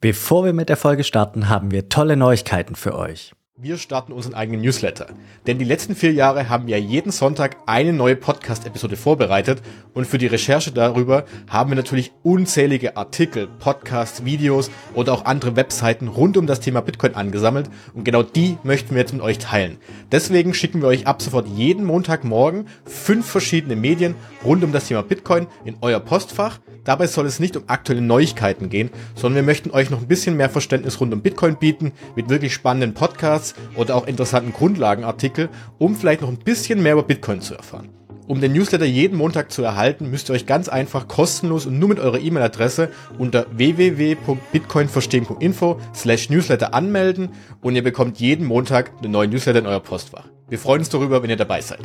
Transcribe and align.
Bevor 0.00 0.44
wir 0.44 0.52
mit 0.52 0.68
der 0.68 0.76
Folge 0.76 1.02
starten, 1.02 1.48
haben 1.48 1.72
wir 1.72 1.88
tolle 1.88 2.16
Neuigkeiten 2.16 2.76
für 2.76 2.94
euch. 2.94 3.32
Wir 3.60 3.76
starten 3.76 4.12
unseren 4.12 4.34
eigenen 4.34 4.60
Newsletter. 4.60 5.08
Denn 5.48 5.58
die 5.58 5.64
letzten 5.64 5.96
vier 5.96 6.12
Jahre 6.12 6.48
haben 6.48 6.68
wir 6.68 6.78
jeden 6.78 7.10
Sonntag 7.10 7.56
eine 7.66 7.92
neue 7.92 8.14
Podcast-Episode 8.14 8.96
vorbereitet 8.96 9.62
und 9.94 10.06
für 10.06 10.16
die 10.18 10.28
Recherche 10.28 10.70
darüber 10.70 11.24
haben 11.48 11.70
wir 11.72 11.74
natürlich 11.74 12.12
unzählige 12.22 12.96
Artikel, 12.96 13.48
Podcasts, 13.48 14.24
Videos 14.24 14.70
oder 14.94 15.12
auch 15.12 15.24
andere 15.24 15.56
Webseiten 15.56 16.06
rund 16.06 16.36
um 16.36 16.46
das 16.46 16.60
Thema 16.60 16.82
Bitcoin 16.82 17.16
angesammelt 17.16 17.68
und 17.94 18.04
genau 18.04 18.22
die 18.22 18.58
möchten 18.62 18.94
wir 18.94 19.00
jetzt 19.00 19.12
mit 19.12 19.22
euch 19.22 19.38
teilen. 19.38 19.78
Deswegen 20.12 20.54
schicken 20.54 20.80
wir 20.80 20.86
euch 20.86 21.08
ab 21.08 21.20
sofort 21.20 21.48
jeden 21.48 21.84
Montagmorgen 21.84 22.68
fünf 22.84 23.26
verschiedene 23.26 23.74
Medien 23.74 24.14
rund 24.44 24.62
um 24.62 24.70
das 24.70 24.86
Thema 24.86 25.02
Bitcoin 25.02 25.48
in 25.64 25.78
euer 25.80 25.98
Postfach. 25.98 26.60
Dabei 26.84 27.06
soll 27.06 27.26
es 27.26 27.40
nicht 27.40 27.56
um 27.56 27.64
aktuelle 27.66 28.00
Neuigkeiten 28.00 28.70
gehen, 28.70 28.90
sondern 29.14 29.34
wir 29.34 29.42
möchten 29.42 29.72
euch 29.72 29.90
noch 29.90 30.00
ein 30.00 30.08
bisschen 30.08 30.36
mehr 30.36 30.48
Verständnis 30.48 31.00
rund 31.00 31.12
um 31.12 31.20
Bitcoin 31.20 31.56
bieten 31.56 31.92
mit 32.14 32.30
wirklich 32.30 32.54
spannenden 32.54 32.94
Podcasts 32.94 33.47
Podcasts 33.48 33.76
oder 33.76 33.96
auch 33.96 34.06
interessanten 34.06 34.52
Grundlagenartikel, 34.52 35.48
um 35.78 35.96
vielleicht 35.96 36.20
noch 36.22 36.28
ein 36.28 36.38
bisschen 36.38 36.82
mehr 36.82 36.94
über 36.94 37.02
Bitcoin 37.02 37.40
zu 37.40 37.54
erfahren. 37.54 37.90
Um 38.26 38.40
den 38.42 38.52
Newsletter 38.52 38.84
jeden 38.84 39.16
Montag 39.16 39.50
zu 39.50 39.62
erhalten, 39.62 40.10
müsst 40.10 40.28
ihr 40.28 40.34
euch 40.34 40.44
ganz 40.44 40.68
einfach 40.68 41.08
kostenlos 41.08 41.64
und 41.64 41.78
nur 41.78 41.88
mit 41.88 41.98
eurer 41.98 42.18
E-Mail-Adresse 42.18 42.90
unter 43.16 43.46
www.bitcoinverstehen.info 43.52 45.80
slash 45.94 46.28
newsletter 46.28 46.74
anmelden 46.74 47.30
und 47.62 47.74
ihr 47.74 47.82
bekommt 47.82 48.20
jeden 48.20 48.46
Montag 48.46 48.90
einen 48.98 49.12
neuen 49.12 49.30
Newsletter 49.30 49.60
in 49.60 49.66
euer 49.66 49.80
Postfach. 49.80 50.24
Wir 50.46 50.58
freuen 50.58 50.80
uns 50.80 50.90
darüber, 50.90 51.22
wenn 51.22 51.30
ihr 51.30 51.36
dabei 51.36 51.62
seid. 51.62 51.80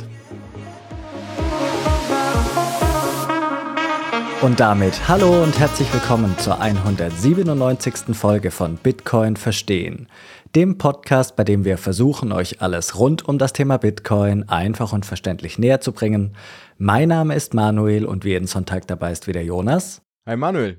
Und 4.44 4.60
damit 4.60 5.08
hallo 5.08 5.42
und 5.42 5.58
herzlich 5.58 5.90
willkommen 5.94 6.36
zur 6.36 6.60
197. 6.60 8.14
Folge 8.14 8.50
von 8.50 8.76
Bitcoin 8.76 9.36
Verstehen, 9.36 10.06
dem 10.54 10.78
Podcast, 10.78 11.34
bei 11.34 11.42
dem 11.42 11.64
wir 11.64 11.78
versuchen, 11.78 12.30
euch 12.30 12.62
alles 12.62 12.96
rund 12.98 13.28
um 13.28 13.38
das 13.38 13.52
Thema 13.52 13.76
Bitcoin 13.76 14.48
einfach 14.48 14.92
und 14.92 15.04
verständlich 15.04 15.58
näher 15.58 15.80
zu 15.80 15.92
bringen. 15.92 16.36
Mein 16.78 17.08
Name 17.08 17.34
ist 17.34 17.54
Manuel 17.54 18.04
und 18.04 18.24
wie 18.24 18.30
jeden 18.30 18.46
Sonntag 18.46 18.86
dabei 18.86 19.10
ist 19.10 19.26
wieder 19.26 19.40
Jonas. 19.40 20.02
Hi 20.26 20.36
Manuel. 20.36 20.78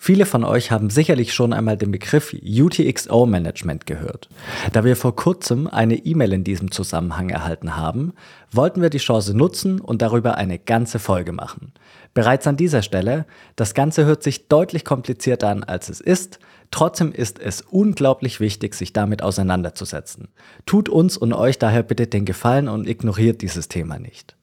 Viele 0.00 0.24
von 0.24 0.44
euch 0.44 0.70
haben 0.70 0.90
sicherlich 0.90 1.34
schon 1.34 1.52
einmal 1.52 1.76
den 1.76 1.90
Begriff 1.90 2.32
UTXO 2.32 3.26
Management 3.26 3.86
gehört. 3.86 4.28
Da 4.72 4.84
wir 4.84 4.94
vor 4.94 5.16
kurzem 5.16 5.66
eine 5.66 5.96
E-Mail 5.96 6.34
in 6.34 6.44
diesem 6.44 6.70
Zusammenhang 6.70 7.30
erhalten 7.30 7.76
haben, 7.76 8.12
wollten 8.52 8.80
wir 8.80 8.90
die 8.90 8.98
Chance 8.98 9.36
nutzen 9.36 9.80
und 9.80 10.00
darüber 10.00 10.36
eine 10.36 10.60
ganze 10.60 11.00
Folge 11.00 11.32
machen. 11.32 11.72
Bereits 12.14 12.46
an 12.46 12.56
dieser 12.56 12.82
Stelle, 12.82 13.26
das 13.56 13.74
Ganze 13.74 14.04
hört 14.04 14.22
sich 14.22 14.46
deutlich 14.46 14.84
komplizierter 14.84 15.48
an, 15.48 15.64
als 15.64 15.88
es 15.88 16.00
ist, 16.00 16.38
trotzdem 16.70 17.12
ist 17.12 17.38
es 17.38 17.62
unglaublich 17.62 18.40
wichtig, 18.40 18.74
sich 18.74 18.92
damit 18.92 19.22
auseinanderzusetzen. 19.22 20.28
Tut 20.66 20.88
uns 20.88 21.16
und 21.16 21.32
euch 21.32 21.58
daher 21.58 21.82
bitte 21.82 22.06
den 22.06 22.24
Gefallen 22.24 22.68
und 22.68 22.88
ignoriert 22.88 23.42
dieses 23.42 23.68
Thema 23.68 23.98
nicht. 23.98 24.36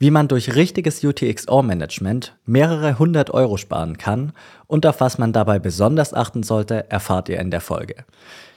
Wie 0.00 0.12
man 0.12 0.28
durch 0.28 0.54
richtiges 0.54 1.02
UTXO-Management 1.02 2.36
mehrere 2.46 3.00
hundert 3.00 3.30
Euro 3.30 3.56
sparen 3.56 3.98
kann 3.98 4.32
und 4.68 4.86
auf 4.86 5.00
was 5.00 5.18
man 5.18 5.32
dabei 5.32 5.58
besonders 5.58 6.14
achten 6.14 6.44
sollte, 6.44 6.88
erfahrt 6.88 7.28
ihr 7.28 7.40
in 7.40 7.50
der 7.50 7.60
Folge. 7.60 8.04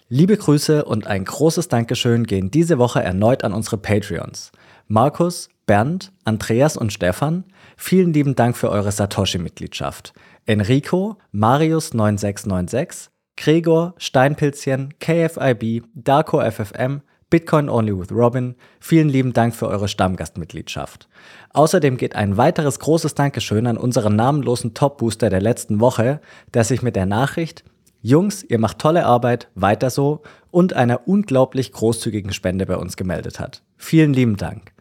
Liebe 0.07 0.37
Grüße 0.37 0.85
und 0.85 1.07
ein 1.07 1.25
großes 1.25 1.67
Dankeschön 1.67 2.25
gehen 2.27 2.51
diese 2.51 2.77
Woche 2.77 3.01
erneut 3.01 3.43
an 3.43 3.53
unsere 3.53 3.77
Patreons. 3.77 4.51
Markus, 4.87 5.49
Bernd, 5.65 6.11
Andreas 6.25 6.75
und 6.75 6.91
Stefan, 6.91 7.45
vielen 7.77 8.11
lieben 8.11 8.35
Dank 8.35 8.57
für 8.57 8.69
eure 8.69 8.91
Satoshi-Mitgliedschaft. 8.91 10.13
Enrico, 10.45 11.17
Marius9696, 11.33 13.07
Gregor, 13.41 13.95
Steinpilzchen, 13.97 14.93
KFIB, 14.99 15.83
Darko 15.95 16.39
FFM, 16.41 17.01
Bitcoin 17.31 17.69
Only 17.69 17.97
with 17.97 18.11
Robin, 18.11 18.53
vielen 18.79 19.09
lieben 19.09 19.33
Dank 19.33 19.55
für 19.55 19.67
eure 19.67 19.87
Stammgastmitgliedschaft. 19.87 21.09
Außerdem 21.49 21.97
geht 21.97 22.15
ein 22.15 22.37
weiteres 22.37 22.77
großes 22.77 23.15
Dankeschön 23.15 23.65
an 23.65 23.77
unseren 23.77 24.15
namenlosen 24.15 24.75
Top-Booster 24.75 25.31
der 25.31 25.41
letzten 25.41 25.79
Woche, 25.79 26.21
der 26.53 26.63
sich 26.63 26.83
mit 26.83 26.95
der 26.95 27.07
Nachricht 27.07 27.63
Jungs, 28.03 28.43
ihr 28.43 28.59
macht 28.59 28.77
tolle 28.77 29.07
Arbeit, 29.07 29.49
weiter 29.55 29.89
so 29.89 30.21
und 30.51 30.73
einer 30.73 31.07
unglaublich 31.07 31.71
großzügigen 31.71 32.33
Spende 32.33 32.67
bei 32.67 32.77
uns 32.77 32.95
gemeldet 32.95 33.39
hat. 33.39 33.63
Vielen 33.75 34.13
lieben 34.13 34.37
Dank. 34.37 34.71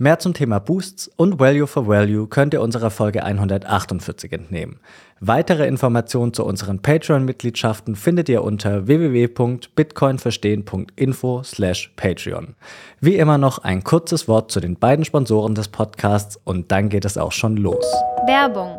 Mehr 0.00 0.20
zum 0.20 0.32
Thema 0.32 0.60
Boosts 0.60 1.10
und 1.16 1.40
Value 1.40 1.66
for 1.66 1.88
Value 1.88 2.28
könnt 2.28 2.54
ihr 2.54 2.62
unserer 2.62 2.90
Folge 2.90 3.24
148 3.24 4.32
entnehmen. 4.32 4.78
Weitere 5.18 5.66
Informationen 5.66 6.32
zu 6.32 6.44
unseren 6.44 6.80
Patreon-Mitgliedschaften 6.80 7.96
findet 7.96 8.28
ihr 8.28 8.44
unter 8.44 8.86
www.bitcoinverstehen.info 8.86 11.42
slash 11.42 11.92
Patreon. 11.96 12.54
Wie 13.00 13.16
immer 13.16 13.38
noch 13.38 13.58
ein 13.58 13.82
kurzes 13.82 14.28
Wort 14.28 14.52
zu 14.52 14.60
den 14.60 14.78
beiden 14.78 15.04
Sponsoren 15.04 15.56
des 15.56 15.66
Podcasts 15.66 16.38
und 16.44 16.70
dann 16.70 16.90
geht 16.90 17.04
es 17.04 17.18
auch 17.18 17.32
schon 17.32 17.56
los. 17.56 17.84
Werbung. 18.28 18.78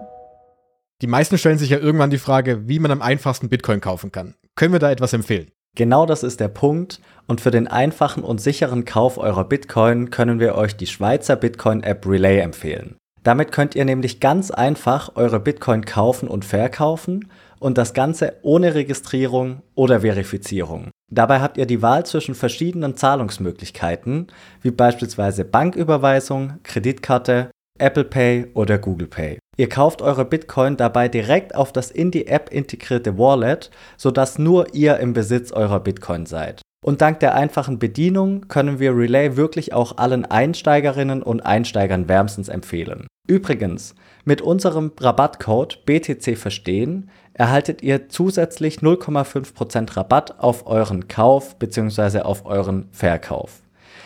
Die 1.02 1.08
meisten 1.08 1.38
stellen 1.38 1.58
sich 1.58 1.70
ja 1.70 1.80
irgendwann 1.80 2.12
die 2.12 2.18
Frage, 2.18 2.70
wie 2.70 2.80
man 2.80 2.92
am 2.92 3.02
einfachsten 3.02 3.50
Bitcoin 3.50 3.82
kaufen 3.82 4.14
kann. 4.14 4.36
Können 4.56 4.72
wir 4.72 4.80
da 4.80 4.90
etwas 4.90 5.12
empfehlen? 5.12 5.52
Genau 5.76 6.06
das 6.06 6.24
ist 6.24 6.40
der 6.40 6.48
Punkt 6.48 7.00
und 7.28 7.42
für 7.42 7.52
den 7.52 7.68
einfachen 7.68 8.24
und 8.24 8.42
sicheren 8.42 8.86
Kauf 8.86 9.18
eurer 9.18 9.44
Bitcoin 9.44 10.10
können 10.10 10.40
wir 10.40 10.56
euch 10.56 10.76
die 10.76 10.88
Schweizer 10.88 11.36
Bitcoin-App 11.36 12.06
Relay 12.06 12.40
empfehlen. 12.40 12.96
Damit 13.24 13.52
könnt 13.52 13.76
ihr 13.76 13.86
nämlich 13.86 14.20
ganz 14.20 14.50
einfach 14.50 15.16
eure 15.16 15.40
Bitcoin 15.40 15.86
kaufen 15.86 16.28
und 16.28 16.46
verkaufen 16.46 17.30
und 17.60 17.78
das 17.78 17.94
Ganze 17.94 18.38
ohne 18.42 18.76
Registrierung 18.76 19.62
oder 19.76 20.02
Verifizierung. 20.02 20.90
Dabei 21.12 21.42
habt 21.42 21.58
ihr 21.58 21.66
die 21.66 21.82
Wahl 21.82 22.06
zwischen 22.06 22.36
verschiedenen 22.36 22.96
Zahlungsmöglichkeiten, 22.96 24.28
wie 24.62 24.72
beispielsweise 24.72 25.44
Banküberweisung, 25.44 26.60
Kreditkarte, 26.64 27.52
Apple 27.78 28.06
Pay 28.06 28.48
oder 28.54 28.78
Google 28.78 29.08
Pay. 29.08 29.40
Ihr 29.60 29.68
kauft 29.68 30.02
eure 30.02 30.24
Bitcoin 30.24 30.78
dabei 30.78 31.10
direkt 31.10 31.54
auf 31.54 31.74
das 31.74 31.92
in 31.92 32.12
die 32.12 32.28
App 32.28 32.50
integrierte 32.50 33.18
Wallet, 33.18 33.72
sodass 33.98 34.40
nur 34.40 34.74
ihr 34.74 35.00
im 35.00 35.12
Besitz 35.12 35.52
eurer 35.52 35.82
Bitcoin 35.82 36.26
seid. 36.26 36.62
Und 36.82 37.02
dank 37.02 37.20
der 37.20 37.36
einfachen 37.36 37.78
Bedienung 37.78 38.48
können 38.48 38.80
wir 38.80 38.96
Relay 38.96 39.36
wirklich 39.36 39.74
auch 39.74 39.98
allen 39.98 40.24
Einsteigerinnen 40.24 41.22
und 41.22 41.42
Einsteigern 41.42 42.08
wärmstens 42.08 42.48
empfehlen. 42.48 43.06
Übrigens, 43.28 43.96
mit 44.24 44.42
unserem 44.42 44.94
Rabattcode 44.98 45.86
BTC 45.86 46.38
Verstehen 46.38 47.10
erhaltet 47.34 47.82
ihr 47.82 48.08
zusätzlich 48.08 48.78
0,5% 48.78 49.98
Rabatt 49.98 50.40
auf 50.40 50.68
euren 50.68 51.10
Kauf 51.10 51.60
bzw. 51.60 52.22
auf 52.22 52.46
euren 52.46 52.88
Verkauf. 52.94 53.60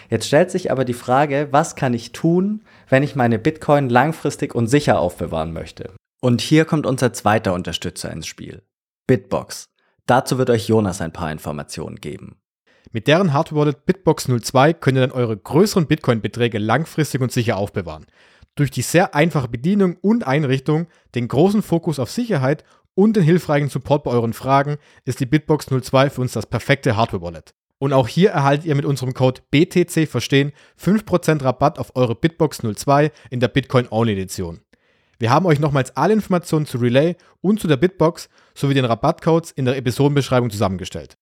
Jetzt 0.09 0.28
stellt 0.28 0.50
sich 0.52 0.72
aber 0.72 0.84
die 0.84 0.94
Frage, 0.94 1.50
was 1.52 1.75
kann 1.75 1.94
ich 1.94 2.12
tun, 2.12 2.62
wenn 2.94 3.02
ich 3.02 3.16
meine 3.16 3.40
Bitcoin 3.40 3.90
langfristig 3.90 4.54
und 4.54 4.68
sicher 4.68 5.00
aufbewahren 5.00 5.52
möchte? 5.52 5.96
Und 6.22 6.42
hier 6.42 6.64
kommt 6.64 6.86
unser 6.86 7.12
zweiter 7.12 7.56
Unterstützer 7.56 8.12
ins 8.12 8.28
Spiel. 8.28 8.62
Bitbox. 9.08 9.66
Dazu 10.06 10.38
wird 10.38 10.52
euch 10.52 10.68
Jonas 10.68 11.02
ein 11.02 11.12
paar 11.12 11.31
Informationen 11.31 11.96
geben. 11.96 12.36
Mit 12.92 13.08
deren 13.08 13.34
Hardware 13.34 13.62
Wallet 13.62 13.88
Bitbox 13.88 14.28
02 14.40 14.74
könnt 14.74 15.00
ihr 15.00 15.08
dann 15.08 15.12
eure 15.12 15.36
größeren 15.36 15.88
Bitcoin-Beträge 15.88 16.59
langfristig 16.59 17.20
und 17.22 17.31
sicher 17.31 17.58
aufbewahren. 17.58 18.06
Durch 18.54 18.70
die 18.70 18.84
sehr 18.84 19.16
einfache 19.16 19.48
Bedienung 19.48 19.98
und 20.00 20.28
Einrichtung, 20.28 20.86
den 21.16 21.28
großen 21.28 21.64
Fokus 21.64 21.98
auf 21.98 22.12
Sicherheit 22.12 22.64
und 22.94 23.16
den 23.16 23.24
hilfreichen 23.24 23.70
Support 23.70 24.04
bei 24.04 24.12
euren 24.12 24.34
Fragen 24.34 24.78
ist 25.04 25.20
die 25.20 25.25
Bitbox 25.25 25.66
02 25.66 26.12
für 26.12 26.22
uns 26.22 26.34
das 26.34 26.46
perfekte 26.46 26.96
Hardware 26.96 27.24
Wallet. 27.24 27.56
Und 27.83 27.91
auch 27.91 28.07
hier 28.07 28.29
erhaltet 28.29 28.66
ihr 28.66 28.75
mit 28.75 28.85
unserem 28.85 29.13
Code 29.13 29.41
BTC 29.51 30.07
Verstehen 30.07 30.53
5% 30.81 31.44
Rabatt 31.44 31.79
auf 31.79 31.97
eure 31.97 32.16
Bitbox 32.16 32.59
02 32.59 33.11
in 33.29 33.41
der 33.41 33.49
Bitcoin 33.49 33.89
Only 33.89 34.13
Edition. 34.13 34.61
Wir 35.19 35.31
haben 35.31 35.45
euch 35.45 35.59
nochmals 35.59 35.97
alle 35.97 36.13
Informationen 36.13 36.66
zu 36.66 36.77
Relay 36.77 37.17
und 37.41 37.59
zu 37.59 37.67
der 37.67 37.75
Bitbox 37.75 38.29
sowie 38.55 38.73
den 38.73 38.85
Rabattcodes 38.85 39.51
in 39.51 39.66
der 39.66 39.75
Episodenbeschreibung 39.75 40.49
zusammengestellt. 40.49 41.18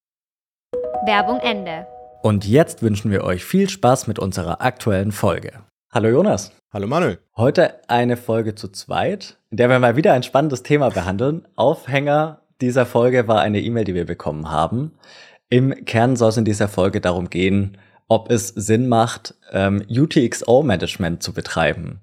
Werbung 1.07 1.39
Ende. 1.39 1.87
Und 2.21 2.45
jetzt 2.45 2.83
wünschen 2.83 3.09
wir 3.09 3.23
euch 3.23 3.43
viel 3.43 3.67
Spaß 3.67 4.05
mit 4.05 4.19
unserer 4.19 4.61
aktuellen 4.61 5.11
Folge. 5.11 5.63
Hallo 5.91 6.09
Jonas. 6.09 6.51
Hallo 6.71 6.85
Manuel. 6.85 7.17
Heute 7.35 7.89
eine 7.89 8.17
Folge 8.17 8.53
zu 8.53 8.67
zweit, 8.67 9.39
in 9.49 9.57
der 9.57 9.67
wir 9.67 9.79
mal 9.79 9.95
wieder 9.95 10.13
ein 10.13 10.21
spannendes 10.21 10.61
Thema 10.61 10.89
behandeln. 10.89 11.47
Aufhänger 11.55 12.41
dieser 12.61 12.85
Folge 12.85 13.27
war 13.27 13.41
eine 13.41 13.59
E-Mail, 13.59 13.85
die 13.85 13.95
wir 13.95 14.05
bekommen 14.05 14.51
haben. 14.51 14.91
Im 15.51 15.83
Kern 15.83 16.15
soll 16.15 16.29
es 16.29 16.37
in 16.37 16.45
dieser 16.45 16.69
Folge 16.69 17.01
darum 17.01 17.29
gehen, 17.29 17.77
ob 18.07 18.31
es 18.31 18.47
Sinn 18.47 18.87
macht, 18.87 19.35
ähm, 19.51 19.83
UTXO-Management 19.89 21.21
zu 21.21 21.33
betreiben. 21.33 21.99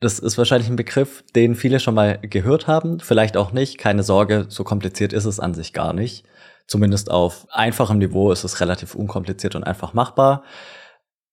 Das 0.00 0.18
ist 0.18 0.38
wahrscheinlich 0.38 0.70
ein 0.70 0.76
Begriff, 0.76 1.22
den 1.34 1.56
viele 1.56 1.78
schon 1.78 1.94
mal 1.94 2.18
gehört 2.22 2.66
haben, 2.66 3.00
vielleicht 3.00 3.36
auch 3.36 3.52
nicht. 3.52 3.76
Keine 3.76 4.02
Sorge, 4.02 4.46
so 4.48 4.64
kompliziert 4.64 5.12
ist 5.12 5.26
es 5.26 5.38
an 5.40 5.52
sich 5.52 5.74
gar 5.74 5.92
nicht. 5.92 6.24
Zumindest 6.66 7.10
auf 7.10 7.46
einfachem 7.50 7.98
Niveau 7.98 8.32
ist 8.32 8.44
es 8.44 8.60
relativ 8.60 8.94
unkompliziert 8.94 9.54
und 9.56 9.64
einfach 9.64 9.92
machbar. 9.92 10.42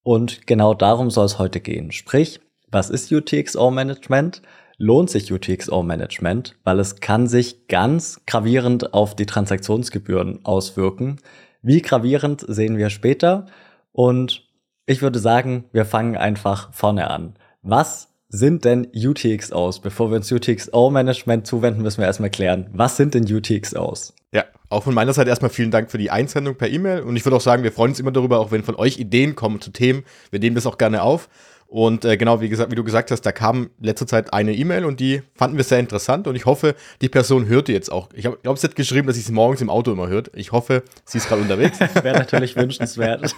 Und 0.04 0.45
genau 0.45 0.74
darum 0.74 1.10
soll 1.10 1.25
es 1.25 1.39
heute 1.39 1.62
gehen. 1.62 1.94
Sprich, 1.94 2.42
was 2.69 2.89
ist 2.89 3.10
UTXO-Management? 3.10 4.42
lohnt 4.77 5.10
sich 5.10 5.31
UTXO-Management, 5.31 6.56
weil 6.63 6.80
es 6.80 7.00
kann 7.00 7.27
sich 7.27 7.68
ganz 7.68 8.21
gravierend 8.25 8.94
auf 8.94 9.15
die 9.15 9.25
Transaktionsgebühren 9.25 10.44
auswirken. 10.44 11.19
Wie 11.63 11.81
gravierend 11.81 12.45
sehen 12.48 12.77
wir 12.77 12.89
später. 12.89 13.48
Und 13.94 14.48
ich 14.86 15.01
würde 15.01 15.18
sagen, 15.18 15.63
wir 15.71 15.86
fangen 15.86 16.18
einfach 16.18 16.74
vorne 16.74 17.10
an. 17.10 17.36
Was 17.62 18.10
sind 18.27 18.65
denn 18.65 18.88
UTXOs? 18.94 19.80
Bevor 19.80 20.10
wir 20.10 20.18
uns 20.18 20.31
UTXO-Management 20.31 21.48
zuwenden, 21.48 21.81
müssen 21.81 22.00
wir 22.00 22.06
erstmal 22.06 22.30
klären, 22.30 22.69
was 22.74 22.98
sind 22.98 23.13
denn 23.13 23.24
UTXOs? 23.24 24.13
Ja, 24.33 24.44
auch 24.69 24.83
von 24.83 24.94
meiner 24.94 25.13
Seite 25.13 25.30
erstmal 25.30 25.51
vielen 25.51 25.71
Dank 25.71 25.89
für 25.89 25.98
die 25.98 26.12
Einsendung 26.12 26.56
per 26.56 26.69
E-Mail. 26.69 27.01
Und 27.01 27.15
ich 27.15 27.24
würde 27.24 27.38
auch 27.38 27.42
sagen, 27.42 27.63
wir 27.63 27.71
freuen 27.71 27.92
uns 27.92 28.00
immer 28.00 28.12
darüber, 28.12 28.39
auch 28.39 28.51
wenn 28.51 28.63
von 28.63 28.75
euch 28.75 28.98
Ideen 28.98 29.36
kommen 29.36 29.62
zu 29.62 29.71
Themen. 29.71 30.04
Wir 30.31 30.39
nehmen 30.39 30.56
das 30.56 30.65
auch 30.65 30.77
gerne 30.77 31.04
auf. 31.04 31.30
Und 31.73 32.05
äh, 32.05 32.17
genau, 32.17 32.39
wie, 32.39 32.49
gesagt, 32.49 32.69
wie 32.69 32.75
du 32.75 32.83
gesagt 32.83 33.09
hast, 33.09 33.21
da 33.21 33.31
kam 33.31 33.71
letzter 33.79 34.05
Zeit 34.05 34.31
eine 34.31 34.53
E-Mail 34.53 34.85
und 34.85 34.99
die 34.99 35.23
fanden 35.33 35.57
wir 35.57 35.63
sehr 35.63 35.79
interessant 35.79 36.27
und 36.27 36.35
ich 36.35 36.45
hoffe, 36.45 36.75
die 37.01 37.09
Person 37.09 37.47
hört 37.47 37.67
die 37.67 37.71
jetzt 37.71 37.91
auch. 37.91 38.09
Ich 38.13 38.21
glaube, 38.21 38.59
sie 38.59 38.67
hat 38.67 38.75
geschrieben, 38.75 39.07
dass 39.07 39.15
sie 39.15 39.23
sie 39.23 39.31
morgens 39.31 39.59
im 39.59 39.71
Auto 39.71 39.91
immer 39.91 40.07
hört. 40.07 40.29
Ich 40.35 40.51
hoffe, 40.51 40.83
sie 41.03 41.17
ist 41.17 41.27
gerade 41.27 41.41
unterwegs. 41.41 41.79
Wäre 42.03 42.19
natürlich 42.19 42.55
wünschenswert. 42.55 43.35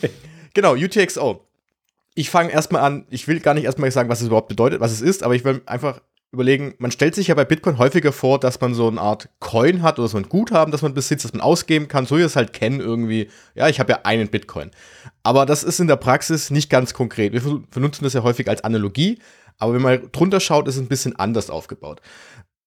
genau, 0.52 0.74
UTXO. 0.74 1.40
Ich 2.14 2.28
fange 2.28 2.52
erstmal 2.52 2.82
an, 2.82 3.06
ich 3.08 3.26
will 3.26 3.40
gar 3.40 3.54
nicht 3.54 3.64
erstmal 3.64 3.90
sagen, 3.90 4.10
was 4.10 4.20
es 4.20 4.26
überhaupt 4.26 4.48
bedeutet, 4.48 4.80
was 4.80 4.92
es 4.92 5.00
ist, 5.00 5.22
aber 5.22 5.34
ich 5.34 5.46
will 5.46 5.62
einfach 5.64 6.02
überlegen, 6.30 6.74
man 6.78 6.90
stellt 6.90 7.14
sich 7.14 7.28
ja 7.28 7.34
bei 7.34 7.44
Bitcoin 7.44 7.78
häufiger 7.78 8.12
vor, 8.12 8.38
dass 8.38 8.60
man 8.60 8.74
so 8.74 8.86
eine 8.88 9.00
Art 9.00 9.30
Coin 9.40 9.82
hat 9.82 9.98
oder 9.98 10.08
so 10.08 10.18
ein 10.18 10.28
Guthaben, 10.28 10.72
das 10.72 10.82
man 10.82 10.92
besitzt, 10.92 11.24
das 11.24 11.32
man 11.32 11.40
ausgeben 11.40 11.88
kann, 11.88 12.04
so 12.04 12.16
wie 12.16 12.20
wir 12.20 12.26
es 12.26 12.36
halt 12.36 12.52
kennen 12.52 12.80
irgendwie. 12.80 13.30
Ja, 13.54 13.68
ich 13.68 13.80
habe 13.80 13.92
ja 13.92 14.00
einen 14.04 14.28
Bitcoin. 14.28 14.70
Aber 15.22 15.46
das 15.46 15.62
ist 15.64 15.80
in 15.80 15.86
der 15.86 15.96
Praxis 15.96 16.50
nicht 16.50 16.68
ganz 16.68 16.92
konkret. 16.92 17.32
Wir 17.32 17.62
benutzen 17.70 18.04
das 18.04 18.12
ja 18.12 18.22
häufig 18.22 18.48
als 18.48 18.62
Analogie, 18.62 19.18
aber 19.56 19.74
wenn 19.74 19.82
man 19.82 20.12
drunter 20.12 20.40
schaut, 20.40 20.68
ist 20.68 20.76
es 20.76 20.82
ein 20.82 20.88
bisschen 20.88 21.16
anders 21.16 21.48
aufgebaut. 21.48 22.02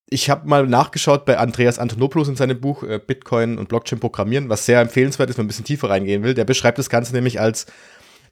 Ich 0.09 0.29
habe 0.29 0.47
mal 0.47 0.67
nachgeschaut 0.67 1.23
bei 1.23 1.37
Andreas 1.37 1.79
Antonopoulos 1.79 2.27
in 2.27 2.35
seinem 2.35 2.59
Buch 2.59 2.83
äh, 2.83 2.99
Bitcoin 2.99 3.57
und 3.57 3.69
Blockchain 3.69 3.99
programmieren, 3.99 4.49
was 4.49 4.65
sehr 4.65 4.81
empfehlenswert 4.81 5.29
ist, 5.29 5.37
wenn 5.37 5.43
man 5.43 5.45
ein 5.45 5.49
bisschen 5.49 5.65
tiefer 5.65 5.89
reingehen 5.89 6.23
will. 6.23 6.33
Der 6.33 6.43
beschreibt 6.45 6.79
das 6.79 6.89
Ganze 6.89 7.13
nämlich 7.13 7.39
als 7.39 7.67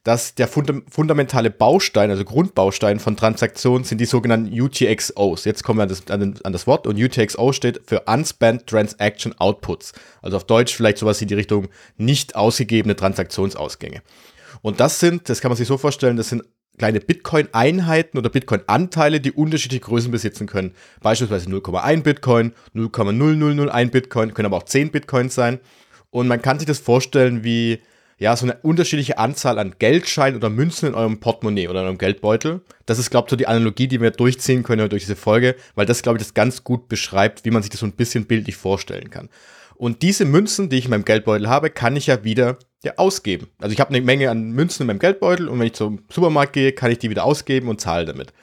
dass 0.02 0.34
der 0.34 0.48
funda 0.48 0.74
fundamentale 0.90 1.50
Baustein, 1.50 2.10
also 2.10 2.24
Grundbaustein 2.24 3.00
von 3.00 3.16
Transaktionen 3.16 3.84
sind 3.84 4.00
die 4.00 4.06
sogenannten 4.06 4.58
UTXOs. 4.58 5.44
Jetzt 5.44 5.62
kommen 5.62 5.78
wir 5.78 5.82
an 5.82 5.88
das, 5.88 6.42
an, 6.44 6.52
das 6.52 6.66
Wort 6.66 6.86
und 6.86 6.98
UTXO 6.98 7.52
steht 7.52 7.82
für 7.86 8.00
Unspent 8.06 8.66
Transaction 8.66 9.34
Outputs. 9.38 9.92
Also 10.22 10.38
auf 10.38 10.44
Deutsch 10.44 10.74
vielleicht 10.74 10.98
sowas 10.98 11.20
in 11.20 11.28
die 11.28 11.34
Richtung 11.34 11.68
nicht 11.98 12.34
ausgegebene 12.34 12.96
Transaktionsausgänge. 12.96 14.02
Und 14.62 14.80
das 14.80 15.00
sind, 15.00 15.28
das 15.28 15.40
kann 15.40 15.50
man 15.50 15.56
sich 15.56 15.68
so 15.68 15.76
vorstellen, 15.76 16.16
das 16.16 16.30
sind 16.30 16.44
kleine 16.78 17.00
Bitcoin-Einheiten 17.00 18.16
oder 18.16 18.30
Bitcoin-Anteile, 18.30 19.20
die 19.20 19.32
unterschiedliche 19.32 19.84
Größen 19.84 20.10
besitzen 20.10 20.46
können. 20.46 20.72
Beispielsweise 21.02 21.50
0,1 21.50 22.02
Bitcoin, 22.02 22.52
0,0001 22.74 23.90
Bitcoin, 23.90 24.32
können 24.32 24.46
aber 24.46 24.56
auch 24.56 24.62
10 24.62 24.90
Bitcoins 24.90 25.34
sein. 25.34 25.60
Und 26.08 26.26
man 26.26 26.40
kann 26.40 26.58
sich 26.58 26.66
das 26.66 26.78
vorstellen 26.78 27.44
wie 27.44 27.80
ja, 28.20 28.36
so 28.36 28.44
eine 28.44 28.58
unterschiedliche 28.62 29.16
Anzahl 29.16 29.58
an 29.58 29.74
Geldscheinen 29.78 30.36
oder 30.36 30.50
Münzen 30.50 30.90
in 30.90 30.94
eurem 30.94 31.20
Portemonnaie 31.20 31.68
oder 31.68 31.80
in 31.80 31.86
eurem 31.86 31.98
Geldbeutel. 31.98 32.60
Das 32.84 32.98
ist, 32.98 33.10
glaube 33.10 33.26
ich, 33.26 33.30
so 33.30 33.36
die 33.36 33.46
Analogie, 33.46 33.88
die 33.88 34.00
wir 34.00 34.10
durchziehen 34.10 34.62
können 34.62 34.90
durch 34.90 35.04
diese 35.04 35.16
Folge, 35.16 35.56
weil 35.74 35.86
das, 35.86 36.02
glaube 36.02 36.18
ich, 36.18 36.24
das 36.24 36.34
ganz 36.34 36.62
gut 36.62 36.88
beschreibt, 36.88 37.46
wie 37.46 37.50
man 37.50 37.62
sich 37.62 37.70
das 37.70 37.80
so 37.80 37.86
ein 37.86 37.92
bisschen 37.92 38.26
bildlich 38.26 38.56
vorstellen 38.56 39.08
kann. 39.08 39.30
Und 39.74 40.02
diese 40.02 40.26
Münzen, 40.26 40.68
die 40.68 40.76
ich 40.76 40.84
in 40.84 40.90
meinem 40.90 41.06
Geldbeutel 41.06 41.48
habe, 41.48 41.70
kann 41.70 41.96
ich 41.96 42.08
ja 42.08 42.22
wieder 42.22 42.58
ja, 42.84 42.92
ausgeben. 42.98 43.48
Also 43.58 43.72
ich 43.72 43.80
habe 43.80 43.88
eine 43.88 44.02
Menge 44.02 44.28
an 44.28 44.50
Münzen 44.50 44.82
in 44.82 44.88
meinem 44.88 44.98
Geldbeutel 44.98 45.48
und 45.48 45.58
wenn 45.58 45.68
ich 45.68 45.72
zum 45.72 46.04
Supermarkt 46.10 46.52
gehe, 46.52 46.72
kann 46.72 46.90
ich 46.90 46.98
die 46.98 47.08
wieder 47.08 47.24
ausgeben 47.24 47.68
und 47.68 47.80
zahle 47.80 48.04
damit. 48.04 48.34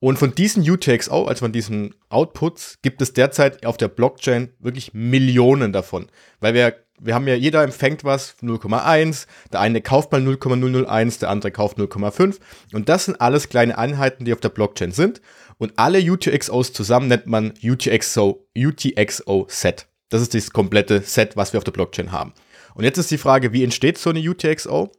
Und 0.00 0.18
von 0.18 0.34
diesen 0.34 0.68
UTXO, 0.68 1.26
also 1.26 1.40
von 1.40 1.52
diesen 1.52 1.94
Outputs, 2.08 2.78
gibt 2.80 3.02
es 3.02 3.12
derzeit 3.12 3.66
auf 3.66 3.76
der 3.76 3.88
Blockchain 3.88 4.50
wirklich 4.58 4.94
Millionen 4.94 5.72
davon. 5.74 6.06
Weil 6.40 6.54
wir 6.54 6.74
wir 7.00 7.14
haben 7.14 7.26
ja, 7.26 7.34
jeder 7.34 7.62
empfängt 7.62 8.04
was 8.04 8.36
0,1, 8.42 9.26
der 9.52 9.60
eine 9.60 9.80
kauft 9.80 10.12
mal 10.12 10.20
0,001, 10.20 11.18
der 11.18 11.30
andere 11.30 11.50
kauft 11.50 11.78
0,5 11.78 12.38
und 12.72 12.88
das 12.88 13.06
sind 13.06 13.20
alles 13.20 13.48
kleine 13.48 13.76
Einheiten, 13.76 14.24
die 14.24 14.32
auf 14.32 14.40
der 14.40 14.48
Blockchain 14.48 14.92
sind 14.92 15.20
und 15.58 15.72
alle 15.76 15.98
UTXOs 16.00 16.72
zusammen 16.72 17.08
nennt 17.08 17.26
man 17.26 17.52
UTXO, 17.62 18.46
UTXO 18.56 19.46
Set. 19.48 19.86
Das 20.08 20.22
ist 20.22 20.34
das 20.34 20.50
komplette 20.50 21.00
Set, 21.02 21.36
was 21.36 21.52
wir 21.52 21.58
auf 21.58 21.64
der 21.64 21.72
Blockchain 21.72 22.12
haben. 22.12 22.32
Und 22.74 22.84
jetzt 22.84 22.98
ist 22.98 23.10
die 23.10 23.18
Frage, 23.18 23.52
wie 23.52 23.64
entsteht 23.64 23.98
so 23.98 24.10
eine 24.10 24.20
UTXO? 24.20 24.92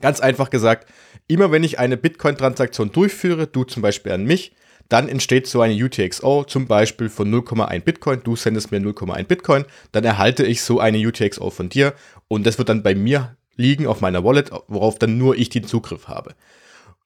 Ganz 0.00 0.20
einfach 0.20 0.50
gesagt, 0.50 0.88
immer 1.28 1.50
wenn 1.52 1.64
ich 1.64 1.78
eine 1.78 1.96
Bitcoin-Transaktion 1.96 2.92
durchführe, 2.92 3.46
du 3.46 3.64
zum 3.64 3.82
Beispiel 3.82 4.12
an 4.12 4.24
mich, 4.24 4.52
dann 4.88 5.08
entsteht 5.08 5.46
so 5.46 5.60
eine 5.60 5.74
UTXO 5.74 6.44
zum 6.44 6.66
Beispiel 6.66 7.08
von 7.08 7.32
0,1 7.32 7.80
Bitcoin. 7.80 8.20
Du 8.22 8.36
sendest 8.36 8.70
mir 8.70 8.80
0,1 8.80 9.24
Bitcoin, 9.24 9.64
dann 9.92 10.04
erhalte 10.04 10.44
ich 10.44 10.62
so 10.62 10.80
eine 10.80 10.98
UTXO 10.98 11.50
von 11.50 11.68
dir 11.68 11.94
und 12.28 12.46
das 12.46 12.58
wird 12.58 12.68
dann 12.68 12.82
bei 12.82 12.94
mir 12.94 13.36
liegen 13.56 13.86
auf 13.86 14.00
meiner 14.00 14.22
Wallet, 14.22 14.50
worauf 14.68 14.98
dann 14.98 15.18
nur 15.18 15.36
ich 15.36 15.48
den 15.48 15.66
Zugriff 15.66 16.08
habe. 16.08 16.34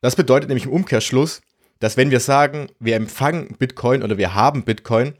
Das 0.00 0.16
bedeutet 0.16 0.48
nämlich 0.48 0.66
im 0.66 0.72
Umkehrschluss, 0.72 1.42
dass 1.78 1.96
wenn 1.96 2.10
wir 2.10 2.20
sagen, 2.20 2.68
wir 2.78 2.96
empfangen 2.96 3.56
Bitcoin 3.58 4.02
oder 4.02 4.18
wir 4.18 4.34
haben 4.34 4.64
Bitcoin, 4.64 5.14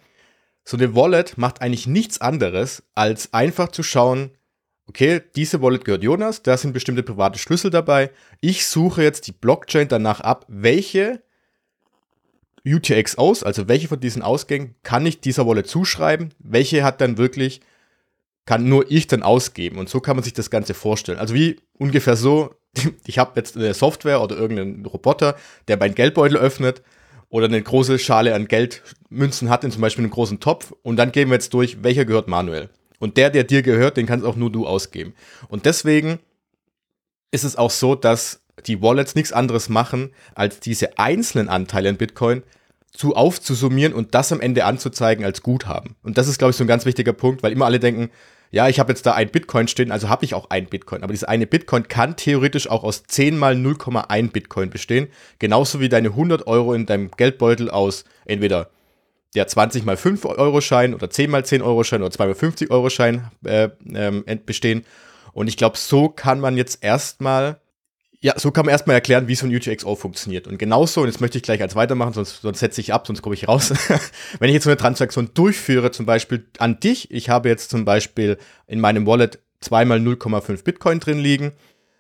so 0.65 0.77
eine 0.77 0.95
Wallet 0.95 1.39
macht 1.39 1.63
eigentlich 1.63 1.87
nichts 1.87 2.21
anderes, 2.21 2.83
als 2.95 3.33
einfach 3.33 3.69
zu 3.69 3.83
schauen, 3.83 4.31
okay, 4.87 5.23
diese 5.37 5.63
Wallet 5.63 5.85
gehört 5.85 6.03
Jonas, 6.03 6.43
da 6.43 6.57
sind 6.57 6.73
bestimmte 6.73 7.03
private 7.03 7.39
Schlüssel 7.39 7.71
dabei. 7.71 8.11
Ich 8.41 8.67
suche 8.67 9.03
jetzt 9.03 9.27
die 9.27 9.33
Blockchain 9.33 9.89
danach 9.89 10.21
ab, 10.21 10.45
welche 10.49 11.23
UTX 12.67 13.17
aus, 13.17 13.43
also 13.43 13.69
welche 13.69 13.89
von 13.89 14.01
diesen 14.01 14.23
Ausgängen 14.23 14.75
kann 14.83 15.07
ich 15.07 15.21
dieser 15.21 15.47
Wallet 15.47 15.67
zuschreiben, 15.67 16.35
welche 16.39 16.85
hat 16.85 17.01
dann 17.01 17.19
wirklich, 17.19 17.61
kann 18.47 18.69
nur 18.69 18.91
ich 18.91 19.07
dann 19.07 19.23
ausgeben. 19.23 19.79
Und 19.79 19.89
so 19.89 20.01
kann 20.01 20.17
man 20.17 20.23
sich 20.23 20.33
das 20.33 20.51
Ganze 20.51 20.75
vorstellen. 20.75 21.19
Also 21.19 21.35
wie 21.35 21.57
ungefähr 21.79 22.17
so, 22.17 22.55
ich 23.07 23.19
habe 23.19 23.33
jetzt 23.37 23.57
eine 23.57 23.75
Software 23.75 24.23
oder 24.23 24.37
irgendeinen 24.37 24.85
Roboter, 24.85 25.37
der 25.69 25.79
meinen 25.79 25.95
Geldbeutel 25.95 26.37
öffnet 26.37 26.83
oder 27.29 27.47
eine 27.47 27.63
große 27.63 27.99
Schale 27.99 28.35
an 28.35 28.49
Geldmünzen 28.49 29.49
hat, 29.49 29.65
in 29.65 29.71
zum 29.71 29.81
Beispiel 29.81 30.05
einen 30.05 30.13
großen 30.13 30.41
Topf. 30.41 30.73
Und 30.83 30.97
dann 30.97 31.13
gehen 31.13 31.29
wir 31.29 31.35
jetzt 31.35 31.55
durch, 31.55 31.83
welcher 31.83 32.05
gehört 32.05 32.29
manuell. 32.29 32.69
Und 32.99 33.17
der, 33.17 33.31
der 33.31 33.45
dir 33.45 33.63
gehört, 33.63 33.97
den 33.97 34.07
kannst 34.07 34.27
auch 34.27 34.37
nur 34.37 34.51
du 34.51 34.67
ausgeben. 34.67 35.15
Und 35.49 35.65
deswegen 35.65 36.19
ist 37.31 37.45
es 37.45 37.57
auch 37.57 37.71
so, 37.71 37.95
dass 37.95 38.43
die 38.67 38.83
Wallets 38.83 39.15
nichts 39.15 39.33
anderes 39.33 39.69
machen, 39.69 40.11
als 40.35 40.61
diese 40.61 40.99
einzelnen 40.99 41.49
Anteile 41.49 41.89
in 41.89 41.97
Bitcoin 41.97 42.43
zu 42.93 43.15
aufzusummieren 43.15 43.95
und 43.95 44.15
das 44.15 44.33
am 44.33 44.41
Ende 44.41 44.65
anzuzeigen 44.65 45.25
als 45.25 45.43
Guthaben. 45.43 45.97
Und 46.03 46.19
das 46.19 46.29
ist, 46.29 46.39
glaube 46.39 46.51
ich, 46.51 46.57
so 46.57 46.65
ein 46.65 46.69
ganz 46.69 46.87
wichtiger 46.87 47.13
Punkt, 47.13 47.43
weil 47.43 47.53
immer 47.53 47.67
alle 47.67 47.79
denken, 47.79 48.11
ja, 48.53 48.69
ich 48.69 48.81
habe 48.81 48.91
jetzt 48.91 49.07
da 49.07 49.13
ein 49.13 49.31
Bitcoin 49.31 49.69
stehen, 49.69 49.93
also 49.93 50.09
habe 50.09 50.25
ich 50.25 50.35
auch 50.35 50.51
ein 50.51 50.67
Bitcoin. 50.67 51.05
Aber 51.05 51.13
dieses 51.13 51.29
eine 51.29 51.47
Bitcoin 51.47 51.87
kann 51.87 52.17
theoretisch 52.17 52.69
auch 52.69 52.83
aus 52.83 53.05
10 53.05 53.39
mal 53.39 53.55
0,1 53.55 54.33
Bitcoin 54.33 54.71
bestehen. 54.71 55.07
Genauso 55.39 55.79
wie 55.79 55.89
deine 55.89 56.09
100 56.09 56.49
Euro 56.49 56.75
in 56.75 56.87
deinem 56.87 57.13
Geldbeutel 57.13 57.71
aus 57.71 58.05
entweder 58.25 58.71
der 59.37 59.47
20 59.47 59.85
mal 59.85 59.97
5 59.97 60.25
Euro 60.25 60.61
Schein 60.61 60.95
oder 60.95 61.09
10 61.09 61.31
mal 61.31 61.45
10 61.45 61.63
Euro 61.63 61.85
Schein 61.85 62.03
oder 62.03 62.11
2 62.11 62.27
mal 62.27 62.35
50 62.35 62.71
Euro 62.73 62.91
Schein 62.91 63.31
äh, 63.45 63.69
ähm, 63.95 64.25
bestehen. 64.45 64.85
Und 65.33 65.47
ich 65.47 65.57
glaube, 65.57 65.79
so 65.79 66.09
kann 66.09 66.41
man 66.41 66.57
jetzt 66.57 66.83
erstmal 66.83 67.61
ja, 68.23 68.39
so 68.39 68.51
kann 68.51 68.67
man 68.67 68.73
erstmal 68.73 68.95
erklären, 68.95 69.29
wie 69.29 69.35
so 69.35 69.47
ein 69.47 69.55
UTXO 69.55 69.97
funktioniert. 69.97 70.47
Und 70.47 70.59
genauso, 70.59 71.01
und 71.01 71.07
jetzt 71.07 71.23
möchte 71.23 71.39
ich 71.39 71.43
gleich 71.43 71.63
als 71.63 71.75
weitermachen, 71.75 72.13
sonst, 72.13 72.43
sonst 72.43 72.61
setze 72.61 72.83
ich 72.83 72.93
ab, 72.93 73.07
sonst 73.07 73.23
komme 73.23 73.35
ich 73.35 73.49
raus. 73.49 73.71
Wenn 74.39 74.51
ich 74.51 74.55
jetzt 74.55 74.65
so 74.65 74.71
eine 74.71 74.77
Transaktion 74.77 75.31
durchführe, 75.33 75.91
zum 75.91 76.05
Beispiel 76.05 76.47
an 76.59 76.79
dich, 76.81 77.11
ich 77.11 77.31
habe 77.31 77.49
jetzt 77.49 77.71
zum 77.71 77.87
Beispiel 77.87 78.37
in 78.67 78.79
meinem 78.79 79.07
Wallet 79.07 79.39
zweimal 79.61 79.99
0,5 79.99 80.65
Bitcoin 80.65 81.01
drin 81.01 81.19
liegen, 81.19 81.53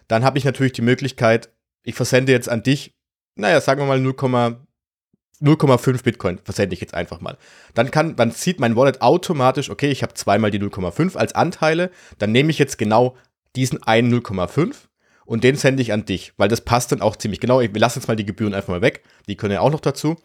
dann 0.08 0.22
habe 0.22 0.36
ich 0.36 0.44
natürlich 0.44 0.72
die 0.72 0.82
Möglichkeit, 0.82 1.48
ich 1.84 1.94
versende 1.94 2.32
jetzt 2.32 2.50
an 2.50 2.62
dich, 2.62 2.94
naja, 3.34 3.62
sagen 3.62 3.80
wir 3.80 3.86
mal 3.86 3.98
0,5 3.98 6.02
Bitcoin 6.02 6.38
versende 6.44 6.74
ich 6.74 6.82
jetzt 6.82 6.92
einfach 6.92 7.22
mal. 7.22 7.38
Dann 7.72 7.90
kann, 7.90 8.16
dann 8.16 8.30
sieht 8.30 8.60
mein 8.60 8.76
Wallet 8.76 9.00
automatisch, 9.00 9.70
okay, 9.70 9.90
ich 9.90 10.02
habe 10.02 10.12
zweimal 10.12 10.50
die 10.50 10.60
0,5 10.60 11.16
als 11.16 11.34
Anteile, 11.34 11.90
dann 12.18 12.32
nehme 12.32 12.50
ich 12.50 12.58
jetzt 12.58 12.76
genau 12.76 13.16
diesen 13.56 13.82
einen 13.82 14.12
0,5 14.12 14.89
und 15.30 15.44
den 15.44 15.54
sende 15.54 15.80
ich 15.80 15.92
an 15.92 16.04
dich, 16.04 16.32
weil 16.38 16.48
das 16.48 16.60
passt 16.60 16.90
dann 16.90 17.02
auch 17.02 17.14
ziemlich 17.14 17.38
genau. 17.38 17.60
Wir 17.60 17.70
lassen 17.74 18.00
jetzt 18.00 18.08
mal 18.08 18.16
die 18.16 18.26
Gebühren 18.26 18.52
einfach 18.52 18.70
mal 18.70 18.82
weg, 18.82 19.04
die 19.28 19.36
können 19.36 19.54
ja 19.54 19.60
auch 19.60 19.70
noch 19.70 19.78
dazu. 19.78 20.16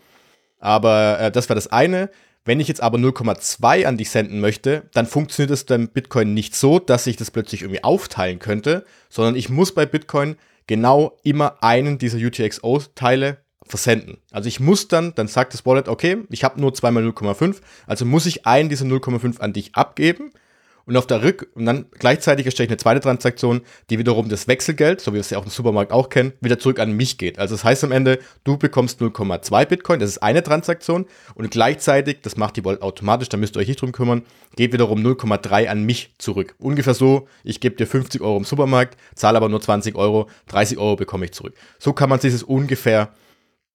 Aber 0.57 1.19
äh, 1.19 1.31
das 1.31 1.47
war 1.47 1.55
das 1.55 1.67
eine. 1.67 2.09
Wenn 2.43 2.59
ich 2.59 2.67
jetzt 2.67 2.81
aber 2.81 2.97
0,2 2.97 3.85
an 3.85 3.97
dich 3.97 4.09
senden 4.09 4.39
möchte, 4.39 4.89
dann 4.95 5.05
funktioniert 5.05 5.51
es 5.51 5.63
beim 5.63 5.89
Bitcoin 5.89 6.33
nicht 6.33 6.55
so, 6.55 6.79
dass 6.79 7.05
ich 7.05 7.17
das 7.17 7.29
plötzlich 7.29 7.62
irgendwie 7.62 7.83
aufteilen 7.83 8.39
könnte, 8.39 8.83
sondern 9.07 9.35
ich 9.35 9.47
muss 9.47 9.75
bei 9.75 9.85
Bitcoin 9.85 10.38
genau 10.65 11.15
immer 11.21 11.62
einen 11.62 12.00
dieser 12.00 12.17
UTXO-Teile 12.17 13.38
versenden. 13.62 14.17
Also 14.31 14.47
ich 14.47 14.59
muss 14.59 14.88
dann, 14.88 15.13
dann 15.13 15.27
sagt 15.27 15.53
das 15.53 15.67
Wallet, 15.67 15.88
okay, 15.88 16.24
ich 16.31 16.43
habe 16.43 16.59
nur 16.59 16.74
zweimal 16.74 17.05
0,5, 17.05 17.57
also 17.85 18.05
muss 18.05 18.25
ich 18.25 18.47
einen 18.47 18.69
dieser 18.69 18.85
0,5 18.85 19.39
an 19.39 19.53
dich 19.53 19.75
abgeben 19.75 20.31
und 20.85 20.97
auf 20.97 21.07
der 21.07 21.23
Rück 21.23 21.49
und 21.55 21.65
dann 21.65 21.85
gleichzeitig 21.97 22.45
erstelle 22.45 22.65
ich 22.65 22.71
eine 22.71 22.77
zweite 22.77 22.99
Transaktion, 22.99 23.61
die 23.89 23.97
wiederum 23.97 24.29
das 24.29 24.47
Wechselgeld, 24.47 25.01
so 25.01 25.11
wie 25.11 25.15
wir 25.15 25.21
es 25.21 25.29
ja 25.29 25.37
auch 25.37 25.45
im 25.45 25.49
Supermarkt 25.49 25.91
auch 25.91 26.09
kennen, 26.09 26.33
wieder 26.41 26.59
zurück 26.59 26.79
an 26.79 26.91
mich 26.91 27.17
geht. 27.17 27.39
Also 27.39 27.55
das 27.55 27.63
heißt 27.63 27.83
am 27.83 27.91
Ende, 27.91 28.19
du 28.43 28.57
bekommst 28.57 29.01
0,2 29.01 29.65
Bitcoin, 29.65 29.99
das 29.99 30.11
ist 30.11 30.17
eine 30.19 30.43
Transaktion 30.43 31.05
und 31.33 31.51
gleichzeitig, 31.51 32.19
das 32.21 32.37
macht 32.37 32.57
die 32.57 32.65
Wallet 32.65 32.81
automatisch, 32.81 33.29
da 33.29 33.37
müsst 33.37 33.55
ihr 33.55 33.59
euch 33.59 33.67
nicht 33.67 33.81
drum 33.81 33.91
kümmern, 33.91 34.23
geht 34.55 34.73
wiederum 34.73 34.99
0,3 34.99 35.67
an 35.67 35.83
mich 35.83 36.13
zurück. 36.17 36.55
Ungefähr 36.59 36.93
so, 36.93 37.27
ich 37.43 37.59
gebe 37.59 37.75
dir 37.75 37.87
50 37.87 38.21
Euro 38.21 38.37
im 38.37 38.45
Supermarkt, 38.45 38.97
zahle 39.15 39.37
aber 39.37 39.49
nur 39.49 39.61
20 39.61 39.95
Euro, 39.95 40.29
30 40.47 40.77
Euro 40.77 40.95
bekomme 40.95 41.25
ich 41.25 41.31
zurück. 41.31 41.55
So 41.79 41.93
kann 41.93 42.09
man 42.09 42.19
sich 42.19 42.33
das 42.33 42.43
ungefähr 42.43 43.11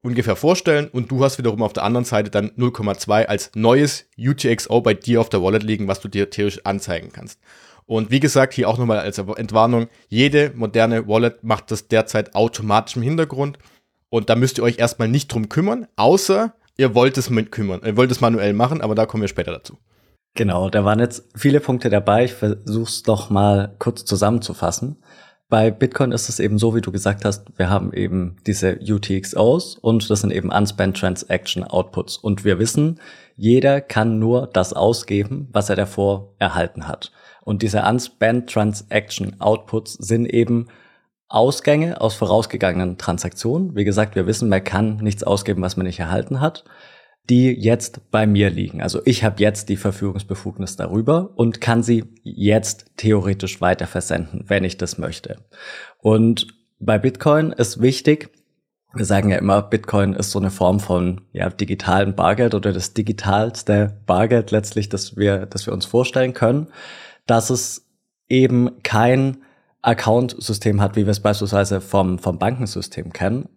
ungefähr 0.02 0.37
vorstellen 0.37 0.88
und 0.88 1.11
du 1.11 1.23
hast 1.23 1.38
wiederum 1.38 1.62
auf 1.62 1.73
der 1.73 1.85
anderen 1.85 2.04
Seite 2.04 2.30
dann 2.30 2.50
0,2 2.50 3.26
als 3.26 3.50
neues 3.54 4.07
UTXO 4.19 4.80
bei 4.80 4.95
dir 4.95 5.21
auf 5.21 5.28
der 5.28 5.42
Wallet 5.42 5.62
liegen, 5.62 5.88
was 5.88 6.00
du 6.00 6.09
dir 6.09 6.30
theoretisch 6.30 6.64
anzeigen 6.64 7.11
kannst. 7.12 7.40
Und 7.87 8.11
wie 8.11 8.21
gesagt, 8.21 8.54
hier 8.54 8.69
auch 8.69 8.78
nochmal 8.78 9.00
als 9.00 9.19
Entwarnung, 9.19 9.88
jede 10.09 10.52
moderne 10.54 11.09
Wallet 11.09 11.42
macht 11.42 11.71
das 11.71 11.88
derzeit 11.88 12.35
automatisch 12.35 12.97
im 12.97 13.02
Hintergrund 13.02 13.59
und 14.09 14.30
da 14.30 14.37
müsst 14.37 14.59
ihr 14.59 14.64
euch 14.64 14.78
erstmal 14.78 15.09
nicht 15.09 15.33
drum 15.33 15.49
kümmern, 15.49 15.87
außer 15.97 16.54
ihr 16.76 16.95
wollt 16.95 17.19
es 17.19 17.30
mit 17.30 17.52
kümmern, 17.52 17.80
ihr 17.85 17.97
wollt 17.97 18.11
es 18.11 18.21
manuell 18.21 18.52
machen, 18.52 18.80
aber 18.80 18.95
da 18.95 19.07
kommen 19.07 19.23
wir 19.23 19.28
später 19.28 19.52
dazu. 19.52 19.78
Genau, 20.35 20.71
da 20.71 20.85
waren 20.85 21.00
jetzt 21.00 21.28
viele 21.35 21.61
Punkte 21.61 21.90
dabei. 21.90 22.25
Ich 22.25 22.35
versuche 22.35 22.88
es 22.88 23.02
doch 23.02 23.30
mal 23.30 23.75
kurz 23.80 24.04
zusammenzufassen. 24.04 25.02
Bei 25.50 25.73
Bitcoin 25.73 26.12
ist 26.12 26.28
es 26.28 26.38
eben 26.38 26.59
so, 26.59 26.76
wie 26.76 26.80
du 26.80 26.92
gesagt 26.92 27.25
hast, 27.25 27.59
wir 27.59 27.69
haben 27.69 27.92
eben 27.92 28.37
diese 28.47 28.78
UTXOs 28.80 29.75
und 29.75 30.09
das 30.09 30.21
sind 30.21 30.30
eben 30.30 30.52
Unspent 30.52 30.97
Transaction 30.97 31.64
Outputs. 31.64 32.16
Und 32.16 32.45
wir 32.45 32.61
wissen, 32.61 33.00
jeder 33.37 33.80
kann 33.80 34.21
nur 34.21 34.47
das 34.47 34.73
ausgeben, 34.73 35.49
was 35.50 35.69
er 35.69 35.75
davor 35.75 36.35
erhalten 36.38 36.87
hat. 36.87 37.11
Und 37.42 37.62
diese 37.62 37.83
Unspent 37.83 38.49
Transaction 38.49 39.40
Outputs 39.40 39.95
sind 39.95 40.26
eben 40.26 40.69
Ausgänge 41.28 42.00
aus 42.00 42.14
vorausgegangenen 42.14 42.97
Transaktionen. 42.97 43.75
Wie 43.75 43.85
gesagt, 43.85 44.14
wir 44.14 44.28
wissen, 44.28 44.49
man 44.49 44.62
kann 44.62 44.99
nichts 44.99 45.25
ausgeben, 45.25 45.62
was 45.62 45.76
man 45.76 45.87
nicht 45.87 45.99
erhalten 45.99 46.40
hat 46.40 46.62
die 47.28 47.52
jetzt 47.52 48.10
bei 48.10 48.26
mir 48.26 48.50
liegen. 48.50 48.82
Also 48.82 49.00
ich 49.04 49.22
habe 49.22 49.40
jetzt 49.40 49.68
die 49.68 49.76
Verfügungsbefugnis 49.76 50.76
darüber 50.76 51.30
und 51.36 51.60
kann 51.60 51.82
sie 51.82 52.04
jetzt 52.22 52.86
theoretisch 52.96 53.60
weiter 53.60 53.86
versenden, 53.86 54.44
wenn 54.48 54.64
ich 54.64 54.78
das 54.78 54.98
möchte. 54.98 55.36
Und 55.98 56.48
bei 56.80 56.98
Bitcoin 56.98 57.52
ist 57.52 57.80
wichtig, 57.80 58.30
wir 58.92 59.04
sagen 59.04 59.30
ja 59.30 59.38
immer, 59.38 59.62
Bitcoin 59.62 60.14
ist 60.14 60.32
so 60.32 60.40
eine 60.40 60.50
Form 60.50 60.80
von 60.80 61.20
ja, 61.32 61.48
digitalen 61.48 62.16
Bargeld 62.16 62.54
oder 62.54 62.72
das 62.72 62.92
digitalste 62.92 64.00
Bargeld 64.06 64.50
letztlich, 64.50 64.88
das 64.88 65.16
wir, 65.16 65.46
das 65.46 65.66
wir 65.66 65.72
uns 65.72 65.86
vorstellen 65.86 66.34
können, 66.34 66.66
dass 67.26 67.50
es 67.50 67.86
eben 68.28 68.82
kein 68.82 69.42
Account-System 69.82 70.80
hat, 70.80 70.96
wie 70.96 71.06
wir 71.06 71.12
es 71.12 71.20
beispielsweise 71.20 71.80
vom, 71.80 72.18
vom 72.18 72.38
Bankensystem 72.38 73.12
kennen. 73.12 73.48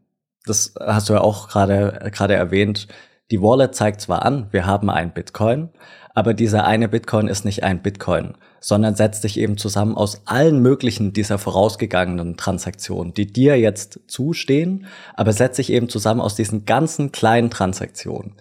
Das 0.45 0.75
hast 0.79 1.09
du 1.09 1.13
ja 1.13 1.21
auch 1.21 1.47
gerade, 1.47 2.11
gerade 2.11 2.35
erwähnt 2.35 2.87
die 3.31 3.41
Wallet 3.41 3.73
zeigt 3.75 4.01
zwar 4.01 4.25
an, 4.25 4.47
wir 4.51 4.65
haben 4.65 4.89
ein 4.89 5.13
Bitcoin, 5.13 5.69
aber 6.13 6.33
dieser 6.33 6.65
eine 6.65 6.87
Bitcoin 6.87 7.27
ist 7.27 7.45
nicht 7.45 7.63
ein 7.63 7.81
Bitcoin, 7.81 8.35
sondern 8.59 8.95
setzt 8.95 9.23
sich 9.23 9.39
eben 9.39 9.57
zusammen 9.57 9.95
aus 9.95 10.21
allen 10.25 10.61
möglichen 10.61 11.13
dieser 11.13 11.39
vorausgegangenen 11.39 12.37
Transaktionen, 12.37 13.13
die 13.13 13.25
dir 13.25 13.59
jetzt 13.59 14.01
zustehen, 14.07 14.85
aber 15.15 15.33
setzt 15.33 15.55
sich 15.55 15.71
eben 15.71 15.89
zusammen 15.89 16.21
aus 16.21 16.35
diesen 16.35 16.65
ganzen 16.65 17.11
kleinen 17.11 17.49
Transaktionen. 17.49 18.35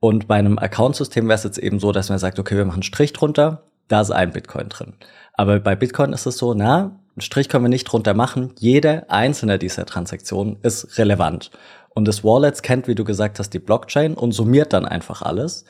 Und 0.00 0.26
bei 0.26 0.34
einem 0.34 0.58
Accountsystem 0.58 1.28
wäre 1.28 1.36
es 1.36 1.44
jetzt 1.44 1.58
eben 1.58 1.78
so, 1.78 1.92
dass 1.92 2.08
man 2.08 2.18
sagt, 2.18 2.40
okay, 2.40 2.56
wir 2.56 2.64
machen 2.64 2.78
einen 2.78 2.82
Strich 2.82 3.12
drunter, 3.12 3.62
da 3.86 4.00
ist 4.00 4.10
ein 4.10 4.32
Bitcoin 4.32 4.68
drin. 4.68 4.94
Aber 5.34 5.60
bei 5.60 5.76
Bitcoin 5.76 6.12
ist 6.12 6.26
es 6.26 6.38
so, 6.38 6.54
na, 6.54 6.98
einen 7.14 7.20
Strich 7.20 7.48
können 7.48 7.64
wir 7.64 7.68
nicht 7.68 7.84
drunter 7.84 8.14
machen. 8.14 8.52
Jede 8.58 9.08
einzelne 9.10 9.58
dieser 9.58 9.86
Transaktionen 9.86 10.56
ist 10.62 10.98
relevant. 10.98 11.50
Und 11.94 12.08
das 12.08 12.24
Wallet 12.24 12.62
kennt, 12.62 12.88
wie 12.88 12.94
du 12.94 13.04
gesagt 13.04 13.38
hast, 13.38 13.50
die 13.50 13.58
Blockchain 13.58 14.14
und 14.14 14.32
summiert 14.32 14.72
dann 14.72 14.86
einfach 14.86 15.22
alles. 15.22 15.64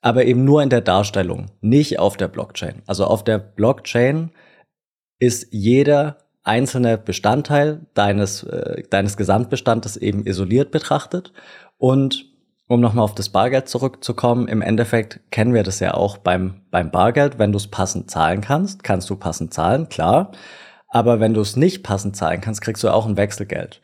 Aber 0.00 0.24
eben 0.24 0.44
nur 0.44 0.62
in 0.62 0.70
der 0.70 0.82
Darstellung, 0.82 1.46
nicht 1.60 1.98
auf 1.98 2.16
der 2.16 2.28
Blockchain. 2.28 2.82
Also 2.86 3.04
auf 3.06 3.24
der 3.24 3.38
Blockchain 3.38 4.30
ist 5.18 5.48
jeder 5.50 6.18
einzelne 6.44 6.96
Bestandteil 6.96 7.86
deines, 7.94 8.44
äh, 8.44 8.84
deines 8.88 9.16
Gesamtbestandes 9.16 9.96
eben 9.96 10.24
isoliert 10.26 10.70
betrachtet. 10.70 11.32
Und 11.78 12.26
um 12.68 12.80
nochmal 12.80 13.04
auf 13.04 13.14
das 13.14 13.28
Bargeld 13.28 13.68
zurückzukommen, 13.68 14.48
im 14.48 14.62
Endeffekt 14.62 15.20
kennen 15.30 15.54
wir 15.54 15.62
das 15.62 15.80
ja 15.80 15.94
auch 15.94 16.18
beim, 16.18 16.62
beim 16.70 16.90
Bargeld. 16.90 17.38
Wenn 17.38 17.52
du 17.52 17.58
es 17.58 17.68
passend 17.68 18.10
zahlen 18.10 18.40
kannst, 18.40 18.84
kannst 18.84 19.08
du 19.10 19.16
passend 19.16 19.54
zahlen, 19.54 19.88
klar. 19.88 20.32
Aber 20.88 21.20
wenn 21.20 21.34
du 21.34 21.40
es 21.40 21.56
nicht 21.56 21.82
passend 21.82 22.16
zahlen 22.16 22.40
kannst, 22.40 22.60
kriegst 22.62 22.82
du 22.82 22.88
auch 22.88 23.06
ein 23.06 23.16
Wechselgeld. 23.16 23.80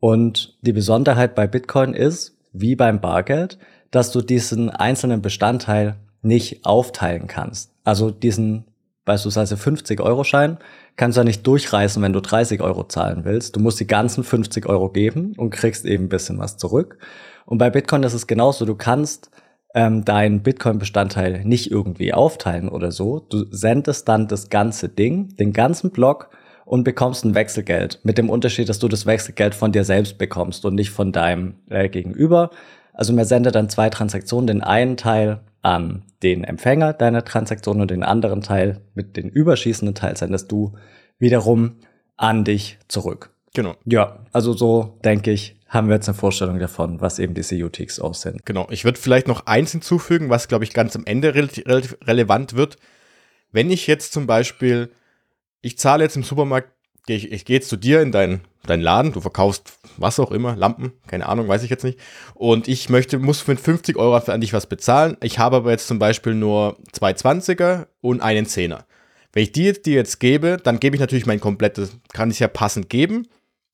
Und 0.00 0.58
die 0.62 0.72
Besonderheit 0.72 1.34
bei 1.34 1.46
Bitcoin 1.46 1.94
ist, 1.94 2.36
wie 2.52 2.76
beim 2.76 3.00
Bargeld, 3.00 3.58
dass 3.90 4.12
du 4.12 4.20
diesen 4.20 4.70
einzelnen 4.70 5.22
Bestandteil 5.22 5.96
nicht 6.22 6.66
aufteilen 6.66 7.26
kannst. 7.26 7.72
Also 7.84 8.10
diesen 8.10 8.64
beispielsweise 9.04 9.54
50-Euro-Schein 9.54 10.58
kannst 10.96 11.16
du 11.16 11.20
ja 11.20 11.24
nicht 11.24 11.46
durchreißen, 11.46 12.02
wenn 12.02 12.12
du 12.12 12.20
30 12.20 12.60
Euro 12.60 12.84
zahlen 12.84 13.24
willst. 13.24 13.56
Du 13.56 13.60
musst 13.60 13.78
die 13.80 13.86
ganzen 13.86 14.24
50 14.24 14.66
Euro 14.66 14.90
geben 14.90 15.34
und 15.36 15.50
kriegst 15.50 15.84
eben 15.84 16.04
ein 16.04 16.08
bisschen 16.08 16.38
was 16.38 16.56
zurück. 16.56 16.98
Und 17.46 17.58
bei 17.58 17.70
Bitcoin 17.70 18.02
ist 18.02 18.14
es 18.14 18.26
genauso. 18.26 18.64
Du 18.64 18.74
kannst 18.74 19.30
ähm, 19.74 20.04
deinen 20.04 20.42
Bitcoin-Bestandteil 20.42 21.44
nicht 21.44 21.70
irgendwie 21.70 22.12
aufteilen 22.12 22.68
oder 22.68 22.90
so. 22.90 23.20
Du 23.20 23.44
sendest 23.50 24.08
dann 24.08 24.26
das 24.26 24.50
ganze 24.50 24.88
Ding, 24.88 25.36
den 25.36 25.52
ganzen 25.52 25.90
Block 25.90 26.30
und 26.66 26.82
bekommst 26.82 27.24
ein 27.24 27.34
Wechselgeld. 27.34 28.00
Mit 28.02 28.18
dem 28.18 28.28
Unterschied, 28.28 28.68
dass 28.68 28.80
du 28.80 28.88
das 28.88 29.06
Wechselgeld 29.06 29.54
von 29.54 29.72
dir 29.72 29.84
selbst 29.84 30.18
bekommst 30.18 30.64
und 30.66 30.74
nicht 30.74 30.90
von 30.90 31.12
deinem 31.12 31.54
äh, 31.70 31.88
Gegenüber. 31.88 32.50
Also 32.92 33.12
mir 33.12 33.24
sendet 33.24 33.54
dann 33.54 33.70
zwei 33.70 33.88
Transaktionen, 33.88 34.48
den 34.48 34.62
einen 34.62 34.96
Teil 34.96 35.40
an 35.62 36.02
den 36.22 36.44
Empfänger 36.44 36.92
deiner 36.92 37.24
Transaktion 37.24 37.80
und 37.80 37.90
den 37.90 38.02
anderen 38.02 38.40
Teil 38.40 38.80
mit 38.94 39.16
den 39.16 39.28
überschießenden 39.28 39.94
Teil 39.94 40.16
sendest 40.16 40.50
du 40.50 40.74
wiederum 41.18 41.76
an 42.16 42.44
dich 42.44 42.78
zurück. 42.88 43.30
Genau. 43.54 43.74
Ja, 43.84 44.18
also 44.32 44.52
so 44.52 44.98
denke 45.04 45.30
ich, 45.30 45.56
haben 45.68 45.88
wir 45.88 45.94
jetzt 45.94 46.08
eine 46.08 46.18
Vorstellung 46.18 46.58
davon, 46.58 47.00
was 47.00 47.18
eben 47.20 47.34
diese 47.34 47.54
UTXOs 47.56 48.22
sind. 48.22 48.44
Genau. 48.44 48.66
Ich 48.70 48.84
würde 48.84 48.98
vielleicht 48.98 49.28
noch 49.28 49.46
eins 49.46 49.70
hinzufügen, 49.70 50.30
was 50.30 50.48
glaube 50.48 50.64
ich 50.64 50.72
ganz 50.72 50.96
am 50.96 51.04
Ende 51.06 51.34
relativ 51.34 51.96
relevant 52.04 52.54
wird. 52.54 52.76
Wenn 53.52 53.70
ich 53.70 53.86
jetzt 53.86 54.12
zum 54.12 54.26
Beispiel 54.26 54.90
ich 55.66 55.78
zahle 55.78 56.04
jetzt 56.04 56.16
im 56.16 56.22
Supermarkt, 56.22 56.70
ich, 57.08 57.32
ich 57.32 57.44
gehe 57.44 57.56
jetzt 57.56 57.68
zu 57.68 57.76
dir 57.76 58.00
in 58.00 58.12
deinen 58.12 58.40
dein 58.66 58.80
Laden, 58.80 59.12
du 59.12 59.20
verkaufst 59.20 59.78
was 59.96 60.18
auch 60.20 60.32
immer, 60.32 60.56
Lampen, 60.56 60.92
keine 61.06 61.26
Ahnung, 61.26 61.48
weiß 61.48 61.62
ich 61.62 61.70
jetzt 61.70 61.84
nicht. 61.84 61.98
Und 62.34 62.68
ich 62.68 62.88
möchte, 62.88 63.18
muss 63.18 63.46
mit 63.46 63.60
50 63.60 63.96
Euro 63.96 64.16
an 64.16 64.40
dich 64.40 64.52
was 64.52 64.66
bezahlen. 64.66 65.16
Ich 65.22 65.38
habe 65.38 65.56
aber 65.56 65.70
jetzt 65.70 65.86
zum 65.86 65.98
Beispiel 65.98 66.34
nur 66.34 66.76
zwei 66.92 67.12
20er 67.12 67.86
und 68.00 68.20
einen 68.22 68.46
Zehner. 68.46 68.86
Wenn 69.32 69.44
ich 69.44 69.56
jetzt, 69.56 69.86
die 69.86 69.92
jetzt 69.92 70.18
gebe, 70.18 70.56
dann 70.62 70.80
gebe 70.80 70.96
ich 70.96 71.00
natürlich 71.00 71.26
mein 71.26 71.40
komplettes, 71.40 71.96
kann 72.12 72.30
ich 72.30 72.40
ja 72.40 72.48
passend 72.48 72.90
geben. 72.90 73.26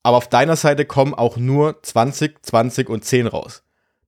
Aber 0.03 0.17
auf 0.17 0.29
deiner 0.29 0.55
Seite 0.55 0.85
kommen 0.85 1.13
auch 1.13 1.37
nur 1.37 1.81
20, 1.81 2.43
20 2.43 2.89
und 2.89 3.05
10 3.05 3.27
raus. 3.27 3.62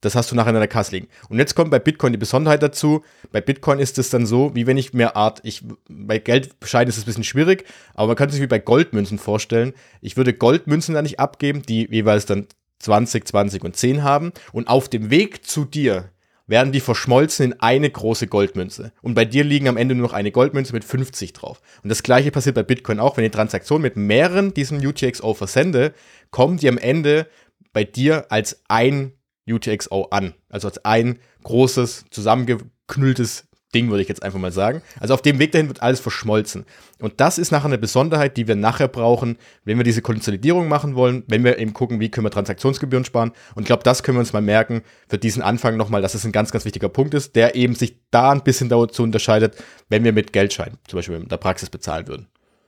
Das 0.06 0.14
hast 0.14 0.32
du 0.32 0.36
nachher 0.36 0.52
in 0.52 0.56
der 0.56 0.68
Kasse 0.68 0.92
liegen. 0.92 1.08
Und 1.30 1.40
jetzt 1.40 1.56
kommt 1.56 1.72
bei 1.72 1.80
Bitcoin 1.80 2.14
die 2.14 2.20
Besonderheit 2.20 2.62
dazu. 2.62 3.04
Bei 3.32 3.42
Bitcoin 3.42 3.80
ist 3.80 3.98
es 3.98 4.12
dann 4.12 4.28
so, 4.28 4.54
wie 4.54 4.68
wenn 4.68 4.78
ich 4.78 4.94
mehr 4.94 5.16
Art, 5.16 5.40
ich, 5.42 5.64
bei 5.90 6.20
Geldbescheiden 6.20 6.90
ist 6.90 6.98
es 6.98 7.04
ein 7.04 7.08
bisschen 7.08 7.24
schwierig, 7.24 7.66
aber 7.96 8.10
man 8.10 8.16
kann 8.16 8.30
sich 8.30 8.40
wie 8.40 8.46
bei 8.46 8.60
Goldmünzen 8.60 9.18
vorstellen. 9.18 9.74
Ich 10.02 10.16
würde 10.16 10.34
Goldmünzen 10.34 10.94
da 10.94 11.02
nicht 11.02 11.20
abgeben, 11.20 11.64
die 11.64 11.88
jeweils 11.90 12.28
dann 12.28 12.46
20, 12.80 13.28
20 13.28 13.64
und 13.64 13.76
10 13.76 14.04
haben. 14.04 14.32
Und 14.52 14.68
auf 14.68 14.90
dem 14.90 15.10
Weg 15.10 15.44
zu 15.44 15.66
dir 15.66 16.12
werden 16.46 16.72
die 16.72 16.82
verschmolzen 16.82 17.54
in 17.54 17.60
eine 17.60 17.90
große 17.90 18.28
Goldmünze. 18.28 18.92
Und 19.02 19.16
bei 19.16 19.26
dir 19.26 19.44
liegen 19.44 19.68
am 19.68 19.78
Ende 19.78 19.96
nur 19.96 20.08
noch 20.08 20.14
eine 20.14 20.32
Goldmünze 20.32 20.74
mit 20.74 20.84
50 20.84 21.34
drauf. 21.34 21.62
Und 21.82 21.90
das 21.90 22.04
gleiche 22.04 22.30
passiert 22.30 22.54
bei 22.54 22.62
Bitcoin 22.62 23.00
auch. 23.00 23.18
Wenn 23.18 23.26
ich 23.26 23.32
Transaktion 23.32 23.82
mit 23.82 23.98
mehreren 23.98 24.54
diesen 24.54 24.86
UTXO 24.86 25.34
versende, 25.34 25.96
kommen 26.30 26.58
die 26.58 26.70
am 26.70 26.78
Ende 26.78 27.28
bei 27.74 27.84
dir 27.84 28.28
als 28.30 28.62
ein 28.68 29.15
UTXO 29.48 30.08
an. 30.12 30.34
Also 30.50 30.68
als 30.68 30.84
ein 30.86 31.20
großes, 31.44 32.06
zusammengeknülltes 32.10 33.48
Ding, 33.76 33.90
würde 33.90 34.02
ich 34.02 34.08
jetzt 34.08 34.24
einfach 34.24 34.40
mal 34.40 34.54
sagen. 34.54 34.82
Also 35.00 35.14
auf 35.14 35.22
dem 35.22 35.38
Weg 35.38 35.52
dahin 35.52 35.68
wird 35.68 35.82
alles 35.82 36.00
verschmolzen. 36.00 36.66
Und 37.00 37.16
das 37.18 37.38
ist 37.38 37.52
nachher 37.52 37.66
eine 37.66 37.78
Besonderheit, 37.78 38.38
die 38.38 38.48
wir 38.48 38.56
nachher 38.56 38.88
brauchen, 38.88 39.38
wenn 39.66 39.78
wir 39.78 39.84
diese 39.84 40.02
Konsolidierung 40.02 40.70
machen 40.70 40.96
wollen, 40.96 41.24
wenn 41.28 41.44
wir 41.44 41.60
eben 41.60 41.74
gucken, 41.74 42.00
wie 42.00 42.10
können 42.10 42.26
wir 42.26 42.32
Transaktionsgebühren 42.32 43.04
sparen. 43.04 43.34
Und 43.54 43.64
ich 43.64 43.68
glaube, 43.68 43.84
das 43.84 44.02
können 44.02 44.16
wir 44.16 44.22
uns 44.22 44.34
mal 44.34 44.42
merken 44.42 44.82
für 45.10 45.18
diesen 45.18 45.44
Anfang 45.44 45.76
nochmal, 45.76 46.02
dass 46.02 46.16
es 46.16 46.26
ein 46.26 46.32
ganz, 46.32 46.52
ganz 46.52 46.64
wichtiger 46.64 46.90
Punkt 46.90 47.14
ist, 47.14 47.36
der 47.36 47.56
eben 47.56 47.76
sich 47.76 47.98
da 48.12 48.32
ein 48.32 48.44
bisschen 48.44 48.70
dazu 48.70 49.04
unterscheidet, 49.04 49.56
wenn 49.90 50.06
wir 50.06 50.14
mit 50.14 50.32
Geldschein 50.32 50.78
zum 50.88 50.98
Beispiel 50.98 51.16
in 51.16 51.28
der 51.28 51.38
Praxis 51.38 51.70
bezahlen 51.70 52.08
würden. 52.08 52.28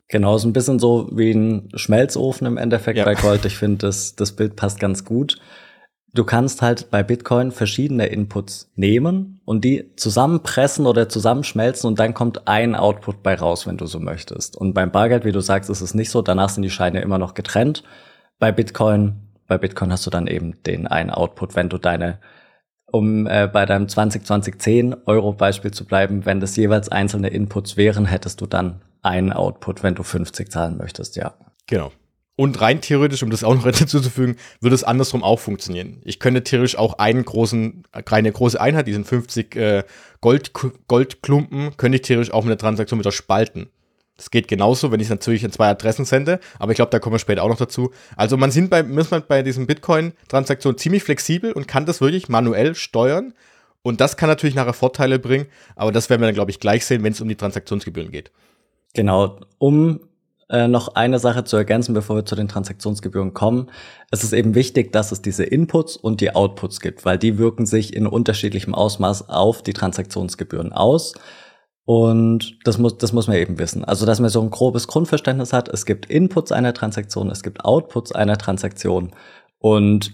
Genau, 0.09 0.37
so 0.37 0.47
ein 0.47 0.53
bisschen 0.53 0.79
so 0.79 1.09
wie 1.11 1.31
ein 1.31 1.69
Schmelzofen 1.73 2.47
im 2.47 2.57
Endeffekt 2.57 2.97
ja. 2.97 3.05
bei 3.05 3.15
Gold. 3.15 3.45
Ich 3.45 3.57
finde, 3.57 3.87
das, 3.87 4.15
das 4.15 4.33
Bild 4.33 4.55
passt 4.55 4.79
ganz 4.79 5.03
gut. 5.03 5.37
Du 6.13 6.23
kannst 6.23 6.61
halt 6.61 6.89
bei 6.89 7.03
Bitcoin 7.03 7.51
verschiedene 7.51 8.07
Inputs 8.07 8.71
nehmen 8.75 9.39
und 9.45 9.63
die 9.63 9.95
zusammenpressen 9.95 10.85
oder 10.85 11.09
zusammenschmelzen 11.09 11.87
und 11.87 11.99
dann 11.99 12.13
kommt 12.13 12.47
ein 12.47 12.75
Output 12.75 13.23
bei 13.23 13.35
raus, 13.35 13.67
wenn 13.67 13.77
du 13.77 13.85
so 13.85 13.99
möchtest. 13.99 14.55
Und 14.55 14.73
beim 14.73 14.91
Bargeld, 14.91 15.25
wie 15.25 15.31
du 15.31 15.41
sagst, 15.41 15.69
ist 15.69 15.81
es 15.81 15.93
nicht 15.93 16.09
so. 16.09 16.21
Danach 16.21 16.49
sind 16.49 16.63
die 16.63 16.69
Scheine 16.69 17.01
immer 17.01 17.17
noch 17.17 17.33
getrennt. 17.33 17.83
Bei 18.39 18.51
Bitcoin, 18.51 19.15
bei 19.47 19.57
Bitcoin 19.57 19.91
hast 19.91 20.05
du 20.05 20.09
dann 20.09 20.27
eben 20.27 20.61
den 20.63 20.87
einen 20.87 21.09
Output, 21.09 21.55
wenn 21.55 21.69
du 21.69 21.77
deine 21.77 22.19
um 22.89 23.27
äh, 23.27 23.49
bei 23.51 23.65
deinem 23.65 23.89
2020 23.89 24.95
Euro 25.05 25.33
Beispiel 25.33 25.71
zu 25.71 25.85
bleiben, 25.85 26.25
wenn 26.25 26.39
das 26.39 26.55
jeweils 26.55 26.89
einzelne 26.89 27.27
Inputs 27.27 27.75
wären, 27.75 28.05
hättest 28.05 28.39
du 28.39 28.45
dann 28.45 28.81
einen 29.01 29.33
Output, 29.33 29.83
wenn 29.83 29.95
du 29.95 30.03
50 30.03 30.49
zahlen 30.49 30.77
möchtest, 30.77 31.15
ja. 31.17 31.33
Genau. 31.67 31.91
Und 32.37 32.61
rein 32.61 32.81
theoretisch, 32.81 33.23
um 33.23 33.31
das 33.31 33.43
auch 33.43 33.55
noch 33.55 33.63
hinzuzufügen, 33.75 34.37
würde 34.61 34.75
es 34.75 34.83
andersrum 34.83 35.23
auch 35.23 35.39
funktionieren. 35.39 36.01
Ich 36.05 36.19
könnte 36.19 36.43
theoretisch 36.43 36.77
auch 36.77 36.99
einen 36.99 37.25
großen, 37.25 37.83
eine 37.91 38.31
große 38.31 38.61
Einheit, 38.61 38.85
diesen 38.87 39.05
50 39.05 39.55
äh, 39.55 39.83
Gold, 40.21 40.51
Goldklumpen, 40.87 41.75
könnte 41.77 41.95
ich 41.97 42.03
theoretisch 42.03 42.31
auch 42.31 42.43
mit 42.43 42.51
der 42.51 42.59
Transaktion 42.59 42.99
wieder 42.99 43.11
spalten. 43.11 43.69
Das 44.17 44.29
geht 44.29 44.47
genauso, 44.47 44.91
wenn 44.91 44.99
ich 44.99 45.07
es 45.07 45.11
natürlich 45.11 45.43
in 45.43 45.51
zwei 45.51 45.67
Adressen 45.67 46.05
sende, 46.05 46.39
aber 46.59 46.71
ich 46.71 46.75
glaube, 46.75 46.91
da 46.91 46.99
kommen 46.99 47.15
wir 47.15 47.19
später 47.19 47.43
auch 47.43 47.49
noch 47.49 47.57
dazu. 47.57 47.91
Also 48.15 48.37
man 48.37 48.51
sind 48.51 48.69
bei, 48.69 48.83
muss 48.83 49.09
man 49.09 49.23
bei 49.27 49.41
diesen 49.41 49.65
Bitcoin-Transaktionen 49.65 50.77
ziemlich 50.77 51.03
flexibel 51.03 51.51
und 51.51 51.67
kann 51.67 51.87
das 51.87 52.01
wirklich 52.01 52.29
manuell 52.29 52.75
steuern. 52.75 53.33
Und 53.81 53.99
das 53.99 54.15
kann 54.15 54.29
natürlich 54.29 54.55
nachher 54.55 54.73
Vorteile 54.73 55.17
bringen, 55.17 55.47
aber 55.75 55.91
das 55.91 56.09
werden 56.09 56.21
wir 56.21 56.27
dann, 56.27 56.35
glaube 56.35 56.51
ich, 56.51 56.59
gleich 56.59 56.85
sehen, 56.85 57.03
wenn 57.03 57.13
es 57.13 57.21
um 57.21 57.29
die 57.29 57.35
Transaktionsgebühren 57.35 58.11
geht. 58.11 58.31
Genau, 58.93 59.39
um 59.59 60.01
äh, 60.49 60.67
noch 60.67 60.95
eine 60.95 61.19
Sache 61.19 61.43
zu 61.43 61.57
ergänzen, 61.57 61.93
bevor 61.93 62.15
wir 62.15 62.25
zu 62.25 62.35
den 62.35 62.47
Transaktionsgebühren 62.47 63.33
kommen. 63.33 63.69
Es 64.11 64.23
ist 64.23 64.33
eben 64.33 64.55
wichtig, 64.55 64.93
dass 64.93 65.11
es 65.11 65.21
diese 65.21 65.43
Inputs 65.43 65.97
und 65.97 66.21
die 66.21 66.33
Outputs 66.33 66.79
gibt, 66.79 67.03
weil 67.05 67.17
die 67.17 67.37
wirken 67.37 67.65
sich 67.65 67.93
in 67.93 68.07
unterschiedlichem 68.07 68.73
Ausmaß 68.73 69.29
auf 69.29 69.61
die 69.61 69.73
Transaktionsgebühren 69.73 70.71
aus. 70.71 71.13
Und 71.83 72.59
das 72.65 72.77
muss, 72.77 72.97
das 72.97 73.13
muss 73.13 73.27
man 73.27 73.37
eben 73.37 73.59
wissen. 73.59 73.85
Also, 73.85 74.05
dass 74.05 74.19
man 74.19 74.29
so 74.29 74.41
ein 74.41 74.49
grobes 74.49 74.87
Grundverständnis 74.87 75.53
hat. 75.53 75.69
Es 75.69 75.85
gibt 75.85 76.05
Inputs 76.05 76.51
einer 76.51 76.73
Transaktion, 76.73 77.29
es 77.29 77.43
gibt 77.43 77.63
Outputs 77.63 78.11
einer 78.11 78.37
Transaktion. 78.37 79.11
Und 79.59 80.13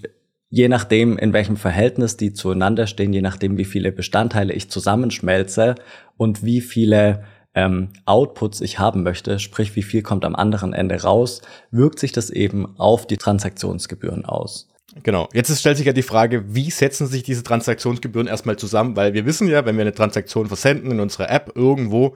je 0.49 0.67
nachdem, 0.67 1.17
in 1.17 1.33
welchem 1.33 1.57
Verhältnis 1.57 2.15
die 2.15 2.33
zueinander 2.33 2.85
stehen, 2.85 3.11
je 3.11 3.23
nachdem, 3.23 3.57
wie 3.57 3.65
viele 3.65 3.91
Bestandteile 3.91 4.53
ich 4.53 4.69
zusammenschmelze 4.69 5.73
und 6.15 6.43
wie 6.43 6.61
viele 6.61 7.23
ähm, 7.55 7.89
Outputs 8.05 8.61
ich 8.61 8.79
haben 8.79 9.03
möchte, 9.03 9.39
sprich 9.39 9.75
wie 9.75 9.83
viel 9.83 10.01
kommt 10.01 10.25
am 10.25 10.35
anderen 10.35 10.73
Ende 10.73 11.01
raus, 11.01 11.41
wirkt 11.71 11.99
sich 11.99 12.11
das 12.11 12.29
eben 12.29 12.77
auf 12.79 13.05
die 13.07 13.17
Transaktionsgebühren 13.17 14.25
aus. 14.25 14.69
Genau. 15.01 15.27
Jetzt 15.33 15.57
stellt 15.59 15.77
sich 15.77 15.87
ja 15.87 15.93
die 15.93 16.03
Frage, 16.03 16.53
wie 16.53 16.69
setzen 16.69 17.07
sich 17.07 17.23
diese 17.23 17.43
Transaktionsgebühren 17.43 18.27
erstmal 18.27 18.57
zusammen? 18.57 18.95
Weil 18.95 19.13
wir 19.13 19.25
wissen 19.25 19.47
ja, 19.47 19.65
wenn 19.65 19.75
wir 19.75 19.81
eine 19.81 19.93
Transaktion 19.93 20.47
versenden 20.47 20.91
in 20.91 20.99
unserer 20.99 21.31
App 21.31 21.53
irgendwo, 21.55 22.15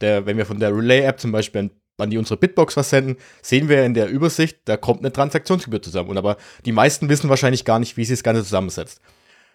der, 0.00 0.26
wenn 0.26 0.36
wir 0.36 0.46
von 0.46 0.58
der 0.58 0.74
Relay-App 0.74 1.20
zum 1.20 1.30
Beispiel 1.30 1.62
an, 1.62 1.70
an 1.98 2.10
die 2.10 2.18
unsere 2.18 2.36
Bitbox 2.36 2.74
versenden, 2.74 3.16
sehen 3.42 3.68
wir 3.68 3.84
in 3.84 3.94
der 3.94 4.08
Übersicht, 4.08 4.58
da 4.64 4.76
kommt 4.76 5.00
eine 5.00 5.12
Transaktionsgebühr 5.12 5.80
zusammen. 5.80 6.10
Und 6.10 6.18
aber 6.18 6.36
die 6.64 6.72
meisten 6.72 7.08
wissen 7.08 7.30
wahrscheinlich 7.30 7.64
gar 7.64 7.78
nicht, 7.78 7.96
wie 7.96 8.04
sich 8.04 8.18
das 8.18 8.24
Ganze 8.24 8.42
zusammensetzt. 8.42 9.00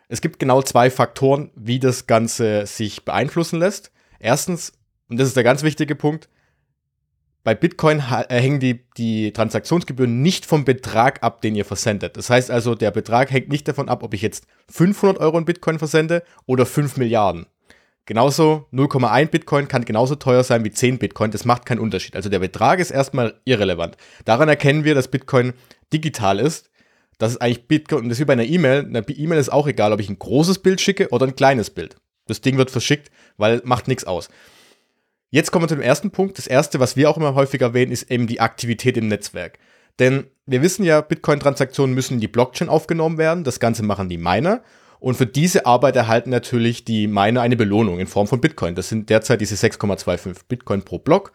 Es 0.08 0.22
gibt 0.22 0.40
genau 0.40 0.62
zwei 0.62 0.90
Faktoren, 0.90 1.52
wie 1.56 1.80
das 1.80 2.08
Ganze 2.08 2.66
sich 2.66 3.06
beeinflussen 3.06 3.60
lässt. 3.60 3.92
Erstens 4.20 4.74
und 5.12 5.20
das 5.20 5.28
ist 5.28 5.36
der 5.36 5.44
ganz 5.44 5.62
wichtige 5.62 5.96
Punkt, 5.96 6.30
bei 7.44 7.54
Bitcoin 7.54 8.00
äh, 8.00 8.42
hängen 8.42 8.60
die, 8.60 8.86
die 8.98 9.34
Transaktionsgebühren 9.34 10.22
nicht 10.22 10.46
vom 10.46 10.64
Betrag 10.64 11.22
ab, 11.22 11.42
den 11.42 11.56
ihr 11.56 11.66
versendet. 11.66 12.16
Das 12.16 12.30
heißt 12.30 12.50
also, 12.50 12.76
der 12.76 12.92
Betrag 12.92 13.32
hängt 13.32 13.50
nicht 13.50 13.68
davon 13.68 13.90
ab, 13.90 14.04
ob 14.04 14.14
ich 14.14 14.22
jetzt 14.22 14.46
500 14.70 15.20
Euro 15.20 15.38
in 15.38 15.46
Bitcoin 15.46 15.80
versende 15.80 16.24
oder 16.46 16.66
5 16.66 16.98
Milliarden. 16.98 17.48
Genauso 18.06 18.68
0,1 18.72 19.28
Bitcoin 19.28 19.68
kann 19.68 19.86
genauso 19.86 20.16
teuer 20.16 20.44
sein 20.44 20.64
wie 20.64 20.72
10 20.72 20.98
Bitcoin. 20.98 21.32
Das 21.32 21.46
macht 21.46 21.66
keinen 21.66 21.80
Unterschied. 21.80 22.16
Also 22.16 22.30
der 22.30 22.40
Betrag 22.40 22.80
ist 22.80 22.92
erstmal 22.92 23.40
irrelevant. 23.46 23.98
Daran 24.26 24.50
erkennen 24.50 24.84
wir, 24.84 24.96
dass 24.96 25.10
Bitcoin 25.10 25.54
digital 25.92 26.40
ist. 26.40 26.70
Das 27.18 27.34
ist 27.34 27.42
eigentlich 27.42 27.68
Bitcoin, 27.68 28.04
und 28.04 28.10
das 28.10 28.18
ist 28.18 28.22
wie 28.22 28.26
bei 28.26 28.34
einer 28.34 28.46
E-Mail. 28.46 28.86
Eine 28.86 29.02
E-Mail 29.08 29.40
ist 29.40 29.52
auch 29.52 29.68
egal, 29.68 29.94
ob 29.94 30.00
ich 30.00 30.10
ein 30.10 30.20
großes 30.20 30.60
Bild 30.60 30.80
schicke 30.80 31.10
oder 31.10 31.26
ein 31.26 31.36
kleines 31.36 31.70
Bild. 31.70 31.98
Das 32.28 32.42
Ding 32.42 32.58
wird 32.58 32.72
verschickt, 32.72 33.12
weil 33.38 33.62
macht 33.66 33.88
nichts 33.88 34.06
aus. 34.06 34.30
Jetzt 35.32 35.52
kommen 35.52 35.64
wir 35.64 35.70
zu 35.70 35.76
dem 35.76 35.82
ersten 35.82 36.12
Punkt. 36.12 36.38
Das 36.38 36.46
erste, 36.46 36.80
was 36.82 36.98
wir 36.98 37.10
auch 37.10 37.16
immer 37.18 37.36
häufig 37.36 37.62
erwähnen, 37.62 37.92
ist 37.92 38.12
eben 38.12 38.28
die 38.28 38.42
Aktivität 38.42 38.98
im 38.98 39.08
Netzwerk. 39.08 39.60
Denn 39.98 40.26
wir 40.46 40.62
wissen 40.62 40.84
ja, 40.84 41.00
Bitcoin-Transaktionen 41.00 41.96
müssen 41.96 42.16
in 42.16 42.20
die 42.20 42.28
Blockchain 42.28 42.68
aufgenommen 42.70 43.18
werden. 43.18 43.46
Das 43.46 43.62
Ganze 43.62 43.82
machen 43.82 44.10
die 44.10 44.18
Miner. 44.18 44.62
Und 45.00 45.16
für 45.16 45.26
diese 45.26 45.66
Arbeit 45.66 45.96
erhalten 45.96 46.30
natürlich 46.30 46.84
die 46.84 47.08
Miner 47.08 47.42
eine 47.42 47.56
Belohnung 47.56 48.00
in 48.00 48.08
Form 48.08 48.28
von 48.28 48.42
Bitcoin. 48.42 48.76
Das 48.76 48.90
sind 48.90 49.10
derzeit 49.10 49.42
diese 49.42 49.56
6,25 49.56 50.36
Bitcoin 50.48 50.84
pro 50.84 51.00
Block. 51.00 51.32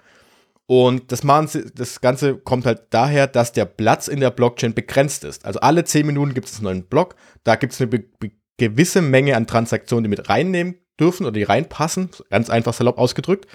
Und 0.67 1.11
das, 1.11 1.23
machen 1.25 1.49
das 1.75 2.01
Ganze 2.01 2.37
kommt 2.37 2.67
halt 2.67 2.83
daher, 2.91 3.27
dass 3.27 3.53
der 3.53 3.65
Platz 3.65 4.09
in 4.09 4.21
der 4.21 4.31
Blockchain 4.31 4.75
begrenzt 4.75 5.25
ist. 5.25 5.45
Also 5.47 5.61
alle 5.61 5.85
10 5.85 6.07
Minuten 6.07 6.35
gibt 6.35 6.49
es 6.49 6.57
einen 6.57 6.65
neuen 6.65 6.83
Block. 6.85 7.17
Da 7.45 7.57
gibt 7.57 7.73
es 7.73 7.81
eine 7.81 8.05
gewisse 8.59 9.01
Menge 9.01 9.37
an 9.37 9.47
Transaktionen, 9.47 10.05
die 10.05 10.11
mit 10.11 10.29
reinnehmen 10.29 10.77
dürfen 11.01 11.25
oder 11.25 11.33
die 11.33 11.45
reinpassen. 11.45 12.11
Ganz 12.31 12.51
einfach 12.51 12.75
salopp 12.75 12.99
ausgedrückt. 12.99 13.47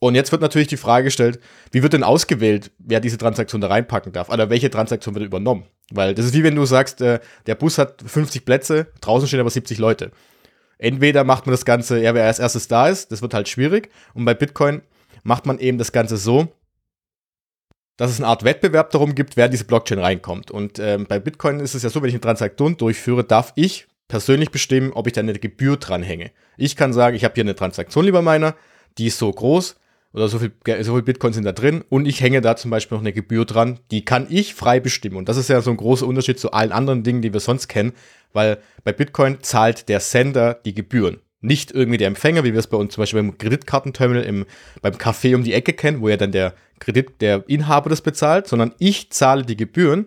Und 0.00 0.14
jetzt 0.14 0.30
wird 0.30 0.42
natürlich 0.42 0.68
die 0.68 0.76
Frage 0.76 1.04
gestellt, 1.04 1.40
wie 1.72 1.82
wird 1.82 1.94
denn 1.94 2.02
ausgewählt, 2.02 2.70
wer 2.78 3.00
diese 3.00 3.16
Transaktion 3.16 3.60
da 3.60 3.68
reinpacken 3.68 4.12
darf? 4.12 4.28
Oder 4.28 4.50
welche 4.50 4.70
Transaktion 4.70 5.14
wird 5.14 5.24
übernommen? 5.24 5.64
Weil 5.90 6.14
das 6.14 6.26
ist 6.26 6.34
wie 6.34 6.42
wenn 6.44 6.54
du 6.54 6.66
sagst, 6.66 7.00
äh, 7.00 7.20
der 7.46 7.54
Bus 7.54 7.78
hat 7.78 8.02
50 8.04 8.44
Plätze, 8.44 8.88
draußen 9.00 9.26
stehen 9.26 9.40
aber 9.40 9.50
70 9.50 9.78
Leute. 9.78 10.10
Entweder 10.78 11.24
macht 11.24 11.46
man 11.46 11.52
das 11.52 11.64
Ganze, 11.64 12.00
ja, 12.02 12.14
wer 12.14 12.26
als 12.26 12.38
erstes 12.38 12.68
da 12.68 12.88
ist, 12.88 13.10
das 13.10 13.22
wird 13.22 13.32
halt 13.32 13.48
schwierig. 13.48 13.90
Und 14.12 14.26
bei 14.26 14.34
Bitcoin 14.34 14.82
macht 15.22 15.46
man 15.46 15.58
eben 15.58 15.78
das 15.78 15.92
Ganze 15.92 16.18
so, 16.18 16.48
dass 17.96 18.10
es 18.10 18.18
eine 18.18 18.26
Art 18.26 18.44
Wettbewerb 18.44 18.90
darum 18.90 19.14
gibt, 19.14 19.38
wer 19.38 19.46
in 19.46 19.50
diese 19.50 19.64
Blockchain 19.64 19.98
reinkommt. 19.98 20.50
Und 20.50 20.78
ähm, 20.78 21.06
bei 21.08 21.18
Bitcoin 21.18 21.60
ist 21.60 21.74
es 21.74 21.82
ja 21.82 21.88
so, 21.88 22.02
wenn 22.02 22.08
ich 22.08 22.14
eine 22.14 22.20
Transaktion 22.20 22.76
durchführe, 22.76 23.24
darf 23.24 23.52
ich 23.56 23.86
persönlich 24.08 24.50
bestimmen, 24.50 24.92
ob 24.92 25.06
ich 25.06 25.14
da 25.14 25.22
eine 25.22 25.32
Gebühr 25.32 25.78
dranhänge. 25.78 26.30
Ich 26.58 26.76
kann 26.76 26.92
sagen, 26.92 27.16
ich 27.16 27.24
habe 27.24 27.34
hier 27.34 27.44
eine 27.44 27.54
Transaktion, 27.54 28.04
lieber 28.04 28.20
meiner, 28.20 28.54
die 28.98 29.06
ist 29.06 29.18
so 29.18 29.30
groß, 29.30 29.76
oder 30.16 30.28
so 30.28 30.38
viel, 30.38 30.50
so 30.82 30.94
viel 30.94 31.02
Bitcoin 31.02 31.34
sind 31.34 31.44
da 31.44 31.52
drin 31.52 31.84
und 31.90 32.06
ich 32.06 32.22
hänge 32.22 32.40
da 32.40 32.56
zum 32.56 32.70
Beispiel 32.70 32.96
noch 32.96 33.02
eine 33.02 33.12
Gebühr 33.12 33.44
dran, 33.44 33.80
die 33.90 34.02
kann 34.02 34.26
ich 34.30 34.54
frei 34.54 34.80
bestimmen. 34.80 35.16
Und 35.16 35.28
das 35.28 35.36
ist 35.36 35.48
ja 35.48 35.60
so 35.60 35.70
ein 35.70 35.76
großer 35.76 36.06
Unterschied 36.06 36.40
zu 36.40 36.52
allen 36.52 36.72
anderen 36.72 37.02
Dingen, 37.02 37.20
die 37.20 37.34
wir 37.34 37.40
sonst 37.40 37.68
kennen, 37.68 37.92
weil 38.32 38.56
bei 38.82 38.92
Bitcoin 38.92 39.42
zahlt 39.42 39.90
der 39.90 40.00
Sender 40.00 40.54
die 40.54 40.72
Gebühren. 40.72 41.18
Nicht 41.42 41.70
irgendwie 41.70 41.98
der 41.98 42.08
Empfänger, 42.08 42.44
wie 42.44 42.54
wir 42.54 42.58
es 42.58 42.66
bei 42.66 42.78
uns 42.78 42.94
zum 42.94 43.02
Beispiel 43.02 43.22
beim 43.22 43.36
Kreditkartenterminal 43.36 44.24
im, 44.24 44.46
beim 44.80 44.94
Café 44.94 45.34
um 45.36 45.44
die 45.44 45.52
Ecke 45.52 45.74
kennen, 45.74 46.00
wo 46.00 46.08
ja 46.08 46.16
dann 46.16 46.32
der 46.32 46.54
Kredit, 46.78 47.20
der 47.20 47.44
Inhaber 47.46 47.90
das 47.90 48.00
bezahlt, 48.00 48.48
sondern 48.48 48.74
ich 48.78 49.10
zahle 49.10 49.44
die 49.44 49.56
Gebühren 49.56 50.06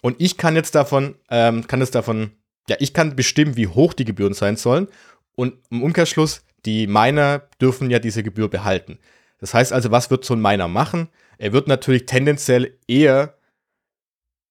und 0.00 0.16
ich 0.22 0.38
kann 0.38 0.56
jetzt 0.56 0.74
davon, 0.74 1.16
ähm, 1.28 1.66
kann 1.66 1.82
es 1.82 1.90
davon, 1.90 2.30
ja, 2.66 2.76
ich 2.80 2.94
kann 2.94 3.14
bestimmen, 3.14 3.58
wie 3.58 3.66
hoch 3.66 3.92
die 3.92 4.06
Gebühren 4.06 4.32
sein 4.32 4.56
sollen 4.56 4.88
und 5.34 5.52
im 5.70 5.82
Umkehrschluss, 5.82 6.44
die 6.64 6.86
Miner 6.86 7.42
dürfen 7.60 7.90
ja 7.90 7.98
diese 7.98 8.22
Gebühr 8.22 8.48
behalten. 8.48 8.98
Das 9.38 9.54
heißt 9.54 9.72
also, 9.72 9.90
was 9.90 10.10
wird 10.10 10.24
so 10.24 10.34
ein 10.34 10.42
Miner 10.42 10.68
machen? 10.68 11.08
Er 11.38 11.52
wird 11.52 11.68
natürlich 11.68 12.06
tendenziell 12.06 12.78
eher 12.86 13.34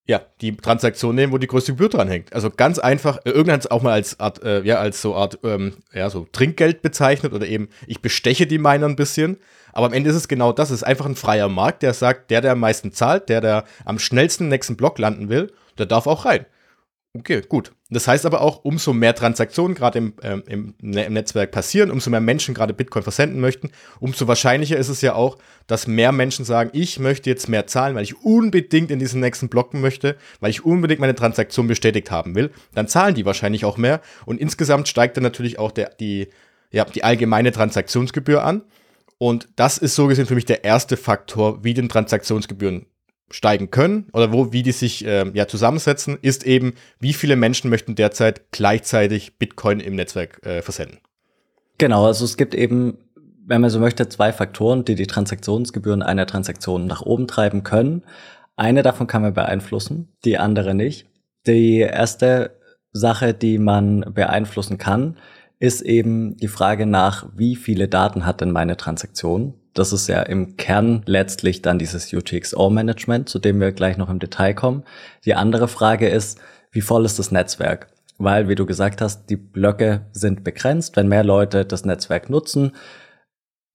ja, 0.06 0.22
die 0.42 0.56
Transaktion 0.58 1.16
nehmen, 1.16 1.32
wo 1.32 1.38
die 1.38 1.48
größte 1.48 1.72
Gebühr 1.72 1.88
dran 1.88 2.10
hängt. 2.10 2.34
Also 2.34 2.50
ganz 2.50 2.78
einfach, 2.78 3.20
äh, 3.26 3.30
irgendwann 3.30 3.66
auch 3.68 3.82
mal 3.82 3.94
als 3.94 4.20
Art, 4.20 4.44
äh, 4.44 4.62
ja, 4.64 4.76
als 4.76 5.02
so 5.02 5.16
Art, 5.16 5.40
ähm, 5.44 5.78
ja, 5.94 6.10
so 6.10 6.28
Trinkgeld 6.30 6.82
bezeichnet 6.82 7.32
oder 7.32 7.48
eben, 7.48 7.70
ich 7.88 8.02
besteche 8.02 8.46
die 8.46 8.58
Miner 8.58 8.88
ein 8.88 8.98
bisschen. 8.98 9.38
Aber 9.72 9.86
am 9.86 9.94
Ende 9.94 10.10
ist 10.10 10.18
es 10.18 10.28
genau 10.28 10.52
das, 10.52 10.72
es 10.72 10.78
ist 10.78 10.84
einfach 10.84 11.06
ein 11.06 11.16
freier 11.16 11.48
Markt, 11.48 11.84
der 11.84 11.94
sagt, 11.94 12.32
der, 12.32 12.42
der 12.42 12.52
am 12.52 12.60
meisten 12.60 12.92
zahlt, 12.92 13.30
der, 13.30 13.40
der 13.40 13.64
am 13.86 13.98
schnellsten 13.98 14.50
nächsten 14.50 14.76
Block 14.76 15.00
landen 15.00 15.30
will, 15.30 15.54
der 15.78 15.86
darf 15.86 16.06
auch 16.06 16.26
rein. 16.26 16.46
Okay, 17.16 17.44
gut. 17.48 17.74
Das 17.92 18.08
heißt 18.08 18.26
aber 18.26 18.42
auch, 18.42 18.66
umso 18.66 18.92
mehr 18.92 19.14
Transaktionen 19.14 19.76
gerade 19.76 20.00
im, 20.00 20.14
ähm, 20.24 20.74
ne-, 20.82 21.06
im, 21.06 21.14
Netzwerk 21.14 21.52
passieren, 21.52 21.92
umso 21.92 22.10
mehr 22.10 22.22
Menschen 22.22 22.56
gerade 22.56 22.74
Bitcoin 22.74 23.04
versenden 23.04 23.40
möchten, 23.40 23.70
umso 24.00 24.28
wahrscheinlicher 24.28 24.78
ist 24.78 24.90
es 24.90 25.02
ja 25.02 25.14
auch, 25.14 25.38
dass 25.68 25.86
mehr 25.86 26.12
Menschen 26.12 26.44
sagen, 26.44 26.72
ich 26.74 26.98
möchte 26.98 27.30
jetzt 27.30 27.48
mehr 27.50 27.68
zahlen, 27.68 27.96
weil 27.96 28.04
ich 28.04 28.24
unbedingt 28.24 28.90
in 28.90 28.98
diesen 28.98 29.22
nächsten 29.22 29.48
Blocken 29.48 29.80
möchte, 29.80 30.18
weil 30.40 30.50
ich 30.50 30.66
unbedingt 30.66 31.02
meine 31.02 31.14
Transaktion 31.14 31.68
bestätigt 31.68 32.10
haben 32.10 32.34
will. 32.34 32.50
Dann 32.74 32.88
zahlen 32.88 33.14
die 33.14 33.26
wahrscheinlich 33.26 33.64
auch 33.64 33.78
mehr 33.78 34.02
und 34.26 34.42
insgesamt 34.42 34.88
steigt 34.88 35.16
dann 35.16 35.24
natürlich 35.24 35.60
auch 35.60 35.72
der, 35.72 35.90
die, 36.00 36.30
ja, 36.72 36.84
die 36.84 37.04
allgemeine 37.04 37.52
Transaktionsgebühr 37.52 38.44
an. 38.44 38.64
Und 39.20 39.50
das 39.56 39.78
ist 39.78 39.94
so 39.94 40.08
gesehen 40.08 40.26
für 40.26 40.36
mich 40.36 40.46
der 40.46 40.64
erste 40.64 40.98
Faktor, 40.98 41.64
wie 41.64 41.76
den 41.76 41.90
Transaktionsgebühren 41.90 42.88
steigen 43.34 43.72
können 43.72 44.08
oder 44.14 44.32
wo, 44.32 44.54
wie 44.54 44.64
die 44.64 44.72
sich 44.72 45.06
äh, 45.06 45.30
ja, 45.34 45.48
zusammensetzen, 45.48 46.18
ist 46.22 46.46
eben, 46.46 46.74
wie 47.00 47.14
viele 47.14 47.36
Menschen 47.36 47.70
möchten 47.70 47.96
derzeit 47.96 48.52
gleichzeitig 48.52 49.38
Bitcoin 49.38 49.80
im 49.80 49.96
Netzwerk 49.96 50.46
äh, 50.46 50.62
versenden. 50.62 51.00
Genau, 51.80 52.06
also 52.06 52.26
es 52.26 52.38
gibt 52.38 52.54
eben, 52.54 52.98
wenn 53.46 53.62
man 53.62 53.72
so 53.72 53.80
möchte, 53.80 54.08
zwei 54.08 54.32
Faktoren, 54.32 54.86
die 54.86 54.96
die 54.96 55.08
Transaktionsgebühren 55.08 56.04
einer 56.04 56.28
Transaktion 56.28 56.86
nach 56.86 57.02
oben 57.02 57.28
treiben 57.28 57.64
können. 57.64 58.04
Eine 58.56 58.84
davon 58.84 59.08
kann 59.08 59.24
man 59.24 59.34
beeinflussen, 59.34 60.10
die 60.24 60.38
andere 60.38 60.76
nicht. 60.76 61.08
Die 61.48 61.80
erste 61.80 62.60
Sache, 62.92 63.34
die 63.34 63.58
man 63.58 64.06
beeinflussen 64.14 64.78
kann, 64.78 65.18
ist 65.58 65.82
eben 65.82 66.38
die 66.38 66.48
Frage 66.48 66.86
nach, 66.86 67.28
wie 67.36 67.56
viele 67.56 67.88
Daten 67.88 68.26
hat 68.26 68.42
denn 68.42 68.52
meine 68.52 68.78
Transaktion? 68.78 69.56
Das 69.74 69.92
ist 69.92 70.08
ja 70.08 70.22
im 70.22 70.56
Kern 70.58 71.02
letztlich 71.06 71.62
dann 71.62 71.80
dieses 71.80 72.14
UTXO-Management, 72.14 73.28
zu 73.28 73.40
dem 73.40 73.60
wir 73.60 73.72
gleich 73.72 73.98
noch 73.98 74.10
im 74.10 74.20
Detail 74.20 74.54
kommen. 74.54 74.84
Die 75.26 75.36
andere 75.36 75.68
Frage 75.68 76.10
ist, 76.10 76.40
wie 76.72 76.82
voll 76.82 77.06
ist 77.06 77.20
das 77.20 77.32
Netzwerk? 77.32 77.88
Weil, 78.18 78.48
wie 78.48 78.56
du 78.56 78.66
gesagt 78.66 79.02
hast, 79.02 79.30
die 79.30 79.36
Blöcke 79.36 80.06
sind 80.12 80.44
begrenzt. 80.44 80.96
Wenn 80.96 81.08
mehr 81.08 81.24
Leute 81.24 81.66
das 81.66 81.86
Netzwerk 81.86 82.30
nutzen, 82.30 82.74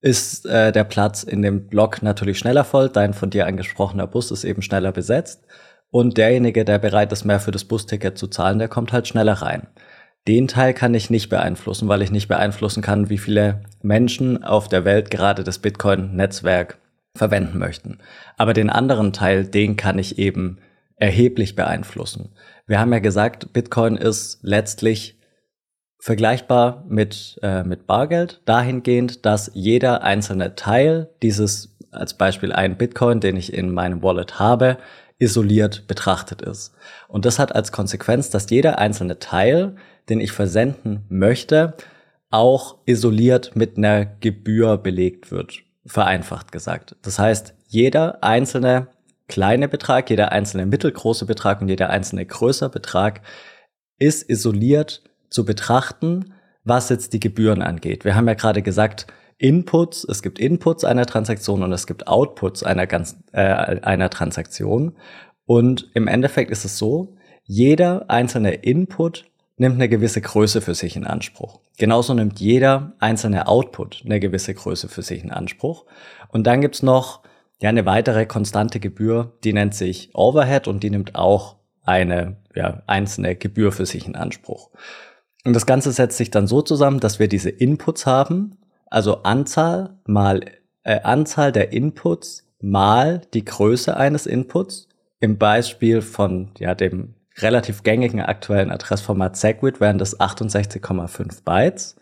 ist 0.01 0.45
äh, 0.45 0.71
der 0.71 0.85
Platz 0.85 1.23
in 1.23 1.41
dem 1.41 1.67
Block 1.67 2.01
natürlich 2.01 2.39
schneller 2.39 2.63
voll. 2.63 2.89
Dein 2.89 3.13
von 3.13 3.29
dir 3.29 3.45
angesprochener 3.47 4.07
Bus 4.07 4.31
ist 4.31 4.45
eben 4.45 4.61
schneller 4.61 4.93
besetzt. 4.93 5.45
Und 5.91 6.17
derjenige, 6.17 6.63
der 6.65 6.79
bereit 6.79 7.11
ist, 7.11 7.25
mehr 7.25 7.39
für 7.39 7.51
das 7.51 7.65
Busticket 7.65 8.17
zu 8.17 8.27
zahlen, 8.27 8.59
der 8.59 8.67
kommt 8.67 8.93
halt 8.93 9.07
schneller 9.07 9.33
rein. 9.33 9.67
Den 10.29 10.47
Teil 10.47 10.75
kann 10.75 10.93
ich 10.93 11.09
nicht 11.09 11.29
beeinflussen, 11.29 11.87
weil 11.87 12.03
ich 12.03 12.11
nicht 12.11 12.27
beeinflussen 12.27 12.83
kann, 12.83 13.09
wie 13.09 13.17
viele 13.17 13.63
Menschen 13.81 14.43
auf 14.43 14.67
der 14.67 14.85
Welt 14.85 15.09
gerade 15.09 15.43
das 15.43 15.57
Bitcoin-Netzwerk 15.57 16.77
verwenden 17.15 17.57
möchten. 17.57 17.97
Aber 18.37 18.53
den 18.53 18.69
anderen 18.69 19.11
Teil, 19.11 19.43
den 19.43 19.75
kann 19.75 19.97
ich 19.97 20.19
eben 20.19 20.59
erheblich 20.97 21.55
beeinflussen. 21.55 22.29
Wir 22.67 22.79
haben 22.79 22.93
ja 22.93 22.99
gesagt, 22.99 23.53
Bitcoin 23.53 23.97
ist 23.97 24.37
letztlich 24.43 25.19
vergleichbar 25.99 26.85
mit, 26.87 27.39
äh, 27.41 27.63
mit 27.63 27.87
Bargeld 27.87 28.41
dahingehend, 28.45 29.25
dass 29.25 29.49
jeder 29.55 30.03
einzelne 30.03 30.53
Teil 30.53 31.09
dieses, 31.23 31.75
als 31.89 32.13
Beispiel 32.13 32.53
ein 32.53 32.77
Bitcoin, 32.77 33.19
den 33.19 33.35
ich 33.35 33.51
in 33.51 33.73
meinem 33.73 34.03
Wallet 34.03 34.37
habe, 34.37 34.77
isoliert 35.17 35.87
betrachtet 35.87 36.43
ist. 36.43 36.75
Und 37.07 37.25
das 37.25 37.39
hat 37.39 37.55
als 37.55 37.71
Konsequenz, 37.71 38.29
dass 38.29 38.47
jeder 38.51 38.77
einzelne 38.77 39.17
Teil, 39.17 39.75
den 40.09 40.19
ich 40.19 40.31
versenden 40.31 41.05
möchte, 41.09 41.75
auch 42.29 42.77
isoliert 42.85 43.55
mit 43.55 43.77
einer 43.77 44.05
Gebühr 44.05 44.77
belegt 44.77 45.31
wird. 45.31 45.59
Vereinfacht 45.85 46.51
gesagt. 46.51 46.95
Das 47.01 47.17
heißt, 47.17 47.53
jeder 47.67 48.23
einzelne 48.23 48.87
kleine 49.27 49.67
Betrag, 49.67 50.09
jeder 50.09 50.31
einzelne 50.31 50.65
mittelgroße 50.65 51.25
Betrag 51.25 51.61
und 51.61 51.69
jeder 51.69 51.89
einzelne 51.89 52.25
größer 52.25 52.69
Betrag 52.69 53.21
ist 53.97 54.29
isoliert 54.29 55.03
zu 55.29 55.45
betrachten, 55.45 56.33
was 56.63 56.89
jetzt 56.89 57.13
die 57.13 57.19
Gebühren 57.19 57.61
angeht. 57.61 58.05
Wir 58.05 58.15
haben 58.15 58.27
ja 58.27 58.33
gerade 58.33 58.61
gesagt, 58.61 59.07
Inputs, 59.37 60.03
es 60.03 60.21
gibt 60.21 60.37
Inputs 60.37 60.83
einer 60.83 61.05
Transaktion 61.05 61.63
und 61.63 61.71
es 61.71 61.87
gibt 61.87 62.07
Outputs 62.07 62.63
einer, 62.63 62.87
ganz, 62.87 63.17
äh, 63.31 63.39
einer 63.39 64.09
Transaktion. 64.09 64.97
Und 65.45 65.89
im 65.93 66.07
Endeffekt 66.07 66.51
ist 66.51 66.65
es 66.65 66.77
so, 66.77 67.15
jeder 67.45 68.09
einzelne 68.09 68.53
Input 68.53 69.25
nimmt 69.59 69.75
eine 69.75 69.89
gewisse 69.89 70.21
Größe 70.21 70.61
für 70.61 70.73
sich 70.73 70.95
in 70.95 71.05
Anspruch. 71.05 71.59
Genauso 71.77 72.13
nimmt 72.13 72.39
jeder 72.39 72.93
einzelne 72.99 73.47
Output 73.47 74.03
eine 74.05 74.19
gewisse 74.19 74.53
Größe 74.53 74.87
für 74.89 75.01
sich 75.01 75.23
in 75.23 75.31
Anspruch. 75.31 75.85
Und 76.29 76.47
dann 76.47 76.61
gibt's 76.61 76.83
noch 76.83 77.21
ja, 77.61 77.69
eine 77.69 77.85
weitere 77.85 78.25
konstante 78.25 78.79
Gebühr, 78.79 79.37
die 79.43 79.53
nennt 79.53 79.75
sich 79.75 80.11
Overhead 80.15 80.67
und 80.67 80.81
die 80.81 80.89
nimmt 80.89 81.15
auch 81.15 81.57
eine 81.83 82.37
ja, 82.55 82.83
einzelne 82.87 83.35
Gebühr 83.35 83.71
für 83.71 83.85
sich 83.85 84.07
in 84.07 84.15
Anspruch. 84.15 84.69
Und 85.45 85.53
das 85.53 85.65
Ganze 85.65 85.91
setzt 85.91 86.17
sich 86.17 86.31
dann 86.31 86.47
so 86.47 86.61
zusammen, 86.61 86.99
dass 86.99 87.19
wir 87.19 87.27
diese 87.27 87.49
Inputs 87.49 88.05
haben 88.05 88.57
also 88.89 89.23
Anzahl 89.23 89.97
mal 90.05 90.41
äh, 90.83 91.01
Anzahl 91.01 91.51
der 91.51 91.71
Inputs 91.73 92.47
mal 92.59 93.21
die 93.33 93.45
Größe 93.45 93.95
eines 93.95 94.25
Inputs. 94.25 94.87
Im 95.19 95.37
Beispiel 95.37 96.01
von 96.01 96.51
ja, 96.57 96.75
dem 96.75 97.15
relativ 97.41 97.83
gängigen 97.83 98.21
aktuellen 98.21 98.71
Adressformat 98.71 99.37
Segwit 99.37 99.79
wären 99.79 99.97
das 99.97 100.19
68,5 100.19 101.43
Bytes. 101.43 101.95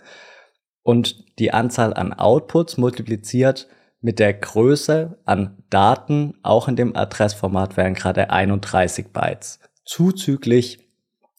Und 0.83 1.37
die 1.39 1.53
Anzahl 1.53 1.93
an 1.93 2.13
Outputs 2.13 2.77
multipliziert 2.77 3.67
mit 4.01 4.19
der 4.19 4.33
Größe 4.33 5.17
an 5.25 5.63
Daten 5.69 6.35
auch 6.43 6.67
in 6.67 6.75
dem 6.75 6.95
Adressformat 6.95 7.77
wären 7.77 7.93
gerade 7.93 8.29
31 8.29 9.07
Bytes. 9.11 9.59
Zuzüglich 9.85 10.79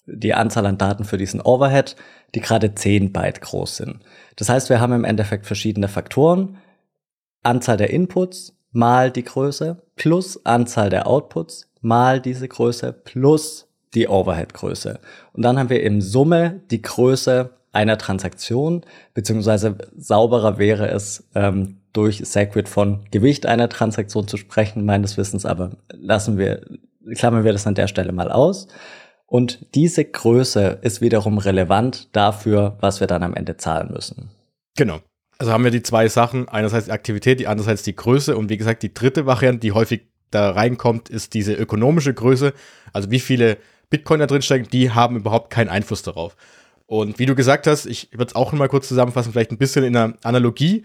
die 0.07 0.35
Anzahl 0.35 0.67
an 0.67 0.79
Daten 0.79 1.05
für 1.05 1.19
diesen 1.19 1.41
Overhead, 1.41 1.97
die 2.35 2.41
gerade 2.41 2.75
10 2.75 3.13
Byte 3.13 3.41
groß 3.41 3.77
sind. 3.77 4.01
Das 4.37 4.49
heißt, 4.49 4.71
wir 4.71 4.81
haben 4.81 4.93
im 4.93 5.05
Endeffekt 5.05 5.47
verschiedene 5.47 5.89
Faktoren. 5.89 6.59
Anzahl 7.43 7.77
der 7.77 7.91
Inputs 7.91 8.55
mal 8.73 9.11
die 9.11 9.25
Größe 9.25 9.83
plus 9.97 10.45
Anzahl 10.45 10.91
der 10.91 11.07
Outputs 11.07 11.71
mal 11.81 12.21
diese 12.21 12.49
Größe 12.49 12.93
plus 12.93 13.68
die 13.95 14.09
Overhead-Größe. 14.09 15.01
Und 15.33 15.43
dann 15.43 15.59
haben 15.59 15.71
wir 15.71 15.83
im 15.83 16.01
Summe 16.01 16.61
die 16.71 16.83
Größe 16.83 17.51
einer 17.73 17.99
Transaktion, 17.99 18.85
beziehungsweise 19.15 19.77
sauberer 19.97 20.59
wäre 20.59 20.89
es, 20.89 21.25
ähm, 21.35 21.77
durch 21.93 22.23
Sacred 22.25 22.69
von 22.69 23.01
Gewicht 23.11 23.47
einer 23.47 23.69
Transaktion 23.69 24.29
zu 24.29 24.37
sprechen, 24.37 24.85
meines 24.85 25.17
Wissens, 25.17 25.45
aber 25.45 25.73
lassen 25.93 26.39
wir, 26.39 26.63
klammern 27.15 27.45
wir 27.45 27.53
das 27.53 27.67
an 27.67 27.75
der 27.75 27.89
Stelle 27.89 28.13
mal 28.13 28.31
aus. 28.31 28.69
Und 29.27 29.67
diese 29.75 30.05
Größe 30.05 30.79
ist 30.83 31.01
wiederum 31.01 31.39
relevant 31.39 32.09
dafür, 32.17 32.77
was 32.81 33.01
wir 33.01 33.07
dann 33.07 33.23
am 33.23 33.35
Ende 33.35 33.57
zahlen 33.57 33.91
müssen. 33.93 34.31
Genau. 34.77 35.01
Also 35.39 35.53
haben 35.53 35.65
wir 35.65 35.71
die 35.71 35.83
zwei 35.83 36.09
Sachen, 36.09 36.49
einerseits 36.49 36.87
die 36.87 36.93
Aktivität, 36.93 37.39
die 37.39 37.47
andererseits 37.47 37.83
die 37.83 37.95
Größe 37.95 38.37
und 38.37 38.49
wie 38.49 38.57
gesagt, 38.57 38.83
die 38.83 38.95
dritte 38.95 39.27
Variante, 39.27 39.61
die 39.61 39.73
häufig 39.73 40.03
da 40.31 40.51
reinkommt, 40.51 41.09
ist 41.09 41.35
diese 41.35 41.53
ökonomische 41.55 42.13
Größe. 42.13 42.53
Also 42.93 43.11
wie 43.11 43.21
viele 43.21 43.59
Bitcoin 43.91 44.21
da 44.21 44.27
drin 44.27 44.43
stecken, 44.43 44.69
die 44.71 44.91
haben 44.91 45.17
überhaupt 45.17 45.51
keinen 45.51 45.69
Einfluss 45.69 46.03
darauf. 46.03 46.37
Und 46.87 47.19
wie 47.19 47.27
du 47.27 47.35
gesagt 47.35 47.67
hast, 47.67 47.87
ich 47.87 48.11
würde 48.13 48.27
es 48.27 48.35
auch 48.35 48.53
noch 48.53 48.59
mal 48.59 48.69
kurz 48.69 48.89
zusammenfassen, 48.89 49.33
vielleicht 49.33 49.51
ein 49.51 49.59
bisschen 49.59 49.85
in 49.85 49.97
einer 49.97 50.15
Analogie. 50.23 50.85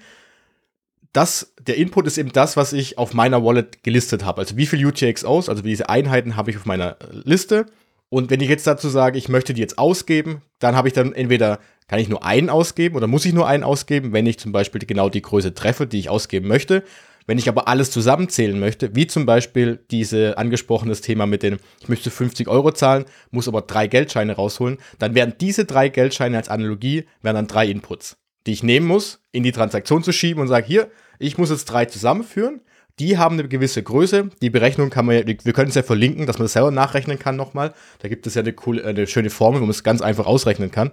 Das, 1.14 1.54
der 1.62 1.78
Input 1.78 2.08
ist 2.08 2.18
eben 2.18 2.32
das, 2.32 2.58
was 2.58 2.74
ich 2.74 2.98
auf 2.98 3.14
meiner 3.14 3.44
Wallet 3.44 3.84
gelistet 3.84 4.26
habe. 4.26 4.42
Also 4.42 4.58
wie 4.58 4.66
viel 4.66 4.86
UTXOs, 4.86 5.48
also 5.48 5.62
diese 5.62 5.90
Einheiten 5.90 6.36
habe 6.36 6.52
ich 6.52 6.58
auf 6.58 6.66
meiner 6.66 6.98
Liste 7.12 7.68
und 8.14 8.30
wenn 8.30 8.42
ich 8.42 8.50
jetzt 8.50 8.68
dazu 8.68 8.90
sage, 8.90 9.18
ich 9.18 9.28
möchte 9.28 9.56
die 9.56 9.62
jetzt 9.62 9.80
ausgeben, 9.80 10.44
dann 10.60 10.76
habe 10.76 10.88
ich 10.88 10.94
dann 10.94 11.14
entweder, 11.14 11.58
kann 11.88 11.98
ich 11.98 12.10
nur 12.10 12.24
einen 12.24 12.52
ausgeben 12.52 12.96
oder 12.96 13.08
muss 13.08 13.26
ich 13.26 13.34
nur 13.34 13.48
einen 13.48 13.64
ausgeben, 13.64 14.14
wenn 14.14 14.28
ich 14.28 14.38
zum 14.38 14.52
Beispiel 14.52 14.82
genau 14.86 15.10
die 15.10 15.24
Größe 15.24 15.56
treffe, 15.56 15.88
die 15.88 15.98
ich 15.98 16.10
ausgeben 16.10 16.48
möchte. 16.48 16.84
Wenn 17.26 17.38
ich 17.38 17.48
aber 17.48 17.68
alles 17.68 17.92
zusammenzählen 17.92 18.60
möchte, 18.60 18.96
wie 18.96 19.08
zum 19.08 19.26
Beispiel 19.26 19.84
diese 19.92 20.38
angesprochenes 20.38 21.02
Thema 21.02 21.26
mit 21.26 21.44
den, 21.44 21.60
ich 21.82 21.90
möchte 21.90 22.12
50 22.12 22.48
Euro 22.48 22.72
zahlen, 22.72 23.06
muss 23.32 23.48
aber 23.48 23.62
drei 23.62 23.88
Geldscheine 23.88 24.34
rausholen, 24.34 24.78
dann 25.00 25.16
werden 25.16 25.36
diese 25.40 25.66
drei 25.66 25.90
Geldscheine 25.90 26.38
als 26.38 26.50
Analogie, 26.50 27.06
werden 27.22 27.36
dann 27.36 27.48
drei 27.48 27.68
Inputs, 27.68 28.18
die 28.46 28.52
ich 28.52 28.64
nehmen 28.64 28.88
muss, 28.88 29.22
in 29.32 29.44
die 29.44 29.52
Transaktion 29.52 30.04
zu 30.04 30.12
schieben 30.12 30.42
und 30.42 30.48
sage, 30.48 30.68
hier, 30.68 30.92
ich 31.20 31.38
muss 31.38 31.50
jetzt 31.50 31.66
drei 31.66 31.86
zusammenführen 31.86 32.62
die 33.00 33.18
haben 33.18 33.40
eine 33.40 33.48
gewisse 33.48 33.82
Größe. 33.82 34.30
Die 34.42 34.50
Berechnung 34.50 34.90
kann 34.90 35.06
man 35.06 35.16
ja, 35.16 35.24
wir 35.26 35.54
können 35.54 35.70
es 35.70 35.76
ja 35.76 35.84
verlinken, 35.84 36.28
dass 36.28 36.38
man 36.38 36.46
das 36.46 36.54
selber 36.54 36.72
nachrechnen 36.72 37.18
kann 37.18 37.36
nochmal. 37.36 37.74
Da 38.00 38.08
gibt 38.08 38.28
es 38.28 38.36
ja 38.36 38.42
eine, 38.42 38.54
coole, 38.54 38.84
eine 38.86 39.08
schöne 39.08 39.30
Formel, 39.30 39.62
wo 39.62 39.66
man 39.66 39.72
es 39.72 39.84
ganz 39.84 40.02
einfach 40.02 40.26
ausrechnen 40.26 40.72
kann. 40.72 40.92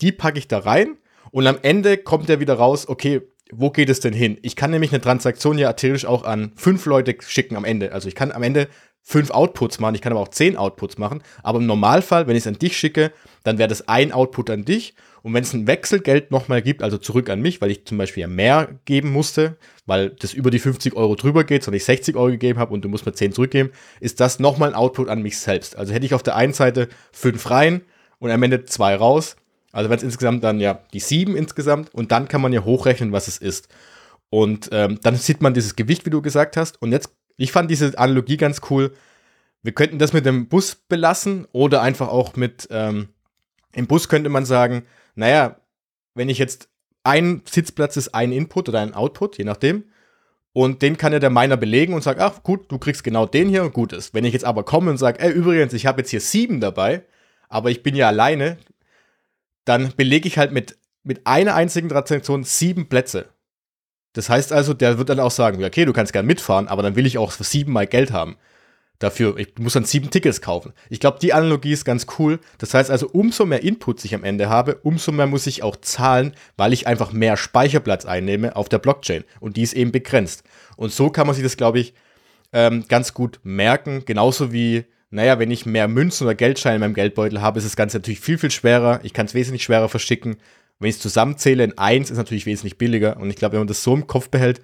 Die 0.00 0.12
packe 0.12 0.38
ich 0.38 0.48
da 0.48 0.58
rein 0.58 0.96
und 1.30 1.46
am 1.46 1.58
Ende 1.62 1.98
kommt 1.98 2.28
ja 2.28 2.40
wieder 2.40 2.54
raus, 2.54 2.88
okay, 2.88 3.22
wo 3.56 3.70
geht 3.70 3.90
es 3.90 4.00
denn 4.00 4.12
hin? 4.12 4.38
Ich 4.42 4.56
kann 4.56 4.70
nämlich 4.70 4.92
eine 4.92 5.00
Transaktion 5.00 5.58
ja 5.58 5.72
theoretisch 5.72 6.06
auch 6.06 6.24
an 6.24 6.52
fünf 6.56 6.86
Leute 6.86 7.16
schicken 7.20 7.56
am 7.56 7.64
Ende. 7.64 7.92
Also 7.92 8.08
ich 8.08 8.14
kann 8.14 8.32
am 8.32 8.42
Ende 8.42 8.68
fünf 9.02 9.30
Outputs 9.30 9.80
machen, 9.80 9.94
ich 9.94 10.00
kann 10.00 10.12
aber 10.12 10.22
auch 10.22 10.28
zehn 10.28 10.56
Outputs 10.56 10.98
machen. 10.98 11.22
Aber 11.42 11.58
im 11.58 11.66
Normalfall, 11.66 12.26
wenn 12.26 12.36
ich 12.36 12.42
es 12.42 12.46
an 12.46 12.58
dich 12.58 12.76
schicke, 12.76 13.12
dann 13.42 13.58
wäre 13.58 13.68
das 13.68 13.88
ein 13.88 14.12
Output 14.12 14.50
an 14.50 14.64
dich 14.64 14.94
und 15.24 15.32
wenn 15.32 15.42
es 15.42 15.54
ein 15.54 15.66
Wechselgeld 15.66 16.30
nochmal 16.30 16.60
gibt, 16.60 16.82
also 16.82 16.98
zurück 16.98 17.30
an 17.30 17.40
mich, 17.40 17.62
weil 17.62 17.70
ich 17.70 17.86
zum 17.86 17.96
Beispiel 17.96 18.20
ja 18.20 18.26
mehr 18.26 18.78
geben 18.84 19.10
musste, 19.10 19.56
weil 19.86 20.10
das 20.10 20.34
über 20.34 20.50
die 20.50 20.58
50 20.58 20.96
Euro 20.96 21.14
drüber 21.14 21.44
geht, 21.44 21.64
sondern 21.64 21.78
ich 21.78 21.84
60 21.84 22.14
Euro 22.14 22.30
gegeben 22.30 22.58
habe 22.58 22.74
und 22.74 22.84
du 22.84 22.90
musst 22.90 23.06
mir 23.06 23.14
10 23.14 23.32
zurückgeben, 23.32 23.70
ist 24.00 24.20
das 24.20 24.38
nochmal 24.38 24.68
ein 24.68 24.74
Output 24.74 25.08
an 25.08 25.22
mich 25.22 25.38
selbst. 25.38 25.76
Also 25.76 25.94
hätte 25.94 26.04
ich 26.04 26.12
auf 26.12 26.22
der 26.22 26.36
einen 26.36 26.52
Seite 26.52 26.88
5 27.12 27.50
rein 27.50 27.80
und 28.18 28.30
am 28.30 28.42
Ende 28.42 28.66
2 28.66 28.96
raus. 28.96 29.36
Also 29.74 29.90
wenn 29.90 29.96
es 29.96 30.04
insgesamt 30.04 30.44
dann 30.44 30.60
ja 30.60 30.80
die 30.92 31.00
7 31.00 31.36
insgesamt 31.36 31.92
und 31.92 32.12
dann 32.12 32.28
kann 32.28 32.40
man 32.40 32.52
ja 32.52 32.64
hochrechnen, 32.64 33.12
was 33.12 33.28
es 33.28 33.38
ist. 33.38 33.68
Und 34.30 34.68
ähm, 34.72 34.98
dann 35.02 35.16
sieht 35.16 35.42
man 35.42 35.52
dieses 35.52 35.76
Gewicht, 35.76 36.06
wie 36.06 36.10
du 36.10 36.22
gesagt 36.22 36.56
hast. 36.56 36.80
Und 36.80 36.92
jetzt, 36.92 37.10
ich 37.36 37.52
fand 37.52 37.70
diese 37.70 37.98
Analogie 37.98 38.36
ganz 38.36 38.60
cool. 38.70 38.92
Wir 39.62 39.72
könnten 39.72 39.98
das 39.98 40.12
mit 40.12 40.26
dem 40.26 40.48
Bus 40.48 40.76
belassen 40.76 41.46
oder 41.52 41.82
einfach 41.82 42.08
auch 42.08 42.36
mit, 42.36 42.68
ähm, 42.70 43.08
im 43.72 43.86
Bus 43.86 44.08
könnte 44.08 44.30
man 44.30 44.44
sagen, 44.44 44.84
naja, 45.16 45.56
wenn 46.14 46.28
ich 46.28 46.38
jetzt 46.38 46.68
ein 47.02 47.42
Sitzplatz 47.44 47.96
ist 47.96 48.14
ein 48.14 48.32
Input 48.32 48.68
oder 48.68 48.80
ein 48.80 48.94
Output, 48.94 49.38
je 49.38 49.44
nachdem, 49.44 49.84
und 50.52 50.82
den 50.82 50.96
kann 50.96 51.12
ja 51.12 51.18
der 51.18 51.30
Miner 51.30 51.56
belegen 51.56 51.94
und 51.94 52.02
sagt, 52.02 52.20
ach 52.20 52.44
gut, 52.44 52.70
du 52.70 52.78
kriegst 52.78 53.02
genau 53.02 53.26
den 53.26 53.48
hier 53.48 53.64
und 53.64 53.74
gut 53.74 53.92
ist. 53.92 54.14
Wenn 54.14 54.24
ich 54.24 54.32
jetzt 54.32 54.44
aber 54.44 54.62
komme 54.62 54.92
und 54.92 54.98
sage, 54.98 55.18
ey, 55.18 55.32
übrigens, 55.32 55.72
ich 55.72 55.86
habe 55.86 56.00
jetzt 56.00 56.10
hier 56.10 56.20
sieben 56.20 56.60
dabei, 56.60 57.02
aber 57.48 57.70
ich 57.70 57.82
bin 57.82 57.96
ja 57.96 58.06
alleine, 58.06 58.58
dann 59.64 59.92
belege 59.96 60.28
ich 60.28 60.38
halt 60.38 60.52
mit, 60.52 60.76
mit 61.02 61.26
einer 61.26 61.54
einzigen 61.54 61.88
Transaktion 61.88 62.44
sieben 62.44 62.88
Plätze. 62.88 63.26
Das 64.12 64.28
heißt 64.28 64.52
also, 64.52 64.74
der 64.74 64.98
wird 64.98 65.08
dann 65.08 65.20
auch 65.20 65.30
sagen, 65.30 65.64
okay, 65.64 65.84
du 65.84 65.92
kannst 65.92 66.12
gerne 66.12 66.26
mitfahren, 66.26 66.68
aber 66.68 66.82
dann 66.82 66.96
will 66.96 67.06
ich 67.06 67.18
auch 67.18 67.32
siebenmal 67.32 67.86
Geld 67.86 68.12
haben. 68.12 68.36
dafür. 68.98 69.36
Ich 69.38 69.58
muss 69.58 69.74
dann 69.74 69.84
sieben 69.84 70.10
Tickets 70.10 70.40
kaufen. 70.40 70.72
Ich 70.88 71.00
glaube, 71.00 71.18
die 71.20 71.32
Analogie 71.32 71.72
ist 71.72 71.84
ganz 71.84 72.06
cool. 72.18 72.40
Das 72.58 72.74
heißt 72.74 72.90
also, 72.90 73.08
umso 73.08 73.44
mehr 73.46 73.62
Inputs 73.62 74.04
ich 74.04 74.14
am 74.14 74.24
Ende 74.24 74.48
habe, 74.48 74.76
umso 74.82 75.12
mehr 75.12 75.26
muss 75.26 75.46
ich 75.46 75.62
auch 75.62 75.76
zahlen, 75.76 76.34
weil 76.56 76.72
ich 76.72 76.86
einfach 76.86 77.12
mehr 77.12 77.36
Speicherplatz 77.36 78.04
einnehme 78.04 78.56
auf 78.56 78.68
der 78.68 78.78
Blockchain. 78.78 79.24
Und 79.40 79.56
die 79.56 79.62
ist 79.62 79.74
eben 79.74 79.92
begrenzt. 79.92 80.44
Und 80.76 80.92
so 80.92 81.10
kann 81.10 81.26
man 81.26 81.34
sich 81.34 81.44
das, 81.44 81.56
glaube 81.56 81.80
ich, 81.80 81.94
ähm, 82.52 82.84
ganz 82.88 83.14
gut 83.14 83.40
merken. 83.42 84.04
Genauso 84.04 84.52
wie, 84.52 84.84
naja, 85.14 85.38
wenn 85.38 85.52
ich 85.52 85.64
mehr 85.64 85.86
Münzen 85.86 86.24
oder 86.24 86.34
Geldscheine 86.34 86.74
in 86.74 86.80
meinem 86.80 86.94
Geldbeutel 86.94 87.40
habe, 87.40 87.58
ist 87.58 87.64
das 87.64 87.76
Ganze 87.76 87.98
natürlich 87.98 88.18
viel, 88.18 88.36
viel 88.36 88.50
schwerer. 88.50 88.98
Ich 89.04 89.12
kann 89.12 89.26
es 89.26 89.34
wesentlich 89.34 89.62
schwerer 89.62 89.88
verschicken. 89.88 90.36
Wenn 90.80 90.88
ich 90.88 90.96
es 90.96 91.02
zusammenzähle 91.02 91.62
in 91.62 91.78
eins, 91.78 92.10
ist 92.10 92.16
natürlich 92.16 92.46
wesentlich 92.46 92.78
billiger. 92.78 93.16
Und 93.18 93.30
ich 93.30 93.36
glaube, 93.36 93.52
wenn 93.52 93.60
man 93.60 93.68
das 93.68 93.84
so 93.84 93.94
im 93.94 94.08
Kopf 94.08 94.28
behält, 94.28 94.60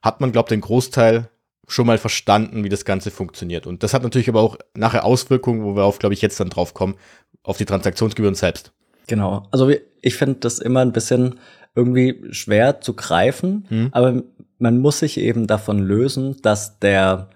hat 0.00 0.22
man, 0.22 0.32
glaube 0.32 0.46
ich, 0.46 0.56
den 0.56 0.62
Großteil 0.62 1.28
schon 1.68 1.86
mal 1.86 1.98
verstanden, 1.98 2.64
wie 2.64 2.70
das 2.70 2.86
Ganze 2.86 3.10
funktioniert. 3.10 3.66
Und 3.66 3.82
das 3.82 3.92
hat 3.92 4.02
natürlich 4.02 4.30
aber 4.30 4.40
auch 4.40 4.56
nachher 4.74 5.04
Auswirkungen, 5.04 5.62
wo 5.64 5.76
wir 5.76 5.84
auf, 5.84 5.98
glaube 5.98 6.14
ich, 6.14 6.22
jetzt 6.22 6.40
dann 6.40 6.48
drauf 6.48 6.72
kommen, 6.72 6.94
auf 7.42 7.58
die 7.58 7.66
Transaktionsgebühren 7.66 8.34
selbst. 8.34 8.72
Genau. 9.06 9.48
Also 9.50 9.70
ich 10.00 10.16
finde 10.16 10.40
das 10.40 10.60
immer 10.60 10.80
ein 10.80 10.92
bisschen 10.92 11.38
irgendwie 11.74 12.24
schwer 12.30 12.80
zu 12.80 12.94
greifen, 12.94 13.66
hm. 13.68 13.88
aber 13.92 14.22
man 14.58 14.78
muss 14.78 15.00
sich 15.00 15.18
eben 15.18 15.46
davon 15.46 15.78
lösen, 15.78 16.40
dass 16.40 16.78
der 16.78 17.28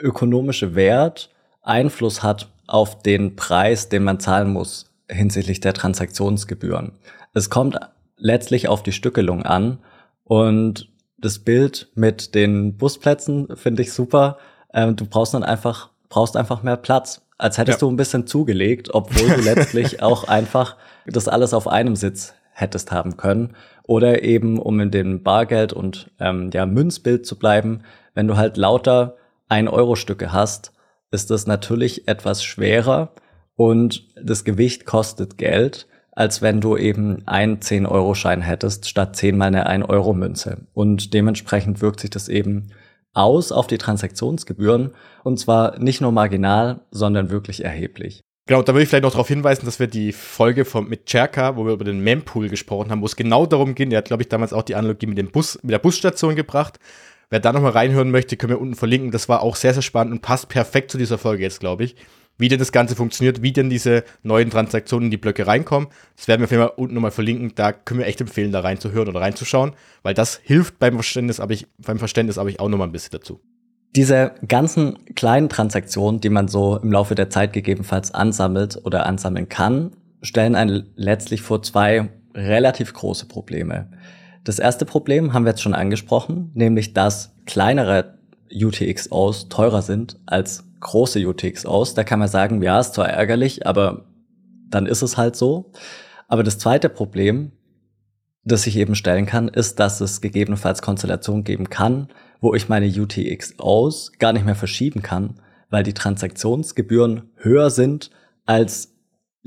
ökonomische 0.00 0.76
Wert 0.76 1.30
Einfluss 1.68 2.22
hat 2.22 2.48
auf 2.66 3.02
den 3.02 3.36
Preis, 3.36 3.88
den 3.88 4.04
man 4.04 4.20
zahlen 4.20 4.52
muss 4.52 4.86
hinsichtlich 5.10 5.60
der 5.60 5.74
Transaktionsgebühren. 5.74 6.92
Es 7.32 7.50
kommt 7.50 7.78
letztlich 8.16 8.68
auf 8.68 8.82
die 8.82 8.92
Stückelung 8.92 9.42
an 9.42 9.78
und 10.24 10.88
das 11.18 11.38
Bild 11.40 11.88
mit 11.94 12.34
den 12.34 12.76
Busplätzen 12.76 13.56
finde 13.56 13.82
ich 13.82 13.92
super. 13.92 14.38
Ähm, 14.72 14.96
du 14.96 15.06
brauchst 15.06 15.34
dann 15.34 15.42
einfach, 15.42 15.90
brauchst 16.08 16.36
einfach 16.36 16.62
mehr 16.62 16.76
Platz. 16.76 17.22
Als 17.38 17.58
hättest 17.58 17.80
ja. 17.80 17.86
du 17.86 17.92
ein 17.92 17.96
bisschen 17.96 18.26
zugelegt, 18.26 18.94
obwohl 18.94 19.28
du 19.28 19.40
letztlich 19.42 20.02
auch 20.02 20.24
einfach 20.24 20.76
das 21.06 21.28
alles 21.28 21.54
auf 21.54 21.66
einem 21.66 21.96
Sitz 21.96 22.34
hättest 22.52 22.92
haben 22.92 23.16
können. 23.16 23.54
Oder 23.84 24.22
eben, 24.22 24.58
um 24.58 24.78
in 24.80 24.90
dem 24.90 25.22
Bargeld- 25.22 25.72
und 25.72 26.10
ähm, 26.20 26.50
ja, 26.52 26.66
Münzbild 26.66 27.26
zu 27.26 27.38
bleiben, 27.38 27.82
wenn 28.14 28.28
du 28.28 28.36
halt 28.36 28.56
lauter 28.56 29.16
ein 29.48 29.68
Euro 29.68 29.96
Stücke 29.96 30.32
hast, 30.32 30.72
ist 31.10 31.30
das 31.30 31.46
natürlich 31.46 32.08
etwas 32.08 32.44
schwerer 32.44 33.12
und 33.56 34.08
das 34.22 34.44
Gewicht 34.44 34.86
kostet 34.86 35.38
Geld 35.38 35.88
als 36.18 36.42
wenn 36.42 36.60
du 36.60 36.76
eben 36.76 37.22
einen 37.26 37.60
10-Euro-Schein 37.60 38.42
hättest, 38.42 38.88
statt 38.88 39.14
zehnmal 39.14 39.54
eine 39.54 39.70
1-Euro-Münze. 39.70 40.66
Und 40.74 41.14
dementsprechend 41.14 41.80
wirkt 41.80 42.00
sich 42.00 42.10
das 42.10 42.28
eben 42.28 42.72
aus 43.14 43.52
auf 43.52 43.68
die 43.68 43.78
Transaktionsgebühren 43.78 44.90
und 45.22 45.38
zwar 45.38 45.78
nicht 45.78 46.00
nur 46.00 46.10
marginal, 46.10 46.80
sondern 46.90 47.30
wirklich 47.30 47.64
erheblich. 47.64 48.24
Genau, 48.46 48.62
da 48.62 48.72
würde 48.72 48.82
ich 48.82 48.88
vielleicht 48.88 49.04
noch 49.04 49.12
darauf 49.12 49.28
hinweisen, 49.28 49.64
dass 49.64 49.78
wir 49.78 49.86
die 49.86 50.12
Folge 50.12 50.64
von, 50.64 50.88
mit 50.88 51.06
Cherka, 51.06 51.56
wo 51.56 51.64
wir 51.64 51.72
über 51.72 51.84
den 51.84 52.00
Mempool 52.00 52.48
gesprochen 52.48 52.90
haben, 52.90 53.00
wo 53.00 53.06
es 53.06 53.14
genau 53.14 53.46
darum 53.46 53.76
ging, 53.76 53.90
der 53.90 53.98
hat, 53.98 54.06
glaube 54.06 54.24
ich, 54.24 54.28
damals 54.28 54.52
auch 54.52 54.62
die 54.62 54.74
Analogie 54.74 55.06
mit 55.06 55.18
dem 55.18 55.30
Bus, 55.30 55.60
mit 55.62 55.70
der 55.70 55.78
Busstation 55.78 56.34
gebracht. 56.34 56.80
Wer 57.30 57.40
da 57.40 57.52
nochmal 57.52 57.72
reinhören 57.72 58.10
möchte, 58.10 58.36
können 58.36 58.52
wir 58.52 58.60
unten 58.60 58.74
verlinken. 58.74 59.10
Das 59.10 59.28
war 59.28 59.42
auch 59.42 59.56
sehr, 59.56 59.74
sehr 59.74 59.82
spannend 59.82 60.12
und 60.12 60.22
passt 60.22 60.48
perfekt 60.48 60.90
zu 60.90 60.98
dieser 60.98 61.18
Folge 61.18 61.42
jetzt, 61.42 61.60
glaube 61.60 61.84
ich 61.84 61.96
wie 62.38 62.48
denn 62.48 62.58
das 62.58 62.72
Ganze 62.72 62.96
funktioniert, 62.96 63.42
wie 63.42 63.52
denn 63.52 63.68
diese 63.68 64.04
neuen 64.22 64.48
Transaktionen 64.48 65.06
in 65.06 65.10
die 65.10 65.16
Blöcke 65.16 65.46
reinkommen. 65.46 65.88
Das 66.16 66.28
werden 66.28 66.40
wir 66.40 66.44
auf 66.44 66.50
jeden 66.50 66.62
Fall 66.62 66.72
unten 66.76 66.94
nochmal 66.94 67.10
verlinken. 67.10 67.52
Da 67.54 67.72
können 67.72 68.00
wir 68.00 68.06
echt 68.06 68.20
empfehlen, 68.20 68.52
da 68.52 68.60
reinzuhören 68.60 69.08
oder 69.08 69.20
reinzuschauen, 69.20 69.72
weil 70.02 70.14
das 70.14 70.40
hilft 70.42 70.78
beim 70.78 70.94
Verständnis, 70.94 71.40
aber 71.40 71.52
ich, 71.52 71.66
beim 71.78 71.98
Verständnis 71.98 72.38
aber 72.38 72.48
ich 72.48 72.60
auch 72.60 72.68
nochmal 72.68 72.88
ein 72.88 72.92
bisschen 72.92 73.12
dazu. 73.12 73.40
Diese 73.96 74.32
ganzen 74.46 75.14
kleinen 75.14 75.48
Transaktionen, 75.48 76.20
die 76.20 76.28
man 76.28 76.46
so 76.46 76.76
im 76.76 76.92
Laufe 76.92 77.14
der 77.14 77.30
Zeit 77.30 77.52
gegebenenfalls 77.52 78.12
ansammelt 78.12 78.78
oder 78.84 79.06
ansammeln 79.06 79.48
kann, 79.48 79.92
stellen 80.22 80.54
einen 80.54 80.90
letztlich 80.94 81.42
vor 81.42 81.62
zwei 81.62 82.08
relativ 82.34 82.92
große 82.92 83.26
Probleme. 83.26 83.90
Das 84.48 84.58
erste 84.58 84.86
Problem 84.86 85.34
haben 85.34 85.44
wir 85.44 85.50
jetzt 85.50 85.60
schon 85.60 85.74
angesprochen, 85.74 86.52
nämlich 86.54 86.94
dass 86.94 87.34
kleinere 87.44 88.14
UTXOs 88.50 89.50
teurer 89.50 89.82
sind 89.82 90.18
als 90.24 90.64
große 90.80 91.18
UTX 91.28 91.66
aus. 91.66 91.92
Da 91.92 92.02
kann 92.02 92.18
man 92.18 92.28
sagen, 92.28 92.62
ja, 92.62 92.80
ist 92.80 92.94
zwar 92.94 93.10
ärgerlich, 93.10 93.66
aber 93.66 94.06
dann 94.70 94.86
ist 94.86 95.02
es 95.02 95.18
halt 95.18 95.36
so. 95.36 95.70
Aber 96.28 96.42
das 96.44 96.58
zweite 96.58 96.88
Problem, 96.88 97.52
das 98.42 98.66
ich 98.66 98.78
eben 98.78 98.94
stellen 98.94 99.26
kann, 99.26 99.48
ist, 99.48 99.80
dass 99.80 100.00
es 100.00 100.22
gegebenenfalls 100.22 100.80
Konstellationen 100.80 101.44
geben 101.44 101.68
kann, 101.68 102.08
wo 102.40 102.54
ich 102.54 102.70
meine 102.70 102.86
UTXOs 102.86 104.12
gar 104.18 104.32
nicht 104.32 104.46
mehr 104.46 104.54
verschieben 104.54 105.02
kann, 105.02 105.42
weil 105.68 105.82
die 105.82 105.92
Transaktionsgebühren 105.92 107.30
höher 107.36 107.68
sind 107.68 108.08
als 108.46 108.94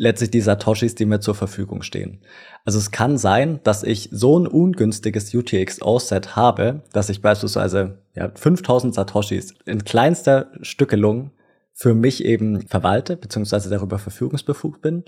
letztlich 0.02 0.32
die 0.32 0.42
Satoshis, 0.42 0.96
die 0.96 1.06
mir 1.06 1.20
zur 1.20 1.36
Verfügung 1.36 1.84
stehen. 1.84 2.22
Also 2.66 2.80
es 2.80 2.90
kann 2.90 3.20
sein, 3.20 3.60
dass 3.64 3.84
ich 3.84 4.10
so 4.12 4.40
ein 4.40 4.48
ungünstiges 4.48 5.32
UTXO-Set 5.32 6.36
habe, 6.36 6.82
dass 6.92 7.10
ich 7.10 7.22
beispielsweise 7.22 8.00
ja, 8.16 8.32
5000 8.34 8.96
Satoshis 8.96 9.54
in 9.66 9.84
kleinster 9.84 10.48
Stückelung 10.64 11.30
für 11.72 11.94
mich 11.94 12.26
eben 12.26 12.68
verwalte, 12.68 13.16
beziehungsweise 13.16 13.70
darüber 13.70 14.00
verfügungsbefugt 14.00 14.82
bin, 14.82 15.04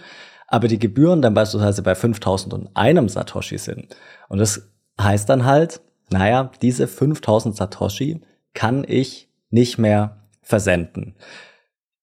aber 0.47 0.67
die 0.67 0.77
Gebühren 0.77 1.23
dann 1.23 1.34
beispielsweise 1.34 1.82
bei 1.82 1.95
5001 1.95 3.13
Satoshi 3.13 3.58
sind. 3.58 3.95
Und 4.29 4.38
das 4.38 4.69
heißt 5.01 5.27
dann 5.27 5.45
halt, 5.45 5.82
naja, 6.12 6.51
diese 6.62 6.88
5000 6.88 7.56
Satoshi 7.56 8.21
kann 8.53 8.86
ich 8.88 9.27
nicht 9.49 9.79
mehr 9.79 10.17
versenden. 10.43 11.15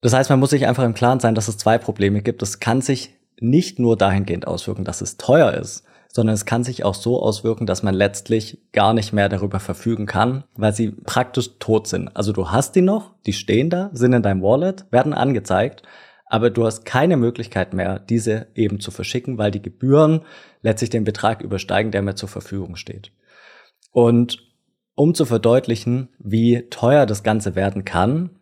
Das 0.00 0.12
heißt, 0.14 0.30
man 0.30 0.40
muss 0.40 0.50
sich 0.50 0.66
einfach 0.66 0.84
im 0.84 0.94
Klaren 0.94 1.20
sein, 1.20 1.34
dass 1.34 1.48
es 1.48 1.58
zwei 1.58 1.78
Probleme 1.78 2.22
gibt. 2.22 2.42
Es 2.42 2.60
kann 2.60 2.80
sich 2.80 3.14
nicht 3.38 3.78
nur 3.78 3.96
dahingehend 3.96 4.46
auswirken, 4.46 4.84
dass 4.84 5.00
es 5.00 5.16
teuer 5.16 5.52
ist, 5.52 5.84
sondern 6.08 6.34
es 6.34 6.46
kann 6.46 6.64
sich 6.64 6.84
auch 6.84 6.94
so 6.94 7.22
auswirken, 7.22 7.66
dass 7.66 7.82
man 7.82 7.94
letztlich 7.94 8.58
gar 8.72 8.94
nicht 8.94 9.12
mehr 9.12 9.28
darüber 9.28 9.60
verfügen 9.60 10.06
kann, 10.06 10.44
weil 10.56 10.74
sie 10.74 10.90
praktisch 10.90 11.58
tot 11.58 11.86
sind. 11.86 12.14
Also 12.16 12.32
du 12.32 12.50
hast 12.50 12.74
die 12.74 12.82
noch, 12.82 13.14
die 13.26 13.32
stehen 13.32 13.70
da, 13.70 13.90
sind 13.92 14.12
in 14.12 14.22
deinem 14.22 14.42
Wallet, 14.42 14.86
werden 14.90 15.14
angezeigt, 15.14 15.82
aber 16.26 16.50
du 16.50 16.64
hast 16.64 16.84
keine 16.84 17.16
Möglichkeit 17.16 17.74
mehr, 17.74 17.98
diese 17.98 18.48
eben 18.54 18.80
zu 18.80 18.90
verschicken, 18.90 19.38
weil 19.38 19.50
die 19.50 19.62
Gebühren 19.62 20.22
letztlich 20.62 20.90
den 20.90 21.04
Betrag 21.04 21.42
übersteigen, 21.42 21.92
der 21.92 22.02
mir 22.02 22.14
zur 22.14 22.28
Verfügung 22.28 22.76
steht. 22.76 23.12
Und 23.92 24.38
um 24.94 25.14
zu 25.14 25.24
verdeutlichen, 25.24 26.08
wie 26.18 26.68
teuer 26.70 27.06
das 27.06 27.22
Ganze 27.22 27.54
werden 27.54 27.84
kann, 27.84 28.39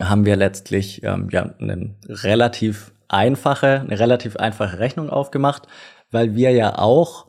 haben 0.00 0.24
wir 0.24 0.36
letztlich 0.36 1.02
ähm, 1.02 1.28
ja, 1.30 1.54
einen 1.58 1.96
relativ 2.08 2.92
einfache, 3.08 3.80
eine 3.80 3.98
relativ 3.98 4.36
einfache 4.36 4.78
Rechnung 4.78 5.10
aufgemacht, 5.10 5.66
weil 6.10 6.34
wir 6.34 6.50
ja 6.50 6.78
auch 6.78 7.26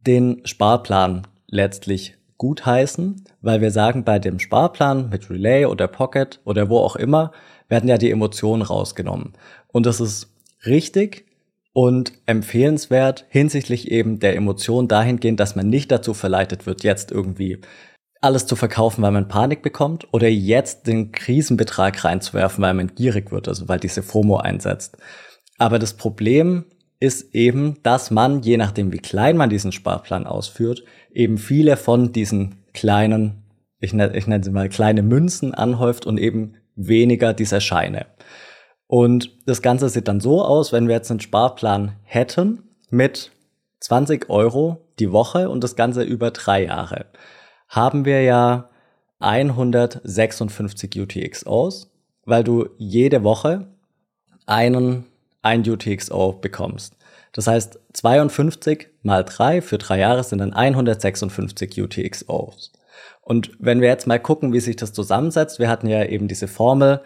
den 0.00 0.42
Sparplan 0.44 1.26
letztlich 1.46 2.16
gutheißen, 2.38 3.24
weil 3.40 3.60
wir 3.60 3.70
sagen, 3.70 4.04
bei 4.04 4.18
dem 4.18 4.38
Sparplan 4.38 5.08
mit 5.08 5.28
Relay 5.28 5.66
oder 5.66 5.88
Pocket 5.88 6.40
oder 6.44 6.68
wo 6.68 6.78
auch 6.78 6.96
immer 6.96 7.32
werden 7.68 7.88
ja 7.88 7.98
die 7.98 8.10
Emotionen 8.10 8.62
rausgenommen. 8.62 9.34
Und 9.68 9.86
das 9.86 10.00
ist 10.00 10.32
richtig 10.64 11.26
und 11.72 12.12
empfehlenswert 12.26 13.26
hinsichtlich 13.28 13.90
eben 13.90 14.20
der 14.20 14.36
Emotion 14.36 14.88
dahingehend, 14.88 15.38
dass 15.40 15.56
man 15.56 15.68
nicht 15.68 15.90
dazu 15.90 16.14
verleitet 16.14 16.66
wird, 16.66 16.82
jetzt 16.82 17.10
irgendwie 17.12 17.60
alles 18.20 18.46
zu 18.46 18.56
verkaufen, 18.56 19.02
weil 19.02 19.12
man 19.12 19.28
Panik 19.28 19.62
bekommt 19.62 20.08
oder 20.12 20.28
jetzt 20.28 20.86
den 20.86 21.12
Krisenbetrag 21.12 22.04
reinzuwerfen, 22.04 22.62
weil 22.62 22.74
man 22.74 22.94
gierig 22.94 23.30
wird, 23.30 23.48
also 23.48 23.68
weil 23.68 23.78
diese 23.78 24.02
FOMO 24.02 24.38
einsetzt. 24.38 24.96
Aber 25.58 25.78
das 25.78 25.94
Problem 25.94 26.64
ist 27.00 27.34
eben, 27.34 27.76
dass 27.82 28.10
man, 28.10 28.42
je 28.42 28.56
nachdem 28.56 28.92
wie 28.92 28.98
klein 28.98 29.36
man 29.36 29.50
diesen 29.50 29.70
Sparplan 29.70 30.26
ausführt, 30.26 30.82
eben 31.12 31.38
viele 31.38 31.76
von 31.76 32.12
diesen 32.12 32.64
kleinen, 32.74 33.44
ich 33.78 33.92
nenne, 33.92 34.16
ich 34.16 34.26
nenne 34.26 34.42
sie 34.42 34.50
mal 34.50 34.68
kleine 34.68 35.02
Münzen 35.02 35.54
anhäuft 35.54 36.06
und 36.06 36.18
eben 36.18 36.54
weniger 36.74 37.34
dieser 37.34 37.60
Scheine. 37.60 38.06
Und 38.88 39.36
das 39.46 39.62
Ganze 39.62 39.88
sieht 39.88 40.08
dann 40.08 40.20
so 40.20 40.42
aus, 40.42 40.72
wenn 40.72 40.88
wir 40.88 40.96
jetzt 40.96 41.10
einen 41.10 41.20
Sparplan 41.20 41.96
hätten 42.02 42.64
mit 42.90 43.30
20 43.80 44.28
Euro 44.28 44.88
die 44.98 45.12
Woche 45.12 45.50
und 45.50 45.62
das 45.62 45.76
Ganze 45.76 46.02
über 46.02 46.32
drei 46.32 46.64
Jahre 46.64 47.06
haben 47.68 48.04
wir 48.04 48.22
ja 48.22 48.70
156 49.20 51.00
UTXOs, 51.00 51.90
weil 52.24 52.44
du 52.44 52.68
jede 52.78 53.24
Woche 53.24 53.68
einen, 54.46 55.06
ein 55.42 55.68
UTXO 55.68 56.32
bekommst. 56.34 56.96
Das 57.32 57.46
heißt, 57.46 57.78
52 57.92 58.88
mal 59.02 59.24
3 59.24 59.60
für 59.60 59.78
drei 59.78 59.98
Jahre 59.98 60.24
sind 60.24 60.38
dann 60.38 60.52
156 60.52 61.80
UTXOs. 61.80 62.72
Und 63.22 63.52
wenn 63.58 63.80
wir 63.80 63.88
jetzt 63.88 64.06
mal 64.06 64.18
gucken, 64.18 64.52
wie 64.52 64.60
sich 64.60 64.76
das 64.76 64.92
zusammensetzt, 64.92 65.58
wir 65.58 65.68
hatten 65.68 65.86
ja 65.86 66.04
eben 66.04 66.28
diese 66.28 66.48
Formel 66.48 67.02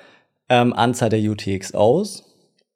ähm, 0.48 0.72
Anzahl 0.72 1.08
der 1.08 1.20
UTXOs 1.20 2.24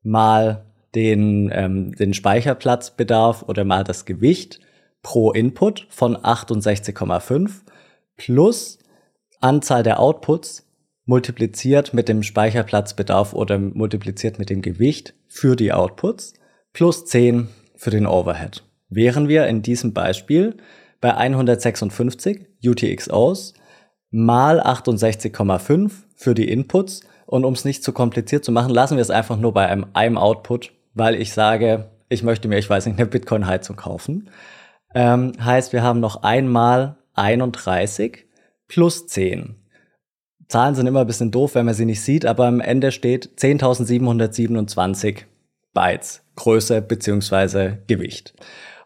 mal 0.03 0.66
den, 0.94 1.51
ähm, 1.53 1.94
den 1.94 2.14
Speicherplatzbedarf 2.14 3.44
oder 3.46 3.64
mal 3.64 3.85
das 3.85 4.05
Gewicht 4.05 4.61
pro 5.03 5.31
Input 5.31 5.87
von 5.90 6.16
68,5 6.16 7.61
plus 8.16 8.79
Anzahl 9.40 9.83
der 9.83 10.00
Outputs 10.00 10.66
multipliziert 11.05 11.94
mit 11.94 12.09
dem 12.09 12.22
Speicherplatzbedarf 12.22 13.33
oder 13.33 13.59
multipliziert 13.59 14.38
mit 14.38 14.50
dem 14.50 14.61
Gewicht 14.61 15.14
für 15.29 15.57
die 15.57 15.72
Outputs 15.72 16.35
plus 16.72 17.07
10 17.07 17.48
für 17.76 17.90
den 17.90 18.07
Overhead. 18.07 18.64
Wären 18.88 19.29
wir 19.29 19.46
in 19.46 19.62
diesem 19.62 19.92
Beispiel 19.92 20.57
bei 21.00 21.14
156 21.14 22.46
UTXOs 22.64 23.55
mal 24.11 24.61
68,5 24.61 25.90
für 26.14 26.35
die 26.35 26.48
Inputs 26.48 27.02
und 27.26 27.44
um 27.44 27.52
es 27.52 27.64
nicht 27.64 27.85
zu 27.85 27.92
kompliziert 27.92 28.44
zu 28.44 28.52
machen, 28.52 28.72
lassen 28.72 28.96
wir 28.96 29.02
es 29.02 29.11
einfach 29.11 29.37
nur 29.37 29.52
bei 29.52 29.66
einem, 29.66 29.87
einem 29.92 30.16
Output, 30.16 30.72
weil 30.94 31.14
ich 31.16 31.33
sage, 31.33 31.90
ich 32.09 32.22
möchte 32.22 32.48
mir, 32.48 32.59
ich 32.59 32.70
weiß 32.70 32.87
nicht, 32.87 32.98
eine 32.98 33.07
Bitcoin-Heizung 33.07 33.76
kaufen. 33.76 34.31
Ähm, 34.94 35.33
heißt, 35.40 35.72
wir 35.72 35.83
haben 35.83 36.00
noch 36.00 36.22
einmal 36.22 36.96
31 37.16 38.26
plus 38.68 39.07
10. 39.07 39.57
Zahlen 40.48 40.74
sind 40.74 40.87
immer 40.87 41.00
ein 41.00 41.07
bisschen 41.07 41.33
doof, 41.33 41.55
wenn 41.55 41.66
man 41.66 41.74
sie 41.74 41.87
nicht 41.87 42.02
sieht, 42.02 42.24
aber 42.24 42.46
am 42.46 42.61
Ende 42.61 42.92
steht 42.92 43.31
10.727 43.38 45.24
Bytes 45.74 46.22
Größe 46.37 46.83
beziehungsweise 46.83 47.79
Gewicht. 47.87 48.35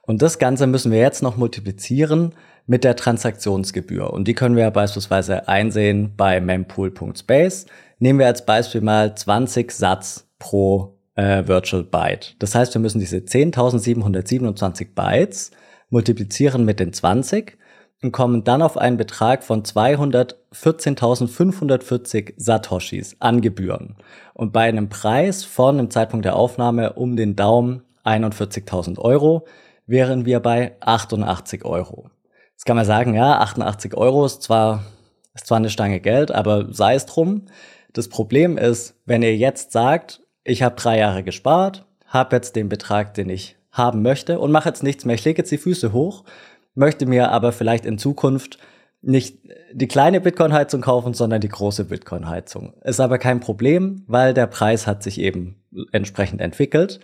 Und 0.02 0.22
das 0.22 0.38
Ganze 0.38 0.66
müssen 0.66 0.90
wir 0.90 0.98
jetzt 0.98 1.22
noch 1.22 1.36
multiplizieren 1.36 2.34
mit 2.66 2.84
der 2.84 2.96
Transaktionsgebühr. 2.96 4.12
Und 4.12 4.26
die 4.26 4.34
können 4.34 4.56
wir 4.56 4.70
beispielsweise 4.70 5.48
einsehen 5.48 6.14
bei 6.16 6.40
mempool.space. 6.40 7.66
Nehmen 7.98 8.18
wir 8.18 8.26
als 8.26 8.46
Beispiel 8.46 8.80
mal 8.80 9.14
20 9.14 9.70
Satz 9.70 10.28
pro 10.38 10.98
äh, 11.16 11.46
Virtual 11.46 11.84
Byte. 11.84 12.36
Das 12.38 12.54
heißt, 12.54 12.74
wir 12.74 12.80
müssen 12.80 13.00
diese 13.00 13.18
10.727 13.18 14.94
Bytes 14.94 15.50
multiplizieren 15.90 16.64
mit 16.64 16.80
den 16.80 16.92
20 16.92 17.58
und 18.02 18.12
kommen 18.12 18.44
dann 18.44 18.62
auf 18.62 18.78
einen 18.78 18.96
Betrag 18.96 19.44
von 19.44 19.62
214.540 19.62 22.34
Satoshis 22.36 23.16
an 23.18 23.40
Gebühren. 23.40 23.96
Und 24.34 24.52
bei 24.52 24.68
einem 24.68 24.88
Preis 24.88 25.44
von 25.44 25.78
im 25.78 25.90
Zeitpunkt 25.90 26.24
der 26.24 26.36
Aufnahme 26.36 26.94
um 26.94 27.16
den 27.16 27.36
Daumen 27.36 27.82
41.000 28.04 28.98
Euro 28.98 29.46
wären 29.86 30.24
wir 30.24 30.40
bei 30.40 30.76
88 30.80 31.64
Euro. 31.64 32.10
Jetzt 32.52 32.64
kann 32.64 32.76
man 32.76 32.86
sagen, 32.86 33.14
ja, 33.14 33.38
88 33.40 33.96
Euro 33.96 34.24
ist 34.24 34.42
zwar, 34.42 34.84
ist 35.34 35.46
zwar 35.46 35.58
eine 35.58 35.70
Stange 35.70 36.00
Geld, 36.00 36.30
aber 36.30 36.72
sei 36.72 36.94
es 36.94 37.06
drum. 37.06 37.46
Das 37.92 38.08
Problem 38.08 38.56
ist, 38.56 38.94
wenn 39.04 39.22
ihr 39.22 39.36
jetzt 39.36 39.72
sagt, 39.72 40.22
ich 40.44 40.62
habe 40.62 40.76
drei 40.76 40.98
Jahre 40.98 41.22
gespart, 41.22 41.84
habe 42.06 42.36
jetzt 42.36 42.56
den 42.56 42.68
Betrag, 42.68 43.14
den 43.14 43.28
ich 43.28 43.56
haben 43.72 44.02
möchte 44.02 44.40
und 44.40 44.52
mache 44.52 44.68
jetzt 44.68 44.82
nichts 44.82 45.04
mehr. 45.04 45.14
Ich 45.14 45.24
lege 45.24 45.38
jetzt 45.38 45.52
die 45.52 45.58
Füße 45.58 45.92
hoch, 45.92 46.24
möchte 46.74 47.06
mir 47.06 47.30
aber 47.30 47.52
vielleicht 47.52 47.84
in 47.84 47.98
Zukunft 47.98 48.58
nicht 49.02 49.38
die 49.72 49.88
kleine 49.88 50.20
Bitcoin-Heizung 50.20 50.82
kaufen, 50.82 51.14
sondern 51.14 51.40
die 51.40 51.48
große 51.48 51.84
Bitcoin-Heizung. 51.86 52.74
Ist 52.82 53.00
aber 53.00 53.18
kein 53.18 53.40
Problem, 53.40 54.04
weil 54.06 54.34
der 54.34 54.46
Preis 54.46 54.86
hat 54.86 55.02
sich 55.02 55.20
eben 55.20 55.62
entsprechend 55.92 56.40
entwickelt. 56.40 57.00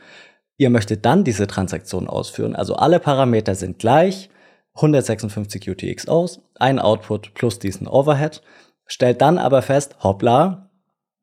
Ihr 0.58 0.70
möchtet 0.70 1.04
dann 1.06 1.24
diese 1.24 1.46
Transaktion 1.46 2.06
ausführen. 2.08 2.54
Also 2.54 2.76
alle 2.76 3.00
Parameter 3.00 3.54
sind 3.54 3.78
gleich. 3.78 4.30
156 4.74 5.70
UTX 5.70 6.06
aus, 6.06 6.42
ein 6.56 6.78
Output 6.78 7.32
plus 7.32 7.58
diesen 7.58 7.88
Overhead. 7.88 8.42
Stellt 8.84 9.22
dann 9.22 9.38
aber 9.38 9.62
fest, 9.62 9.96
hoppla, 10.02 10.70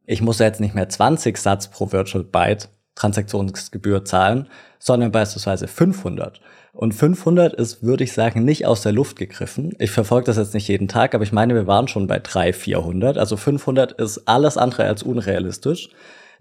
ich 0.06 0.22
muss 0.22 0.40
jetzt 0.40 0.60
nicht 0.60 0.74
mehr 0.74 0.90
20 0.90 1.38
Satz 1.38 1.68
pro 1.70 1.92
Virtual 1.92 2.24
Byte 2.24 2.70
Transaktionsgebühr 2.96 4.06
zahlen, 4.06 4.50
sondern 4.80 5.12
beispielsweise 5.12 5.68
500. 5.68 6.42
Und 6.74 6.94
500 6.94 7.54
ist, 7.54 7.84
würde 7.84 8.04
ich 8.04 8.14
sagen, 8.14 8.44
nicht 8.44 8.66
aus 8.66 8.82
der 8.82 8.92
Luft 8.92 9.16
gegriffen. 9.16 9.74
Ich 9.78 9.92
verfolge 9.92 10.26
das 10.26 10.38
jetzt 10.38 10.56
nicht 10.56 10.68
jeden 10.68 10.88
Tag, 10.88 11.14
aber 11.14 11.24
ich 11.24 11.32
meine, 11.32 11.54
wir 11.54 11.68
waren 11.68 11.88
schon 11.88 12.08
bei 12.08 12.18
300, 12.20 12.56
400. 12.56 13.18
Also 13.20 13.38
500 13.38 13.92
ist 13.94 14.28
alles 14.28 14.58
andere 14.58 14.86
als 14.86 15.04
unrealistisch. 15.04 15.90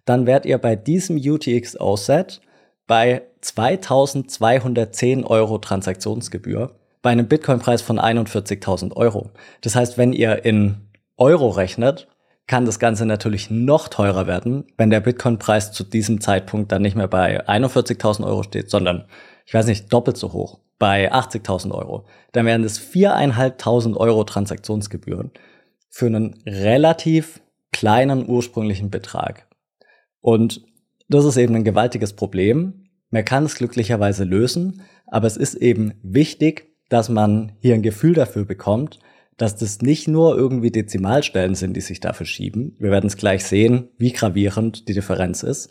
Dann 0.06 0.26
werdet 0.26 0.46
ihr 0.46 0.56
bei 0.56 0.74
diesem 0.74 1.18
UTXO-Set 1.18 2.40
bei 2.86 3.22
2210 3.42 5.24
Euro 5.24 5.58
Transaktionsgebühr 5.58 6.76
bei 7.02 7.10
einem 7.10 7.28
Bitcoin-Preis 7.28 7.82
von 7.82 7.98
41.000 7.98 8.96
Euro. 8.96 9.30
Das 9.60 9.76
heißt, 9.76 9.98
wenn 9.98 10.12
ihr 10.12 10.44
in 10.44 10.88
Euro 11.18 11.50
rechnet, 11.50 12.08
kann 12.46 12.64
das 12.64 12.78
Ganze 12.78 13.06
natürlich 13.06 13.50
noch 13.50 13.88
teurer 13.88 14.26
werden, 14.26 14.64
wenn 14.76 14.90
der 14.90 15.00
Bitcoin-Preis 15.00 15.72
zu 15.72 15.84
diesem 15.84 16.20
Zeitpunkt 16.20 16.72
dann 16.72 16.82
nicht 16.82 16.96
mehr 16.96 17.08
bei 17.08 17.46
41.000 17.46 18.24
Euro 18.24 18.42
steht, 18.42 18.70
sondern, 18.70 19.04
ich 19.52 19.54
weiß 19.54 19.66
nicht, 19.66 19.92
doppelt 19.92 20.16
so 20.16 20.32
hoch, 20.32 20.60
bei 20.78 21.12
80.000 21.12 21.72
Euro. 21.72 22.06
Dann 22.32 22.46
wären 22.46 22.64
es 22.64 22.80
4.500 22.80 23.98
Euro 23.98 24.24
Transaktionsgebühren 24.24 25.30
für 25.90 26.06
einen 26.06 26.42
relativ 26.46 27.42
kleinen 27.70 28.26
ursprünglichen 28.26 28.88
Betrag. 28.88 29.46
Und 30.22 30.62
das 31.10 31.26
ist 31.26 31.36
eben 31.36 31.54
ein 31.54 31.64
gewaltiges 31.64 32.14
Problem. 32.14 32.88
Man 33.10 33.26
kann 33.26 33.44
es 33.44 33.56
glücklicherweise 33.56 34.24
lösen, 34.24 34.80
aber 35.06 35.26
es 35.26 35.36
ist 35.36 35.56
eben 35.56 35.92
wichtig, 36.02 36.72
dass 36.88 37.10
man 37.10 37.52
hier 37.60 37.74
ein 37.74 37.82
Gefühl 37.82 38.14
dafür 38.14 38.46
bekommt, 38.46 39.00
dass 39.36 39.56
das 39.56 39.82
nicht 39.82 40.08
nur 40.08 40.34
irgendwie 40.34 40.70
Dezimalstellen 40.70 41.56
sind, 41.56 41.76
die 41.76 41.82
sich 41.82 42.00
da 42.00 42.14
verschieben. 42.14 42.74
Wir 42.78 42.90
werden 42.90 43.06
es 43.08 43.18
gleich 43.18 43.44
sehen, 43.44 43.90
wie 43.98 44.12
gravierend 44.12 44.88
die 44.88 44.94
Differenz 44.94 45.42
ist, 45.42 45.68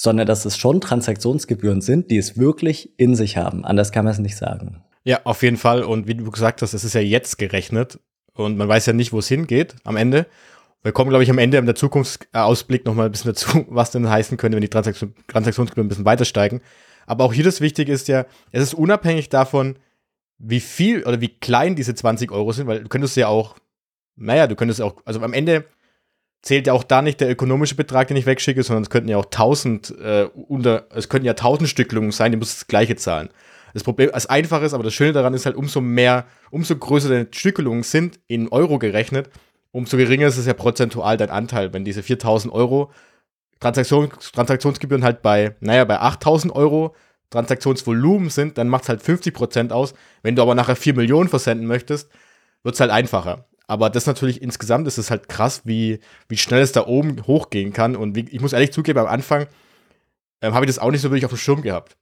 sondern 0.00 0.26
dass 0.26 0.44
es 0.44 0.56
schon 0.56 0.80
Transaktionsgebühren 0.80 1.80
sind, 1.80 2.10
die 2.10 2.16
es 2.16 2.38
wirklich 2.38 2.98
in 2.98 3.16
sich 3.16 3.36
haben. 3.36 3.64
Anders 3.64 3.92
kann 3.92 4.04
man 4.04 4.12
es 4.12 4.20
nicht 4.20 4.36
sagen. 4.36 4.82
Ja, 5.04 5.20
auf 5.24 5.42
jeden 5.42 5.56
Fall. 5.56 5.82
Und 5.82 6.06
wie 6.06 6.14
du 6.14 6.30
gesagt 6.30 6.62
hast, 6.62 6.72
es 6.72 6.84
ist 6.84 6.94
ja 6.94 7.00
jetzt 7.00 7.36
gerechnet 7.36 7.98
und 8.32 8.56
man 8.56 8.68
weiß 8.68 8.86
ja 8.86 8.92
nicht, 8.92 9.12
wo 9.12 9.18
es 9.18 9.28
hingeht 9.28 9.74
am 9.84 9.96
Ende. 9.96 10.26
Wir 10.82 10.92
kommen, 10.92 11.10
glaube 11.10 11.24
ich, 11.24 11.30
am 11.30 11.38
Ende 11.38 11.58
in 11.58 11.66
der 11.66 11.74
Zukunftsausblick 11.74 12.86
noch 12.86 12.94
mal 12.94 13.06
ein 13.06 13.10
bisschen 13.10 13.32
dazu, 13.32 13.66
was 13.68 13.90
denn 13.90 14.08
heißen 14.08 14.36
könnte, 14.36 14.56
wenn 14.56 14.62
die 14.62 14.68
Transaktion, 14.68 15.14
Transaktionsgebühren 15.26 15.86
ein 15.86 15.88
bisschen 15.88 16.04
weiter 16.04 16.24
steigen. 16.24 16.62
Aber 17.06 17.24
auch 17.24 17.32
hier 17.32 17.44
das 17.44 17.60
Wichtige 17.60 17.92
ist 17.92 18.06
ja, 18.06 18.26
es 18.52 18.62
ist 18.62 18.74
unabhängig 18.74 19.30
davon, 19.30 19.78
wie 20.38 20.60
viel 20.60 21.02
oder 21.02 21.20
wie 21.20 21.28
klein 21.28 21.74
diese 21.74 21.94
20 21.94 22.30
Euro 22.30 22.52
sind, 22.52 22.68
weil 22.68 22.84
du 22.84 22.88
könntest 22.88 23.16
ja 23.16 23.26
auch, 23.26 23.56
naja, 24.14 24.46
du 24.46 24.54
könntest 24.54 24.80
auch, 24.80 25.02
also 25.04 25.20
am 25.20 25.32
Ende 25.32 25.64
zählt 26.42 26.66
ja 26.66 26.72
auch 26.72 26.84
da 26.84 27.02
nicht 27.02 27.20
der 27.20 27.30
ökonomische 27.30 27.74
Betrag, 27.74 28.08
den 28.08 28.16
ich 28.16 28.26
wegschicke, 28.26 28.62
sondern 28.62 28.82
es 28.82 28.90
könnten 28.90 29.08
ja 29.08 29.16
auch 29.16 29.26
1000 29.26 29.98
äh, 29.98 30.28
unter, 30.34 30.86
es 30.94 31.08
könnten 31.08 31.26
ja 31.26 31.32
1000 31.32 31.68
Stückelungen 31.68 32.12
sein, 32.12 32.32
die 32.32 32.38
musst 32.38 32.60
das 32.60 32.66
gleiche 32.66 32.96
zahlen. 32.96 33.30
Das 33.74 33.84
Problem, 33.84 34.10
das 34.12 34.26
Einfache 34.26 34.64
ist, 34.64 34.72
aber 34.72 34.84
das 34.84 34.94
Schöne 34.94 35.12
daran 35.12 35.34
ist 35.34 35.46
halt, 35.46 35.56
umso 35.56 35.80
mehr, 35.80 36.26
umso 36.50 36.76
größer 36.76 37.08
deine 37.08 37.28
Stückelungen 37.30 37.82
sind, 37.82 38.18
in 38.26 38.48
Euro 38.48 38.78
gerechnet, 38.78 39.30
umso 39.72 39.96
geringer 39.96 40.28
ist 40.28 40.38
es 40.38 40.46
ja 40.46 40.54
prozentual 40.54 41.16
dein 41.16 41.30
Anteil. 41.30 41.72
Wenn 41.72 41.84
diese 41.84 42.02
4000 42.02 42.52
Euro 42.52 42.90
Transaktion, 43.60 44.10
Transaktionsgebühren 44.10 45.04
halt 45.04 45.22
bei, 45.22 45.56
naja, 45.60 45.84
bei 45.84 46.00
8000 46.00 46.54
Euro 46.54 46.94
Transaktionsvolumen 47.30 48.30
sind, 48.30 48.56
dann 48.56 48.68
macht 48.68 48.84
es 48.84 48.88
halt 48.88 49.02
50% 49.02 49.70
aus. 49.70 49.94
Wenn 50.22 50.36
du 50.36 50.42
aber 50.42 50.54
nachher 50.54 50.76
4 50.76 50.94
Millionen 50.94 51.28
versenden 51.28 51.66
möchtest, 51.66 52.10
wird 52.62 52.74
es 52.74 52.80
halt 52.80 52.90
einfacher. 52.90 53.46
Aber 53.68 53.90
das 53.90 54.06
natürlich 54.06 54.40
insgesamt 54.42 54.88
ist 54.88 54.96
es 54.96 55.10
halt 55.10 55.28
krass, 55.28 55.60
wie, 55.64 56.00
wie 56.28 56.38
schnell 56.38 56.62
es 56.62 56.72
da 56.72 56.86
oben 56.86 57.26
hochgehen 57.26 57.72
kann. 57.74 57.96
Und 57.96 58.16
wie, 58.16 58.26
ich 58.30 58.40
muss 58.40 58.54
ehrlich 58.54 58.72
zugeben, 58.72 58.98
am 58.98 59.06
Anfang 59.06 59.46
ähm, 60.40 60.54
habe 60.54 60.64
ich 60.64 60.70
das 60.70 60.78
auch 60.78 60.90
nicht 60.90 61.02
so 61.02 61.10
wirklich 61.10 61.26
auf 61.26 61.32
dem 61.32 61.38
Schirm 61.38 61.60
gehabt. 61.60 61.96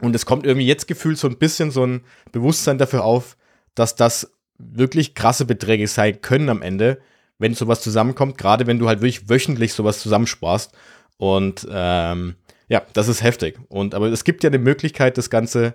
Und 0.00 0.14
es 0.14 0.26
kommt 0.26 0.46
irgendwie 0.46 0.66
jetzt 0.66 0.86
gefühlt 0.86 1.18
so 1.18 1.26
ein 1.26 1.38
bisschen 1.38 1.72
so 1.72 1.84
ein 1.84 2.04
Bewusstsein 2.30 2.78
dafür 2.78 3.04
auf, 3.04 3.36
dass 3.74 3.96
das 3.96 4.32
wirklich 4.58 5.14
krasse 5.14 5.44
Beträge 5.44 5.88
sein 5.88 6.20
können 6.22 6.48
am 6.48 6.62
Ende, 6.62 7.00
wenn 7.38 7.54
sowas 7.54 7.80
zusammenkommt, 7.82 8.38
gerade 8.38 8.66
wenn 8.68 8.78
du 8.78 8.86
halt 8.86 9.00
wirklich 9.00 9.28
wöchentlich 9.28 9.72
sowas 9.72 9.98
zusammensparst. 9.98 10.72
Und 11.16 11.66
ähm, 11.68 12.36
ja, 12.68 12.82
das 12.92 13.08
ist 13.08 13.24
heftig. 13.24 13.58
Und 13.68 13.94
aber 13.96 14.06
es 14.06 14.22
gibt 14.22 14.44
ja 14.44 14.50
eine 14.50 14.58
Möglichkeit, 14.58 15.18
das 15.18 15.30
Ganze 15.30 15.74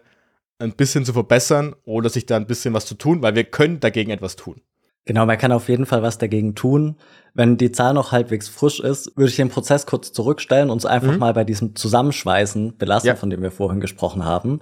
ein 0.58 0.72
bisschen 0.74 1.04
zu 1.04 1.12
verbessern 1.12 1.76
oder 1.84 2.10
sich 2.10 2.26
da 2.26 2.38
ein 2.38 2.48
bisschen 2.48 2.74
was 2.74 2.86
zu 2.86 2.96
tun, 2.96 3.22
weil 3.22 3.36
wir 3.36 3.44
können 3.44 3.82
dagegen 3.82 4.12
etwas 4.12 4.38
tun. 4.38 4.62
Genau, 5.06 5.26
man 5.26 5.38
kann 5.38 5.52
auf 5.52 5.68
jeden 5.68 5.86
Fall 5.86 6.04
was 6.04 6.18
dagegen 6.18 6.54
tun. 6.54 6.98
Wenn 7.34 7.58
die 7.58 7.72
Zahl 7.72 7.94
noch 7.94 8.12
halbwegs 8.12 8.50
frisch 8.50 8.80
ist, 8.80 9.16
würde 9.18 9.30
ich 9.30 9.36
den 9.36 9.50
Prozess 9.50 9.86
kurz 9.86 10.12
zurückstellen 10.12 10.70
und 10.70 10.74
uns 10.74 10.86
einfach 10.86 11.14
mhm. 11.14 11.20
mal 11.20 11.34
bei 11.34 11.44
diesem 11.44 11.76
Zusammenschweißen 11.76 12.78
belassen, 12.78 13.08
ja. 13.08 13.16
von 13.16 13.30
dem 13.30 13.42
wir 13.42 13.52
vorhin 13.52 13.80
gesprochen 13.80 14.26
haben. 14.26 14.62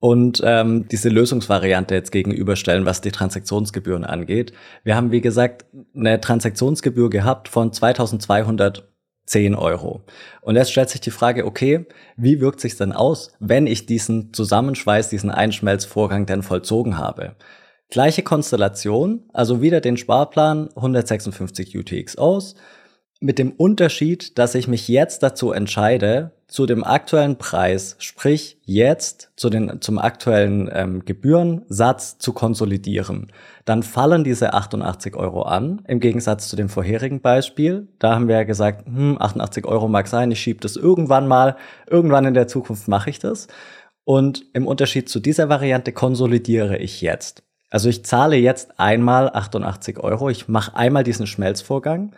Und 0.00 0.40
ähm, 0.44 0.88
diese 0.88 1.10
Lösungsvariante 1.10 1.94
jetzt 1.94 2.10
gegenüberstellen, 2.10 2.86
was 2.86 3.02
die 3.02 3.12
Transaktionsgebühren 3.12 4.04
angeht. 4.04 4.52
Wir 4.82 4.96
haben, 4.96 5.12
wie 5.12 5.20
gesagt, 5.20 5.66
eine 5.94 6.20
Transaktionsgebühr 6.20 7.10
gehabt 7.10 7.48
von 7.48 7.72
2200 7.72 8.90
10 9.30 9.54
Euro. 9.54 10.02
Und 10.40 10.56
jetzt 10.56 10.72
stellt 10.72 10.90
sich 10.90 11.00
die 11.00 11.12
Frage, 11.12 11.46
okay, 11.46 11.86
wie 12.16 12.40
wirkt 12.40 12.60
sich 12.60 12.76
denn 12.76 12.92
aus, 12.92 13.32
wenn 13.38 13.68
ich 13.68 13.86
diesen 13.86 14.32
Zusammenschweiß, 14.32 15.08
diesen 15.08 15.30
Einschmelzvorgang 15.30 16.26
denn 16.26 16.42
vollzogen 16.42 16.98
habe? 16.98 17.36
Gleiche 17.90 18.22
Konstellation, 18.22 19.24
also 19.32 19.60
wieder 19.60 19.80
den 19.80 19.96
Sparplan 19.96 20.68
156 20.76 21.76
UTX 21.76 22.16
aus, 22.16 22.54
mit 23.20 23.38
dem 23.38 23.52
Unterschied, 23.52 24.38
dass 24.38 24.54
ich 24.54 24.66
mich 24.66 24.88
jetzt 24.88 25.22
dazu 25.22 25.52
entscheide, 25.52 26.32
zu 26.48 26.66
dem 26.66 26.82
aktuellen 26.82 27.36
Preis, 27.36 27.96
sprich 27.98 28.58
jetzt 28.64 29.30
zu 29.36 29.50
den, 29.50 29.80
zum 29.80 29.98
aktuellen 29.98 30.70
ähm, 30.72 31.04
Gebührensatz 31.04 32.18
zu 32.18 32.32
konsolidieren, 32.32 33.30
dann 33.64 33.82
fallen 33.82 34.24
diese 34.24 34.54
88 34.54 35.14
Euro 35.16 35.42
an, 35.42 35.82
im 35.86 36.00
Gegensatz 36.00 36.48
zu 36.48 36.56
dem 36.56 36.68
vorherigen 36.68 37.20
Beispiel. 37.20 37.88
Da 37.98 38.14
haben 38.14 38.26
wir 38.26 38.36
ja 38.36 38.44
gesagt, 38.44 38.86
hm, 38.86 39.16
88 39.20 39.66
Euro 39.66 39.86
mag 39.86 40.08
sein, 40.08 40.30
ich 40.30 40.40
schiebe 40.40 40.60
das 40.60 40.76
irgendwann 40.76 41.28
mal, 41.28 41.56
irgendwann 41.88 42.24
in 42.24 42.34
der 42.34 42.48
Zukunft 42.48 42.88
mache 42.88 43.10
ich 43.10 43.18
das. 43.18 43.46
Und 44.04 44.44
im 44.54 44.66
Unterschied 44.66 45.08
zu 45.08 45.20
dieser 45.20 45.48
Variante 45.48 45.92
konsolidiere 45.92 46.78
ich 46.78 47.00
jetzt. 47.00 47.44
Also 47.70 47.88
ich 47.88 48.04
zahle 48.04 48.36
jetzt 48.36 48.78
einmal 48.78 49.30
88 49.32 49.98
Euro, 50.00 50.28
ich 50.28 50.48
mache 50.48 50.76
einmal 50.76 51.04
diesen 51.04 51.26
Schmelzvorgang 51.26 52.12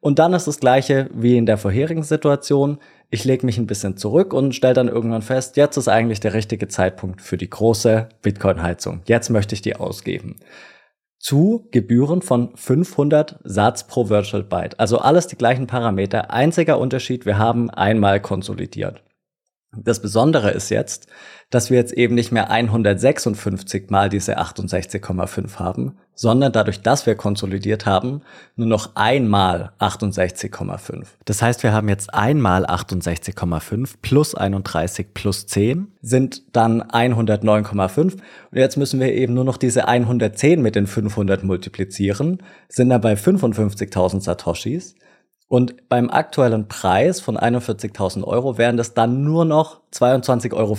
und 0.00 0.18
dann 0.18 0.34
ist 0.34 0.46
das 0.46 0.60
gleiche 0.60 1.08
wie 1.14 1.36
in 1.36 1.46
der 1.46 1.58
vorherigen 1.58 2.02
Situation. 2.02 2.78
Ich 3.08 3.24
lege 3.24 3.46
mich 3.46 3.56
ein 3.56 3.68
bisschen 3.68 3.96
zurück 3.96 4.34
und 4.34 4.54
stelle 4.54 4.74
dann 4.74 4.88
irgendwann 4.88 5.22
fest, 5.22 5.56
jetzt 5.56 5.76
ist 5.76 5.88
eigentlich 5.88 6.20
der 6.20 6.34
richtige 6.34 6.68
Zeitpunkt 6.68 7.22
für 7.22 7.36
die 7.36 7.48
große 7.48 8.08
Bitcoin-Heizung. 8.22 9.02
Jetzt 9.06 9.30
möchte 9.30 9.54
ich 9.54 9.62
die 9.62 9.76
ausgeben. 9.76 10.36
Zu 11.18 11.68
Gebühren 11.70 12.20
von 12.20 12.54
500 12.56 13.38
Satz 13.44 13.86
pro 13.86 14.08
Virtual 14.08 14.42
Byte. 14.42 14.78
Also 14.78 14.98
alles 14.98 15.28
die 15.28 15.36
gleichen 15.36 15.66
Parameter. 15.66 16.30
Einziger 16.30 16.78
Unterschied, 16.78 17.26
wir 17.26 17.38
haben 17.38 17.70
einmal 17.70 18.20
konsolidiert. 18.20 19.02
Das 19.72 20.00
Besondere 20.00 20.50
ist 20.52 20.70
jetzt, 20.70 21.06
dass 21.50 21.70
wir 21.70 21.76
jetzt 21.76 21.92
eben 21.92 22.14
nicht 22.14 22.32
mehr 22.32 22.50
156 22.50 23.90
mal 23.90 24.08
diese 24.08 24.38
68,5 24.38 25.58
haben, 25.58 25.98
sondern 26.14 26.52
dadurch, 26.52 26.80
dass 26.82 27.06
wir 27.06 27.14
konsolidiert 27.14 27.86
haben, 27.86 28.22
nur 28.56 28.66
noch 28.66 28.96
einmal 28.96 29.72
68,5. 29.78 31.06
Das 31.24 31.42
heißt, 31.42 31.62
wir 31.62 31.72
haben 31.72 31.88
jetzt 31.88 32.12
einmal 32.14 32.64
68,5 32.66 33.94
plus 34.02 34.34
31 34.34 35.14
plus 35.14 35.46
10 35.46 35.88
sind 36.00 36.56
dann 36.56 36.82
109,5 36.82 37.98
und 37.98 38.22
jetzt 38.52 38.76
müssen 38.76 38.98
wir 38.98 39.12
eben 39.12 39.34
nur 39.34 39.44
noch 39.44 39.56
diese 39.56 39.88
110 39.88 40.62
mit 40.62 40.74
den 40.74 40.86
500 40.86 41.44
multiplizieren, 41.44 42.42
sind 42.68 42.88
dann 42.88 43.00
bei 43.00 43.14
55.000 43.14 44.20
Satoshis 44.20 44.94
und 45.48 45.88
beim 45.88 46.10
aktuellen 46.10 46.66
Preis 46.68 47.20
von 47.20 47.36
41.000 47.36 48.24
Euro 48.24 48.58
wären 48.58 48.76
das 48.76 48.94
dann 48.94 49.22
nur 49.22 49.44
noch 49.44 49.80
22,50 49.92 50.52
Euro. 50.54 50.76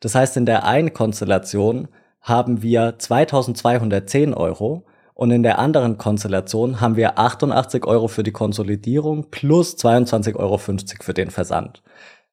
Das 0.00 0.14
heißt, 0.14 0.36
in 0.36 0.46
der 0.46 0.64
einen 0.64 0.92
Konstellation 0.92 1.88
haben 2.20 2.62
wir 2.62 2.98
2210 2.98 4.34
Euro 4.34 4.84
und 5.14 5.30
in 5.30 5.42
der 5.42 5.58
anderen 5.58 5.98
Konstellation 5.98 6.80
haben 6.80 6.96
wir 6.96 7.18
88 7.18 7.84
Euro 7.86 8.08
für 8.08 8.22
die 8.22 8.32
Konsolidierung 8.32 9.30
plus 9.30 9.76
22,50 9.76 10.36
Euro 10.36 10.58
für 10.58 11.14
den 11.14 11.30
Versand. 11.30 11.82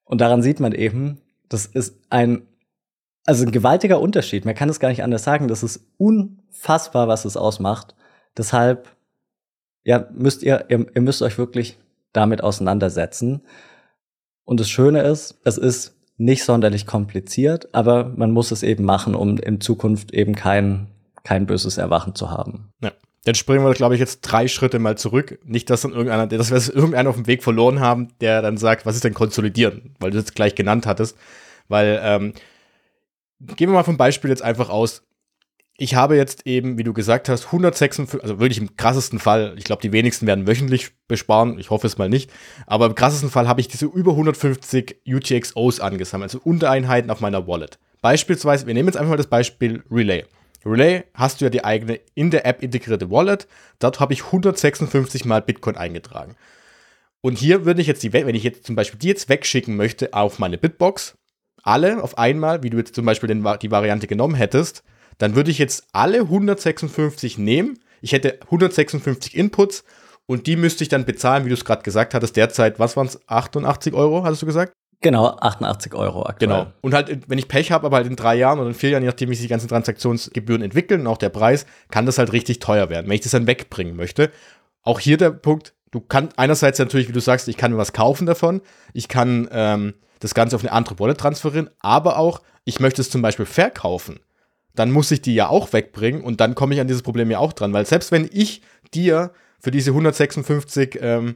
Und 0.06 0.22
daran 0.22 0.42
sieht 0.42 0.60
man 0.60 0.72
eben, 0.72 1.22
das 1.50 1.66
ist 1.66 2.00
ein, 2.10 2.48
also 3.26 3.46
ein 3.46 3.52
gewaltiger 3.52 4.00
Unterschied. 4.00 4.46
Man 4.46 4.56
kann 4.56 4.70
es 4.70 4.80
gar 4.80 4.90
nicht 4.90 5.04
anders 5.04 5.24
sagen. 5.24 5.48
Das 5.48 5.64
ist 5.64 5.86
unfassbar, 5.98 7.08
was 7.08 7.26
es 7.26 7.38
ausmacht. 7.38 7.94
Deshalb 8.38 8.97
ja, 9.88 10.06
müsst 10.14 10.44
ihr, 10.44 10.66
ihr, 10.68 10.86
ihr 10.94 11.02
müsst 11.02 11.22
euch 11.22 11.38
wirklich 11.38 11.78
damit 12.12 12.44
auseinandersetzen. 12.44 13.42
Und 14.44 14.60
das 14.60 14.70
Schöne 14.70 15.02
ist, 15.02 15.40
es 15.46 15.58
ist 15.58 15.96
nicht 16.18 16.44
sonderlich 16.44 16.86
kompliziert, 16.86 17.70
aber 17.74 18.12
man 18.16 18.32
muss 18.32 18.52
es 18.52 18.64
eben 18.64 18.84
machen, 18.84 19.16
um 19.16 19.38
in 19.38 19.62
Zukunft 19.62 20.14
eben 20.14 20.36
kein, 20.36 20.88
kein 21.24 21.46
böses 21.46 21.78
Erwachen 21.78 22.16
zu 22.16 22.30
haben. 22.30 22.74
Ja. 22.84 22.92
Dann 23.24 23.36
springen 23.36 23.64
wir, 23.64 23.74
glaube 23.74 23.94
ich, 23.94 24.02
jetzt 24.02 24.22
drei 24.22 24.50
Schritte 24.50 24.80
mal 24.80 24.98
zurück. 24.98 25.40
Nicht, 25.46 25.70
dass 25.70 25.82
dann 25.82 25.94
irgendeiner, 25.94 26.28
dass 26.28 26.50
wir 26.50 26.58
es 26.58 26.68
irgendeiner 26.68 27.10
auf 27.10 27.16
dem 27.16 27.28
Weg 27.28 27.42
verloren 27.42 27.80
haben, 27.80 28.10
der 28.20 28.42
dann 28.42 28.58
sagt, 28.58 28.86
was 28.86 28.96
ist 28.96 29.06
denn 29.06 29.14
konsolidieren? 29.14 29.96
Weil 30.00 30.12
du 30.12 30.18
es 30.18 30.34
gleich 30.34 30.56
genannt 30.56 30.86
hattest. 30.86 31.18
Weil, 31.70 32.00
ähm, 32.04 32.34
gehen 33.40 33.70
wir 33.70 33.74
mal 33.74 33.84
vom 33.84 33.98
Beispiel 33.98 34.30
jetzt 34.30 34.44
einfach 34.44 34.70
aus 34.70 35.07
ich 35.78 35.94
habe 35.94 36.16
jetzt 36.18 36.48
eben, 36.48 36.80
wie 36.80 36.84
du 36.84 36.92
gesagt 36.92 37.30
hast, 37.30 37.46
156, 37.46 38.22
also 38.22 38.40
wirklich 38.40 38.58
im 38.58 38.76
krassesten 38.76 39.20
Fall, 39.20 39.54
ich 39.58 39.64
glaube, 39.64 39.84
die 39.84 39.92
wenigsten 39.92 40.26
werden 40.26 40.48
wöchentlich 40.48 40.90
besparen, 41.08 41.60
ich 41.60 41.70
hoffe 41.70 41.86
es 41.86 42.00
mal 42.00 42.10
nicht, 42.10 42.32
aber 42.66 42.88
im 42.88 42.96
krassesten 42.96 43.30
Fall 43.30 43.48
habe 43.48 43.62
ich 43.62 43.68
diese 43.68 43.86
über 43.86 44.12
150 44.12 45.02
UTXOs 45.08 45.80
angesammelt, 45.80 46.34
also 46.34 46.42
Untereinheiten 46.44 47.12
auf 47.12 47.22
meiner 47.22 47.48
Wallet. 47.48 47.78
Beispielsweise, 48.02 48.66
wir 48.66 48.74
nehmen 48.74 48.88
jetzt 48.88 48.98
einfach 48.98 49.12
mal 49.12 49.18
das 49.18 49.28
Beispiel 49.28 49.84
Relay. 49.92 50.26
Relay 50.66 51.04
hast 51.14 51.40
du 51.40 51.46
ja 51.46 51.50
die 51.50 51.64
eigene 51.64 52.00
in 52.16 52.32
der 52.32 52.48
App 52.48 52.64
integrierte 52.64 53.12
Wallet, 53.12 53.48
dort 53.78 54.00
habe 54.00 54.14
ich 54.14 54.26
156 54.26 55.26
mal 55.26 55.44
Bitcoin 55.44 55.78
eingetragen. 55.78 56.36
Und 57.22 57.38
hier 57.38 57.66
würde 57.66 57.82
ich 57.82 57.88
jetzt 57.88 58.02
die, 58.02 58.14
wenn 58.14 58.34
ich 58.34 58.44
jetzt 58.44 58.66
zum 58.66 58.76
Beispiel 58.76 59.00
die 59.00 59.10
jetzt 59.10 59.30
wegschicken 59.30 59.76
möchte 59.76 60.14
auf 60.14 60.40
meine 60.40 60.58
Bitbox, 60.58 61.18
alle 61.62 62.02
auf 62.02 62.18
einmal, 62.18 62.64
wie 62.64 62.72
du 62.72 62.78
jetzt 62.78 62.96
zum 62.96 63.06
Beispiel 63.06 63.28
den, 63.28 63.46
die 63.62 63.72
Variante 63.72 64.08
genommen 64.08 64.36
hättest, 64.36 64.84
dann 65.18 65.36
würde 65.36 65.52
ich 65.52 65.58
jetzt 65.58 65.88
alle 65.94 66.22
156 66.22 67.38
nehmen. 67.38 67.80
Ich 68.02 68.12
hätte 68.12 68.40
156 68.46 69.36
Inputs 69.36 69.84
und 70.26 70.48
die 70.48 70.56
müsste 70.56 70.84
ich 70.84 70.90
dann 70.90 71.06
bezahlen, 71.06 71.46
wie 71.46 71.50
du 71.50 71.56
es 71.56 71.66
gerade 71.66 71.84
gesagt 71.84 72.14
hattest, 72.14 72.36
derzeit, 72.36 72.80
was 72.80 72.98
waren 72.98 73.08
es, 73.08 73.20
88 73.28 73.94
Euro, 73.94 74.24
hattest 74.24 74.42
du 74.42 74.46
gesagt? 74.46 74.74
Genau, 75.02 75.38
88 75.40 75.94
Euro 75.94 76.26
aktuell. 76.26 76.50
Genau. 76.50 76.74
Und 76.82 76.94
halt, 76.94 77.30
wenn 77.30 77.38
ich 77.38 77.48
Pech 77.48 77.72
habe, 77.72 77.86
aber 77.86 77.98
halt 77.98 78.08
in 78.08 78.16
drei 78.16 78.36
Jahren 78.36 78.60
oder 78.60 78.70
in 78.70 78.74
vier 78.74 78.90
Jahren, 78.90 79.04
je 79.04 79.10
nachdem, 79.10 79.30
wie 79.30 79.36
sich 79.36 79.46
die 79.46 79.50
ganzen 79.50 79.68
Transaktionsgebühren 79.68 80.64
entwickeln 80.64 81.02
und 81.02 81.08
auch 81.08 81.18
der 81.18 81.30
Preis, 81.30 81.66
kann 81.92 82.06
das 82.06 82.18
halt 82.18 82.34
richtig 82.34 82.60
teuer 82.60 82.90
werden, 82.90 83.08
wenn 83.08 83.16
ich 83.16 83.22
das 83.22 83.32
dann 83.32 83.48
wegbringen 83.48 83.96
möchte. 83.96 84.32
Auch 84.82 85.00
hier 85.00 85.18
der 85.18 85.32
Punkt, 85.32 85.74
du 85.92 86.02
kannst 86.02 86.38
einerseits 86.40 86.80
natürlich, 86.80 87.08
wie 87.08 87.14
du 87.14 87.22
sagst, 87.22 87.48
ich 87.48 87.58
kann 87.58 87.72
mir 87.72 87.78
was 87.78 87.94
kaufen 87.94 88.26
davon, 88.26 88.62
ich 88.94 89.08
kann 89.08 89.48
ähm, 89.52 89.94
das 90.20 90.34
Ganze 90.34 90.56
auf 90.56 90.64
eine 90.64 90.72
andere 90.72 90.98
Wallet 91.00 91.20
transferieren, 91.20 91.70
aber 91.80 92.18
auch, 92.18 92.42
ich 92.66 92.80
möchte 92.80 93.02
es 93.02 93.12
zum 93.12 93.22
Beispiel 93.22 93.46
verkaufen 93.46 94.20
dann 94.78 94.92
muss 94.92 95.12
ich 95.12 95.22
die 95.22 95.34
ja 95.34 95.50
auch 95.50 95.74
wegbringen 95.74 96.22
und 96.22 96.40
dann 96.40 96.56
komme 96.56 96.76
ich 96.76 96.80
an 96.80 96.88
dieses 96.88 97.02
Problem 97.02 97.32
ja 97.32 97.40
auch 97.40 97.52
dran, 97.52 97.74
weil 97.74 97.86
selbst 97.86 98.12
wenn 98.12 98.30
ich 98.32 98.62
dir 98.94 99.32
für 99.60 99.72
diese 99.72 99.90
156 99.90 101.00
ähm, 101.02 101.36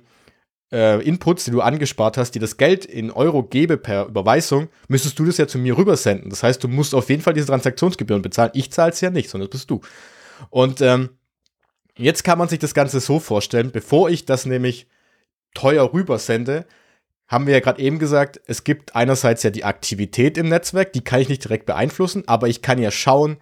äh, 0.71 1.01
Inputs, 1.03 1.45
die 1.45 1.51
du 1.51 1.61
angespart 1.61 2.17
hast, 2.17 2.31
die 2.31 2.39
das 2.39 2.57
Geld 2.57 2.85
in 2.85 3.09
Euro 3.09 3.41
gebe 3.41 3.77
per 3.77 4.05
Überweisung, 4.05 4.69
müsstest 4.87 5.17
du 5.17 5.25
das 5.25 5.37
ja 5.37 5.47
zu 5.47 5.57
mir 5.57 5.75
rübersenden. 5.75 6.29
Das 6.29 6.43
heißt, 6.43 6.63
du 6.63 6.67
musst 6.67 6.93
auf 6.93 7.09
jeden 7.09 7.23
Fall 7.23 7.33
diese 7.33 7.47
Transaktionsgebühren 7.47 8.21
bezahlen. 8.21 8.51
Ich 8.53 8.71
zahle 8.71 8.91
es 8.91 9.01
ja 9.01 9.09
nicht, 9.09 9.29
sondern 9.29 9.49
das 9.49 9.59
bist 9.59 9.71
du. 9.71 9.81
Und 10.51 10.81
ähm, 10.81 11.09
jetzt 11.97 12.23
kann 12.23 12.37
man 12.37 12.47
sich 12.47 12.59
das 12.59 12.75
Ganze 12.75 12.99
so 12.99 13.19
vorstellen, 13.19 13.71
bevor 13.71 14.11
ich 14.11 14.25
das 14.25 14.45
nämlich 14.45 14.87
teuer 15.55 15.91
rübersende, 15.91 16.65
haben 17.32 17.47
wir 17.47 17.53
ja 17.53 17.61
gerade 17.61 17.82
eben 17.82 17.97
gesagt, 17.97 18.41
es 18.45 18.65
gibt 18.65 18.93
einerseits 18.93 19.41
ja 19.43 19.49
die 19.49 19.63
Aktivität 19.63 20.38
im 20.38 20.49
Netzwerk, 20.49 20.91
die 20.91 21.01
kann 21.01 21.21
ich 21.21 21.29
nicht 21.29 21.45
direkt 21.45 21.65
beeinflussen, 21.65 22.23
aber 22.27 22.49
ich 22.49 22.61
kann 22.61 22.77
ja 22.77 22.91
schauen, 22.91 23.38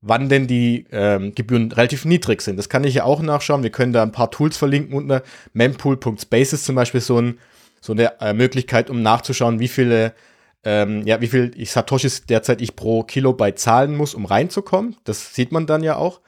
wann 0.00 0.28
denn 0.28 0.46
die 0.46 0.86
ähm, 0.92 1.34
Gebühren 1.34 1.72
relativ 1.72 2.04
niedrig 2.04 2.40
sind. 2.40 2.56
Das 2.56 2.68
kann 2.68 2.84
ich 2.84 2.94
ja 2.94 3.04
auch 3.04 3.20
nachschauen. 3.20 3.64
Wir 3.64 3.70
können 3.70 3.92
da 3.92 4.04
ein 4.04 4.12
paar 4.12 4.30
Tools 4.30 4.56
verlinken 4.56 4.94
unter 4.94 5.24
mempool.spaces 5.54 6.62
zum 6.62 6.76
Beispiel 6.76 7.00
so, 7.00 7.18
ein, 7.18 7.40
so 7.80 7.92
eine 7.92 8.20
äh, 8.20 8.32
Möglichkeit, 8.32 8.90
um 8.90 9.02
nachzuschauen, 9.02 9.58
wie 9.58 9.68
viele 9.68 10.14
ähm, 10.62 11.02
ja, 11.06 11.20
wie 11.20 11.28
viel 11.28 11.52
ich 11.56 11.70
Satoshis 11.70 12.26
derzeit 12.26 12.60
ich 12.60 12.74
pro 12.74 13.04
Kilobyte 13.04 13.58
zahlen 13.58 13.96
muss, 13.96 14.14
um 14.14 14.24
reinzukommen. 14.24 14.96
Das 15.04 15.34
sieht 15.34 15.52
man 15.52 15.66
dann 15.66 15.82
ja 15.82 15.96
auch. 15.96 16.20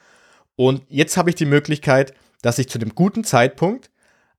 Und 0.55 0.81
jetzt 0.87 1.17
habe 1.17 1.29
ich 1.29 1.35
die 1.35 1.45
Möglichkeit, 1.45 2.13
dass 2.41 2.57
ich 2.57 2.69
zu 2.69 2.79
dem 2.79 2.95
guten 2.95 3.23
Zeitpunkt 3.23 3.89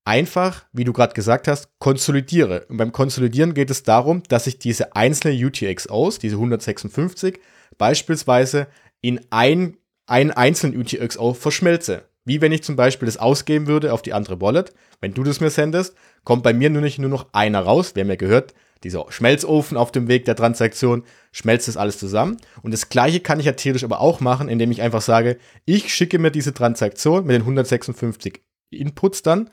einfach, 0.04 0.64
wie 0.72 0.84
du 0.84 0.92
gerade 0.92 1.14
gesagt 1.14 1.48
hast, 1.48 1.68
konsolidiere. 1.78 2.66
Und 2.68 2.76
beim 2.76 2.92
Konsolidieren 2.92 3.54
geht 3.54 3.70
es 3.70 3.82
darum, 3.82 4.22
dass 4.28 4.46
ich 4.46 4.58
diese 4.58 4.96
einzelnen 4.96 5.42
UTXOs, 5.44 6.18
diese 6.18 6.36
156, 6.36 7.38
beispielsweise 7.78 8.66
in 9.00 9.20
ein, 9.30 9.76
einen 10.06 10.30
einzelnen 10.30 10.78
UTXO 10.78 11.34
verschmelze. 11.34 12.04
Wie 12.24 12.40
wenn 12.40 12.52
ich 12.52 12.62
zum 12.62 12.76
Beispiel 12.76 13.06
das 13.06 13.16
ausgeben 13.16 13.66
würde 13.66 13.92
auf 13.92 14.02
die 14.02 14.12
andere 14.12 14.40
Wallet. 14.40 14.74
Wenn 15.00 15.14
du 15.14 15.22
das 15.22 15.40
mir 15.40 15.50
sendest, 15.50 15.94
kommt 16.24 16.42
bei 16.42 16.52
mir 16.52 16.70
nur 16.70 16.82
nicht 16.82 16.98
nur 16.98 17.10
noch 17.10 17.32
einer 17.32 17.60
raus. 17.60 17.92
Wer 17.94 18.04
mir 18.04 18.18
gehört, 18.18 18.54
dieser 18.82 19.06
Schmelzofen 19.10 19.76
auf 19.76 19.92
dem 19.92 20.08
Weg 20.08 20.24
der 20.24 20.36
Transaktion, 20.36 21.04
schmelzt 21.32 21.68
das 21.68 21.76
alles 21.76 21.98
zusammen. 21.98 22.38
Und 22.62 22.72
das 22.72 22.88
gleiche 22.88 23.20
kann 23.20 23.40
ich 23.40 23.46
ja 23.46 23.52
theoretisch 23.52 23.84
aber 23.84 24.00
auch 24.00 24.20
machen, 24.20 24.48
indem 24.48 24.70
ich 24.70 24.82
einfach 24.82 25.02
sage, 25.02 25.38
ich 25.64 25.94
schicke 25.94 26.18
mir 26.18 26.30
diese 26.30 26.54
Transaktion 26.54 27.26
mit 27.26 27.34
den 27.34 27.42
156 27.42 28.42
Inputs 28.70 29.22
dann 29.22 29.50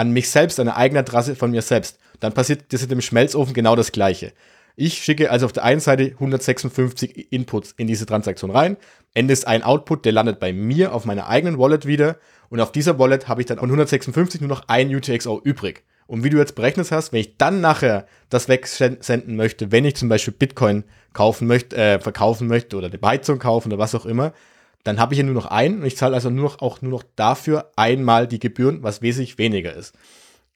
an 0.00 0.12
mich 0.12 0.30
selbst, 0.30 0.58
eine 0.58 0.76
eigene 0.76 1.00
Adresse 1.00 1.36
von 1.36 1.50
mir 1.50 1.60
selbst. 1.60 1.98
Dann 2.20 2.32
passiert 2.32 2.72
das 2.72 2.82
in 2.82 2.88
dem 2.88 3.02
Schmelzofen 3.02 3.52
genau 3.52 3.76
das 3.76 3.92
Gleiche. 3.92 4.32
Ich 4.74 4.94
schicke 5.04 5.30
also 5.30 5.44
auf 5.44 5.52
der 5.52 5.64
einen 5.64 5.80
Seite 5.80 6.12
156 6.12 7.30
Inputs 7.30 7.74
in 7.76 7.86
diese 7.86 8.06
Transaktion 8.06 8.50
rein. 8.50 8.78
Ende 9.12 9.34
ist 9.34 9.46
ein 9.46 9.62
Output, 9.62 10.06
der 10.06 10.12
landet 10.12 10.40
bei 10.40 10.54
mir 10.54 10.94
auf 10.94 11.04
meiner 11.04 11.28
eigenen 11.28 11.58
Wallet 11.58 11.84
wieder. 11.84 12.16
Und 12.48 12.60
auf 12.60 12.72
dieser 12.72 12.98
Wallet 12.98 13.28
habe 13.28 13.42
ich 13.42 13.46
dann 13.46 13.58
von 13.58 13.68
156 13.68 14.40
nur 14.40 14.48
noch 14.48 14.62
ein 14.68 14.94
UTXO 14.94 15.42
übrig. 15.44 15.84
Und 16.06 16.24
wie 16.24 16.30
du 16.30 16.38
jetzt 16.38 16.54
berechnet 16.54 16.90
hast, 16.90 17.12
wenn 17.12 17.20
ich 17.20 17.36
dann 17.36 17.60
nachher 17.60 18.06
das 18.30 18.48
wegsenden 18.48 19.36
möchte, 19.36 19.70
wenn 19.70 19.84
ich 19.84 19.96
zum 19.96 20.08
Beispiel 20.08 20.32
Bitcoin 20.32 20.84
kaufen 21.12 21.46
möchte, 21.46 21.76
äh, 21.76 22.00
verkaufen 22.00 22.48
möchte 22.48 22.76
oder 22.76 22.86
eine 22.86 22.98
Beizung 22.98 23.38
kaufen 23.38 23.68
oder 23.68 23.78
was 23.78 23.94
auch 23.94 24.06
immer, 24.06 24.32
dann 24.84 24.98
habe 24.98 25.14
ich 25.14 25.18
ja 25.18 25.24
nur 25.24 25.34
noch 25.34 25.46
einen 25.46 25.80
und 25.80 25.86
ich 25.86 25.96
zahle 25.96 26.14
also 26.14 26.30
nur 26.30 26.44
noch, 26.44 26.60
auch 26.60 26.80
nur 26.82 26.90
noch 26.90 27.04
dafür 27.16 27.72
einmal 27.76 28.26
die 28.26 28.38
Gebühren, 28.38 28.82
was 28.82 29.02
wesentlich 29.02 29.38
weniger 29.38 29.74
ist. 29.74 29.94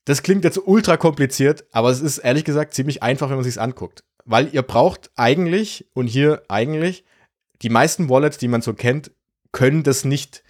Das 0.05 0.23
klingt 0.23 0.45
jetzt 0.45 0.61
ultra 0.67 0.97
kompliziert, 0.97 1.65
aber 1.73 1.91
es 1.91 2.01
ist 2.01 2.19
ehrlich 2.19 2.45
gesagt 2.45 2.75
ziemlich 2.75 3.03
einfach, 3.03 3.29
wenn 3.29 3.37
man 3.37 3.45
sich's 3.45 3.59
anguckt. 3.59 4.05
Weil 4.25 4.49
ihr 4.53 4.63
braucht 4.63 5.11
eigentlich, 5.17 5.87
und 5.95 6.07
hier 6.07 6.43
eigentlich, 6.49 7.05
die 7.63 7.69
meisten 7.71 8.09
Wallets, 8.09 8.39
die 8.39 8.49
man 8.49 8.63
so 8.63 8.75
kennt, 8.75 9.11
können 9.53 9.83
das 9.83 10.05
nicht 10.05 10.43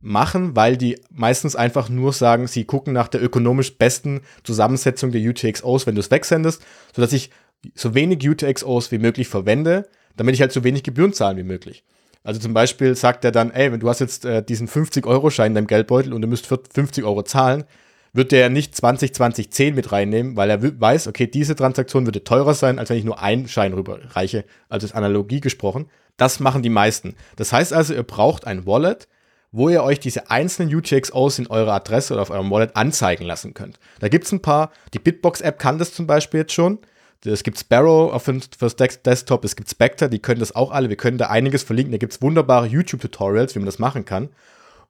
machen, 0.00 0.54
weil 0.56 0.76
die 0.76 1.00
meistens 1.10 1.56
einfach 1.56 1.88
nur 1.88 2.12
sagen, 2.12 2.46
sie 2.46 2.64
gucken 2.64 2.92
nach 2.92 3.08
der 3.08 3.22
ökonomisch 3.22 3.76
besten 3.78 4.22
Zusammensetzung 4.44 5.10
der 5.10 5.22
UTXOs, 5.22 5.86
wenn 5.86 5.94
du 5.94 6.00
es 6.00 6.10
wegsendest, 6.10 6.62
sodass 6.94 7.12
ich 7.12 7.30
so 7.74 7.94
wenig 7.94 8.26
UTXOs 8.26 8.92
wie 8.92 8.98
möglich 8.98 9.28
verwende, 9.28 9.88
damit 10.16 10.34
ich 10.34 10.40
halt 10.40 10.52
so 10.52 10.64
wenig 10.64 10.82
Gebühren 10.82 11.12
zahlen 11.12 11.36
wie 11.36 11.42
möglich. 11.42 11.84
Also 12.24 12.40
zum 12.40 12.54
Beispiel 12.54 12.94
sagt 12.94 13.24
er 13.24 13.32
dann, 13.32 13.50
ey, 13.50 13.72
wenn 13.72 13.80
du 13.80 13.88
hast 13.88 14.00
jetzt 14.00 14.24
äh, 14.24 14.42
diesen 14.42 14.68
50-Euro-Schein 14.68 15.52
in 15.52 15.54
deinem 15.54 15.66
Geldbeutel 15.66 16.12
und 16.12 16.22
du 16.22 16.28
müsst 16.28 16.46
50 16.46 17.04
Euro 17.04 17.22
zahlen, 17.22 17.64
wird 18.12 18.32
der 18.32 18.48
nicht 18.50 18.74
20, 18.74 19.14
20, 19.14 19.50
10 19.50 19.74
mit 19.74 19.92
reinnehmen, 19.92 20.36
weil 20.36 20.50
er 20.50 20.80
weiß, 20.80 21.06
okay, 21.06 21.26
diese 21.26 21.54
Transaktion 21.54 22.06
würde 22.06 22.24
teurer 22.24 22.54
sein, 22.54 22.78
als 22.78 22.90
wenn 22.90 22.96
ich 22.96 23.04
nur 23.04 23.20
einen 23.22 23.48
Schein 23.48 23.72
rüberreiche. 23.72 24.44
Also 24.68 24.86
ist 24.86 24.94
Analogie 24.94 25.40
gesprochen. 25.40 25.88
Das 26.16 26.40
machen 26.40 26.62
die 26.62 26.70
meisten. 26.70 27.14
Das 27.36 27.52
heißt 27.52 27.72
also, 27.72 27.94
ihr 27.94 28.02
braucht 28.02 28.46
ein 28.46 28.66
Wallet, 28.66 29.08
wo 29.52 29.68
ihr 29.68 29.82
euch 29.82 30.00
diese 30.00 30.30
einzelnen 30.30 30.74
UTXOs 30.74 31.38
in 31.38 31.46
eurer 31.46 31.74
Adresse 31.74 32.12
oder 32.12 32.22
auf 32.22 32.30
eurem 32.30 32.50
Wallet 32.50 32.76
anzeigen 32.76 33.24
lassen 33.24 33.54
könnt. 33.54 33.78
Da 34.00 34.08
gibt 34.08 34.26
es 34.26 34.32
ein 34.32 34.42
paar. 34.42 34.72
Die 34.94 34.98
Bitbox-App 34.98 35.58
kann 35.58 35.78
das 35.78 35.94
zum 35.94 36.06
Beispiel 36.06 36.40
jetzt 36.40 36.52
schon. 36.52 36.78
Es 37.24 37.42
gibt 37.42 37.58
Sparrow 37.58 38.12
auf 38.12 38.24
fürs 38.24 38.76
Desktop, 38.76 39.44
es 39.44 39.56
gibt 39.56 39.68
Spectre, 39.68 40.08
die 40.08 40.20
können 40.20 40.40
das 40.40 40.54
auch 40.54 40.70
alle. 40.70 40.88
Wir 40.88 40.96
können 40.96 41.18
da 41.18 41.26
einiges 41.26 41.62
verlinken. 41.64 41.92
Da 41.92 41.98
gibt 41.98 42.12
es 42.12 42.22
wunderbare 42.22 42.66
YouTube-Tutorials, 42.66 43.54
wie 43.54 43.58
man 43.58 43.66
das 43.66 43.78
machen 43.78 44.04
kann. 44.04 44.28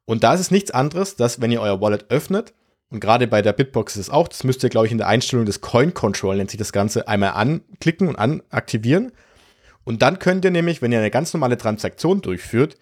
Und 0.04 0.24
da 0.24 0.34
ist 0.34 0.40
es 0.40 0.50
nichts 0.50 0.70
anderes, 0.70 1.16
dass 1.16 1.40
wenn 1.40 1.52
ihr 1.52 1.60
euer 1.60 1.80
Wallet 1.80 2.10
öffnet, 2.10 2.54
und 2.90 3.00
gerade 3.00 3.26
bei 3.26 3.42
der 3.42 3.52
Bitbox 3.52 3.96
ist 3.96 4.08
es 4.08 4.10
auch, 4.10 4.28
das 4.28 4.44
müsst 4.44 4.62
ihr, 4.62 4.70
glaube 4.70 4.86
ich, 4.86 4.92
in 4.92 4.98
der 4.98 5.08
Einstellung 5.08 5.44
des 5.44 5.60
Coin 5.60 5.92
Control, 5.92 6.36
nennt 6.36 6.50
sich 6.50 6.58
das 6.58 6.72
Ganze, 6.72 7.06
einmal 7.06 7.32
anklicken 7.32 8.08
und 8.08 8.16
anaktivieren. 8.16 9.12
Und 9.84 10.00
dann 10.00 10.18
könnt 10.18 10.44
ihr 10.46 10.50
nämlich, 10.50 10.80
wenn 10.80 10.92
ihr 10.92 10.98
eine 10.98 11.10
ganz 11.10 11.34
normale 11.34 11.58
Transaktion 11.58 12.22
durchführt, 12.22 12.76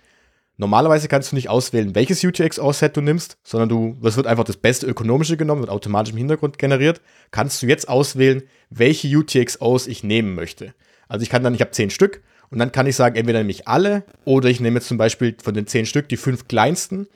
normalerweise 0.56 1.08
kannst 1.08 1.32
du 1.32 1.36
nicht 1.36 1.48
auswählen, 1.48 1.94
welches 1.94 2.24
UTXO-Set 2.24 2.96
du 2.96 3.00
nimmst, 3.00 3.38
sondern 3.42 3.68
du, 3.68 3.96
das 4.02 4.16
wird 4.16 4.26
einfach 4.26 4.44
das 4.44 4.56
beste 4.56 4.86
ökonomische 4.86 5.36
genommen, 5.36 5.62
wird 5.62 5.70
automatisch 5.70 6.12
im 6.12 6.18
Hintergrund 6.18 6.58
generiert. 6.58 7.00
Kannst 7.30 7.62
du 7.62 7.66
jetzt 7.66 7.88
auswählen, 7.88 8.42
welche 8.70 9.08
UTXOs 9.08 9.86
ich 9.86 10.02
nehmen 10.02 10.34
möchte. 10.34 10.74
Also 11.08 11.22
ich 11.22 11.30
kann 11.30 11.42
dann, 11.42 11.54
ich 11.54 11.60
habe 11.60 11.70
zehn 11.70 11.90
Stück 11.90 12.22
und 12.50 12.58
dann 12.58 12.72
kann 12.72 12.86
ich 12.86 12.96
sagen, 12.96 13.16
entweder 13.16 13.38
nehme 13.38 13.50
ich 13.50 13.68
alle 13.68 14.04
oder 14.24 14.48
ich 14.48 14.60
nehme 14.60 14.76
jetzt 14.78 14.88
zum 14.88 14.98
Beispiel 14.98 15.36
von 15.42 15.54
den 15.54 15.66
zehn 15.66 15.86
Stück 15.86 16.08
die 16.08 16.16
fünf 16.16 16.48
kleinsten 16.48 17.06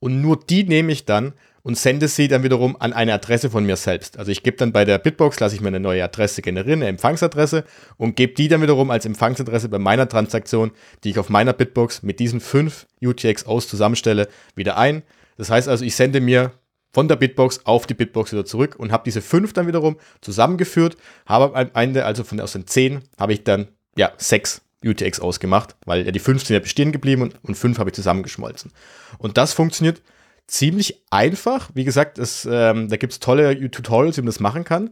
und 0.00 0.20
nur 0.20 0.38
die 0.38 0.64
nehme 0.64 0.92
ich 0.92 1.04
dann 1.04 1.32
und 1.62 1.78
sende 1.78 2.08
sie 2.08 2.28
dann 2.28 2.42
wiederum 2.42 2.76
an 2.80 2.92
eine 2.92 3.14
Adresse 3.14 3.50
von 3.50 3.64
mir 3.64 3.76
selbst. 3.76 4.18
Also 4.18 4.30
ich 4.32 4.42
gebe 4.42 4.56
dann 4.56 4.72
bei 4.72 4.84
der 4.84 4.98
Bitbox, 4.98 5.38
lasse 5.40 5.54
ich 5.54 5.60
mir 5.60 5.68
eine 5.68 5.80
neue 5.80 6.02
Adresse 6.02 6.42
generieren, 6.42 6.80
eine 6.80 6.88
Empfangsadresse 6.88 7.64
und 7.96 8.16
gebe 8.16 8.34
die 8.34 8.48
dann 8.48 8.62
wiederum 8.62 8.90
als 8.90 9.06
Empfangsadresse 9.06 9.68
bei 9.68 9.78
meiner 9.78 10.08
Transaktion, 10.08 10.72
die 11.04 11.10
ich 11.10 11.18
auf 11.18 11.28
meiner 11.28 11.52
Bitbox 11.52 12.02
mit 12.02 12.18
diesen 12.18 12.40
fünf 12.40 12.86
UTXOs 13.00 13.68
zusammenstelle, 13.68 14.28
wieder 14.56 14.76
ein. 14.76 15.02
Das 15.36 15.50
heißt 15.50 15.68
also, 15.68 15.84
ich 15.84 15.94
sende 15.94 16.20
mir 16.20 16.52
von 16.92 17.08
der 17.08 17.16
Bitbox 17.16 17.64
auf 17.64 17.86
die 17.86 17.94
Bitbox 17.94 18.32
wieder 18.32 18.44
zurück 18.44 18.74
und 18.76 18.92
habe 18.92 19.04
diese 19.04 19.22
fünf 19.22 19.52
dann 19.52 19.66
wiederum 19.66 19.96
zusammengeführt, 20.20 20.96
habe 21.26 21.54
am 21.54 21.70
Ende, 21.74 22.04
also 22.04 22.24
von 22.24 22.40
aus 22.40 22.52
den 22.52 22.66
zehn, 22.66 23.02
habe 23.18 23.32
ich 23.32 23.44
dann 23.44 23.68
ja 23.96 24.12
sechs 24.18 24.62
UTXOs 24.84 25.40
gemacht, 25.40 25.76
weil 25.86 26.04
ja 26.04 26.10
die 26.10 26.18
fünf 26.18 26.44
sind 26.44 26.54
ja 26.54 26.60
bestehen 26.60 26.92
geblieben 26.92 27.22
und, 27.22 27.36
und 27.42 27.54
fünf 27.54 27.78
habe 27.78 27.90
ich 27.90 27.94
zusammengeschmolzen. 27.94 28.72
Und 29.18 29.38
das 29.38 29.52
funktioniert 29.52 30.02
ziemlich 30.46 31.02
einfach. 31.10 31.70
Wie 31.74 31.84
gesagt, 31.84 32.18
es, 32.18 32.46
ähm, 32.50 32.88
da 32.88 32.96
gibt 32.96 33.12
es 33.12 33.20
tolle 33.20 33.70
Tutorials, 33.70 34.16
wie 34.16 34.22
man 34.22 34.26
das 34.26 34.40
machen 34.40 34.64
kann. 34.64 34.90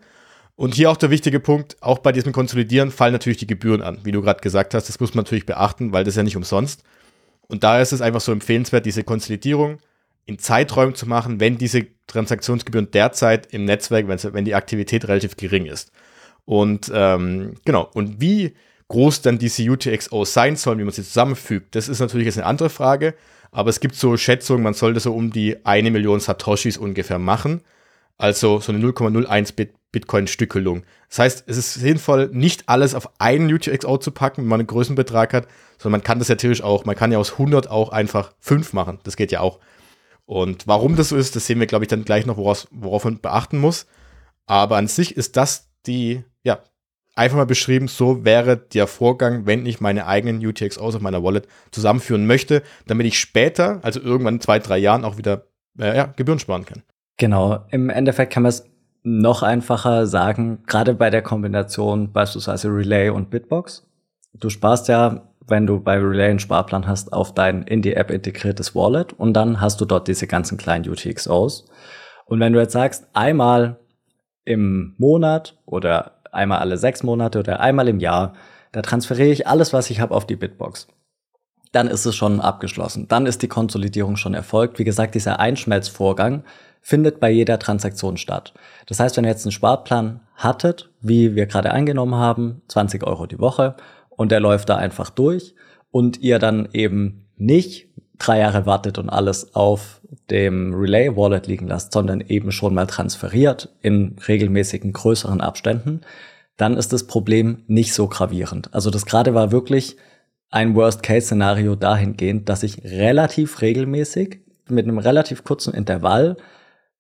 Und 0.57 0.75
hier 0.75 0.91
auch 0.91 0.97
der 0.97 1.11
wichtige 1.11 1.41
Punkt, 1.41 1.77
auch 1.81 1.99
bei 1.99 2.13
diesem 2.13 2.33
Konsolidieren 2.33 2.91
fallen 2.91 3.13
natürlich 3.13 3.39
die 3.39 3.47
Gebühren 3.47 3.81
an, 3.81 4.01
wie 4.05 4.13
du 4.13 4.21
gerade 4.21 4.41
gesagt 4.41 4.75
hast. 4.75 4.89
Das 4.89 5.01
muss 5.01 5.15
man 5.15 5.25
natürlich 5.25 5.47
beachten, 5.47 5.93
weil 5.93 6.05
das 6.05 6.17
ja 6.17 6.23
nicht 6.23 6.37
umsonst. 6.37 6.83
Und 7.49 7.65
da 7.65 7.81
ist 7.81 7.93
es 7.93 8.01
einfach 8.01 8.21
so 8.21 8.31
empfehlenswert, 8.31 8.85
diese 8.85 9.03
Konsolidierung 9.03 9.79
in 10.27 10.39
Zeiträumen 10.39 10.95
zu 10.95 11.07
machen, 11.07 11.41
wenn 11.41 11.59
diese 11.59 11.87
Transaktionsgebühren 12.07 12.91
derzeit 12.91 13.53
im 13.53 13.65
Netzwerk, 13.65 14.07
wenn 14.07 14.45
die 14.45 14.55
Aktivität 14.55 15.09
relativ 15.09 15.37
gering 15.37 15.67
ist. 15.67 15.93
Und 16.45 16.91
ähm, 16.95 17.55
genau, 17.65 17.89
und 17.95 18.21
wie 18.21 18.55
groß 18.89 19.23
dann 19.23 19.39
diese 19.39 19.63
UTXOs 19.63 20.33
sein 20.33 20.57
sollen, 20.57 20.79
wie 20.79 20.85
man 20.85 20.93
sie 20.93 21.05
zusammenfügt, 21.05 21.75
das 21.75 21.89
ist 21.89 22.01
natürlich 22.01 22.27
jetzt 22.27 22.39
eine 22.39 22.47
andere 22.47 22.71
Frage. 22.71 23.15
Aber 23.51 23.71
es 23.71 23.81
gibt 23.81 23.95
so 23.95 24.17
Schätzungen, 24.17 24.63
man 24.63 24.75
sollte 24.75 25.01
so 25.01 25.15
um 25.15 25.33
die 25.33 25.65
eine 25.65 25.91
Million 25.91 26.21
Satoshis 26.21 26.77
ungefähr 26.77 27.19
machen. 27.19 27.63
Also 28.17 28.61
so 28.61 28.73
eine 28.73 28.85
0,01 28.85 29.55
Bit 29.57 29.75
Bitcoin-Stückelung. 29.93 30.85
Das 31.09 31.19
heißt, 31.19 31.45
es 31.49 31.57
ist 31.57 31.75
sinnvoll, 31.75 32.31
nicht 32.33 32.69
alles 32.69 32.95
auf 32.95 33.11
einen 33.21 33.53
UTXO 33.53 33.99
zu 33.99 34.13
packen, 34.13 34.43
wenn 34.43 34.49
man 34.49 34.61
einen 34.61 34.69
Größenbetrag 34.69 35.33
hat, 35.33 35.49
sondern 35.79 35.99
man 35.99 36.05
kann 36.05 36.19
das 36.21 36.29
ja 36.29 36.37
theoretisch 36.37 36.63
auch, 36.63 36.85
man 36.85 36.95
kann 36.95 37.11
ja 37.11 37.19
aus 37.19 37.33
100 37.33 37.69
auch 37.69 37.91
einfach 37.91 38.33
5 38.39 38.73
machen. 38.73 39.01
Das 39.03 39.17
geht 39.17 39.33
ja 39.33 39.41
auch. 39.41 39.59
Und 40.27 40.69
warum 40.69 40.95
das 40.95 41.09
so 41.09 41.17
ist, 41.17 41.35
das 41.35 41.47
sehen 41.47 41.59
wir, 41.59 41.67
glaube 41.67 41.85
ich, 41.85 41.89
dann 41.89 42.05
gleich 42.05 42.25
noch, 42.25 42.37
woraus, 42.37 42.69
worauf 42.71 43.05
man 43.05 43.21
beachten 43.21 43.59
muss. 43.59 43.87
Aber 44.47 44.77
an 44.77 44.87
sich 44.87 45.17
ist 45.17 45.37
das 45.37 45.69
die, 45.87 46.23
ja, 46.45 46.61
einfach 47.15 47.37
mal 47.37 47.47
beschrieben, 47.47 47.89
so 47.89 48.25
wäre 48.25 48.57
der 48.57 48.87
Vorgang, 48.87 49.47
wenn 49.47 49.67
ich 49.67 49.81
meine 49.81 50.07
eigenen 50.07 50.45
UTXOs 50.45 50.95
auf 50.95 51.03
meiner 51.03 51.23
Wallet 51.23 51.47
zusammenführen 51.71 52.27
möchte, 52.27 52.63
damit 52.87 53.07
ich 53.07 53.19
später, 53.19 53.81
also 53.83 54.01
irgendwann 54.01 54.35
in 54.35 54.41
zwei, 54.41 54.59
drei 54.59 54.79
Jahren, 54.79 55.05
auch 55.05 55.19
wieder 55.19 55.45
äh, 55.79 55.97
ja, 55.97 56.07
Gebühren 56.17 56.39
sparen 56.39 56.65
kann. 56.65 56.83
Genau, 57.17 57.65
im 57.71 57.91
Endeffekt 57.91 58.33
kann 58.33 58.45
man 58.45 58.51
es 58.51 58.65
noch 59.03 59.43
einfacher 59.43 60.07
sagen, 60.07 60.63
gerade 60.67 60.95
bei 60.95 61.11
der 61.11 61.23
Kombination 61.23 62.13
beispielsweise 62.13 62.69
Relay 62.69 63.11
und 63.11 63.31
Bitbox. 63.31 63.87
Du 64.35 64.51
sparst 64.51 64.89
ja, 64.89 65.31
wenn 65.47 65.67
du 65.67 65.81
bei 65.81 65.99
Relay 65.99 66.31
einen 66.31 66.39
Sparplan 66.39 66.87
hast, 66.87 67.13
auf 67.13 67.35
dein 67.35 67.63
in 67.63 67.83
die 67.83 67.95
App 67.95 68.11
integriertes 68.11 68.75
Wallet 68.75 69.13
und 69.15 69.35
dann 69.35 69.61
hast 69.61 69.81
du 69.81 69.85
dort 69.85 70.07
diese 70.07 70.27
ganzen 70.27 70.59
kleinen 70.59 70.89
UTXOs. 70.89 71.67
Und 72.27 72.41
wenn 72.41 72.53
du 72.53 72.61
jetzt 72.61 72.73
sagst, 72.73 73.09
einmal 73.13 73.81
im 74.45 74.95
Monat 74.99 75.59
oder 75.67 76.20
einmal 76.33 76.59
alle 76.59 76.79
sechs 76.79 77.03
Monate 77.03 77.39
oder 77.39 77.61
einmal 77.61 77.89
im 77.89 78.01
Jahr. 78.01 78.35
Da 78.73 78.83
transferiere 78.83 79.31
ich 79.31 79.47
alles, 79.47 79.73
was 79.73 79.91
ich 79.91 80.01
habe, 80.01 80.15
auf 80.15 80.27
die 80.27 80.37
Bitbox. 80.37 80.89
Dann 81.73 81.87
ist 81.87 82.07
es 82.07 82.17
schon 82.17 82.41
abgeschlossen. 82.41 83.07
Dann 83.09 83.27
ist 83.27 83.43
die 83.43 83.49
Konsolidierung 83.49 84.17
schon 84.17 84.35
erfolgt. 84.35 84.79
Wie 84.79 84.85
gesagt, 84.85 85.15
dieser 85.15 85.39
Einschmelzvorgang 85.39 86.45
findet 86.81 87.21
bei 87.21 87.31
jeder 87.31 87.59
Transaktion 87.59 88.17
statt. 88.17 88.55
Das 88.87 89.01
heißt, 89.01 89.17
wenn 89.17 89.25
ihr 89.25 89.31
jetzt 89.31 89.45
einen 89.45 89.53
Sparplan 89.53 90.21
hattet, 90.35 90.91
wie 91.01 91.35
wir 91.35 91.47
gerade 91.47 91.73
eingenommen 91.73 92.15
haben, 92.15 92.63
20 92.69 93.07
Euro 93.07 93.27
die 93.27 93.39
Woche, 93.39 93.77
und 94.09 94.33
der 94.33 94.41
läuft 94.41 94.69
da 94.69 94.77
einfach 94.77 95.11
durch 95.11 95.55
und 95.91 96.21
ihr 96.21 96.39
dann 96.39 96.69
eben 96.73 97.27
nicht 97.37 97.90
drei 98.21 98.39
Jahre 98.39 98.67
wartet 98.67 98.99
und 98.99 99.09
alles 99.09 99.55
auf 99.55 100.01
dem 100.31 100.75
Relay 100.75 101.17
Wallet 101.17 101.47
liegen 101.47 101.67
lasst, 101.67 101.93
sondern 101.93 102.21
eben 102.21 102.53
schon 102.53 102.75
mal 102.75 102.87
transferiert 102.87 103.71
in 103.83 104.17
regelmäßigen 104.27 104.93
größeren 104.93 105.41
Abständen, 105.41 106.03
dann 106.57 106.77
ist 106.77 106.93
das 106.93 107.07
Problem 107.07 107.65
nicht 107.67 107.95
so 107.95 108.07
gravierend. 108.07 108.73
Also 108.73 108.91
das 108.91 109.07
gerade 109.07 109.35
war 109.35 109.51
wirklich 109.51 109.97
ein 110.51 110.75
Worst-Case-Szenario 110.75 111.75
dahingehend, 111.75 112.49
dass 112.49 112.63
ich 112.63 112.85
relativ 112.85 113.63
regelmäßig 113.63 114.41
mit 114.69 114.87
einem 114.87 114.99
relativ 114.99 115.45
kurzen 115.45 115.75
Intervall 115.75 116.37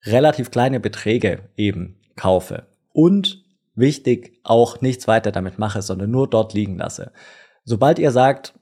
relativ 0.05 0.51
kleine 0.51 0.81
Beträge 0.81 1.51
eben 1.57 2.01
kaufe 2.17 2.67
und 2.93 3.45
wichtig 3.75 4.39
auch 4.45 4.81
nichts 4.81 5.09
weiter 5.09 5.33
damit 5.33 5.59
mache, 5.59 5.83
sondern 5.83 6.11
nur 6.11 6.29
dort 6.29 6.55
liegen 6.55 6.79
lasse. 6.79 7.13
Sobald 7.65 7.99
ihr 7.99 8.11
sagt, 8.11 8.55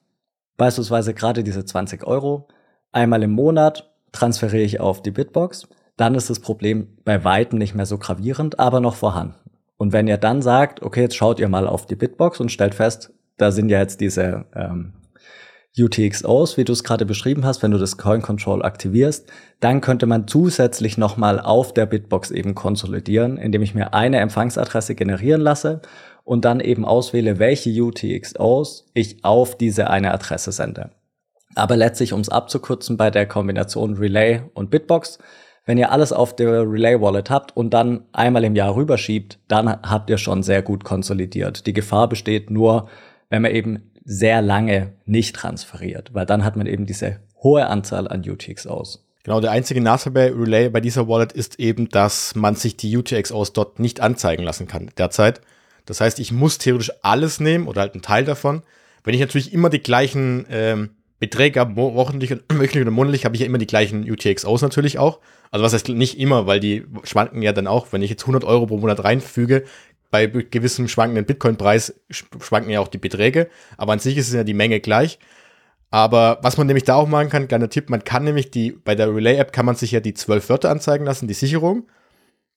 beispielsweise 0.58 1.14
gerade 1.14 1.42
diese 1.42 1.64
20 1.64 2.06
Euro, 2.06 2.48
einmal 2.92 3.22
im 3.22 3.30
Monat 3.30 3.90
transferiere 4.12 4.64
ich 4.64 4.80
auf 4.80 5.00
die 5.00 5.10
Bitbox, 5.10 5.68
dann 5.96 6.14
ist 6.14 6.28
das 6.28 6.40
Problem 6.40 6.88
bei 7.04 7.24
weitem 7.24 7.58
nicht 7.58 7.74
mehr 7.74 7.86
so 7.86 7.96
gravierend, 7.96 8.58
aber 8.58 8.80
noch 8.80 8.94
vorhanden. 8.94 9.50
Und 9.78 9.92
wenn 9.92 10.08
ihr 10.08 10.18
dann 10.18 10.42
sagt, 10.42 10.82
okay, 10.82 11.02
jetzt 11.02 11.16
schaut 11.16 11.40
ihr 11.40 11.48
mal 11.48 11.66
auf 11.66 11.86
die 11.86 11.96
Bitbox 11.96 12.40
und 12.40 12.52
stellt 12.52 12.74
fest, 12.74 13.12
da 13.36 13.52
sind 13.52 13.70
ja 13.70 13.78
jetzt 13.78 14.00
diese 14.00 14.44
ähm, 14.54 14.92
UTXOs, 15.76 16.56
wie 16.56 16.64
du 16.64 16.72
es 16.72 16.84
gerade 16.84 17.06
beschrieben 17.06 17.44
hast, 17.44 17.62
wenn 17.62 17.70
du 17.70 17.78
das 17.78 17.98
Coin 17.98 18.22
Control 18.22 18.62
aktivierst, 18.62 19.30
dann 19.60 19.80
könnte 19.80 20.06
man 20.06 20.26
zusätzlich 20.26 20.98
nochmal 20.98 21.40
auf 21.40 21.74
der 21.74 21.86
Bitbox 21.86 22.30
eben 22.30 22.54
konsolidieren, 22.54 23.36
indem 23.36 23.62
ich 23.62 23.74
mir 23.74 23.94
eine 23.94 24.18
Empfangsadresse 24.18 24.94
generieren 24.94 25.40
lasse 25.40 25.82
und 26.24 26.44
dann 26.44 26.60
eben 26.60 26.84
auswähle, 26.84 27.38
welche 27.38 27.70
UTXOs 27.70 28.90
ich 28.94 29.24
auf 29.24 29.56
diese 29.56 29.90
eine 29.90 30.12
Adresse 30.12 30.52
sende. 30.52 30.90
Aber 31.54 31.76
letztlich, 31.76 32.12
um 32.12 32.20
es 32.20 32.28
abzukürzen, 32.28 32.96
bei 32.96 33.10
der 33.10 33.26
Kombination 33.26 33.94
Relay 33.96 34.42
und 34.54 34.70
Bitbox, 34.70 35.18
wenn 35.64 35.78
ihr 35.78 35.92
alles 35.92 36.12
auf 36.12 36.34
der 36.34 36.62
Relay 36.62 37.00
Wallet 37.00 37.30
habt 37.30 37.56
und 37.56 37.74
dann 37.74 38.04
einmal 38.12 38.44
im 38.44 38.56
Jahr 38.56 38.74
rüberschiebt, 38.74 39.38
dann 39.48 39.68
habt 39.68 40.08
ihr 40.08 40.18
schon 40.18 40.42
sehr 40.42 40.62
gut 40.62 40.82
konsolidiert. 40.84 41.66
Die 41.66 41.74
Gefahr 41.74 42.08
besteht 42.08 42.50
nur, 42.50 42.88
wenn 43.28 43.42
man 43.42 43.50
eben 43.50 43.90
sehr 44.10 44.40
lange 44.40 44.94
nicht 45.04 45.36
transferiert, 45.36 46.14
weil 46.14 46.24
dann 46.24 46.42
hat 46.42 46.56
man 46.56 46.66
eben 46.66 46.86
diese 46.86 47.20
hohe 47.42 47.66
Anzahl 47.66 48.08
an 48.08 48.22
UTXOs. 48.26 49.04
Genau, 49.22 49.42
der 49.42 49.50
einzige 49.50 49.82
Nachteil 49.82 50.12
bei 50.12 50.32
Relay 50.32 50.70
bei 50.70 50.80
dieser 50.80 51.06
Wallet 51.08 51.32
ist 51.32 51.60
eben, 51.60 51.90
dass 51.90 52.34
man 52.34 52.54
sich 52.54 52.78
die 52.78 52.96
UTXOs 52.96 53.52
dort 53.52 53.78
nicht 53.78 54.00
anzeigen 54.00 54.44
lassen 54.44 54.66
kann 54.66 54.90
derzeit. 54.96 55.42
Das 55.84 56.00
heißt, 56.00 56.20
ich 56.20 56.32
muss 56.32 56.56
theoretisch 56.56 56.90
alles 57.02 57.38
nehmen 57.38 57.68
oder 57.68 57.82
halt 57.82 57.92
einen 57.92 58.02
Teil 58.02 58.24
davon. 58.24 58.62
Wenn 59.04 59.12
ich 59.12 59.20
natürlich 59.20 59.52
immer 59.52 59.68
die 59.68 59.82
gleichen 59.82 60.46
ähm, 60.48 60.90
Beträge 61.18 61.60
habe, 61.60 61.76
wochentlich 61.76 62.32
und 62.32 62.42
wöchentlich 62.48 62.80
oder 62.80 62.90
monatlich, 62.90 63.26
habe 63.26 63.34
ich 63.34 63.42
ja 63.42 63.46
immer 63.46 63.58
die 63.58 63.66
gleichen 63.66 64.10
UTXOs 64.10 64.62
natürlich 64.62 64.98
auch. 64.98 65.20
Also 65.50 65.64
was 65.64 65.72
heißt 65.74 65.88
nicht 65.88 66.18
immer, 66.18 66.46
weil 66.46 66.60
die 66.60 66.86
schwanken 67.04 67.42
ja 67.42 67.52
dann 67.52 67.66
auch. 67.66 67.88
Wenn 67.92 68.02
ich 68.02 68.10
jetzt 68.10 68.22
100 68.22 68.44
Euro 68.44 68.66
pro 68.66 68.78
Monat 68.78 69.04
reinfüge, 69.04 69.64
bei 70.10 70.26
gewissem 70.26 70.88
schwankenden 70.88 71.26
Bitcoin-Preis 71.26 72.00
schwanken 72.10 72.70
ja 72.70 72.80
auch 72.80 72.88
die 72.88 72.98
Beträge. 72.98 73.48
Aber 73.76 73.92
an 73.92 73.98
sich 73.98 74.16
ist 74.16 74.32
ja 74.32 74.44
die 74.44 74.54
Menge 74.54 74.80
gleich. 74.80 75.18
Aber 75.90 76.38
was 76.42 76.56
man 76.56 76.66
nämlich 76.66 76.84
da 76.84 76.94
auch 76.94 77.08
machen 77.08 77.30
kann, 77.30 77.48
kleiner 77.48 77.70
Tipp, 77.70 77.88
man 77.88 78.04
kann 78.04 78.24
nämlich 78.24 78.50
die, 78.50 78.72
bei 78.72 78.94
der 78.94 79.14
Relay-App 79.14 79.52
kann 79.52 79.66
man 79.66 79.74
sich 79.74 79.92
ja 79.92 80.00
die 80.00 80.14
zwölf 80.14 80.48
Wörter 80.48 80.70
anzeigen 80.70 81.04
lassen, 81.04 81.28
die 81.28 81.34
Sicherung. 81.34 81.88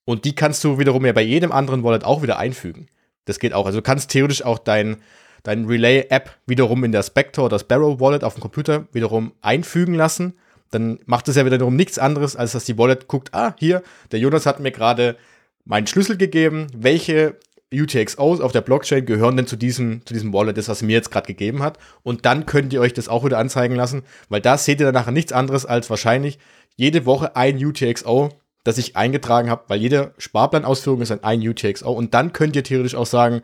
Und 0.06 0.26
die 0.26 0.36
kannst 0.36 0.64
du 0.64 0.80
wiederum 0.80 1.06
ja 1.06 1.14
bei 1.14 1.22
jedem 1.22 1.52
anderen 1.52 1.84
Wallet 1.84 2.04
auch 2.04 2.22
wieder 2.22 2.38
einfügen. 2.38 2.88
Das 3.26 3.40
geht 3.40 3.54
auch. 3.54 3.66
Also 3.66 3.80
du 3.80 3.84
kannst 3.84 4.10
theoretisch 4.10 4.44
auch 4.44 4.60
dein, 4.60 4.98
dein 5.44 5.66
Relay-App 5.66 6.38
wiederum 6.46 6.84
in 6.84 6.92
der 6.92 7.04
Spectre 7.04 7.44
oder 7.44 7.60
Sparrow 7.60 8.00
Wallet 8.00 8.24
auf 8.24 8.36
dem 8.36 8.42
Computer 8.42 8.88
wiederum 8.92 9.34
einfügen 9.42 9.94
lassen. 9.94 10.34
Dann 10.72 11.00
macht 11.06 11.28
es 11.28 11.36
ja 11.36 11.46
wiederum 11.46 11.76
nichts 11.76 12.00
anderes, 12.00 12.36
als 12.36 12.54
dass 12.54 12.66
die 12.66 12.78
Wallet 12.78 13.08
guckt, 13.08 13.34
ah, 13.34 13.56
hier, 13.60 13.84
der 14.12 14.20
Jonas 14.20 14.46
hat 14.46 14.60
mir 14.60 14.72
gerade 14.72 15.18
meinen 15.66 15.88
Schlüssel 15.88 16.18
gegeben, 16.18 16.68
welche 16.76 17.38
UTXOs 17.74 18.42
auf 18.42 18.52
der 18.52 18.62
Blockchain 18.62 19.06
gehören 19.06 19.38
denn 19.38 19.48
zu 19.48 19.56
diesem, 19.56 20.06
zu 20.06 20.14
diesem 20.14 20.34
Wallet, 20.34 20.58
das 20.58 20.68
was 20.68 20.82
mir 20.82 20.94
jetzt 20.94 21.12
gerade 21.12 21.28
gegeben 21.28 21.64
hat. 21.64 21.78
Und 22.04 22.26
dann 22.26 22.46
könnt 22.46 22.74
ihr 22.74 22.82
euch 22.82 22.94
das 22.94 23.08
auch 23.08 23.24
wieder 23.24 23.38
anzeigen 23.38 23.76
lassen, 23.76 24.04
weil 24.30 24.42
da 24.42 24.58
seht 24.58 24.80
ihr 24.80 24.86
dann 24.86 24.96
nachher 24.96 25.12
nichts 25.12 25.32
anderes 25.32 25.66
als 25.66 25.90
wahrscheinlich 25.90 26.38
jede 26.76 27.06
Woche 27.06 27.36
ein 27.36 27.64
UTXO, 27.64 28.30
das 28.64 28.78
ich 28.78 28.98
eingetragen 28.98 29.50
habe, 29.50 29.64
weil 29.68 29.80
jede 29.80 30.14
Sparplanausführung 30.18 31.02
ist 31.02 31.12
ein 31.12 31.48
UTXO. 31.48 31.92
Und 31.92 32.14
dann 32.14 32.34
könnt 32.34 32.56
ihr 32.56 32.64
theoretisch 32.64 32.96
auch 32.96 33.06
sagen, 33.06 33.42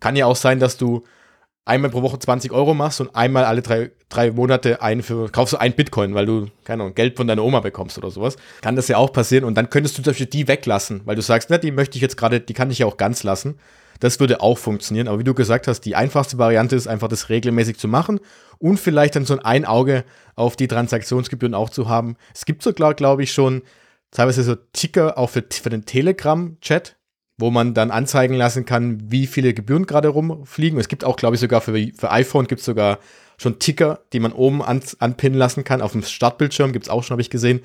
kann 0.00 0.16
ja 0.16 0.26
auch 0.26 0.36
sein, 0.36 0.58
dass 0.58 0.76
du 0.76 1.04
einmal 1.64 1.90
pro 1.90 2.02
Woche 2.02 2.18
20 2.18 2.52
Euro 2.52 2.74
machst 2.74 3.00
und 3.00 3.14
einmal 3.14 3.44
alle 3.44 3.62
drei, 3.62 3.90
drei 4.08 4.30
Monate 4.32 4.82
ein 4.82 5.02
für, 5.02 5.30
kaufst 5.30 5.52
du 5.52 5.58
ein 5.58 5.74
Bitcoin, 5.74 6.14
weil 6.14 6.26
du, 6.26 6.46
keine 6.64 6.82
Ahnung, 6.82 6.94
Geld 6.94 7.16
von 7.16 7.26
deiner 7.26 7.44
Oma 7.44 7.60
bekommst 7.60 7.98
oder 7.98 8.10
sowas. 8.10 8.36
Kann 8.60 8.76
das 8.76 8.88
ja 8.88 8.96
auch 8.96 9.12
passieren 9.12 9.44
und 9.44 9.54
dann 9.54 9.70
könntest 9.70 9.96
du 9.96 10.02
zum 10.02 10.10
Beispiel 10.10 10.26
die 10.26 10.48
weglassen, 10.48 11.02
weil 11.04 11.16
du 11.16 11.22
sagst, 11.22 11.50
na, 11.50 11.58
die 11.58 11.70
möchte 11.70 11.96
ich 11.96 12.02
jetzt 12.02 12.16
gerade, 12.16 12.40
die 12.40 12.54
kann 12.54 12.70
ich 12.70 12.78
ja 12.78 12.86
auch 12.86 12.96
ganz 12.96 13.22
lassen. 13.22 13.58
Das 14.00 14.18
würde 14.18 14.40
auch 14.40 14.56
funktionieren, 14.56 15.08
aber 15.08 15.18
wie 15.18 15.24
du 15.24 15.34
gesagt 15.34 15.68
hast, 15.68 15.82
die 15.82 15.94
einfachste 15.94 16.38
Variante 16.38 16.74
ist 16.74 16.86
einfach 16.86 17.08
das 17.08 17.28
regelmäßig 17.28 17.78
zu 17.78 17.86
machen 17.86 18.18
und 18.58 18.80
vielleicht 18.80 19.14
dann 19.14 19.26
so 19.26 19.38
ein 19.42 19.66
Auge 19.66 20.04
auf 20.36 20.56
die 20.56 20.68
Transaktionsgebühren 20.68 21.54
auch 21.54 21.68
zu 21.68 21.88
haben. 21.88 22.16
Es 22.34 22.46
gibt 22.46 22.62
sogar, 22.62 22.94
glaube 22.94 23.22
ich, 23.22 23.32
schon 23.32 23.62
teilweise 24.10 24.42
so 24.42 24.56
Ticker 24.72 25.18
auch 25.18 25.28
für, 25.28 25.44
für 25.50 25.70
den 25.70 25.84
Telegram-Chat, 25.84 26.96
wo 27.40 27.50
man 27.50 27.74
dann 27.74 27.90
anzeigen 27.90 28.34
lassen 28.34 28.64
kann, 28.64 29.10
wie 29.10 29.26
viele 29.26 29.54
Gebühren 29.54 29.86
gerade 29.86 30.08
rumfliegen. 30.08 30.78
Es 30.78 30.88
gibt 30.88 31.04
auch, 31.04 31.16
glaube 31.16 31.36
ich, 31.36 31.40
sogar 31.40 31.60
für, 31.60 31.74
für 31.96 32.10
iPhone 32.10 32.46
gibt 32.46 32.60
es 32.60 32.66
sogar 32.66 32.98
schon 33.38 33.58
Ticker, 33.58 34.00
die 34.12 34.20
man 34.20 34.32
oben 34.32 34.62
an, 34.62 34.82
anpinnen 34.98 35.38
lassen 35.38 35.64
kann. 35.64 35.80
Auf 35.80 35.92
dem 35.92 36.02
Startbildschirm 36.02 36.72
gibt 36.72 36.86
es 36.86 36.90
auch 36.90 37.02
schon, 37.02 37.14
habe 37.14 37.22
ich 37.22 37.30
gesehen. 37.30 37.60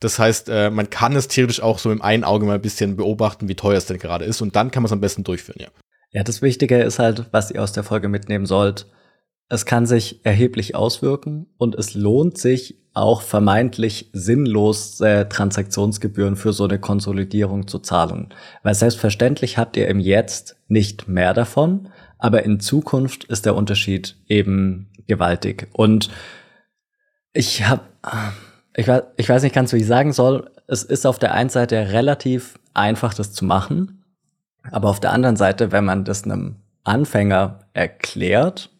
Das 0.00 0.18
heißt, 0.18 0.48
äh, 0.48 0.70
man 0.70 0.90
kann 0.90 1.14
es 1.14 1.28
theoretisch 1.28 1.62
auch 1.62 1.78
so 1.78 1.92
im 1.92 2.02
einen 2.02 2.24
Auge 2.24 2.46
mal 2.46 2.54
ein 2.54 2.62
bisschen 2.62 2.96
beobachten, 2.96 3.48
wie 3.48 3.54
teuer 3.54 3.78
es 3.78 3.86
denn 3.86 3.98
gerade 3.98 4.24
ist. 4.24 4.40
Und 4.40 4.56
dann 4.56 4.70
kann 4.70 4.82
man 4.82 4.88
es 4.88 4.92
am 4.92 5.00
besten 5.00 5.24
durchführen, 5.24 5.60
ja. 5.60 5.68
Ja, 6.12 6.24
das 6.24 6.42
Wichtige 6.42 6.82
ist 6.82 6.98
halt, 6.98 7.26
was 7.30 7.52
ihr 7.52 7.62
aus 7.62 7.72
der 7.72 7.84
Folge 7.84 8.08
mitnehmen 8.08 8.46
sollt. 8.46 8.86
Es 9.48 9.66
kann 9.66 9.86
sich 9.86 10.24
erheblich 10.24 10.74
auswirken 10.74 11.46
und 11.56 11.76
es 11.76 11.94
lohnt 11.94 12.38
sich 12.38 12.79
auch 12.92 13.22
vermeintlich 13.22 14.10
sinnlos 14.12 15.00
äh, 15.00 15.26
Transaktionsgebühren 15.26 16.36
für 16.36 16.52
so 16.52 16.64
eine 16.64 16.78
Konsolidierung 16.78 17.68
zu 17.68 17.78
zahlen. 17.78 18.28
Weil 18.62 18.74
selbstverständlich 18.74 19.58
habt 19.58 19.76
ihr 19.76 19.88
im 19.88 20.00
Jetzt 20.00 20.56
nicht 20.68 21.08
mehr 21.08 21.32
davon, 21.32 21.88
aber 22.18 22.42
in 22.42 22.60
Zukunft 22.60 23.24
ist 23.24 23.46
der 23.46 23.54
Unterschied 23.54 24.16
eben 24.28 24.88
gewaltig. 25.06 25.68
Und 25.72 26.10
ich 27.32 27.66
habe, 27.66 27.82
ich 28.74 28.88
weiß, 28.88 29.02
ich 29.16 29.28
weiß 29.28 29.42
nicht 29.42 29.54
ganz, 29.54 29.72
wie 29.72 29.78
ich 29.78 29.86
sagen 29.86 30.12
soll. 30.12 30.50
Es 30.66 30.82
ist 30.82 31.06
auf 31.06 31.18
der 31.18 31.32
einen 31.34 31.50
Seite 31.50 31.92
relativ 31.92 32.58
einfach, 32.74 33.14
das 33.14 33.32
zu 33.32 33.44
machen, 33.44 34.04
aber 34.70 34.88
auf 34.88 35.00
der 35.00 35.12
anderen 35.12 35.36
Seite, 35.36 35.72
wenn 35.72 35.84
man 35.84 36.04
das 36.04 36.24
einem 36.24 36.56
Anfänger 36.84 37.60
erklärt, 37.72 38.70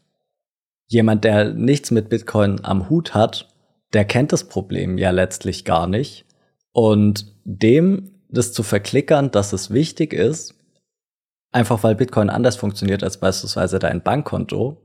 jemand, 0.89 1.25
der 1.25 1.53
nichts 1.55 1.91
mit 1.91 2.09
Bitcoin 2.09 2.65
am 2.65 2.89
Hut 2.89 3.15
hat, 3.15 3.50
der 3.93 4.05
kennt 4.05 4.33
das 4.33 4.45
Problem 4.45 4.99
ja 4.99 5.11
letztlich 5.11 5.65
gar 5.65 5.87
nicht. 5.87 6.25
Und 6.73 7.35
dem 7.45 8.13
das 8.29 8.53
zu 8.53 8.63
verklickern, 8.63 9.31
dass 9.31 9.53
es 9.53 9.73
wichtig 9.73 10.13
ist, 10.13 10.55
einfach 11.51 11.83
weil 11.83 11.97
Bitcoin 11.97 12.31
anders 12.31 12.57
funktioniert 12.57 13.03
als 13.03 13.19
beispielsweise 13.19 13.79
dein 13.79 14.03
Bankkonto, 14.03 14.77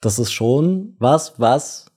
das 0.00 0.18
ist 0.18 0.32
schon 0.32 0.96
was, 0.98 1.38
was 1.38 1.92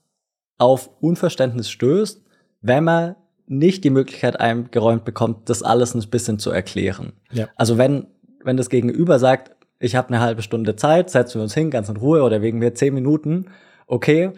auf 0.57 0.89
Unverständnis 1.01 1.69
stößt, 1.69 2.21
wenn 2.61 2.83
man 2.83 3.15
nicht 3.47 3.83
die 3.83 3.89
Möglichkeit 3.89 4.39
eingeräumt 4.39 5.05
bekommt, 5.05 5.49
das 5.49 5.63
alles 5.63 5.95
ein 5.95 6.09
bisschen 6.09 6.39
zu 6.39 6.51
erklären. 6.51 7.13
Ja. 7.31 7.47
Also 7.55 7.77
wenn, 7.77 8.07
wenn 8.43 8.57
das 8.57 8.69
Gegenüber 8.69 9.17
sagt, 9.17 9.55
ich 9.79 9.95
habe 9.95 10.09
eine 10.09 10.19
halbe 10.19 10.41
Stunde 10.41 10.75
Zeit, 10.75 11.09
setzen 11.09 11.35
wir 11.35 11.43
uns 11.43 11.53
hin, 11.53 11.71
ganz 11.71 11.89
in 11.89 11.97
Ruhe 11.97 12.23
oder 12.23 12.41
wegen 12.41 12.59
mir 12.59 12.73
zehn 12.73 12.93
Minuten, 12.93 13.45
okay. 13.87 14.31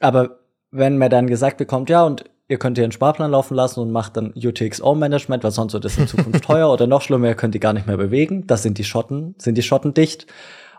Aber 0.00 0.40
wenn 0.76 0.98
mir 0.98 1.08
dann 1.08 1.26
gesagt 1.26 1.56
bekommt, 1.56 1.90
ja, 1.90 2.04
und 2.04 2.24
ihr 2.48 2.58
könnt 2.58 2.78
hier 2.78 2.84
einen 2.84 2.92
Sparplan 2.92 3.30
laufen 3.30 3.54
lassen 3.54 3.80
und 3.80 3.90
macht 3.90 4.16
dann 4.16 4.32
UTXO-Management, 4.36 5.42
weil 5.44 5.50
sonst 5.50 5.72
wird 5.72 5.84
es 5.84 5.98
in 5.98 6.08
Zukunft 6.08 6.44
teuer 6.44 6.72
oder 6.72 6.86
noch 6.86 7.02
schlimmer, 7.02 7.28
ihr 7.28 7.34
könnt 7.34 7.54
die 7.54 7.60
gar 7.60 7.72
nicht 7.72 7.86
mehr 7.86 7.96
bewegen. 7.96 8.46
Das 8.46 8.62
sind 8.62 8.78
die 8.78 8.84
Schotten, 8.84 9.34
sind 9.38 9.56
die 9.56 9.62
Schotten 9.62 9.94
dicht. 9.94 10.26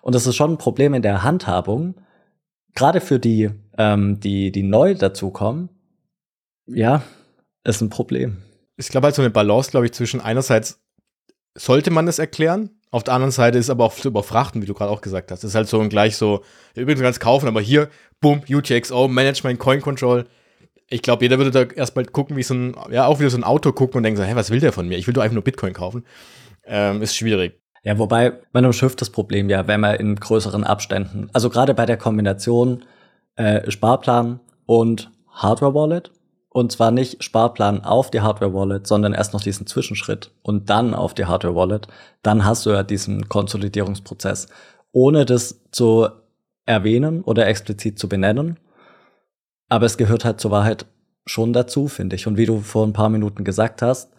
Und 0.02 0.16
das 0.16 0.28
ist 0.28 0.36
schon 0.36 0.54
ein 0.54 0.58
Problem 0.58 0.94
in 0.94 1.02
der 1.02 1.24
Handhabung. 1.24 1.96
Gerade 2.76 3.02
für 3.02 3.20
die, 3.20 3.50
ähm, 3.78 4.20
die, 4.20 4.52
die 4.52 4.64
neu 4.64 4.94
dazukommen, 4.94 5.70
ja, 6.68 7.02
ist 7.64 7.82
ein 7.82 7.90
Problem. 7.90 8.38
Ich 8.78 8.90
glaube 8.90 9.06
halt 9.06 9.16
so 9.16 9.22
eine 9.22 9.32
Balance, 9.32 9.72
glaube 9.72 9.88
ich, 9.88 9.94
zwischen 9.94 10.22
einerseits 10.22 10.82
sollte 11.56 11.90
man 11.92 12.08
es 12.08 12.20
erklären, 12.20 12.77
auf 12.92 13.04
der 13.04 13.14
anderen 13.14 13.32
Seite 13.32 13.58
ist 13.58 13.70
aber 13.70 13.86
auch 13.86 13.94
zu 13.94 14.08
überfrachten, 14.08 14.62
wie 14.62 14.66
du 14.66 14.74
gerade 14.74 14.92
auch 14.92 15.02
gesagt 15.02 15.32
hast. 15.32 15.44
Das 15.44 15.52
ist 15.52 15.56
halt 15.56 15.68
so 15.68 15.80
und 15.80 15.90
gleich 15.90 16.16
so, 16.16 16.42
übrigens 16.76 17.02
ganz 17.02 17.20
kaufen, 17.20 17.48
aber 17.48 17.62
hier, 17.62 17.90
boom, 18.22 18.42
UTXO, 18.50 19.08
Management, 19.08 19.60
Coin 19.60 19.82
Control. 19.82 20.26
Ich 20.90 21.02
glaube, 21.02 21.26
jeder 21.26 21.38
würde 21.38 21.52
da 21.52 21.64
erstmal 21.64 22.06
gucken, 22.06 22.38
wie 22.38 22.44
so 22.44 22.54
ein, 22.54 22.76
ja, 22.92 23.06
auch 23.06 23.20
wieder 23.20 23.30
so 23.30 23.38
ein 23.38 23.44
Auto 23.44 23.74
gucken 23.74 23.98
und 23.98 24.04
denken 24.04 24.18
so, 24.18 24.24
hä, 24.24 24.36
was 24.36 24.52
will 24.52 24.62
der 24.62 24.72
von 24.72 24.88
mir? 24.88 24.98
Ich 24.98 25.06
will 25.06 25.14
doch 25.14 25.22
einfach 25.22 25.34
nur 25.34 25.44
Bitcoin 25.44 25.74
kaufen. 25.74 26.06
Ähm, 26.66 27.02
ist 27.02 27.16
schwierig. 27.16 27.60
Ja, 27.84 27.98
wobei 28.00 28.34
man 28.54 28.66
umschifft 28.66 29.02
das 29.02 29.10
Problem 29.10 29.50
ja, 29.50 29.68
wenn 29.68 29.82
man 29.82 29.96
in 29.96 30.16
größeren 30.16 30.64
Abständen, 30.64 31.30
also 31.34 31.50
gerade 31.50 31.74
bei 31.74 31.86
der 31.86 31.98
Kombination 31.98 32.84
äh, 33.36 33.70
Sparplan 33.70 34.40
und 34.66 35.12
Hardware 35.30 35.74
Wallet, 35.74 36.12
und 36.58 36.72
zwar 36.72 36.90
nicht 36.90 37.24
Sparplan 37.24 37.84
auf 37.84 38.10
die 38.10 38.22
Hardware 38.22 38.52
Wallet, 38.52 38.88
sondern 38.88 39.14
erst 39.14 39.32
noch 39.34 39.44
diesen 39.44 39.68
Zwischenschritt 39.68 40.32
und 40.42 40.72
dann 40.72 40.96
auf 40.96 41.14
die 41.14 41.26
Hardware 41.26 41.54
Wallet. 41.54 41.88
Dann 42.24 42.46
hast 42.46 42.66
du 42.66 42.72
ja 42.72 42.82
diesen 42.82 43.30
Konsolidierungsprozess. 43.30 44.48
Ohne 44.92 45.26
das 45.26 45.62
zu 45.70 46.08
erwähnen 46.66 47.22
oder 47.22 47.46
explizit 47.46 48.00
zu 48.00 48.10
benennen. 48.10 48.58
Aber 49.70 49.86
es 49.86 49.98
gehört 49.98 50.26
halt 50.26 50.42
zur 50.42 50.50
Wahrheit 50.50 50.88
schon 51.28 51.54
dazu, 51.54 51.88
finde 51.88 52.16
ich. 52.16 52.26
Und 52.26 52.38
wie 52.38 52.48
du 52.48 52.62
vor 52.62 52.88
ein 52.88 52.94
paar 52.94 53.10
Minuten 53.10 53.44
gesagt 53.44 53.84
hast, 53.84 54.12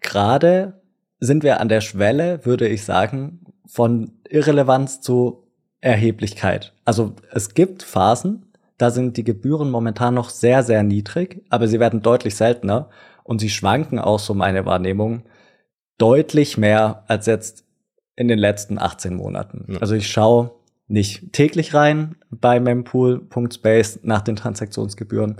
gerade 0.00 0.80
sind 1.20 1.42
wir 1.42 1.60
an 1.60 1.68
der 1.68 1.82
Schwelle, 1.82 2.46
würde 2.46 2.68
ich 2.68 2.84
sagen, 2.84 3.44
von 3.66 4.12
Irrelevanz 4.30 5.02
zu 5.02 5.46
Erheblichkeit. 5.82 6.72
Also 6.86 7.16
es 7.32 7.52
gibt 7.52 7.82
Phasen, 7.82 8.46
da 8.82 8.90
sind 8.90 9.16
die 9.16 9.22
Gebühren 9.22 9.70
momentan 9.70 10.14
noch 10.14 10.28
sehr, 10.28 10.64
sehr 10.64 10.82
niedrig, 10.82 11.44
aber 11.50 11.68
sie 11.68 11.78
werden 11.78 12.02
deutlich 12.02 12.34
seltener 12.34 12.90
und 13.22 13.38
sie 13.38 13.48
schwanken 13.48 14.00
auch, 14.00 14.18
so 14.18 14.34
meine 14.34 14.66
Wahrnehmung, 14.66 15.22
deutlich 15.98 16.58
mehr 16.58 17.04
als 17.06 17.26
jetzt 17.26 17.64
in 18.16 18.26
den 18.26 18.40
letzten 18.40 18.80
18 18.80 19.14
Monaten. 19.14 19.66
Ja. 19.68 19.78
Also 19.78 19.94
ich 19.94 20.10
schaue 20.10 20.50
nicht 20.88 21.32
täglich 21.32 21.74
rein 21.74 22.16
bei 22.30 22.58
mempool.space 22.58 24.00
nach 24.02 24.22
den 24.22 24.34
Transaktionsgebühren, 24.34 25.36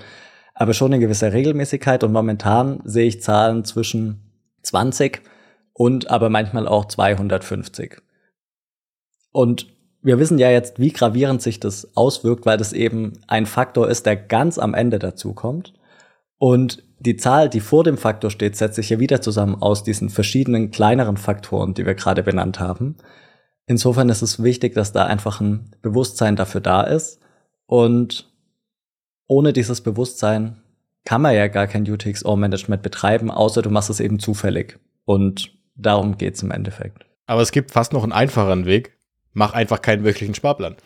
aber 0.55 0.73
schon 0.73 0.93
in 0.93 1.01
gewisser 1.01 1.33
Regelmäßigkeit 1.33 2.05
und 2.05 2.13
momentan 2.13 2.81
sehe 2.85 3.09
ich 3.09 3.23
Zahlen 3.23 3.65
zwischen 3.65 4.23
20 4.63 5.21
und 5.73 6.09
aber 6.13 6.29
manchmal 6.29 6.69
auch 6.69 6.85
250. 6.85 8.01
Und 9.33 9.67
wir 10.03 10.19
wissen 10.19 10.39
ja 10.39 10.51
jetzt, 10.51 10.79
wie 10.79 10.93
gravierend 10.93 11.41
sich 11.43 11.61
das 11.61 11.97
auswirkt, 11.97 12.45
weil 12.45 12.59
das 12.59 12.73
eben 12.73 13.15
ein 13.29 13.47
Faktor 13.47 13.89
ist, 13.89 14.05
der 14.05 14.17
ganz 14.17 14.59
am 14.59 14.75
Ende 14.75 14.99
dazu 14.99 15.33
kommt. 15.33 15.73
Und 16.39 16.83
die 16.99 17.17
Zahl, 17.17 17.49
die 17.49 17.61
vor 17.61 17.85
dem 17.85 17.97
Faktor 17.97 18.31
steht, 18.31 18.57
setzt 18.57 18.77
sich 18.77 18.91
ja 18.91 18.99
wieder 18.99 19.21
zusammen 19.21 19.55
aus 19.61 19.85
diesen 19.85 20.11
verschiedenen 20.11 20.71
kleineren 20.71 21.17
Faktoren, 21.17 21.75
die 21.75 21.87
wir 21.87 21.95
gerade 21.95 22.23
benannt 22.23 22.59
haben. 22.59 22.97
Insofern 23.67 24.09
ist 24.09 24.23
es 24.23 24.43
wichtig, 24.43 24.75
dass 24.75 24.93
da 24.93 25.07
einfach 25.07 25.41
ein 25.41 25.71
Bewusstsein 25.83 26.35
dafür 26.35 26.61
da 26.61 26.83
ist. 26.83 27.21
Und 27.67 28.33
ohne 29.29 29.53
dieses 29.53 29.81
Bewusstsein 29.81 30.63
kann 31.05 31.23
man 31.23 31.35
ja 31.35 31.47
gar 31.49 31.67
kein 31.69 31.89
UTXO-Management 31.89 32.83
betreiben, 32.83 33.31
außer 33.31 33.63
du 33.63 33.71
machst 33.71 33.91
es 33.91 34.01
eben 34.01 34.19
zufällig. 34.19 34.79
Und 35.05 35.57
darum 35.77 36.19
geht's 36.19 36.43
im 36.43 36.51
Endeffekt. 36.51 37.07
Aber 37.27 37.43
es 37.43 37.53
gibt 37.53 37.71
fast 37.71 37.93
noch 37.93 38.03
einen 38.03 38.13
einfacheren 38.13 38.67
Weg. 38.67 38.97
Mach 39.33 39.53
einfach 39.53 39.83
keinen 39.83 40.05
wöchentlichen 40.05 40.35
Sparplan. 40.35 40.77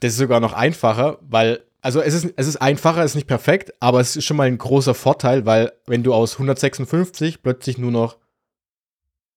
Das 0.00 0.12
ist 0.12 0.18
sogar 0.18 0.40
noch 0.40 0.52
einfacher, 0.52 1.18
weil, 1.20 1.60
also 1.82 2.00
es 2.00 2.14
ist, 2.14 2.32
es 2.36 2.46
ist 2.46 2.56
einfacher, 2.56 3.02
es 3.04 3.12
ist 3.12 3.16
nicht 3.16 3.26
perfekt, 3.26 3.74
aber 3.80 4.00
es 4.00 4.16
ist 4.16 4.24
schon 4.24 4.36
mal 4.36 4.46
ein 4.46 4.58
großer 4.58 4.94
Vorteil, 4.94 5.46
weil 5.46 5.72
wenn 5.86 6.02
du 6.02 6.14
aus 6.14 6.34
156 6.34 7.42
plötzlich 7.42 7.78
nur 7.78 7.90
noch 7.90 8.16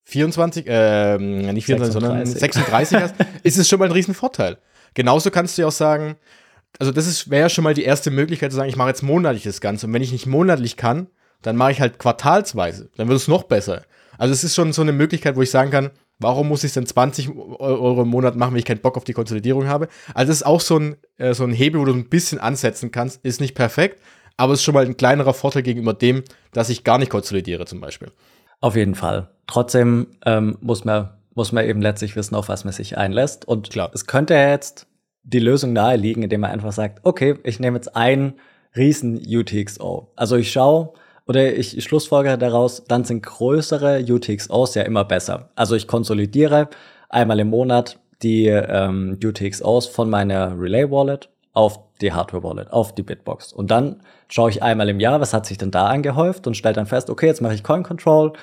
24, 0.05 0.67
äh, 0.67 1.17
nicht 1.17 1.65
24, 1.65 1.93
36. 1.93 1.93
sondern 1.93 2.25
36 2.25 2.97
hast, 2.99 3.15
ist 3.43 3.57
es 3.57 3.69
schon 3.69 3.79
mal 3.79 3.85
ein 3.85 3.91
riesen 3.91 4.13
Vorteil. 4.13 4.57
Genauso 4.93 5.31
kannst 5.31 5.57
du 5.57 5.63
ja 5.63 5.67
auch 5.67 5.73
sagen, 5.73 6.17
also 6.79 6.91
das 6.91 7.29
wäre 7.29 7.43
ja 7.43 7.49
schon 7.49 7.63
mal 7.63 7.73
die 7.73 7.83
erste 7.83 8.11
Möglichkeit 8.11 8.51
zu 8.51 8.57
sagen, 8.57 8.69
ich 8.69 8.75
mache 8.75 8.89
jetzt 8.89 9.03
monatlich 9.03 9.43
das 9.43 9.61
Ganze. 9.61 9.87
Und 9.87 9.93
wenn 9.93 10.01
ich 10.01 10.11
nicht 10.11 10.25
monatlich 10.25 10.77
kann, 10.77 11.07
dann 11.41 11.55
mache 11.55 11.71
ich 11.71 11.81
halt 11.81 11.99
quartalsweise. 11.99 12.89
Dann 12.95 13.07
wird 13.07 13.17
es 13.17 13.27
noch 13.27 13.43
besser. 13.43 13.83
Also 14.17 14.33
es 14.33 14.43
ist 14.43 14.55
schon 14.55 14.73
so 14.73 14.81
eine 14.81 14.91
Möglichkeit, 14.91 15.35
wo 15.35 15.41
ich 15.41 15.51
sagen 15.51 15.71
kann, 15.71 15.91
warum 16.23 16.47
muss 16.47 16.63
ich 16.63 16.73
denn 16.73 16.85
20 16.85 17.29
Euro 17.35 18.01
im 18.01 18.07
Monat 18.07 18.35
machen, 18.35 18.53
wenn 18.53 18.59
ich 18.59 18.65
keinen 18.65 18.81
Bock 18.81 18.97
auf 18.97 19.03
die 19.03 19.13
Konsolidierung 19.13 19.67
habe? 19.67 19.87
Also 20.13 20.29
das 20.29 20.37
ist 20.37 20.45
auch 20.45 20.61
so 20.61 20.77
ein, 20.77 20.95
äh, 21.17 21.33
so 21.33 21.43
ein 21.43 21.51
Hebel, 21.51 21.81
wo 21.81 21.85
du 21.85 21.93
ein 21.93 22.09
bisschen 22.09 22.39
ansetzen 22.39 22.91
kannst. 22.91 23.23
Ist 23.23 23.41
nicht 23.41 23.55
perfekt, 23.55 24.01
aber 24.37 24.53
ist 24.53 24.63
schon 24.63 24.73
mal 24.73 24.85
ein 24.85 24.97
kleinerer 24.97 25.33
Vorteil 25.33 25.63
gegenüber 25.63 25.93
dem, 25.93 26.23
dass 26.51 26.69
ich 26.69 26.83
gar 26.83 26.97
nicht 26.97 27.11
konsolidiere 27.11 27.65
zum 27.65 27.81
Beispiel. 27.81 28.11
Auf 28.61 28.75
jeden 28.75 28.95
Fall. 28.95 29.29
Trotzdem 29.45 30.07
ähm, 30.25 30.57
muss 30.61 30.85
man 30.85 31.11
muss 31.35 31.51
man 31.51 31.65
eben 31.65 31.81
letztlich 31.81 32.15
wissen, 32.15 32.35
auf 32.35 32.49
was 32.49 32.63
man 32.63 32.73
sich 32.73 32.97
einlässt. 32.97 33.45
Und 33.45 33.71
Klar. 33.71 33.91
es 33.93 34.05
könnte 34.05 34.35
ja 34.35 34.49
jetzt 34.49 34.87
die 35.23 35.39
Lösung 35.39 35.73
naheliegen, 35.73 36.23
indem 36.23 36.41
man 36.41 36.51
einfach 36.51 36.71
sagt, 36.71 36.99
okay, 37.03 37.35
ich 37.43 37.59
nehme 37.59 37.77
jetzt 37.77 37.95
ein 37.95 38.33
riesen 38.75 39.17
UTXO. 39.17 40.11
Also 40.15 40.35
ich 40.35 40.51
schaue 40.51 40.93
oder 41.25 41.53
ich, 41.55 41.81
schlussfolgere 41.83 42.37
daraus, 42.37 42.83
dann 42.85 43.03
sind 43.03 43.23
größere 43.23 44.03
UTXOs 44.07 44.75
ja 44.75 44.83
immer 44.83 45.05
besser. 45.05 45.49
Also 45.55 45.75
ich 45.75 45.87
konsolidiere 45.87 46.69
einmal 47.09 47.39
im 47.39 47.49
Monat 47.49 47.99
die 48.21 48.47
ähm, 48.47 49.17
UTXOs 49.23 49.87
von 49.87 50.09
meiner 50.09 50.59
Relay 50.59 50.89
Wallet 50.89 51.29
auf 51.53 51.79
die 52.01 52.11
Hardware 52.11 52.43
Wallet, 52.43 52.71
auf 52.71 52.95
die 52.95 53.03
Bitbox. 53.03 53.53
Und 53.53 53.69
dann 53.71 54.01
schaue 54.27 54.49
ich 54.49 54.63
einmal 54.63 54.89
im 54.89 54.99
Jahr, 54.99 55.21
was 55.21 55.33
hat 55.33 55.45
sich 55.45 55.57
denn 55.57 55.71
da 55.71 55.87
angehäuft 55.87 56.47
und 56.47 56.57
stelle 56.57 56.73
dann 56.73 56.87
fest, 56.87 57.09
okay, 57.09 57.27
jetzt 57.27 57.41
mache 57.41 57.53
ich 57.53 57.63
Coin 57.63 57.83
Control, 57.83 58.33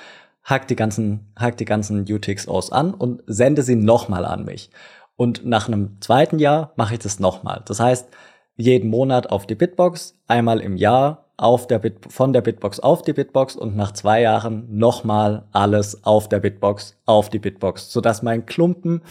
hack 0.43 0.67
die 0.67 0.75
ganzen, 0.75 1.31
hack 1.37 1.57
die 1.57 1.65
ganzen 1.65 2.05
UTXOs 2.09 2.71
an 2.71 2.93
und 2.93 3.21
sende 3.27 3.63
sie 3.63 3.75
nochmal 3.75 4.25
an 4.25 4.45
mich. 4.45 4.71
Und 5.17 5.45
nach 5.45 5.67
einem 5.67 5.97
zweiten 5.99 6.39
Jahr 6.39 6.73
mache 6.77 6.93
ich 6.93 6.99
das 6.99 7.19
nochmal. 7.19 7.61
Das 7.65 7.79
heißt, 7.79 8.07
jeden 8.55 8.89
Monat 8.89 9.29
auf 9.29 9.45
die 9.45 9.55
Bitbox, 9.55 10.17
einmal 10.27 10.59
im 10.61 10.77
Jahr 10.77 11.30
auf 11.41 11.65
der 11.65 11.79
Bit 11.79 11.95
von 12.09 12.33
der 12.33 12.41
Bitbox 12.41 12.79
auf 12.79 13.01
die 13.01 13.13
Bitbox 13.13 13.55
und 13.55 13.75
nach 13.75 13.93
zwei 13.93 14.21
Jahren 14.21 14.67
nochmal 14.69 15.47
alles 15.51 16.03
auf 16.03 16.29
der 16.29 16.39
Bitbox 16.39 17.01
auf 17.05 17.29
die 17.29 17.39
Bitbox, 17.39 17.91
sodass 17.91 18.21
mein 18.21 18.45
Klumpen 18.45 19.01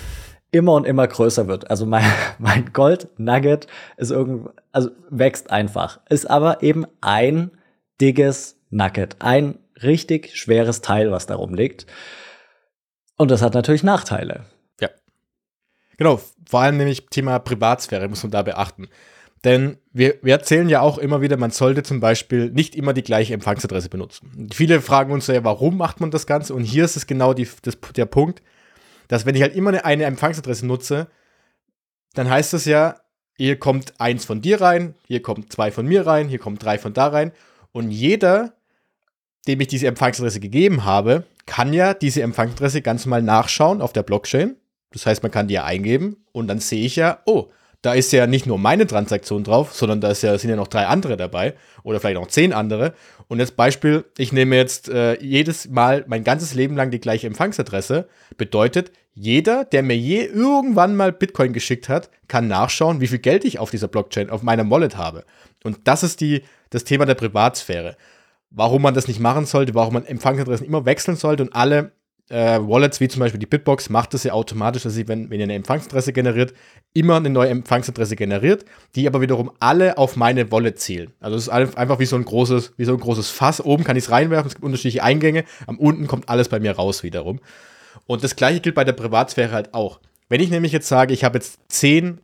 immer 0.52 0.74
und 0.74 0.86
immer 0.86 1.08
größer 1.08 1.48
wird. 1.48 1.68
Also 1.70 1.86
mein, 1.86 2.04
mein 2.38 2.72
Gold 2.72 3.08
Nugget 3.18 3.66
ist 3.96 4.12
irgendwie, 4.12 4.48
also 4.70 4.90
wächst 5.10 5.50
einfach. 5.50 5.98
Ist 6.08 6.30
aber 6.30 6.62
eben 6.62 6.86
ein 7.00 7.50
dickes 8.00 8.60
Nugget. 8.70 9.16
Ein 9.18 9.58
richtig 9.82 10.36
schweres 10.36 10.82
Teil, 10.82 11.10
was 11.10 11.26
darum 11.26 11.52
liegt. 11.52 11.86
Und 13.16 13.32
das 13.32 13.42
hat 13.42 13.54
natürlich 13.54 13.82
Nachteile. 13.82 14.44
Ja. 14.80 14.88
Genau, 15.96 16.20
vor 16.48 16.60
allem 16.60 16.76
nämlich 16.76 17.06
Thema 17.10 17.40
Privatsphäre 17.40 18.08
muss 18.08 18.22
man 18.22 18.30
da 18.30 18.42
beachten. 18.42 18.88
Denn 19.44 19.78
wir, 19.92 20.16
wir 20.22 20.34
erzählen 20.34 20.68
ja 20.68 20.82
auch 20.82 20.98
immer 20.98 21.22
wieder, 21.22 21.36
man 21.38 21.50
sollte 21.50 21.82
zum 21.82 22.00
Beispiel 22.00 22.50
nicht 22.50 22.74
immer 22.76 22.92
die 22.92 23.02
gleiche 23.02 23.32
Empfangsadresse 23.32 23.88
benutzen. 23.88 24.48
Viele 24.52 24.82
fragen 24.82 25.12
uns 25.12 25.26
ja, 25.28 25.42
warum 25.44 25.78
macht 25.78 26.00
man 26.00 26.10
das 26.10 26.26
Ganze? 26.26 26.54
Und 26.54 26.64
hier 26.64 26.84
ist 26.84 26.96
es 26.96 27.06
genau 27.06 27.32
die, 27.32 27.48
das, 27.62 27.78
der 27.96 28.06
Punkt, 28.06 28.42
dass 29.08 29.24
wenn 29.24 29.34
ich 29.34 29.42
halt 29.42 29.56
immer 29.56 29.70
eine, 29.70 29.84
eine 29.84 30.04
Empfangsadresse 30.04 30.66
nutze, 30.66 31.08
dann 32.14 32.28
heißt 32.28 32.52
das 32.52 32.66
ja, 32.66 32.96
hier 33.36 33.58
kommt 33.58 33.98
eins 33.98 34.26
von 34.26 34.42
dir 34.42 34.60
rein, 34.60 34.94
hier 35.06 35.22
kommt 35.22 35.50
zwei 35.50 35.70
von 35.70 35.86
mir 35.86 36.06
rein, 36.06 36.28
hier 36.28 36.38
kommt 36.38 36.62
drei 36.62 36.76
von 36.76 36.92
da 36.92 37.06
rein. 37.06 37.32
Und 37.72 37.90
jeder, 37.90 38.52
dem 39.46 39.60
ich 39.60 39.68
diese 39.68 39.86
Empfangsadresse 39.86 40.40
gegeben 40.40 40.84
habe, 40.84 41.24
kann 41.46 41.72
ja 41.72 41.94
diese 41.94 42.20
Empfangsadresse 42.20 42.82
ganz 42.82 43.06
mal 43.06 43.22
nachschauen 43.22 43.80
auf 43.80 43.94
der 43.94 44.02
Blockchain. 44.02 44.56
Das 44.92 45.06
heißt, 45.06 45.22
man 45.22 45.32
kann 45.32 45.48
die 45.48 45.54
ja 45.54 45.64
eingeben 45.64 46.18
und 46.32 46.48
dann 46.48 46.58
sehe 46.58 46.84
ich 46.84 46.96
ja, 46.96 47.22
oh, 47.24 47.50
da 47.82 47.94
ist 47.94 48.12
ja 48.12 48.26
nicht 48.26 48.46
nur 48.46 48.58
meine 48.58 48.86
Transaktion 48.86 49.42
drauf, 49.42 49.74
sondern 49.74 50.00
da 50.00 50.08
ja, 50.08 50.36
sind 50.36 50.50
ja 50.50 50.56
noch 50.56 50.68
drei 50.68 50.86
andere 50.86 51.16
dabei 51.16 51.54
oder 51.82 51.98
vielleicht 51.98 52.20
noch 52.20 52.28
zehn 52.28 52.52
andere. 52.52 52.94
Und 53.28 53.38
jetzt 53.38 53.56
Beispiel, 53.56 54.04
ich 54.18 54.32
nehme 54.32 54.56
jetzt 54.56 54.88
äh, 54.88 55.18
jedes 55.22 55.68
Mal 55.68 56.04
mein 56.06 56.24
ganzes 56.24 56.54
Leben 56.54 56.76
lang 56.76 56.90
die 56.90 57.00
gleiche 57.00 57.26
Empfangsadresse. 57.26 58.08
Bedeutet, 58.36 58.92
jeder, 59.14 59.64
der 59.64 59.82
mir 59.82 59.96
je 59.96 60.24
irgendwann 60.24 60.94
mal 60.94 61.12
Bitcoin 61.12 61.52
geschickt 61.52 61.88
hat, 61.88 62.10
kann 62.28 62.48
nachschauen, 62.48 63.00
wie 63.00 63.06
viel 63.06 63.18
Geld 63.18 63.44
ich 63.44 63.58
auf 63.58 63.70
dieser 63.70 63.88
Blockchain, 63.88 64.30
auf 64.30 64.42
meiner 64.42 64.68
Wallet 64.68 64.96
habe. 64.96 65.24
Und 65.64 65.78
das 65.84 66.02
ist 66.02 66.20
die, 66.20 66.42
das 66.70 66.84
Thema 66.84 67.06
der 67.06 67.14
Privatsphäre. 67.14 67.96
Warum 68.50 68.82
man 68.82 68.94
das 68.94 69.08
nicht 69.08 69.20
machen 69.20 69.46
sollte, 69.46 69.74
warum 69.74 69.94
man 69.94 70.06
Empfangsadressen 70.06 70.66
immer 70.66 70.84
wechseln 70.84 71.16
sollte 71.16 71.44
und 71.44 71.54
alle 71.54 71.92
äh, 72.30 72.58
Wallets 72.60 73.00
wie 73.00 73.08
zum 73.08 73.20
Beispiel 73.20 73.40
die 73.40 73.46
Bitbox 73.46 73.90
macht 73.90 74.14
das 74.14 74.24
ja 74.24 74.32
automatisch, 74.32 74.84
dass 74.84 74.94
sie, 74.94 75.08
wenn, 75.08 75.30
wenn 75.30 75.40
ihr 75.40 75.44
eine 75.44 75.54
Empfangsadresse 75.54 76.12
generiert, 76.12 76.54
immer 76.94 77.16
eine 77.16 77.28
neue 77.28 77.50
Empfangsadresse 77.50 78.16
generiert, 78.16 78.64
die 78.94 79.06
aber 79.06 79.20
wiederum 79.20 79.50
alle 79.58 79.98
auf 79.98 80.16
meine 80.16 80.50
Wallet 80.52 80.78
zielen. 80.78 81.12
Also 81.20 81.36
es 81.36 81.42
ist 81.44 81.48
einfach 81.50 81.98
wie 81.98 82.06
so 82.06 82.16
ein 82.16 82.24
großes, 82.24 82.74
wie 82.76 82.84
so 82.84 82.92
ein 82.92 83.00
großes 83.00 83.30
Fass. 83.30 83.60
Oben 83.60 83.84
kann 83.84 83.96
ich 83.96 84.04
es 84.04 84.10
reinwerfen, 84.10 84.46
es 84.46 84.54
gibt 84.54 84.64
unterschiedliche 84.64 85.02
Eingänge, 85.02 85.44
am 85.66 85.78
unten 85.78 86.06
kommt 86.06 86.28
alles 86.28 86.48
bei 86.48 86.60
mir 86.60 86.72
raus 86.72 87.02
wiederum. 87.02 87.40
Und 88.06 88.24
das 88.24 88.36
gleiche 88.36 88.60
gilt 88.60 88.74
bei 88.74 88.84
der 88.84 88.92
Privatsphäre 88.92 89.52
halt 89.52 89.74
auch. 89.74 90.00
Wenn 90.28 90.40
ich 90.40 90.50
nämlich 90.50 90.72
jetzt 90.72 90.88
sage, 90.88 91.12
ich 91.12 91.24
habe 91.24 91.38
jetzt 91.38 91.58
zehn 91.68 92.20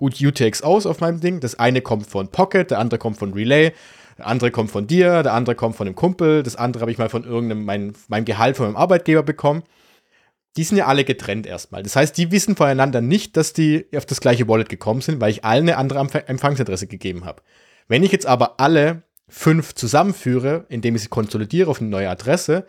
UTXOs 0.00 0.86
auf 0.86 1.00
meinem 1.00 1.20
Ding, 1.20 1.40
das 1.40 1.58
eine 1.58 1.82
kommt 1.82 2.06
von 2.06 2.28
Pocket, 2.28 2.70
der 2.70 2.78
andere 2.78 2.98
kommt 2.98 3.18
von 3.18 3.34
Relay, 3.34 3.72
der 4.20 4.26
andere 4.26 4.50
kommt 4.50 4.70
von 4.70 4.86
dir, 4.86 5.22
der 5.22 5.32
andere 5.32 5.54
kommt 5.54 5.76
von 5.76 5.86
einem 5.86 5.96
Kumpel, 5.96 6.42
das 6.42 6.54
andere 6.54 6.82
habe 6.82 6.92
ich 6.92 6.98
mal 6.98 7.08
von 7.08 7.24
irgendeinem, 7.24 7.64
mein, 7.64 7.94
meinem 8.08 8.26
Gehalt 8.26 8.56
von 8.56 8.66
meinem 8.66 8.76
Arbeitgeber 8.76 9.22
bekommen. 9.22 9.62
Die 10.56 10.64
sind 10.64 10.76
ja 10.76 10.86
alle 10.86 11.04
getrennt 11.04 11.46
erstmal. 11.46 11.82
Das 11.82 11.96
heißt, 11.96 12.16
die 12.18 12.30
wissen 12.30 12.54
voneinander 12.54 13.00
nicht, 13.00 13.38
dass 13.38 13.54
die 13.54 13.86
auf 13.96 14.04
das 14.04 14.20
gleiche 14.20 14.46
Wallet 14.46 14.68
gekommen 14.68 15.00
sind, 15.00 15.22
weil 15.22 15.30
ich 15.30 15.44
allen 15.44 15.62
eine 15.62 15.78
andere 15.78 16.28
Empfangsadresse 16.28 16.86
gegeben 16.86 17.24
habe. 17.24 17.42
Wenn 17.88 18.02
ich 18.02 18.12
jetzt 18.12 18.26
aber 18.26 18.60
alle 18.60 19.04
fünf 19.26 19.74
zusammenführe, 19.74 20.66
indem 20.68 20.96
ich 20.96 21.02
sie 21.02 21.08
konsolidiere 21.08 21.70
auf 21.70 21.80
eine 21.80 21.88
neue 21.88 22.10
Adresse, 22.10 22.66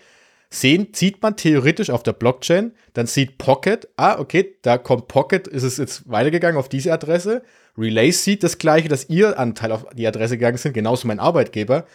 sehen, 0.51 0.89
sieht 0.91 1.21
man 1.23 1.37
theoretisch 1.37 1.89
auf 1.89 2.03
der 2.03 2.13
Blockchain, 2.13 2.73
dann 2.93 3.07
sieht 3.07 3.37
Pocket, 3.37 3.87
ah, 3.95 4.19
okay, 4.19 4.57
da 4.61 4.77
kommt 4.77 5.07
Pocket, 5.07 5.47
ist 5.47 5.63
es 5.63 5.77
jetzt 5.77 6.11
weitergegangen 6.11 6.57
auf 6.57 6.69
diese 6.69 6.91
Adresse. 6.93 7.41
Relay 7.77 8.11
sieht 8.11 8.43
das 8.43 8.57
gleiche, 8.57 8.89
dass 8.89 9.09
ihr 9.09 9.39
Anteil 9.39 9.71
auf 9.71 9.85
die 9.93 10.05
Adresse 10.05 10.37
gegangen 10.37 10.57
sind, 10.57 10.73
genauso 10.73 11.07
mein 11.07 11.21
Arbeitgeber. 11.21 11.85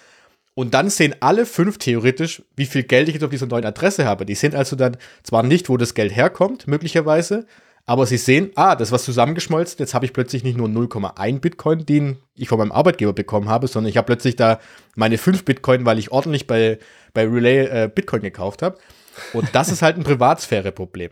Und 0.54 0.72
dann 0.72 0.88
sehen 0.88 1.14
alle 1.20 1.44
fünf 1.44 1.76
theoretisch, 1.76 2.42
wie 2.56 2.64
viel 2.64 2.82
Geld 2.82 3.08
ich 3.08 3.14
jetzt 3.14 3.24
auf 3.24 3.30
dieser 3.30 3.46
neuen 3.46 3.66
Adresse 3.66 4.06
habe. 4.06 4.24
Die 4.24 4.34
sehen 4.34 4.54
also 4.54 4.74
dann 4.74 4.96
zwar 5.22 5.42
nicht, 5.42 5.68
wo 5.68 5.76
das 5.76 5.92
Geld 5.92 6.16
herkommt, 6.16 6.66
möglicherweise, 6.66 7.46
aber 7.88 8.04
sie 8.04 8.16
sehen, 8.16 8.50
ah, 8.56 8.74
das 8.74 8.90
was 8.90 9.04
zusammengeschmolzen, 9.04 9.76
jetzt 9.78 9.94
habe 9.94 10.04
ich 10.06 10.12
plötzlich 10.12 10.42
nicht 10.42 10.56
nur 10.56 10.68
0,1 10.68 11.38
Bitcoin, 11.38 11.86
den 11.86 12.16
ich 12.34 12.48
von 12.48 12.58
meinem 12.58 12.72
Arbeitgeber 12.72 13.12
bekommen 13.12 13.48
habe, 13.48 13.68
sondern 13.68 13.90
ich 13.90 13.96
habe 13.96 14.06
plötzlich 14.06 14.34
da 14.34 14.58
meine 14.96 15.18
5 15.18 15.44
Bitcoin, 15.44 15.86
weil 15.86 16.00
ich 16.00 16.10
ordentlich 16.10 16.48
bei, 16.48 16.80
bei 17.16 17.26
Relay 17.26 17.64
äh, 17.64 17.90
Bitcoin 17.92 18.22
gekauft 18.22 18.62
habe. 18.62 18.78
Und 19.32 19.48
das 19.54 19.70
ist 19.70 19.82
halt 19.82 19.96
ein 19.96 20.04
Privatsphäre-Problem. 20.04 21.10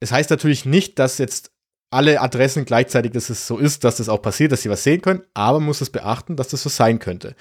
Es 0.00 0.12
heißt 0.12 0.30
natürlich 0.30 0.64
nicht, 0.64 0.98
dass 0.98 1.18
jetzt 1.18 1.50
alle 1.90 2.20
Adressen 2.20 2.64
gleichzeitig, 2.64 3.12
dass 3.12 3.28
es 3.28 3.46
so 3.46 3.58
ist, 3.58 3.84
dass 3.84 3.96
das 3.96 4.08
auch 4.08 4.22
passiert, 4.22 4.52
dass 4.52 4.62
sie 4.62 4.70
was 4.70 4.84
sehen 4.84 5.02
können, 5.02 5.22
aber 5.34 5.58
man 5.58 5.66
muss 5.66 5.80
es 5.80 5.90
beachten, 5.90 6.36
dass 6.36 6.48
das 6.48 6.62
so 6.62 6.68
sein 6.68 6.98
könnte. 6.98 7.34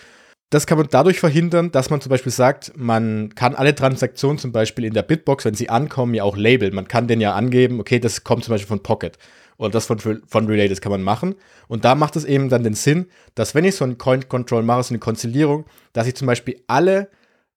Das 0.50 0.68
kann 0.68 0.78
man 0.78 0.88
dadurch 0.90 1.20
verhindern, 1.20 1.72
dass 1.72 1.90
man 1.90 2.02
zum 2.02 2.10
Beispiel 2.10 2.32
sagt, 2.32 2.72
man 2.76 3.34
kann 3.36 3.56
alle 3.56 3.76
Transaktionen 3.76 4.38
zum 4.38 4.52
Beispiel 4.52 4.86
in 4.86 4.94
der 4.94 5.04
Bitbox, 5.04 5.46
wenn 5.46 5.56
sie 5.56 5.70
ankommen, 5.70 6.14
ja 6.14 6.24
auch 6.24 6.38
labeln. 6.38 6.74
Man 6.74 6.88
kann 6.88 7.08
den 7.08 7.22
ja 7.22 7.34
angeben, 7.34 7.80
okay, 7.80 8.00
das 8.00 8.24
kommt 8.24 8.44
zum 8.44 8.54
Beispiel 8.54 8.68
von 8.68 8.84
Pocket 8.84 9.18
oder 9.58 9.72
das 9.72 9.86
von, 9.86 10.00
von 10.00 10.48
Relay, 10.48 10.68
das 10.68 10.82
kann 10.82 10.92
man 10.92 11.02
machen. 11.02 11.36
Und 11.68 11.86
da 11.86 11.96
macht 11.96 12.16
es 12.16 12.26
eben 12.26 12.50
dann 12.50 12.64
den 12.64 12.74
Sinn, 12.74 13.08
dass 13.36 13.56
wenn 13.56 13.66
ich 13.66 13.76
so 13.76 13.86
ein 13.86 13.98
Coin 13.98 14.28
Control 14.28 14.64
mache, 14.64 14.84
so 14.84 14.94
eine 14.94 15.00
Konzilierung, 15.00 15.66
dass 15.94 16.08
ich 16.08 16.16
zum 16.16 16.28
Beispiel 16.28 16.62
alle 16.68 17.10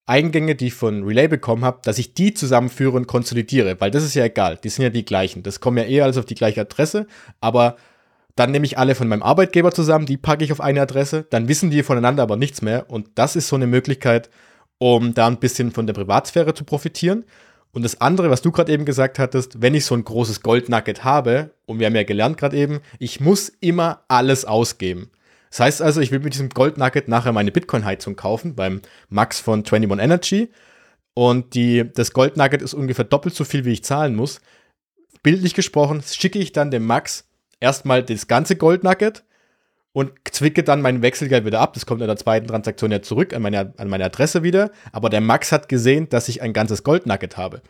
Eingänge, 0.09 0.55
die 0.55 0.69
ich 0.69 0.75
von 0.75 1.05
Relay 1.05 1.29
bekommen 1.29 1.65
habe, 1.65 1.81
dass 1.83 1.99
ich 1.99 2.15
die 2.15 2.35
zusammenführe 2.35 2.97
und 2.97 3.07
konsolidiere, 3.07 3.81
weil 3.81 3.91
das 3.91 4.05
ist 4.05 4.15
ja 4.15 4.25
egal, 4.25 4.59
die 4.63 4.69
sind 4.69 4.83
ja 4.83 4.91
die 4.91 5.05
gleichen. 5.05 5.43
Das 5.43 5.61
kommen 5.61 5.79
ja 5.79 5.85
eher 5.85 6.05
alles 6.05 6.17
auf 6.17 6.25
die 6.25 6.35
gleiche 6.35 6.63
Adresse, 6.63 7.07
aber 7.41 7.77
dann 8.39 8.53
nehme 8.53 8.65
ich 8.65 8.79
alle 8.79 8.95
von 8.95 9.09
meinem 9.09 9.23
Arbeitgeber 9.23 9.73
zusammen, 9.73 10.07
die 10.07 10.17
packe 10.17 10.45
ich 10.45 10.53
auf 10.53 10.61
eine 10.61 10.81
Adresse, 10.81 11.27
dann 11.29 11.49
wissen 11.49 11.71
die 11.71 11.83
voneinander 11.83 12.23
aber 12.23 12.37
nichts 12.37 12.63
mehr. 12.63 12.89
Und 12.89 13.09
das 13.17 13.35
ist 13.35 13.49
so 13.49 13.57
eine 13.57 13.67
Möglichkeit, 13.67 14.31
um 14.79 15.13
da 15.13 15.27
ein 15.27 15.41
bisschen 15.41 15.73
von 15.73 15.87
der 15.87 15.95
Privatsphäre 15.95 16.55
zu 16.55 16.65
profitieren. 16.65 17.25
Und 17.73 17.83
das 17.85 18.01
andere, 18.01 18.31
was 18.31 18.41
du 18.41 18.53
gerade 18.53 18.73
eben 18.73 18.85
gesagt 18.85 19.19
hattest, 19.19 19.61
wenn 19.61 19.75
ich 19.75 19.85
so 19.85 19.95
ein 19.95 20.05
großes 20.05 20.41
Goldnugget 20.43 21.05
habe, 21.05 21.51
und 21.67 21.81
wir 21.81 21.87
haben 21.87 21.97
ja 21.97 22.05
gelernt 22.05 22.39
gerade 22.39 22.57
eben, 22.57 22.81
ich 22.99 23.21
muss 23.21 23.49
immer 23.61 24.05
alles 24.09 24.45
ausgeben. 24.45 25.11
Das 25.51 25.61
heißt 25.61 25.83
also, 25.83 26.01
ich 26.01 26.11
will 26.11 26.21
mit 26.21 26.35
diesem 26.35 26.51
Gold 26.51 26.79
Nugget 26.79 27.09
nachher 27.09 27.33
meine 27.33 27.53
Bitcoin-Heizung 27.53 28.17
kaufen 28.17 28.55
beim 28.55 28.83
Max 29.09 29.41
von 29.41 29.61
21 29.61 29.99
Energy. 30.03 30.51
Und 31.15 31.55
die, 31.55 31.91
das 31.95 32.13
Gold 32.13 32.37
Nugget 32.37 32.63
ist 32.63 32.75
ungefähr 32.75 33.05
doppelt 33.05 33.35
so 33.35 33.45
viel, 33.45 33.65
wie 33.65 33.73
ich 33.73 33.85
zahlen 33.85 34.15
muss. 34.15 34.41
Bildlich 35.23 35.55
gesprochen 35.55 36.03
schicke 36.07 36.39
ich 36.39 36.53
dann 36.53 36.71
dem 36.71 36.87
Max 36.87 37.25
erstmal 37.61 38.03
das 38.03 38.29
ganze 38.29 38.57
Gold 38.57 38.85
Nugget 38.85 39.25
und 39.93 40.13
zwicke 40.31 40.63
dann 40.63 40.81
mein 40.81 41.03
Wechselgeld 41.03 41.45
wieder 41.45 41.61
ab. 41.61 41.75
Das 41.75 41.87
kommt 41.87 42.03
in 42.03 42.07
der 42.07 42.17
zweiten 42.17 42.47
Transaktion 42.47 42.93
ja 42.93 43.03
zurück 43.03 43.35
an 43.35 43.43
meine, 43.43 43.75
an 43.79 43.89
meine 43.89 44.05
Adresse 44.05 44.43
wieder. 44.43 44.71
Aber 44.93 45.11
der 45.11 45.21
Max 45.21 45.51
hat 45.51 45.69
gesehen, 45.69 46.09
dass 46.09 46.29
ich 46.29 46.43
ein 46.43 46.53
ganzes 46.53 46.85
Gold 46.85 47.07
Nugget 47.07 47.37
habe. 47.37 47.63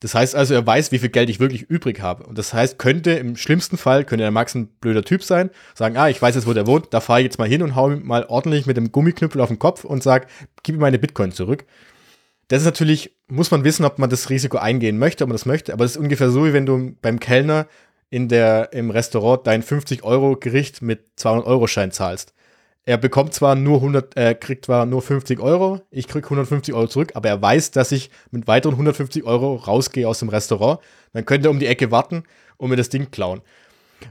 Das 0.00 0.14
heißt 0.14 0.34
also, 0.34 0.52
er 0.52 0.66
weiß, 0.66 0.92
wie 0.92 0.98
viel 0.98 1.08
Geld 1.08 1.30
ich 1.30 1.40
wirklich 1.40 1.62
übrig 1.62 2.00
habe. 2.00 2.24
Und 2.24 2.36
das 2.36 2.52
heißt, 2.52 2.78
könnte 2.78 3.12
im 3.12 3.36
schlimmsten 3.36 3.78
Fall, 3.78 4.04
könnte 4.04 4.24
der 4.24 4.30
Max 4.30 4.54
ein 4.54 4.66
blöder 4.66 5.02
Typ 5.02 5.22
sein, 5.22 5.50
sagen, 5.74 5.96
ah, 5.96 6.08
ich 6.08 6.20
weiß 6.20 6.34
jetzt, 6.34 6.46
wo 6.46 6.52
der 6.52 6.66
wohnt, 6.66 6.88
da 6.92 7.00
fahre 7.00 7.20
ich 7.20 7.24
jetzt 7.24 7.38
mal 7.38 7.48
hin 7.48 7.62
und 7.62 7.74
hau 7.74 7.90
ihm 7.90 8.06
mal 8.06 8.26
ordentlich 8.26 8.66
mit 8.66 8.76
dem 8.76 8.92
Gummiknüppel 8.92 9.40
auf 9.40 9.48
den 9.48 9.58
Kopf 9.58 9.84
und 9.84 10.02
sag, 10.02 10.26
gib 10.62 10.74
mir 10.74 10.82
meine 10.82 10.98
Bitcoin 10.98 11.32
zurück. 11.32 11.64
Das 12.48 12.60
ist 12.60 12.66
natürlich, 12.66 13.16
muss 13.26 13.50
man 13.50 13.64
wissen, 13.64 13.84
ob 13.84 13.98
man 13.98 14.10
das 14.10 14.28
Risiko 14.28 14.58
eingehen 14.58 14.98
möchte, 14.98 15.24
ob 15.24 15.28
man 15.28 15.34
das 15.34 15.46
möchte, 15.46 15.72
aber 15.72 15.84
das 15.84 15.92
ist 15.92 15.96
ungefähr 15.98 16.30
so, 16.30 16.44
wie 16.44 16.52
wenn 16.52 16.66
du 16.66 16.94
beim 17.00 17.18
Kellner 17.18 17.66
in 18.10 18.28
der, 18.28 18.72
im 18.72 18.90
Restaurant 18.90 19.46
dein 19.46 19.62
50-Euro-Gericht 19.62 20.82
mit 20.82 21.06
200-Euro-Schein 21.18 21.90
zahlst. 21.90 22.34
Er 22.88 22.98
bekommt 22.98 23.34
zwar 23.34 23.56
nur 23.56 23.78
100, 23.78 24.16
er 24.16 24.36
kriegt 24.36 24.66
zwar 24.66 24.86
nur 24.86 25.02
50 25.02 25.40
Euro, 25.40 25.80
ich 25.90 26.06
krieg 26.06 26.22
150 26.24 26.72
Euro 26.72 26.86
zurück, 26.86 27.10
aber 27.14 27.28
er 27.28 27.42
weiß, 27.42 27.72
dass 27.72 27.90
ich 27.90 28.10
mit 28.30 28.46
weiteren 28.46 28.74
150 28.74 29.24
Euro 29.24 29.56
rausgehe 29.56 30.06
aus 30.06 30.20
dem 30.20 30.28
Restaurant. 30.28 30.78
Dann 31.12 31.24
könnte 31.24 31.48
er 31.48 31.50
um 31.50 31.58
die 31.58 31.66
Ecke 31.66 31.90
warten 31.90 32.22
und 32.58 32.70
mir 32.70 32.76
das 32.76 32.88
Ding 32.88 33.10
klauen. 33.10 33.42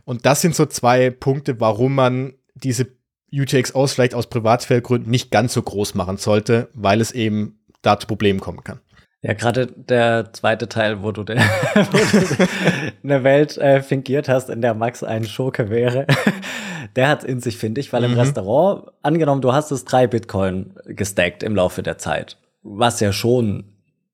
Und 0.04 0.26
das 0.26 0.42
sind 0.42 0.56
so 0.56 0.66
zwei 0.66 1.10
Punkte, 1.10 1.62
warum 1.62 1.96
man 1.96 2.34
diese 2.54 2.88
UTXOs 3.34 3.94
vielleicht 3.94 4.14
aus 4.14 4.28
Privatsphäregründen 4.28 5.10
nicht 5.10 5.32
ganz 5.32 5.54
so 5.54 5.62
groß 5.62 5.96
machen 5.96 6.18
sollte, 6.18 6.68
weil 6.74 7.00
es 7.00 7.14
eben 7.14 7.60
da 7.82 7.98
zu 7.98 8.08
Problemen 8.08 8.42
kommen 8.42 8.64
kann. 8.66 8.82
Ja, 9.22 9.34
gerade 9.34 9.68
der 9.68 10.34
zweite 10.34 10.68
Teil, 10.68 11.02
wo 11.02 11.14
du, 11.14 11.24
de, 11.24 11.38
wo 11.76 11.98
du 11.98 12.48
eine 13.04 13.24
Welt 13.24 13.58
äh, 13.58 13.82
fingiert 13.82 14.28
hast, 14.28 14.50
in 14.50 14.62
der 14.62 14.74
Max 14.74 15.02
ein 15.02 15.24
Schurke 15.24 15.70
wäre, 15.70 16.06
der 16.96 17.10
hat 17.10 17.24
in 17.24 17.40
sich, 17.40 17.58
finde 17.58 17.82
ich, 17.82 17.92
weil 17.94 18.04
im 18.04 18.12
mhm. 18.12 18.20
Restaurant, 18.20 18.92
angenommen, 19.02 19.42
du 19.42 19.54
hast 19.54 19.72
es 19.72 19.86
drei 19.86 20.08
Bitcoin 20.08 20.74
gestackt 20.86 21.44
im 21.44 21.56
Laufe 21.56 21.84
der 21.84 21.98
Zeit, 21.98 22.38
was 22.64 23.00
ja 23.00 23.12
schon 23.12 23.66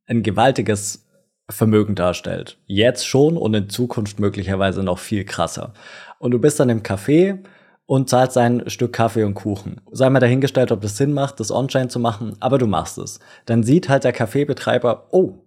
ein 0.08 0.24
gewaltiges 0.24 1.08
Vermögen 1.50 1.96
darstellt. 1.96 2.58
Jetzt 2.66 3.06
schon 3.06 3.38
und 3.38 3.54
in 3.54 3.70
Zukunft 3.70 4.20
möglicherweise 4.20 4.84
noch 4.84 5.00
viel 5.00 5.26
krasser. 5.26 5.74
Und 6.20 6.32
du 6.32 6.40
bist 6.40 6.60
dann 6.60 6.70
im 6.70 6.82
Café 6.82 7.40
und 7.86 8.10
zahlst 8.10 8.38
ein 8.38 8.70
Stück 8.70 8.94
Kaffee 8.94 9.24
und 9.24 9.34
Kuchen. 9.34 9.82
Sei 9.92 10.10
mal 10.10 10.20
dahingestellt, 10.20 10.72
ob 10.72 10.82
das 10.82 10.98
Sinn 10.98 11.14
macht, 11.14 11.40
das 11.40 11.52
On-Chain 11.52 11.90
zu 11.90 12.00
machen, 12.00 12.38
aber 12.40 12.58
du 12.58 12.68
machst 12.68 12.98
es. 12.98 13.20
Dann 13.46 13.64
sieht 13.64 13.90
halt 13.90 14.06
der 14.06 14.14
Kaffeebetreiber, 14.14 15.08
oh, 15.12 15.40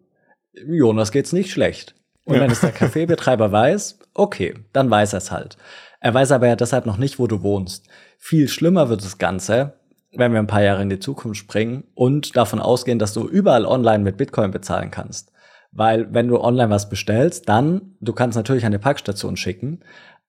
Jonas 0.53 1.11
geht's 1.11 1.33
nicht 1.33 1.51
schlecht. 1.51 1.95
Und 2.25 2.37
ja. 2.37 2.43
wenn 2.43 2.51
es 2.51 2.61
der 2.61 2.73
Kaffeebetreiber 2.73 3.51
weiß, 3.53 3.99
okay, 4.15 4.55
dann 4.73 4.91
weiß 4.91 5.15
er 5.15 5.19
es 5.19 5.31
halt. 5.31 5.57
Er 6.05 6.13
weiß 6.13 6.33
aber 6.33 6.47
ja 6.47 6.55
deshalb 6.55 6.85
noch 6.85 6.99
nicht, 6.99 7.19
wo 7.19 7.27
du 7.27 7.43
wohnst. 7.43 7.87
Viel 8.19 8.47
schlimmer 8.49 8.91
wird 8.91 9.03
das 9.03 9.17
Ganze, 9.17 9.79
wenn 10.13 10.33
wir 10.33 10.39
ein 10.39 10.47
paar 10.47 10.63
Jahre 10.63 10.83
in 10.83 10.91
die 10.91 10.99
Zukunft 10.99 11.41
springen 11.41 11.85
und 11.95 12.37
davon 12.37 12.61
ausgehen, 12.61 12.99
dass 12.99 13.15
du 13.15 13.27
überall 13.27 13.65
online 13.65 14.05
mit 14.05 14.19
Bitcoin 14.19 14.51
bezahlen 14.51 14.91
kannst. 14.91 15.33
Weil 15.73 16.13
wenn 16.13 16.29
du 16.29 16.39
online 16.39 16.69
was 16.69 16.91
bestellst, 16.91 17.49
dann, 17.49 17.97
du 18.03 18.13
kannst 18.13 18.37
natürlich 18.37 18.67
eine 18.67 18.79
Packstation 18.79 19.39
schicken, 19.39 19.81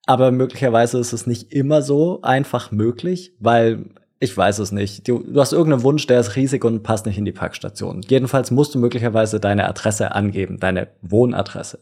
aber 0.06 0.30
möglicherweise 0.30 0.98
ist 0.98 1.12
es 1.12 1.26
nicht 1.26 1.52
immer 1.52 1.82
so 1.82 2.22
einfach 2.22 2.70
möglich, 2.70 3.34
weil 3.38 3.90
ich 4.18 4.34
weiß 4.34 4.60
es 4.60 4.72
nicht. 4.72 5.06
Du, 5.06 5.24
du, 5.24 5.38
hast 5.38 5.52
irgendeinen 5.52 5.82
Wunsch, 5.82 6.06
der 6.06 6.20
ist 6.20 6.36
riesig 6.36 6.64
und 6.64 6.84
passt 6.84 7.04
nicht 7.04 7.18
in 7.18 7.26
die 7.26 7.32
Packstation. 7.32 8.00
Jedenfalls 8.08 8.50
musst 8.50 8.74
du 8.74 8.78
möglicherweise 8.78 9.40
deine 9.40 9.68
Adresse 9.68 10.12
angeben, 10.12 10.58
deine 10.58 10.88
Wohnadresse. 11.02 11.80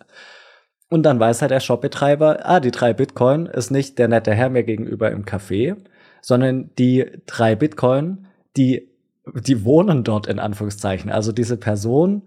Und 0.95 1.03
dann 1.03 1.19
weiß 1.19 1.43
halt 1.43 1.51
der 1.51 1.59
Shopbetreiber, 1.59 2.49
ah, 2.49 2.61
die 2.61 2.71
drei 2.71 2.93
Bitcoin 2.93 3.47
ist 3.47 3.73
nicht 3.73 3.99
der 3.99 4.07
nette 4.07 4.33
Herr 4.33 4.49
mir 4.49 4.63
gegenüber 4.63 5.11
im 5.11 5.25
Café, 5.25 5.75
sondern 6.21 6.71
die 6.79 7.05
drei 7.27 7.57
Bitcoin, 7.57 8.27
die, 8.57 8.93
die 9.27 9.65
wohnen 9.65 10.05
dort 10.05 10.29
in 10.29 10.39
Anführungszeichen. 10.39 11.11
Also 11.11 11.33
diese 11.33 11.57
Person, 11.57 12.23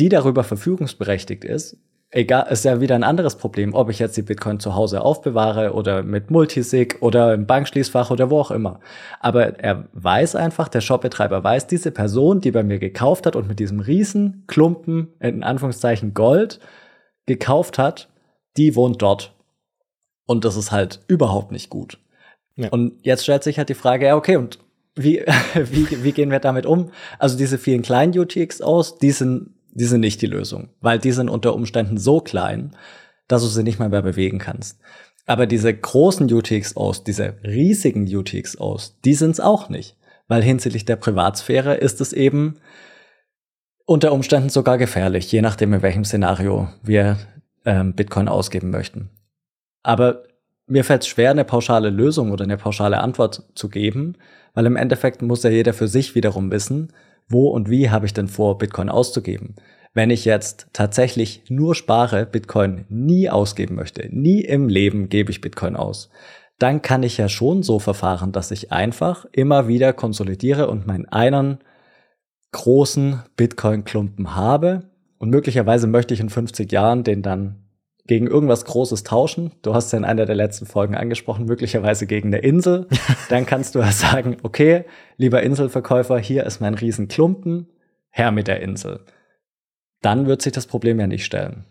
die 0.00 0.08
darüber 0.08 0.42
verfügungsberechtigt 0.42 1.44
ist, 1.44 1.76
egal, 2.10 2.48
ist 2.50 2.64
ja 2.64 2.80
wieder 2.80 2.96
ein 2.96 3.04
anderes 3.04 3.36
Problem, 3.36 3.74
ob 3.74 3.88
ich 3.90 4.00
jetzt 4.00 4.16
die 4.16 4.22
Bitcoin 4.22 4.58
zu 4.58 4.74
Hause 4.74 5.00
aufbewahre 5.02 5.72
oder 5.72 6.02
mit 6.02 6.32
Multisig 6.32 6.96
oder 7.00 7.32
im 7.32 7.46
Bankschließfach 7.46 8.10
oder 8.10 8.28
wo 8.28 8.40
auch 8.40 8.50
immer. 8.50 8.80
Aber 9.20 9.60
er 9.60 9.84
weiß 9.92 10.34
einfach, 10.34 10.66
der 10.66 10.80
Shopbetreiber 10.80 11.44
weiß, 11.44 11.68
diese 11.68 11.92
Person, 11.92 12.40
die 12.40 12.50
bei 12.50 12.64
mir 12.64 12.80
gekauft 12.80 13.24
hat 13.24 13.36
und 13.36 13.46
mit 13.46 13.60
diesem 13.60 13.78
riesen 13.78 14.42
Klumpen, 14.48 15.12
in 15.20 15.44
Anführungszeichen 15.44 16.12
Gold, 16.12 16.58
gekauft 17.26 17.78
hat, 17.78 18.08
die 18.56 18.76
wohnt 18.76 19.02
dort. 19.02 19.34
Und 20.26 20.44
das 20.44 20.56
ist 20.56 20.72
halt 20.72 21.00
überhaupt 21.06 21.52
nicht 21.52 21.70
gut. 21.70 21.98
Ja. 22.56 22.68
Und 22.68 22.94
jetzt 23.02 23.24
stellt 23.24 23.42
sich 23.42 23.58
halt 23.58 23.68
die 23.68 23.74
Frage, 23.74 24.06
ja, 24.06 24.16
okay, 24.16 24.36
und 24.36 24.58
wie, 24.94 25.24
wie, 25.54 26.04
wie 26.04 26.12
gehen 26.12 26.30
wir 26.30 26.40
damit 26.40 26.66
um? 26.66 26.90
Also 27.18 27.36
diese 27.36 27.58
vielen 27.58 27.82
kleinen 27.82 28.18
UTXOs, 28.18 28.98
die 28.98 29.10
sind 29.10 29.54
die 29.74 29.84
sind 29.84 30.00
nicht 30.00 30.22
die 30.22 30.26
Lösung, 30.26 30.70
weil 30.80 30.98
die 30.98 31.12
sind 31.12 31.28
unter 31.28 31.54
Umständen 31.54 31.98
so 31.98 32.20
klein, 32.20 32.74
dass 33.28 33.42
du 33.42 33.48
sie 33.48 33.64
nicht 33.64 33.78
mal 33.78 33.88
mehr 33.88 34.02
bewegen 34.02 34.38
kannst. 34.38 34.78
Aber 35.26 35.46
diese 35.46 35.74
großen 35.74 36.32
UTXOs, 36.32 37.04
diese 37.04 37.34
riesigen 37.42 38.06
UTXOs, 38.06 38.98
die 39.04 39.14
sind's 39.14 39.40
auch 39.40 39.68
nicht, 39.68 39.96
weil 40.28 40.42
hinsichtlich 40.42 40.84
der 40.84 40.96
Privatsphäre 40.96 41.74
ist 41.74 42.00
es 42.00 42.12
eben 42.12 42.56
unter 43.86 44.12
Umständen 44.12 44.48
sogar 44.48 44.78
gefährlich, 44.78 45.30
je 45.30 45.42
nachdem 45.42 45.72
in 45.74 45.82
welchem 45.82 46.04
Szenario 46.04 46.68
wir 46.82 47.18
ähm, 47.64 47.94
Bitcoin 47.94 48.28
ausgeben 48.28 48.70
möchten. 48.70 49.10
Aber 49.82 50.22
mir 50.66 50.84
fällt 50.84 51.02
es 51.02 51.08
schwer, 51.08 51.30
eine 51.30 51.44
pauschale 51.44 51.90
Lösung 51.90 52.32
oder 52.32 52.44
eine 52.44 52.56
pauschale 52.56 53.00
Antwort 53.00 53.42
zu 53.54 53.68
geben, 53.68 54.14
weil 54.54 54.66
im 54.66 54.76
Endeffekt 54.76 55.20
muss 55.20 55.42
ja 55.42 55.50
jeder 55.50 55.74
für 55.74 55.88
sich 55.88 56.14
wiederum 56.14 56.50
wissen, 56.50 56.92
wo 57.28 57.48
und 57.48 57.68
wie 57.68 57.90
habe 57.90 58.06
ich 58.06 58.14
denn 58.14 58.28
vor, 58.28 58.58
Bitcoin 58.58 58.88
auszugeben? 58.88 59.56
Wenn 59.92 60.10
ich 60.10 60.24
jetzt 60.24 60.68
tatsächlich 60.72 61.42
nur 61.48 61.74
spare, 61.74 62.26
Bitcoin 62.26 62.84
nie 62.88 63.30
ausgeben 63.30 63.76
möchte, 63.76 64.08
nie 64.10 64.40
im 64.40 64.68
Leben 64.68 65.08
gebe 65.08 65.30
ich 65.30 65.40
Bitcoin 65.40 65.76
aus, 65.76 66.10
dann 66.58 66.82
kann 66.82 67.02
ich 67.02 67.18
ja 67.18 67.28
schon 67.28 67.62
so 67.62 67.78
verfahren, 67.78 68.32
dass 68.32 68.50
ich 68.50 68.72
einfach 68.72 69.26
immer 69.32 69.68
wieder 69.68 69.92
konsolidiere 69.92 70.68
und 70.68 70.86
meinen 70.86 71.06
einen 71.06 71.58
großen 72.54 73.22
Bitcoin-Klumpen 73.36 74.34
habe. 74.34 74.84
Und 75.18 75.28
möglicherweise 75.28 75.86
möchte 75.86 76.14
ich 76.14 76.20
in 76.20 76.30
50 76.30 76.72
Jahren 76.72 77.04
den 77.04 77.20
dann 77.20 77.56
gegen 78.06 78.26
irgendwas 78.26 78.64
Großes 78.64 79.02
tauschen. 79.02 79.52
Du 79.62 79.74
hast 79.74 79.92
ja 79.92 79.98
in 79.98 80.04
einer 80.04 80.26
der 80.26 80.34
letzten 80.34 80.66
Folgen 80.66 80.94
angesprochen, 80.94 81.46
möglicherweise 81.46 82.06
gegen 82.06 82.28
eine 82.28 82.38
Insel. 82.38 82.86
Dann 83.30 83.46
kannst 83.46 83.74
du 83.74 83.78
ja 83.78 83.90
sagen, 83.92 84.36
okay, 84.42 84.84
lieber 85.16 85.42
Inselverkäufer, 85.42 86.18
hier 86.18 86.44
ist 86.44 86.60
mein 86.60 86.74
Riesenklumpen, 86.74 87.68
her 88.10 88.30
mit 88.30 88.46
der 88.46 88.60
Insel. 88.60 89.00
Dann 90.02 90.26
wird 90.26 90.42
sich 90.42 90.52
das 90.52 90.66
Problem 90.66 91.00
ja 91.00 91.06
nicht 91.06 91.24
stellen. 91.24 91.64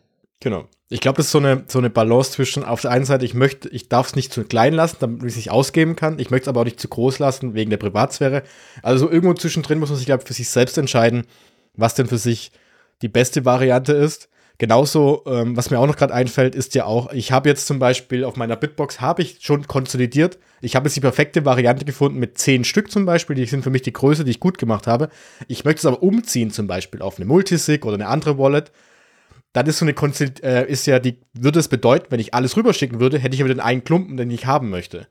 Genau. 0.43 0.67
Ich 0.89 0.99
glaube, 0.99 1.15
das 1.15 1.27
ist 1.27 1.31
so 1.31 1.37
eine, 1.37 1.63
so 1.69 1.79
eine 1.79 1.89
Balance 1.89 2.33
zwischen, 2.33 2.65
auf 2.65 2.81
der 2.81 2.91
einen 2.91 3.05
Seite, 3.05 3.23
ich 3.23 3.33
möchte, 3.33 3.69
ich 3.69 3.87
darf 3.87 4.07
es 4.07 4.15
nicht 4.17 4.33
zu 4.33 4.43
klein 4.43 4.73
lassen, 4.73 4.97
damit 4.99 5.21
ich 5.21 5.29
es 5.29 5.35
nicht 5.37 5.51
ausgeben 5.51 5.95
kann. 5.95 6.19
Ich 6.19 6.31
möchte 6.31 6.43
es 6.43 6.47
aber 6.49 6.59
auch 6.59 6.65
nicht 6.65 6.81
zu 6.81 6.89
groß 6.89 7.19
lassen, 7.19 7.53
wegen 7.53 7.69
der 7.69 7.77
Privatsphäre. 7.77 8.43
Also 8.81 9.09
irgendwo 9.09 9.33
zwischendrin 9.35 9.79
muss 9.79 9.87
man 9.87 9.97
sich, 9.97 10.05
glaube 10.05 10.21
ich, 10.21 10.27
für 10.27 10.33
sich 10.33 10.49
selbst 10.49 10.77
entscheiden, 10.77 11.25
was 11.75 11.95
denn 11.95 12.07
für 12.07 12.17
sich 12.17 12.51
die 13.01 13.07
beste 13.07 13.45
Variante 13.45 13.93
ist. 13.93 14.27
Genauso, 14.57 15.23
ähm, 15.27 15.55
was 15.55 15.71
mir 15.71 15.79
auch 15.79 15.87
noch 15.87 15.95
gerade 15.95 16.13
einfällt, 16.13 16.55
ist 16.55 16.75
ja 16.75 16.83
auch, 16.85 17.13
ich 17.13 17.31
habe 17.31 17.47
jetzt 17.47 17.65
zum 17.65 17.79
Beispiel 17.79 18.25
auf 18.25 18.35
meiner 18.35 18.57
Bitbox 18.57 18.99
habe 18.99 19.21
ich 19.21 19.37
schon 19.39 19.65
konsolidiert. 19.65 20.39
Ich 20.59 20.75
habe 20.75 20.87
jetzt 20.87 20.95
die 20.97 21.01
perfekte 21.01 21.45
Variante 21.45 21.85
gefunden 21.85 22.19
mit 22.19 22.37
zehn 22.37 22.65
Stück 22.65 22.91
zum 22.91 23.05
Beispiel. 23.05 23.37
Die 23.37 23.45
sind 23.45 23.63
für 23.63 23.69
mich 23.71 23.81
die 23.81 23.93
Größe, 23.93 24.25
die 24.25 24.31
ich 24.31 24.41
gut 24.41 24.57
gemacht 24.57 24.87
habe. 24.87 25.09
Ich 25.47 25.63
möchte 25.63 25.79
es 25.79 25.85
aber 25.85 26.03
umziehen 26.03 26.51
zum 26.51 26.67
Beispiel 26.67 27.01
auf 27.01 27.15
eine 27.15 27.25
Multisig 27.25 27.85
oder 27.85 27.95
eine 27.95 28.07
andere 28.07 28.37
Wallet. 28.37 28.71
Dann 29.53 29.67
ist 29.67 29.77
so 29.77 29.85
eine 29.85 29.93
Konzil 29.93 30.33
äh, 30.43 30.69
ist 30.69 30.85
ja 30.87 30.99
die, 30.99 31.17
würde 31.33 31.59
es 31.59 31.67
bedeuten, 31.67 32.07
wenn 32.09 32.19
ich 32.19 32.33
alles 32.33 32.57
rüberschicken 32.57 32.99
würde, 32.99 33.19
hätte 33.19 33.35
ich 33.35 33.41
aber 33.41 33.49
den 33.53 33.59
einen 33.59 33.83
Klumpen, 33.83 34.17
den 34.17 34.31
ich 34.31 34.45
haben 34.45 34.69
möchte. 34.69 35.07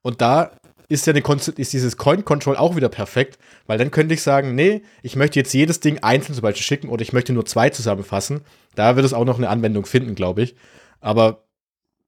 Und 0.00 0.20
da 0.20 0.52
ist 0.88 1.06
ja 1.06 1.14
eine 1.14 1.22
ist 1.56 1.72
dieses 1.72 1.96
Coin 1.96 2.24
Control 2.24 2.56
auch 2.56 2.76
wieder 2.76 2.88
perfekt, 2.88 3.38
weil 3.66 3.78
dann 3.78 3.90
könnte 3.90 4.14
ich 4.14 4.22
sagen, 4.22 4.54
nee, 4.54 4.82
ich 5.02 5.16
möchte 5.16 5.38
jetzt 5.38 5.54
jedes 5.54 5.80
Ding 5.80 5.98
einzeln 6.02 6.34
zum 6.34 6.42
Beispiel 6.42 6.62
schicken 6.62 6.88
oder 6.88 7.02
ich 7.02 7.12
möchte 7.12 7.32
nur 7.32 7.46
zwei 7.46 7.70
zusammenfassen. 7.70 8.42
Da 8.74 8.96
wird 8.96 9.06
es 9.06 9.14
auch 9.14 9.24
noch 9.24 9.38
eine 9.38 9.48
Anwendung 9.48 9.86
finden, 9.86 10.14
glaube 10.14 10.42
ich. 10.42 10.54
Aber 11.00 11.44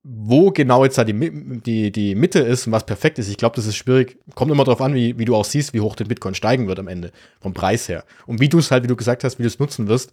wo 0.02 0.50
genau 0.50 0.84
jetzt 0.84 0.98
da 0.98 1.04
die, 1.04 1.60
die, 1.60 1.90
die 1.90 2.14
Mitte 2.14 2.40
ist 2.40 2.66
und 2.66 2.72
was 2.72 2.84
perfekt 2.84 3.18
ist, 3.18 3.30
ich 3.30 3.38
glaube, 3.38 3.56
das 3.56 3.64
ist 3.64 3.76
schwierig. 3.76 4.18
Kommt 4.34 4.52
immer 4.52 4.64
darauf 4.64 4.82
an, 4.82 4.94
wie, 4.94 5.18
wie 5.18 5.24
du 5.24 5.34
auch 5.34 5.46
siehst, 5.46 5.72
wie 5.72 5.80
hoch 5.80 5.96
der 5.96 6.04
Bitcoin 6.04 6.34
steigen 6.34 6.68
wird 6.68 6.78
am 6.78 6.88
Ende, 6.88 7.10
vom 7.40 7.54
Preis 7.54 7.88
her. 7.88 8.04
Und 8.26 8.40
wie 8.40 8.50
du 8.50 8.58
es 8.58 8.70
halt, 8.70 8.84
wie 8.84 8.88
du 8.88 8.96
gesagt 8.96 9.24
hast, 9.24 9.38
wie 9.38 9.44
du 9.44 9.48
es 9.48 9.58
nutzen 9.58 9.88
wirst. 9.88 10.12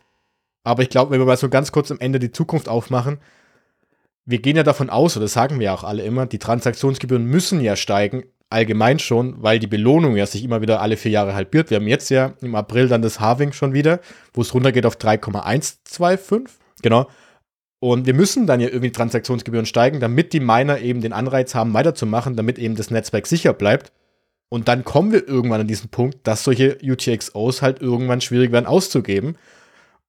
Aber 0.64 0.84
ich 0.84 0.90
glaube, 0.90 1.12
wenn 1.12 1.20
wir 1.20 1.26
mal 1.26 1.38
so 1.38 1.50
ganz 1.50 1.72
kurz 1.72 1.92
am 1.92 2.00
Ende 2.00 2.20
die 2.20 2.32
Zukunft 2.32 2.70
aufmachen, 2.70 3.20
wir 4.26 4.40
gehen 4.40 4.56
ja 4.56 4.64
davon 4.64 4.90
aus, 4.90 5.18
oder 5.18 5.26
das 5.26 5.34
sagen 5.34 5.60
wir 5.60 5.74
auch 5.74 5.84
alle 5.84 6.04
immer, 6.04 6.26
die 6.26 6.40
Transaktionsgebühren 6.40 7.26
müssen 7.26 7.62
ja 7.62 7.76
steigen, 7.76 8.24
allgemein 8.52 9.00
schon, 9.00 9.42
weil 9.42 9.60
die 9.60 9.68
Belohnung 9.68 10.16
ja 10.16 10.26
sich 10.26 10.44
immer 10.44 10.62
wieder 10.62 10.82
alle 10.82 10.98
vier 10.98 11.12
Jahre 11.12 11.34
halbiert. 11.34 11.70
Wir 11.70 11.78
haben 11.78 11.88
jetzt 11.88 12.10
ja 12.10 12.34
im 12.42 12.54
April 12.54 12.88
dann 12.88 13.02
das 13.02 13.20
Halving 13.20 13.54
schon 13.54 13.74
wieder, 13.74 14.00
wo 14.34 14.42
es 14.42 14.54
runtergeht 14.54 14.86
auf 14.86 14.98
3,125. 14.98 16.54
Genau. 16.82 17.08
Und 17.80 18.06
wir 18.06 18.14
müssen 18.14 18.46
dann 18.46 18.60
ja 18.60 18.68
irgendwie 18.68 18.92
Transaktionsgebühren 18.92 19.66
steigen, 19.66 20.00
damit 20.00 20.34
die 20.34 20.40
Miner 20.40 20.80
eben 20.80 21.02
den 21.02 21.14
Anreiz 21.14 21.56
haben, 21.56 21.74
weiterzumachen, 21.74 22.36
damit 22.36 22.60
eben 22.60 22.76
das 22.76 22.92
Netzwerk 22.92 23.26
sicher 23.26 23.54
bleibt. 23.54 23.92
Und 24.50 24.68
dann 24.68 24.84
kommen 24.84 25.12
wir 25.14 25.28
irgendwann 25.28 25.62
an 25.62 25.68
diesen 25.68 25.90
Punkt, 25.90 26.28
dass 26.28 26.44
solche 26.44 26.78
UTXOs 26.84 27.62
halt 27.62 27.82
irgendwann 27.82 28.22
schwierig 28.22 28.52
werden 28.52 28.66
auszugeben. 28.66 29.38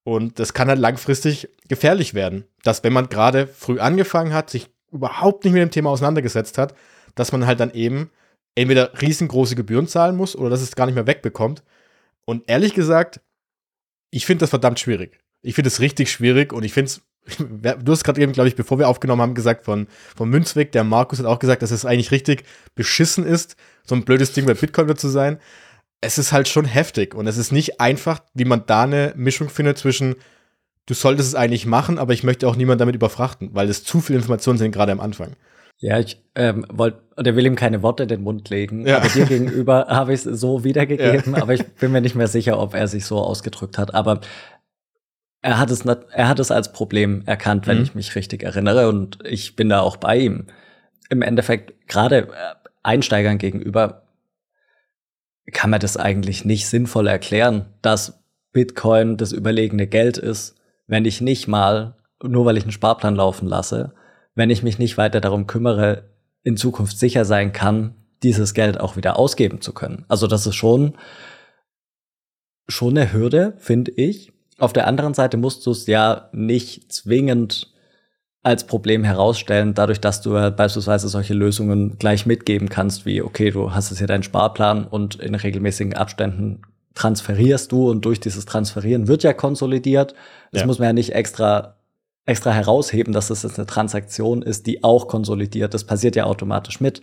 Und 0.03 0.39
das 0.39 0.53
kann 0.53 0.67
halt 0.67 0.79
langfristig 0.79 1.49
gefährlich 1.67 2.13
werden. 2.13 2.45
Dass 2.63 2.83
wenn 2.83 2.93
man 2.93 3.09
gerade 3.09 3.47
früh 3.47 3.79
angefangen 3.79 4.33
hat, 4.33 4.49
sich 4.49 4.69
überhaupt 4.91 5.43
nicht 5.43 5.53
mit 5.53 5.61
dem 5.61 5.71
Thema 5.71 5.89
auseinandergesetzt 5.89 6.57
hat, 6.57 6.75
dass 7.15 7.31
man 7.31 7.45
halt 7.45 7.59
dann 7.59 7.71
eben 7.71 8.11
entweder 8.55 9.01
riesengroße 9.01 9.55
Gebühren 9.55 9.87
zahlen 9.87 10.15
muss 10.15 10.35
oder 10.35 10.49
dass 10.49 10.61
es 10.61 10.75
gar 10.75 10.85
nicht 10.85 10.95
mehr 10.95 11.07
wegbekommt. 11.07 11.63
Und 12.25 12.43
ehrlich 12.47 12.73
gesagt, 12.73 13.21
ich 14.11 14.25
finde 14.25 14.43
das 14.43 14.51
verdammt 14.51 14.79
schwierig. 14.79 15.19
Ich 15.41 15.55
finde 15.55 15.69
es 15.69 15.79
richtig 15.79 16.11
schwierig 16.11 16.53
und 16.53 16.63
ich 16.63 16.73
finde 16.73 16.91
es, 16.91 17.01
du 17.83 17.91
hast 17.91 18.03
gerade 18.03 18.21
eben, 18.21 18.33
glaube 18.33 18.49
ich, 18.49 18.55
bevor 18.55 18.77
wir 18.77 18.87
aufgenommen 18.87 19.21
haben, 19.21 19.33
gesagt 19.33 19.65
von, 19.65 19.87
von 20.15 20.29
Münzweg, 20.29 20.71
der 20.71 20.83
Markus 20.83 21.19
hat 21.19 21.25
auch 21.25 21.39
gesagt, 21.39 21.61
dass 21.61 21.71
es 21.71 21.85
eigentlich 21.85 22.11
richtig 22.11 22.43
beschissen 22.75 23.25
ist, 23.25 23.55
so 23.83 23.95
ein 23.95 24.05
blödes 24.05 24.33
Ding 24.33 24.45
bei 24.45 24.53
Bitcoin 24.53 24.95
zu 24.95 25.09
sein 25.09 25.39
es 26.03 26.17
ist 26.17 26.31
halt 26.33 26.47
schon 26.47 26.65
heftig 26.65 27.15
und 27.15 27.27
es 27.27 27.37
ist 27.37 27.51
nicht 27.51 27.79
einfach, 27.79 28.19
wie 28.33 28.45
man 28.45 28.63
da 28.65 28.83
eine 28.83 29.13
Mischung 29.15 29.49
findet 29.49 29.77
zwischen, 29.77 30.15
du 30.85 30.93
solltest 30.93 31.29
es 31.29 31.35
eigentlich 31.35 31.65
machen, 31.65 31.97
aber 31.97 32.13
ich 32.13 32.23
möchte 32.23 32.47
auch 32.47 32.55
niemanden 32.55 32.79
damit 32.79 32.95
überfrachten, 32.95 33.51
weil 33.53 33.69
es 33.69 33.83
zu 33.83 34.01
viele 34.01 34.19
Informationen 34.19 34.57
sind, 34.57 34.71
gerade 34.71 34.91
am 34.91 34.99
Anfang. 34.99 35.35
Ja, 35.79 35.99
ich 35.99 36.21
ähm, 36.35 36.65
wollte, 36.69 37.01
oder 37.17 37.35
will 37.35 37.45
ihm 37.45 37.55
keine 37.55 37.81
Worte 37.81 38.03
in 38.03 38.09
den 38.09 38.21
Mund 38.21 38.49
legen, 38.49 38.85
ja. 38.85 38.97
aber 38.97 39.09
dir 39.09 39.25
gegenüber 39.25 39.87
habe 39.89 40.13
ich 40.13 40.25
es 40.25 40.39
so 40.39 40.63
wiedergegeben, 40.63 41.35
ja. 41.35 41.41
aber 41.41 41.53
ich 41.53 41.65
bin 41.65 41.91
mir 41.91 42.01
nicht 42.01 42.15
mehr 42.15 42.27
sicher, 42.27 42.59
ob 42.59 42.73
er 42.73 42.87
sich 42.87 43.05
so 43.05 43.19
ausgedrückt 43.19 43.77
hat. 43.77 43.93
Aber 43.93 44.21
er 45.41 45.59
hat 45.59 45.71
es, 45.71 45.85
er 45.85 46.27
hat 46.27 46.39
es 46.39 46.51
als 46.51 46.71
Problem 46.71 47.23
erkannt, 47.25 47.67
wenn 47.67 47.77
mhm. 47.77 47.83
ich 47.83 47.95
mich 47.95 48.15
richtig 48.15 48.43
erinnere, 48.43 48.87
und 48.87 49.19
ich 49.25 49.55
bin 49.55 49.69
da 49.69 49.81
auch 49.81 49.97
bei 49.97 50.17
ihm. 50.17 50.47
Im 51.09 51.21
Endeffekt, 51.21 51.87
gerade 51.87 52.29
äh, 52.29 52.55
Einsteigern 52.81 53.37
gegenüber, 53.37 54.03
kann 55.51 55.69
man 55.69 55.79
das 55.79 55.97
eigentlich 55.97 56.45
nicht 56.45 56.67
sinnvoll 56.67 57.07
erklären, 57.07 57.65
dass 57.81 58.23
Bitcoin 58.53 59.17
das 59.17 59.31
überlegene 59.31 59.87
Geld 59.87 60.17
ist, 60.17 60.55
wenn 60.87 61.05
ich 61.05 61.21
nicht 61.21 61.47
mal, 61.47 61.97
nur 62.23 62.45
weil 62.45 62.57
ich 62.57 62.63
einen 62.63 62.71
Sparplan 62.71 63.15
laufen 63.15 63.47
lasse, 63.47 63.93
wenn 64.35 64.49
ich 64.49 64.63
mich 64.63 64.79
nicht 64.79 64.97
weiter 64.97 65.21
darum 65.21 65.47
kümmere, 65.47 66.09
in 66.43 66.57
Zukunft 66.57 66.97
sicher 66.97 67.25
sein 67.25 67.51
kann, 67.51 67.95
dieses 68.21 68.53
Geld 68.53 68.79
auch 68.79 68.95
wieder 68.95 69.17
ausgeben 69.17 69.61
zu 69.61 69.73
können. 69.73 70.05
Also 70.07 70.27
das 70.27 70.47
ist 70.47 70.55
schon, 70.55 70.95
schon 72.67 72.97
eine 72.97 73.11
Hürde, 73.11 73.53
finde 73.57 73.91
ich. 73.91 74.31
Auf 74.59 74.71
der 74.71 74.87
anderen 74.87 75.13
Seite 75.13 75.37
musst 75.37 75.65
du 75.65 75.71
es 75.71 75.87
ja 75.87 76.29
nicht 76.31 76.91
zwingend 76.91 77.72
als 78.43 78.65
Problem 78.65 79.05
herausstellen, 79.05 79.73
dadurch, 79.73 80.01
dass 80.01 80.21
du 80.21 80.37
halt 80.37 80.57
beispielsweise 80.57 81.07
solche 81.07 81.33
Lösungen 81.33 81.97
gleich 81.97 82.25
mitgeben 82.25 82.67
kannst, 82.67 83.05
wie, 83.05 83.21
okay, 83.21 83.51
du 83.51 83.73
hast 83.73 83.89
es 83.89 83.99
hier 83.99 84.07
deinen 84.07 84.23
Sparplan 84.23 84.85
und 84.85 85.15
in 85.15 85.33
regelmäßigen 85.33 85.93
Abständen 85.93 86.61
transferierst 86.93 87.71
du 87.71 87.89
und 87.89 88.03
durch 88.03 88.19
dieses 88.19 88.45
Transferieren 88.45 89.07
wird 89.07 89.23
ja 89.23 89.33
konsolidiert. 89.33 90.13
Das 90.51 90.61
ja. 90.61 90.67
muss 90.67 90.77
man 90.77 90.87
ja 90.87 90.93
nicht 90.93 91.15
extra, 91.15 91.77
extra 92.25 92.51
herausheben, 92.51 93.13
dass 93.13 93.29
das 93.29 93.43
jetzt 93.43 93.57
eine 93.57 93.65
Transaktion 93.65 94.41
ist, 94.41 94.67
die 94.67 94.83
auch 94.83 95.07
konsolidiert. 95.07 95.73
Das 95.73 95.85
passiert 95.85 96.17
ja 96.17 96.25
automatisch 96.25 96.81
mit. 96.81 97.01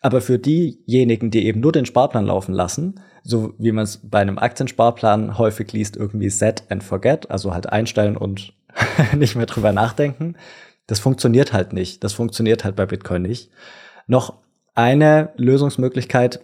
Aber 0.00 0.22
für 0.22 0.38
diejenigen, 0.38 1.30
die 1.30 1.44
eben 1.44 1.60
nur 1.60 1.72
den 1.72 1.84
Sparplan 1.84 2.26
laufen 2.26 2.54
lassen, 2.54 3.00
so 3.22 3.52
wie 3.58 3.72
man 3.72 3.84
es 3.84 4.00
bei 4.02 4.20
einem 4.20 4.38
Aktiensparplan 4.38 5.36
häufig 5.36 5.72
liest, 5.72 5.96
irgendwie 5.96 6.30
set 6.30 6.64
and 6.70 6.82
forget, 6.82 7.30
also 7.30 7.52
halt 7.52 7.68
einstellen 7.68 8.16
und 8.16 8.54
nicht 9.16 9.36
mehr 9.36 9.46
drüber 9.46 9.72
nachdenken, 9.72 10.36
das 10.88 10.98
funktioniert 10.98 11.52
halt 11.52 11.72
nicht. 11.72 12.02
Das 12.02 12.14
funktioniert 12.14 12.64
halt 12.64 12.74
bei 12.74 12.86
Bitcoin 12.86 13.22
nicht. 13.22 13.50
Noch 14.08 14.34
eine 14.74 15.30
Lösungsmöglichkeit, 15.36 16.40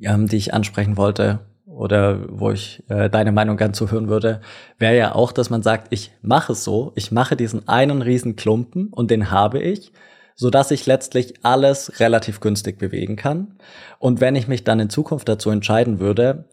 ähm, 0.00 0.28
die 0.28 0.36
ich 0.36 0.54
ansprechen 0.54 0.96
wollte 0.96 1.40
oder 1.66 2.20
wo 2.28 2.50
ich 2.50 2.82
äh, 2.88 3.10
deine 3.10 3.32
Meinung 3.32 3.56
gern 3.56 3.74
zuhören 3.74 4.08
würde, 4.08 4.40
wäre 4.78 4.96
ja 4.96 5.14
auch, 5.14 5.32
dass 5.32 5.50
man 5.50 5.62
sagt, 5.62 5.88
ich 5.90 6.12
mache 6.22 6.52
es 6.52 6.64
so, 6.64 6.92
ich 6.94 7.12
mache 7.12 7.36
diesen 7.36 7.68
einen 7.68 8.00
riesen 8.00 8.36
Klumpen 8.36 8.88
und 8.88 9.10
den 9.10 9.30
habe 9.30 9.60
ich, 9.60 9.92
so 10.36 10.48
dass 10.48 10.70
ich 10.70 10.86
letztlich 10.86 11.34
alles 11.42 11.98
relativ 11.98 12.40
günstig 12.40 12.78
bewegen 12.78 13.16
kann. 13.16 13.58
Und 13.98 14.20
wenn 14.20 14.36
ich 14.36 14.46
mich 14.46 14.62
dann 14.62 14.78
in 14.78 14.90
Zukunft 14.90 15.28
dazu 15.28 15.50
entscheiden 15.50 15.98
würde, 15.98 16.44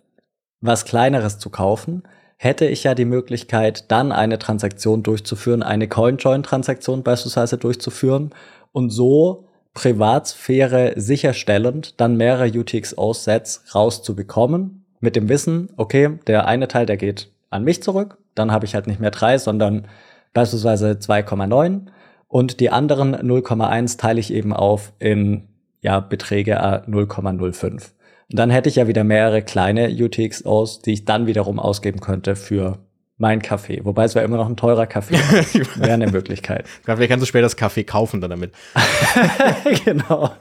was 0.62 0.86
kleineres 0.86 1.38
zu 1.38 1.52
kaufen, 1.52 2.04
hätte 2.46 2.68
ich 2.68 2.84
ja 2.84 2.94
die 2.94 3.06
Möglichkeit, 3.06 3.92
dann 3.92 4.12
eine 4.12 4.38
Transaktion 4.38 5.02
durchzuführen, 5.02 5.64
eine 5.64 5.88
CoinJoin-Transaktion 5.88 7.02
beispielsweise 7.02 7.58
durchzuführen 7.58 8.30
und 8.72 8.92
so 8.92 9.48
Privatsphäre 9.74 10.94
sicherstellend 10.96 12.00
dann 12.00 12.16
mehrere 12.16 12.48
UTXO-Sets 12.48 13.74
rauszubekommen, 13.74 14.86
mit 15.02 15.16
dem 15.16 15.28
Wissen, 15.28 15.70
okay, 15.76 16.20
der 16.28 16.48
eine 16.48 16.68
Teil, 16.68 16.86
der 16.86 16.98
geht 16.98 17.32
an 17.50 17.64
mich 17.64 17.84
zurück, 17.84 18.18
dann 18.36 18.52
habe 18.52 18.66
ich 18.66 18.76
halt 18.76 18.88
nicht 18.88 19.00
mehr 19.00 19.12
drei, 19.12 19.38
sondern 19.38 19.88
beispielsweise 20.34 20.92
2,9 20.92 21.88
und 22.28 22.60
die 22.60 22.70
anderen 22.70 23.16
0,1 23.16 23.98
teile 23.98 24.20
ich 24.20 24.32
eben 24.32 24.54
auf 24.54 24.94
in 25.00 25.48
ja, 25.82 26.00
Beträge 26.00 26.60
0,05. 26.60 27.92
Und 28.32 28.40
dann 28.40 28.50
hätte 28.50 28.70
ich 28.70 28.76
ja 28.76 28.88
wieder 28.88 29.04
mehrere 29.04 29.42
kleine 29.42 29.90
UTXOs, 29.90 30.80
die 30.80 30.94
ich 30.94 31.06
dann 31.06 31.28
wiederum 31.28 31.60
ausgeben 31.60 32.00
könnte 32.00 32.36
für 32.36 32.80
mein 33.18 33.42
Kaffee. 33.42 33.80
Wobei 33.84 34.04
es 34.04 34.16
wäre 34.16 34.26
immer 34.26 34.38
noch 34.38 34.50
ein 34.50 34.58
teurer 34.58 34.88
Kaffee. 34.88 35.16
wäre 35.76 35.94
eine 35.94 36.08
Möglichkeit. 36.08 36.66
Vielleicht 36.84 37.10
kannst 37.10 37.24
du 37.24 37.28
später 37.28 37.44
das 37.44 37.56
Kaffee 37.56 37.84
kaufen 37.84 38.20
dann 38.20 38.30
damit. 38.30 38.52
genau. 39.86 40.32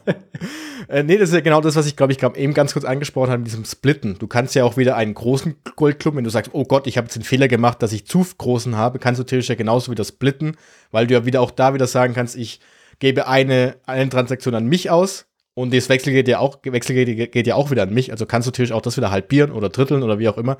äh, 0.88 1.02
nee, 1.04 1.16
das 1.16 1.28
ist 1.28 1.34
ja 1.34 1.40
genau 1.40 1.60
das, 1.60 1.76
was 1.76 1.86
ich 1.86 1.94
glaube 1.94 2.12
ich 2.12 2.18
gerade 2.18 2.38
eben 2.38 2.52
ganz 2.52 2.72
kurz 2.72 2.84
angesprochen 2.84 3.30
habe 3.30 3.38
mit 3.38 3.48
diesem 3.48 3.64
Splitten. 3.64 4.16
Du 4.18 4.26
kannst 4.26 4.54
ja 4.54 4.64
auch 4.64 4.76
wieder 4.76 4.96
einen 4.96 5.14
großen 5.14 5.54
Goldclub, 5.76 6.16
wenn 6.16 6.24
du 6.24 6.30
sagst, 6.30 6.50
oh 6.52 6.64
Gott, 6.64 6.86
ich 6.86 6.96
habe 6.96 7.06
jetzt 7.06 7.14
den 7.14 7.22
Fehler 7.22 7.46
gemacht, 7.46 7.80
dass 7.80 7.92
ich 7.92 8.06
zu 8.06 8.26
großen 8.38 8.76
habe, 8.76 8.98
kannst 8.98 9.20
du 9.20 9.24
theoretisch 9.24 9.50
ja 9.50 9.54
genauso 9.54 9.92
wieder 9.92 10.04
splitten, 10.04 10.56
weil 10.90 11.06
du 11.06 11.14
ja 11.14 11.24
wieder 11.24 11.42
auch 11.42 11.52
da 11.52 11.74
wieder 11.74 11.86
sagen 11.86 12.14
kannst, 12.14 12.34
ich 12.34 12.60
gebe 12.98 13.28
eine, 13.28 13.76
eine 13.86 14.08
Transaktion 14.08 14.54
an 14.54 14.66
mich 14.66 14.90
aus, 14.90 15.26
und 15.54 15.72
das 15.72 15.88
Wechsel 15.88 16.12
geht 16.12 16.28
ja 16.28 16.40
auch, 16.40 16.58
Wechsel 16.64 16.94
geht, 16.94 17.32
geht, 17.32 17.46
ja 17.46 17.54
auch 17.54 17.70
wieder 17.70 17.84
an 17.84 17.94
mich. 17.94 18.10
Also 18.10 18.26
kannst 18.26 18.46
du 18.46 18.50
natürlich 18.50 18.72
auch 18.72 18.82
das 18.82 18.96
wieder 18.96 19.10
halbieren 19.10 19.52
oder 19.52 19.68
dritteln 19.68 20.02
oder 20.02 20.18
wie 20.18 20.28
auch 20.28 20.36
immer. 20.36 20.58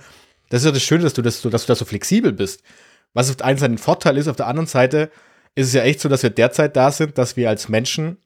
Das 0.48 0.62
ist 0.62 0.66
ja 0.66 0.72
das 0.72 0.82
Schöne, 0.82 1.02
dass 1.02 1.14
du, 1.14 1.22
das, 1.22 1.42
dass 1.42 1.62
du 1.62 1.68
da 1.68 1.74
so 1.74 1.84
flexibel 1.84 2.32
bist. 2.32 2.62
Was 3.12 3.30
auf 3.30 3.36
der 3.36 3.46
einen 3.46 3.58
Seite 3.58 3.74
ein 3.74 3.78
Vorteil 3.78 4.16
ist, 4.16 4.28
auf 4.28 4.36
der 4.36 4.46
anderen 4.46 4.66
Seite 4.66 5.10
ist 5.54 5.68
es 5.68 5.72
ja 5.72 5.82
echt 5.82 6.00
so, 6.00 6.08
dass 6.08 6.22
wir 6.22 6.30
derzeit 6.30 6.76
da 6.76 6.90
sind, 6.90 7.18
dass 7.18 7.36
wir 7.36 7.48
als 7.48 7.68
Menschen 7.68 8.18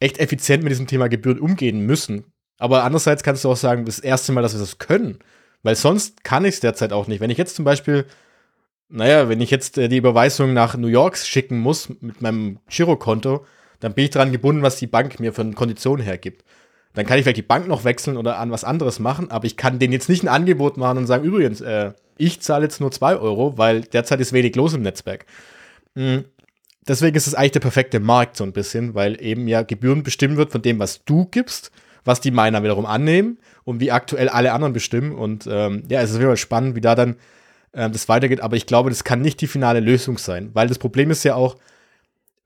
echt 0.00 0.18
effizient 0.18 0.62
mit 0.62 0.70
diesem 0.70 0.86
Thema 0.86 1.08
Gebühren 1.08 1.38
umgehen 1.38 1.80
müssen. 1.80 2.24
Aber 2.58 2.84
andererseits 2.84 3.22
kannst 3.22 3.44
du 3.44 3.50
auch 3.50 3.56
sagen, 3.56 3.84
das 3.84 3.98
erste 3.98 4.32
Mal, 4.32 4.42
dass 4.42 4.54
wir 4.54 4.60
das 4.60 4.78
können. 4.78 5.18
Weil 5.62 5.76
sonst 5.76 6.24
kann 6.24 6.44
ich 6.44 6.54
es 6.54 6.60
derzeit 6.60 6.92
auch 6.92 7.08
nicht. 7.08 7.20
Wenn 7.20 7.30
ich 7.30 7.38
jetzt 7.38 7.56
zum 7.56 7.64
Beispiel, 7.64 8.04
naja, 8.88 9.28
wenn 9.28 9.40
ich 9.40 9.50
jetzt 9.50 9.78
äh, 9.78 9.88
die 9.88 9.96
Überweisung 9.96 10.52
nach 10.52 10.76
New 10.76 10.88
York 10.88 11.16
schicken 11.16 11.58
muss 11.58 11.88
mit 12.00 12.20
meinem 12.20 12.60
Girokonto, 12.68 13.46
dann 13.84 13.92
bin 13.92 14.06
ich 14.06 14.10
daran 14.12 14.32
gebunden, 14.32 14.62
was 14.62 14.76
die 14.76 14.86
Bank 14.86 15.20
mir 15.20 15.34
von 15.34 15.54
Konditionen 15.54 16.02
hergibt. 16.02 16.42
Dann 16.94 17.04
kann 17.04 17.18
ich 17.18 17.24
vielleicht 17.24 17.36
die 17.36 17.42
Bank 17.42 17.68
noch 17.68 17.84
wechseln 17.84 18.16
oder 18.16 18.38
an 18.38 18.50
was 18.50 18.64
anderes 18.64 18.98
machen, 18.98 19.30
aber 19.30 19.44
ich 19.44 19.58
kann 19.58 19.78
denen 19.78 19.92
jetzt 19.92 20.08
nicht 20.08 20.22
ein 20.22 20.28
Angebot 20.28 20.78
machen 20.78 20.96
und 20.96 21.06
sagen, 21.06 21.22
übrigens, 21.22 21.60
äh, 21.60 21.92
ich 22.16 22.40
zahle 22.40 22.64
jetzt 22.64 22.80
nur 22.80 22.92
zwei 22.92 23.14
Euro, 23.14 23.58
weil 23.58 23.82
derzeit 23.82 24.20
ist 24.20 24.32
wenig 24.32 24.56
los 24.56 24.72
im 24.72 24.80
Netzwerk. 24.80 25.26
Mhm. 25.94 26.24
Deswegen 26.88 27.14
ist 27.14 27.26
es 27.26 27.34
eigentlich 27.34 27.52
der 27.52 27.60
perfekte 27.60 28.00
Markt 28.00 28.38
so 28.38 28.44
ein 28.44 28.54
bisschen, 28.54 28.94
weil 28.94 29.22
eben 29.22 29.46
ja 29.48 29.60
Gebühren 29.60 30.02
bestimmt 30.02 30.38
wird 30.38 30.50
von 30.50 30.62
dem, 30.62 30.78
was 30.78 31.04
du 31.04 31.26
gibst, 31.26 31.70
was 32.06 32.22
die 32.22 32.30
Miner 32.30 32.62
wiederum 32.62 32.86
annehmen 32.86 33.36
und 33.64 33.80
wie 33.80 33.92
aktuell 33.92 34.30
alle 34.30 34.54
anderen 34.54 34.72
bestimmen. 34.72 35.12
Und 35.12 35.46
ähm, 35.46 35.82
ja, 35.90 36.00
es 36.00 36.10
ist 36.10 36.20
wirklich 36.20 36.40
spannend, 36.40 36.74
wie 36.74 36.80
da 36.80 36.94
dann 36.94 37.16
äh, 37.72 37.90
das 37.90 38.08
weitergeht. 38.08 38.40
Aber 38.40 38.56
ich 38.56 38.64
glaube, 38.64 38.88
das 38.88 39.04
kann 39.04 39.20
nicht 39.20 39.42
die 39.42 39.46
finale 39.46 39.80
Lösung 39.80 40.16
sein, 40.16 40.48
weil 40.54 40.68
das 40.68 40.78
Problem 40.78 41.10
ist 41.10 41.22
ja 41.22 41.34
auch, 41.34 41.56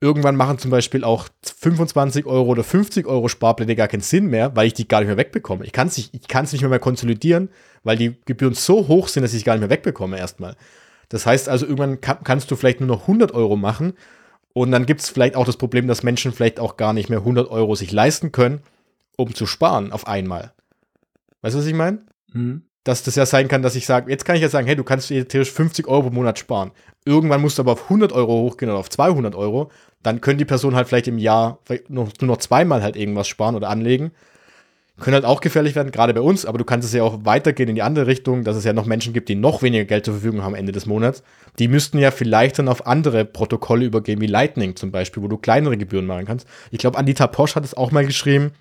Irgendwann 0.01 0.37
machen 0.37 0.59
zum 0.59 0.71
Beispiel 0.71 1.03
auch 1.03 1.27
25 1.43 2.25
Euro 2.25 2.47
oder 2.49 2.63
50 2.63 3.05
Euro 3.05 3.27
Sparpläne 3.27 3.75
gar 3.75 3.89
keinen 3.89 4.01
Sinn 4.01 4.27
mehr, 4.27 4.55
weil 4.55 4.67
ich 4.67 4.73
die 4.73 4.87
gar 4.87 4.99
nicht 4.99 5.07
mehr 5.07 5.17
wegbekomme. 5.17 5.65
Ich 5.65 5.73
kann 5.73 5.87
es 5.87 5.97
nicht, 5.97 6.13
nicht 6.13 6.61
mehr, 6.61 6.69
mehr 6.69 6.79
konsolidieren, 6.79 7.49
weil 7.83 7.97
die 7.97 8.15
Gebühren 8.25 8.53
so 8.53 8.87
hoch 8.87 9.09
sind, 9.09 9.23
dass 9.23 9.33
ich 9.33 9.43
gar 9.43 9.53
nicht 9.53 9.61
mehr 9.61 9.69
wegbekomme 9.69 10.17
erstmal. 10.17 10.55
Das 11.09 11.25
heißt 11.25 11.49
also, 11.49 11.65
irgendwann 11.65 11.99
kann, 11.99 12.19
kannst 12.23 12.49
du 12.49 12.55
vielleicht 12.55 12.79
nur 12.79 12.87
noch 12.87 13.01
100 13.01 13.33
Euro 13.33 13.57
machen 13.57 13.93
und 14.53 14.71
dann 14.71 14.85
gibt 14.85 15.01
es 15.01 15.09
vielleicht 15.09 15.35
auch 15.35 15.45
das 15.45 15.57
Problem, 15.57 15.87
dass 15.87 16.03
Menschen 16.03 16.31
vielleicht 16.31 16.59
auch 16.59 16.77
gar 16.77 16.93
nicht 16.93 17.09
mehr 17.09 17.19
100 17.19 17.49
Euro 17.49 17.75
sich 17.75 17.91
leisten 17.91 18.31
können, 18.31 18.61
um 19.17 19.33
zu 19.33 19.45
sparen 19.45 19.91
auf 19.91 20.07
einmal. 20.07 20.53
Weißt 21.41 21.55
du, 21.55 21.59
was 21.59 21.65
ich 21.65 21.73
meine? 21.73 22.03
Mhm. 22.31 22.63
dass 22.83 23.03
das 23.03 23.15
ja 23.15 23.25
sein 23.25 23.47
kann, 23.47 23.61
dass 23.61 23.75
ich 23.75 23.85
sage, 23.85 24.09
jetzt 24.09 24.23
kann 24.23 24.35
ich 24.35 24.41
ja 24.41 24.49
sagen, 24.49 24.65
hey, 24.65 24.75
du 24.75 24.83
kannst 24.83 25.09
theoretisch 25.09 25.51
50 25.51 25.87
Euro 25.87 26.03
pro 26.03 26.09
Monat 26.11 26.39
sparen. 26.39 26.71
Irgendwann 27.05 27.41
musst 27.41 27.57
du 27.57 27.63
aber 27.63 27.73
auf 27.73 27.83
100 27.83 28.11
Euro 28.11 28.33
hochgehen 28.41 28.69
oder 28.69 28.79
auf 28.79 28.89
200 28.89 29.35
Euro. 29.35 29.71
Dann 30.03 30.21
können 30.21 30.37
die 30.37 30.45
Personen 30.45 30.75
halt 30.75 30.87
vielleicht 30.87 31.07
im 31.07 31.17
Jahr 31.17 31.59
nur, 31.87 32.09
nur 32.19 32.27
noch 32.27 32.37
zweimal 32.37 32.81
halt 32.83 32.95
irgendwas 32.95 33.27
sparen 33.27 33.55
oder 33.55 33.69
anlegen. 33.69 34.11
Können 34.99 35.13
halt 35.13 35.25
auch 35.25 35.39
gefährlich 35.39 35.75
werden, 35.75 35.91
gerade 35.91 36.13
bei 36.13 36.19
uns, 36.21 36.45
aber 36.45 36.57
du 36.57 36.65
kannst 36.65 36.85
es 36.85 36.93
ja 36.93 37.03
auch 37.03 37.23
weitergehen 37.23 37.69
in 37.69 37.75
die 37.75 37.81
andere 37.81 38.05
Richtung, 38.05 38.43
dass 38.43 38.57
es 38.57 38.65
ja 38.65 38.73
noch 38.73 38.85
Menschen 38.85 39.13
gibt, 39.13 39.29
die 39.29 39.35
noch 39.35 39.61
weniger 39.61 39.85
Geld 39.85 40.03
zur 40.03 40.15
Verfügung 40.15 40.41
haben 40.41 40.53
am 40.53 40.59
Ende 40.59 40.73
des 40.73 40.85
Monats. 40.85 41.23
Die 41.57 41.69
müssten 41.69 41.99
ja 41.99 42.11
vielleicht 42.11 42.59
dann 42.59 42.67
auf 42.67 42.85
andere 42.85 43.23
Protokolle 43.23 43.85
übergehen, 43.85 44.19
wie 44.19 44.27
Lightning 44.27 44.75
zum 44.75 44.91
Beispiel, 44.91 45.23
wo 45.23 45.29
du 45.29 45.37
kleinere 45.37 45.77
Gebühren 45.77 46.05
machen 46.05 46.25
kannst. 46.25 46.47
Ich 46.71 46.79
glaube, 46.79 46.97
Anita 46.97 47.27
Posch 47.27 47.55
hat 47.55 47.63
es 47.63 47.77
auch 47.77 47.91
mal 47.91 48.05
geschrieben, 48.05 48.51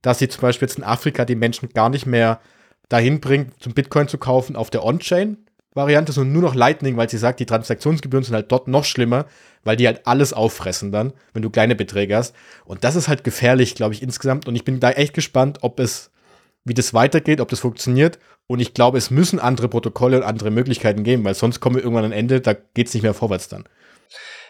dass 0.00 0.18
sie 0.18 0.28
zum 0.28 0.40
Beispiel 0.40 0.66
jetzt 0.66 0.78
in 0.78 0.84
Afrika 0.84 1.26
die 1.26 1.36
Menschen 1.36 1.68
gar 1.68 1.90
nicht 1.90 2.06
mehr 2.06 2.40
dahin 2.88 3.20
bringt, 3.20 3.62
zum 3.62 3.74
Bitcoin 3.74 4.08
zu 4.08 4.18
kaufen 4.18 4.56
auf 4.56 4.70
der 4.70 4.84
On-Chain-Variante, 4.84 6.12
sondern 6.12 6.32
nur 6.32 6.42
noch 6.42 6.54
Lightning, 6.54 6.96
weil 6.96 7.08
sie 7.08 7.18
sagt, 7.18 7.40
die 7.40 7.46
Transaktionsgebühren 7.46 8.24
sind 8.24 8.34
halt 8.34 8.50
dort 8.50 8.66
noch 8.66 8.84
schlimmer, 8.84 9.26
weil 9.64 9.76
die 9.76 9.86
halt 9.86 10.06
alles 10.06 10.32
auffressen 10.32 10.92
dann, 10.92 11.12
wenn 11.32 11.42
du 11.42 11.50
kleine 11.50 11.74
Beträge 11.74 12.16
hast. 12.16 12.34
Und 12.64 12.84
das 12.84 12.96
ist 12.96 13.08
halt 13.08 13.24
gefährlich, 13.24 13.74
glaube 13.74 13.94
ich, 13.94 14.02
insgesamt. 14.02 14.48
Und 14.48 14.56
ich 14.56 14.64
bin 14.64 14.80
da 14.80 14.90
echt 14.90 15.14
gespannt, 15.14 15.58
ob 15.62 15.80
es, 15.80 16.10
wie 16.64 16.74
das 16.74 16.94
weitergeht, 16.94 17.40
ob 17.40 17.48
das 17.48 17.60
funktioniert. 17.60 18.18
Und 18.46 18.60
ich 18.60 18.74
glaube, 18.74 18.98
es 18.98 19.10
müssen 19.10 19.38
andere 19.38 19.68
Protokolle 19.68 20.18
und 20.18 20.22
andere 20.24 20.50
Möglichkeiten 20.50 21.04
geben, 21.04 21.24
weil 21.24 21.34
sonst 21.34 21.60
kommen 21.60 21.76
wir 21.76 21.82
irgendwann 21.82 22.04
an 22.04 22.12
ein 22.12 22.18
Ende, 22.18 22.40
da 22.40 22.54
geht 22.54 22.88
es 22.88 22.94
nicht 22.94 23.02
mehr 23.02 23.14
vorwärts 23.14 23.48
dann. 23.48 23.64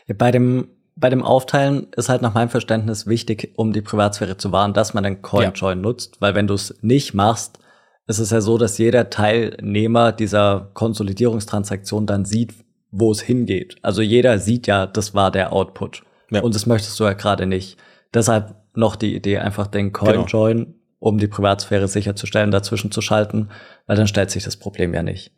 Ja, 0.06 0.14
bei 0.16 0.30
dem 0.30 0.68
bei 0.94 1.08
dem 1.08 1.22
Aufteilen 1.22 1.86
ist 1.96 2.08
halt 2.08 2.22
nach 2.22 2.34
meinem 2.34 2.50
Verständnis 2.50 3.06
wichtig, 3.06 3.52
um 3.56 3.72
die 3.72 3.80
Privatsphäre 3.80 4.36
zu 4.36 4.52
wahren, 4.52 4.74
dass 4.74 4.94
man 4.94 5.04
den 5.04 5.22
CoinJoin 5.22 5.78
ja. 5.78 5.82
nutzt, 5.82 6.20
weil 6.20 6.34
wenn 6.34 6.46
du 6.46 6.54
es 6.54 6.74
nicht 6.82 7.14
machst, 7.14 7.58
ist 8.06 8.18
es 8.18 8.30
ja 8.30 8.40
so, 8.40 8.58
dass 8.58 8.78
jeder 8.78 9.10
Teilnehmer 9.10 10.12
dieser 10.12 10.70
Konsolidierungstransaktion 10.74 12.06
dann 12.06 12.24
sieht, 12.24 12.54
wo 12.92 13.10
es 13.10 13.20
hingeht. 13.20 13.76
Also 13.82 14.02
jeder 14.02 14.38
sieht 14.38 14.66
ja, 14.68 14.86
das 14.86 15.14
war 15.14 15.30
der 15.32 15.52
Output. 15.52 16.02
Ja. 16.30 16.42
Und 16.42 16.54
das 16.54 16.66
möchtest 16.66 16.98
du 17.00 17.04
ja 17.04 17.14
gerade 17.14 17.46
nicht. 17.46 17.78
Deshalb 18.14 18.54
noch 18.74 18.94
die 18.96 19.14
Idee, 19.14 19.38
einfach 19.38 19.66
den 19.66 19.92
CoinJoin, 19.92 20.58
genau. 20.58 20.76
um 20.98 21.18
die 21.18 21.26
Privatsphäre 21.26 21.88
sicherzustellen, 21.88 22.50
dazwischen 22.50 22.90
zu 22.90 23.00
schalten, 23.00 23.48
weil 23.86 23.96
dann 23.96 24.06
stellt 24.06 24.30
sich 24.30 24.44
das 24.44 24.56
Problem 24.56 24.94
ja 24.94 25.02
nicht. 25.02 25.32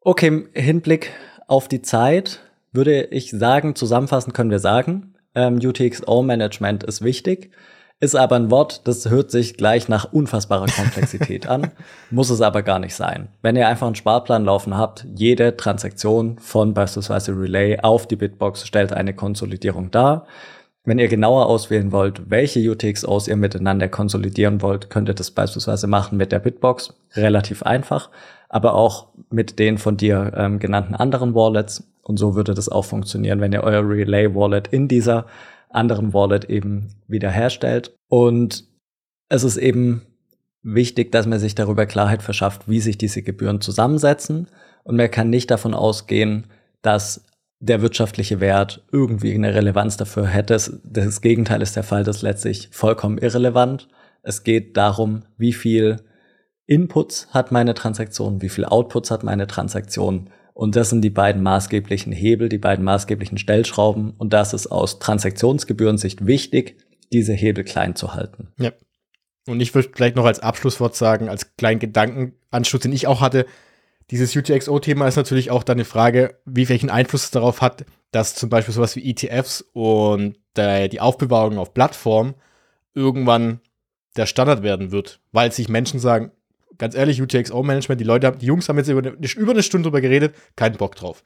Okay, 0.00 0.28
im 0.28 0.48
Hinblick 0.54 1.12
auf 1.46 1.68
die 1.68 1.82
Zeit 1.82 2.40
würde 2.72 3.04
ich 3.04 3.30
sagen, 3.30 3.74
zusammenfassend 3.74 4.34
können 4.34 4.50
wir 4.50 4.58
sagen, 4.58 5.14
ähm, 5.34 5.56
UTXO-Management 5.56 6.84
ist 6.84 7.02
wichtig. 7.02 7.50
Ist 8.00 8.14
aber 8.14 8.36
ein 8.36 8.52
Wort, 8.52 8.86
das 8.86 9.10
hört 9.10 9.32
sich 9.32 9.56
gleich 9.56 9.88
nach 9.88 10.12
unfassbarer 10.12 10.66
Komplexität 10.66 11.48
an, 11.48 11.72
muss 12.12 12.30
es 12.30 12.40
aber 12.40 12.62
gar 12.62 12.78
nicht 12.78 12.94
sein. 12.94 13.26
Wenn 13.42 13.56
ihr 13.56 13.66
einfach 13.66 13.88
einen 13.88 13.96
Sparplan 13.96 14.44
laufen 14.44 14.76
habt, 14.76 15.04
jede 15.16 15.56
Transaktion 15.56 16.38
von 16.38 16.74
beispielsweise 16.74 17.32
Relay 17.32 17.80
auf 17.80 18.06
die 18.06 18.14
Bitbox 18.14 18.64
stellt 18.64 18.92
eine 18.92 19.14
Konsolidierung 19.14 19.90
dar. 19.90 20.26
Wenn 20.84 21.00
ihr 21.00 21.08
genauer 21.08 21.46
auswählen 21.46 21.90
wollt, 21.90 22.30
welche 22.30 22.60
UTXOs 22.70 23.26
ihr 23.26 23.36
miteinander 23.36 23.88
konsolidieren 23.88 24.62
wollt, 24.62 24.90
könnt 24.90 25.08
ihr 25.08 25.14
das 25.14 25.32
beispielsweise 25.32 25.88
machen 25.88 26.16
mit 26.16 26.30
der 26.30 26.38
Bitbox. 26.38 26.94
Relativ 27.14 27.64
einfach, 27.64 28.10
aber 28.48 28.74
auch 28.74 29.08
mit 29.28 29.58
den 29.58 29.76
von 29.76 29.96
dir 29.96 30.32
ähm, 30.36 30.60
genannten 30.60 30.94
anderen 30.94 31.34
Wallets. 31.34 31.82
Und 32.02 32.16
so 32.16 32.36
würde 32.36 32.54
das 32.54 32.68
auch 32.68 32.84
funktionieren, 32.84 33.40
wenn 33.40 33.52
ihr 33.52 33.64
euer 33.64 33.86
Relay 33.86 34.34
Wallet 34.34 34.68
in 34.68 34.86
dieser 34.86 35.26
anderen 35.70 36.12
Wallet 36.14 36.44
eben 36.46 36.94
wiederherstellt. 37.06 37.94
Und 38.08 38.64
es 39.28 39.44
ist 39.44 39.56
eben 39.56 40.02
wichtig, 40.62 41.12
dass 41.12 41.26
man 41.26 41.38
sich 41.38 41.54
darüber 41.54 41.86
Klarheit 41.86 42.22
verschafft, 42.22 42.68
wie 42.68 42.80
sich 42.80 42.98
diese 42.98 43.22
Gebühren 43.22 43.60
zusammensetzen. 43.60 44.48
Und 44.84 44.96
man 44.96 45.10
kann 45.10 45.30
nicht 45.30 45.50
davon 45.50 45.74
ausgehen, 45.74 46.46
dass 46.82 47.24
der 47.60 47.82
wirtschaftliche 47.82 48.40
Wert 48.40 48.84
irgendwie 48.92 49.34
eine 49.34 49.54
Relevanz 49.54 49.96
dafür 49.96 50.26
hätte. 50.26 50.80
Das 50.84 51.20
Gegenteil 51.20 51.62
ist 51.62 51.76
der 51.76 51.82
Fall, 51.82 52.04
das 52.04 52.16
ist 52.16 52.22
letztlich 52.22 52.68
vollkommen 52.70 53.18
irrelevant. 53.18 53.88
Es 54.22 54.44
geht 54.44 54.76
darum, 54.76 55.24
wie 55.36 55.52
viel 55.52 55.96
Inputs 56.66 57.28
hat 57.30 57.50
meine 57.50 57.74
Transaktion, 57.74 58.42
wie 58.42 58.48
viel 58.48 58.64
Outputs 58.64 59.10
hat 59.10 59.24
meine 59.24 59.46
Transaktion 59.46 60.30
und 60.58 60.74
das 60.74 60.90
sind 60.90 61.02
die 61.02 61.10
beiden 61.10 61.40
maßgeblichen 61.40 62.12
Hebel, 62.12 62.48
die 62.48 62.58
beiden 62.58 62.84
maßgeblichen 62.84 63.38
Stellschrauben. 63.38 64.14
Und 64.18 64.32
das 64.32 64.52
ist 64.52 64.66
aus 64.66 64.98
Transaktionsgebührensicht 64.98 66.26
wichtig, 66.26 66.78
diese 67.12 67.32
Hebel 67.32 67.62
klein 67.62 67.94
zu 67.94 68.14
halten. 68.14 68.48
Ja. 68.58 68.72
Und 69.46 69.60
ich 69.60 69.72
würde 69.72 69.88
vielleicht 69.94 70.16
noch 70.16 70.24
als 70.24 70.40
Abschlusswort 70.40 70.96
sagen, 70.96 71.28
als 71.28 71.54
kleinen 71.54 71.78
Gedankenanschluss, 71.78 72.82
den 72.82 72.92
ich 72.92 73.06
auch 73.06 73.20
hatte, 73.20 73.46
dieses 74.10 74.34
UTXO-Thema 74.34 75.06
ist 75.06 75.14
natürlich 75.14 75.52
auch 75.52 75.62
dann 75.62 75.76
eine 75.76 75.84
Frage, 75.84 76.40
wie 76.44 76.68
welchen 76.68 76.90
Einfluss 76.90 77.26
es 77.26 77.30
darauf 77.30 77.60
hat, 77.60 77.84
dass 78.10 78.34
zum 78.34 78.50
Beispiel 78.50 78.74
sowas 78.74 78.96
wie 78.96 79.08
ETFs 79.08 79.64
und 79.74 80.38
äh, 80.56 80.88
die 80.88 81.00
Aufbewahrung 81.00 81.58
auf 81.58 81.72
Plattform 81.72 82.34
irgendwann 82.94 83.60
der 84.16 84.26
Standard 84.26 84.64
werden 84.64 84.90
wird, 84.90 85.20
weil 85.30 85.52
sich 85.52 85.68
Menschen 85.68 86.00
sagen, 86.00 86.32
ganz 86.78 86.94
ehrlich, 86.94 87.20
UTXO-Management, 87.20 88.00
die 88.00 88.04
Leute, 88.04 88.32
die 88.40 88.46
Jungs 88.46 88.68
haben 88.68 88.78
jetzt 88.78 88.88
über 88.88 89.00
eine, 89.00 89.10
über 89.10 89.52
eine 89.52 89.62
Stunde 89.62 89.86
drüber 89.86 90.00
geredet, 90.00 90.34
keinen 90.56 90.76
Bock 90.76 90.96
drauf. 90.96 91.24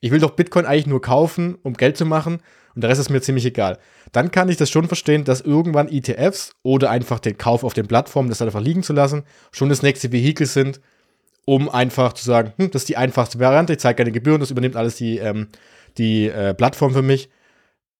Ich 0.00 0.10
will 0.10 0.20
doch 0.20 0.30
Bitcoin 0.30 0.66
eigentlich 0.66 0.86
nur 0.86 1.00
kaufen, 1.00 1.56
um 1.62 1.74
Geld 1.74 1.96
zu 1.96 2.04
machen 2.04 2.40
und 2.74 2.82
der 2.82 2.90
Rest 2.90 3.00
ist 3.00 3.10
mir 3.10 3.20
ziemlich 3.20 3.46
egal. 3.46 3.78
Dann 4.12 4.30
kann 4.30 4.48
ich 4.48 4.56
das 4.56 4.70
schon 4.70 4.86
verstehen, 4.86 5.24
dass 5.24 5.40
irgendwann 5.40 5.88
ETFs 5.88 6.52
oder 6.62 6.90
einfach 6.90 7.18
den 7.18 7.38
Kauf 7.38 7.64
auf 7.64 7.74
den 7.74 7.86
Plattformen, 7.86 8.28
das 8.28 8.42
einfach 8.42 8.60
liegen 8.60 8.82
zu 8.82 8.92
lassen, 8.92 9.24
schon 9.52 9.68
das 9.68 9.82
nächste 9.82 10.12
Vehikel 10.12 10.46
sind, 10.46 10.80
um 11.46 11.68
einfach 11.68 12.12
zu 12.12 12.24
sagen, 12.24 12.52
hm, 12.56 12.70
das 12.70 12.82
ist 12.82 12.88
die 12.88 12.96
einfachste 12.96 13.38
Variante, 13.38 13.72
ich 13.72 13.78
zeige 13.78 13.98
keine 13.98 14.12
Gebühren, 14.12 14.40
das 14.40 14.50
übernimmt 14.50 14.76
alles 14.76 14.96
die, 14.96 15.18
ähm, 15.18 15.48
die 15.96 16.28
äh, 16.28 16.52
Plattform 16.54 16.92
für 16.92 17.02
mich 17.02 17.30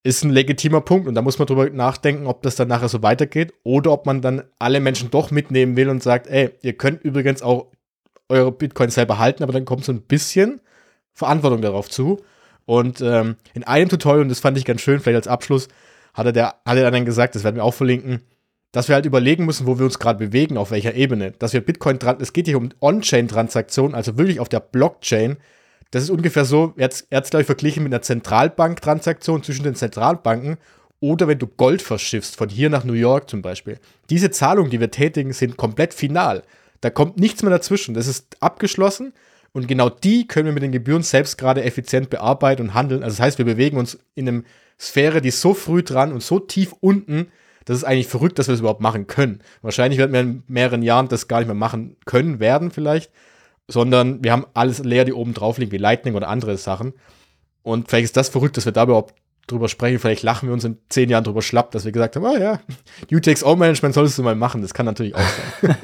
ist 0.07 0.25
ein 0.25 0.31
legitimer 0.31 0.81
Punkt 0.81 1.09
und 1.09 1.15
da 1.15 1.23
muss 1.23 1.39
man 1.39 1.47
drüber 1.47 1.69
nachdenken, 1.69 2.27
ob 2.27 2.43
das 2.43 2.55
dann 2.55 2.69
nachher 2.69 2.89
so 2.89 3.03
weitergeht 3.03 3.53
oder 3.65 3.93
ob 3.93 4.07
man 4.07 4.23
dann 4.23 4.45
alle 4.59 4.79
Menschen 4.79 5.11
doch 5.11 5.33
mitnehmen 5.33 5.77
will 5.77 5.89
und 5.89 6.03
sagt, 6.03 6.29
ey, 6.29 6.51
ihr 6.63 6.75
könnt 6.75 7.03
übrigens 7.03 7.43
auch 7.43 7.67
eure 8.29 8.53
Bitcoins 8.53 8.95
selber 8.95 9.19
halten, 9.19 9.43
aber 9.43 9.53
dann 9.53 9.65
kommt 9.65 9.85
so 9.85 9.93
ein 9.93 10.03
bisschen 10.03 10.61
Verantwortung 11.13 11.61
darauf 11.61 11.91
zu. 11.91 12.23
Und 12.67 13.01
ähm, 13.01 13.37
in 13.55 13.65
einem 13.65 13.89
Tutorial, 13.89 14.23
und 14.23 14.29
das 14.29 14.41
fand 14.41 14.57
ich 14.57 14.65
ganz 14.65 14.81
schön, 14.81 15.01
vielleicht 15.01 15.17
als 15.17 15.29
Abschluss, 15.29 15.67
hat 16.15 16.27
er, 16.27 16.33
der, 16.33 16.55
hat 16.65 16.77
er 16.77 16.91
dann 16.91 17.05
gesagt, 17.05 17.35
das 17.35 17.43
werden 17.43 17.57
wir 17.57 17.65
auch 17.65 17.75
verlinken, 17.75 18.23
dass 18.71 18.89
wir 18.89 18.95
halt 18.95 19.07
überlegen 19.07 19.45
müssen, 19.45 19.67
wo 19.67 19.79
wir 19.79 19.87
uns 19.87 19.99
gerade 19.99 20.25
bewegen, 20.25 20.57
auf 20.57 20.71
welcher 20.71 20.95
Ebene. 20.95 21.33
Dass 21.33 21.53
wir 21.53 21.61
Bitcoin, 21.61 21.99
es 22.21 22.33
geht 22.33 22.47
hier 22.47 22.59
um 22.59 22.71
On-Chain-Transaktionen, 22.81 23.95
also 23.95 24.19
wirklich 24.19 24.39
auf 24.39 24.49
der 24.49 24.61
Blockchain, 24.61 25.37
das 25.91 26.03
ist 26.03 26.11
ungefähr 26.11 26.45
so, 26.45 26.75
er 26.77 26.85
hat 26.87 27.05
es, 27.11 27.31
glaube 27.31 27.43
ich, 27.43 27.47
verglichen 27.47 27.83
mit 27.83 27.93
einer 27.93 28.03
Zentralbanktransaktion 28.03 29.43
zwischen 29.43 29.65
den 29.65 29.75
Zentralbanken 29.75 30.59
oder 31.01 31.29
wenn 31.29 31.39
du 31.39 31.47
Gold 31.47 31.83
verschiffst, 31.83 32.37
von 32.37 32.49
hier 32.49 32.71
nach 32.71 32.85
New 32.85 32.95
York 32.95 33.31
zum 33.31 33.43
Beispiel. 33.43 33.79
Diese 34.11 34.31
Zahlungen, 34.31 34.71
die 34.71 34.81
wir 34.81 34.91
tätigen, 34.91 35.33
sind 35.33 35.57
komplett 35.57 35.95
final. 35.95 36.43
Da 36.81 36.91
kommt 36.91 37.19
nichts 37.19 37.43
mehr 37.43 37.51
dazwischen. 37.51 37.95
Das 37.95 38.07
ist 38.07 38.37
abgeschlossen 38.41 39.13
und 39.53 39.69
genau 39.69 39.89
die 39.89 40.27
können 40.27 40.47
wir 40.47 40.53
mit 40.53 40.63
den 40.63 40.73
Gebühren 40.73 41.03
selbst 41.03 41.39
gerade 41.39 41.65
effizient 41.65 42.11
bearbeiten 42.11 42.63
und 42.63 42.75
handeln. 42.75 43.03
Also 43.03 43.17
das 43.17 43.25
heißt, 43.25 43.39
wir 43.39 43.45
bewegen 43.45 43.79
uns 43.79 43.99
in 44.15 44.29
einer 44.29 44.43
Sphäre, 44.79 45.21
die 45.21 45.29
ist 45.29 45.41
so 45.41 45.55
früh 45.55 45.83
dran 45.83 46.13
und 46.13 46.23
so 46.23 46.39
tief 46.39 46.75
unten, 46.81 47.29
das 47.65 47.79
ist 47.79 47.85
eigentlich 47.85 48.07
verrückt, 48.07 48.39
dass 48.39 48.49
wir 48.49 48.53
das 48.53 48.61
überhaupt 48.61 48.81
machen 48.81 49.07
können. 49.07 49.41
Wahrscheinlich 49.63 49.99
werden 49.99 50.13
wir 50.13 50.21
in 50.21 50.43
mehreren 50.47 50.83
Jahren 50.83 51.09
das 51.09 51.27
gar 51.27 51.39
nicht 51.39 51.49
mehr 51.49 51.55
machen 51.55 51.97
können, 52.05 52.39
werden 52.39 52.71
vielleicht 52.71 53.11
sondern 53.69 54.23
wir 54.23 54.33
haben 54.33 54.47
alles 54.55 54.83
leer, 54.85 55.05
die 55.05 55.13
oben 55.13 55.35
drauf 55.35 55.59
liegen, 55.59 55.73
wie 55.73 55.79
Lightning 55.79 56.15
oder 56.15 56.29
andere 56.29 56.57
Sachen. 56.57 56.95
Und 57.63 57.89
vielleicht 57.89 58.05
ist 58.05 58.17
das 58.17 58.29
verrückt, 58.29 58.57
dass 58.57 58.65
wir 58.65 58.73
da 58.73 58.85
überhaupt 58.85 59.15
drüber 59.47 59.69
sprechen. 59.69 59.99
Vielleicht 59.99 60.23
lachen 60.23 60.49
wir 60.49 60.53
uns 60.53 60.65
in 60.65 60.79
zehn 60.89 61.09
Jahren 61.09 61.25
drüber 61.25 61.43
schlapp, 61.43 61.71
dass 61.73 61.85
wir 61.85 61.93
gesagt 61.93 62.17
haben, 62.17 62.25
oh 62.25 62.37
ja, 62.37 62.61
UTXO-Management 63.11 63.95
solltest 63.95 64.19
du 64.19 64.23
mal 64.23 64.35
machen. 64.35 64.63
Das 64.63 64.75
kann 64.75 64.87
natürlich 64.87 65.15
auch 65.15 65.21
sein. 65.21 65.77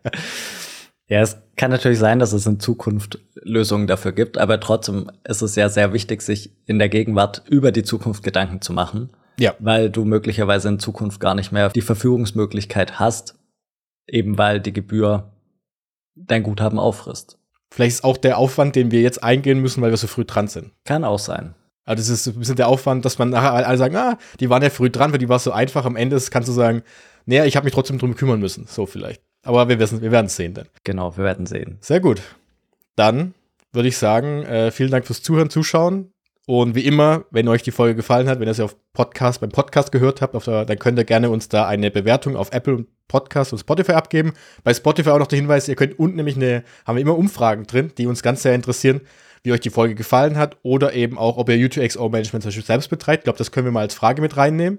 ja, 1.08 1.20
es 1.20 1.38
kann 1.56 1.70
natürlich 1.70 1.98
sein, 1.98 2.18
dass 2.18 2.32
es 2.32 2.46
in 2.46 2.60
Zukunft 2.60 3.18
Lösungen 3.42 3.86
dafür 3.86 4.12
gibt, 4.12 4.38
aber 4.38 4.60
trotzdem 4.60 5.10
ist 5.24 5.42
es 5.42 5.54
ja 5.56 5.68
sehr 5.68 5.92
wichtig, 5.92 6.22
sich 6.22 6.50
in 6.66 6.78
der 6.78 6.88
Gegenwart 6.88 7.42
über 7.48 7.72
die 7.72 7.82
Zukunft 7.82 8.22
Gedanken 8.22 8.60
zu 8.60 8.72
machen. 8.72 9.10
Ja. 9.38 9.54
Weil 9.58 9.90
du 9.90 10.04
möglicherweise 10.04 10.68
in 10.68 10.78
Zukunft 10.78 11.20
gar 11.20 11.34
nicht 11.34 11.52
mehr 11.52 11.70
die 11.70 11.80
Verfügungsmöglichkeit 11.80 12.98
hast, 12.98 13.36
eben 14.06 14.38
weil 14.38 14.60
die 14.60 14.72
Gebühr 14.72 15.33
dein 16.14 16.42
Guthaben 16.42 16.78
auffrisst. 16.78 17.38
Vielleicht 17.70 17.96
ist 17.96 18.04
auch 18.04 18.16
der 18.16 18.38
Aufwand, 18.38 18.76
den 18.76 18.90
wir 18.90 19.00
jetzt 19.00 19.22
eingehen 19.22 19.60
müssen, 19.60 19.82
weil 19.82 19.90
wir 19.90 19.96
so 19.96 20.06
früh 20.06 20.24
dran 20.24 20.46
sind. 20.46 20.72
Kann 20.84 21.04
auch 21.04 21.18
sein. 21.18 21.54
Also 21.84 22.00
das 22.00 22.08
ist 22.08 22.26
ein 22.28 22.38
bisschen 22.38 22.56
der 22.56 22.68
Aufwand, 22.68 23.04
dass 23.04 23.18
man 23.18 23.30
nachher 23.30 23.52
alle 23.52 23.76
sagen, 23.76 23.96
ah, 23.96 24.16
die 24.40 24.48
waren 24.48 24.62
ja 24.62 24.70
früh 24.70 24.90
dran, 24.90 25.12
weil 25.12 25.18
die 25.18 25.28
war 25.28 25.38
so 25.38 25.52
einfach. 25.52 25.84
Am 25.84 25.96
Ende 25.96 26.18
kannst 26.30 26.48
du 26.48 26.52
sagen, 26.52 26.82
naja, 27.26 27.44
ich 27.44 27.56
habe 27.56 27.64
mich 27.64 27.74
trotzdem 27.74 27.98
drum 27.98 28.14
kümmern 28.14 28.40
müssen. 28.40 28.66
So 28.66 28.86
vielleicht. 28.86 29.22
Aber 29.42 29.68
wir, 29.68 29.78
wissen, 29.78 30.00
wir 30.00 30.10
werden 30.10 30.26
es 30.26 30.36
sehen 30.36 30.54
dann. 30.54 30.68
Genau, 30.84 31.16
wir 31.16 31.24
werden 31.24 31.46
sehen. 31.46 31.78
Sehr 31.80 32.00
gut. 32.00 32.22
Dann 32.96 33.34
würde 33.72 33.88
ich 33.88 33.98
sagen, 33.98 34.44
äh, 34.44 34.70
vielen 34.70 34.90
Dank 34.90 35.06
fürs 35.06 35.22
Zuhören, 35.22 35.50
Zuschauen. 35.50 36.12
Und 36.46 36.74
wie 36.74 36.84
immer, 36.84 37.24
wenn 37.30 37.48
euch 37.48 37.62
die 37.62 37.70
Folge 37.70 37.96
gefallen 37.96 38.28
hat, 38.28 38.38
wenn 38.38 38.48
ihr 38.48 38.54
sie 38.54 38.64
auf 38.64 38.76
Podcast, 38.92 39.40
beim 39.40 39.50
Podcast 39.50 39.92
gehört 39.92 40.20
habt, 40.20 40.46
der, 40.46 40.64
dann 40.64 40.78
könnt 40.78 40.98
ihr 40.98 41.04
gerne 41.04 41.30
uns 41.30 41.48
da 41.48 41.66
eine 41.66 41.90
Bewertung 41.90 42.36
auf 42.36 42.52
Apple 42.52 42.86
Podcast 43.08 43.52
und 43.52 43.58
Spotify 43.58 43.92
abgeben. 43.92 44.32
Bei 44.62 44.74
Spotify 44.74 45.10
auch 45.10 45.18
noch 45.18 45.26
der 45.26 45.38
Hinweis, 45.38 45.68
ihr 45.68 45.76
könnt 45.76 45.98
unten 45.98 46.16
nämlich 46.16 46.36
eine, 46.36 46.64
haben 46.86 46.96
wir 46.96 47.02
immer 47.02 47.16
Umfragen 47.16 47.66
drin, 47.66 47.92
die 47.96 48.06
uns 48.06 48.22
ganz 48.22 48.42
sehr 48.42 48.54
interessieren, 48.54 49.00
wie 49.42 49.52
euch 49.52 49.60
die 49.60 49.70
Folge 49.70 49.94
gefallen 49.94 50.36
hat 50.38 50.56
oder 50.62 50.94
eben 50.94 51.18
auch, 51.18 51.36
ob 51.36 51.48
ihr 51.48 51.56
U2XO-Management 51.56 52.42
zum 52.42 52.48
Beispiel 52.48 52.64
selbst 52.64 52.88
betreibt. 52.88 53.20
Ich 53.20 53.24
glaube, 53.24 53.38
das 53.38 53.52
können 53.52 53.66
wir 53.66 53.72
mal 53.72 53.80
als 53.80 53.94
Frage 53.94 54.22
mit 54.22 54.36
reinnehmen. 54.36 54.78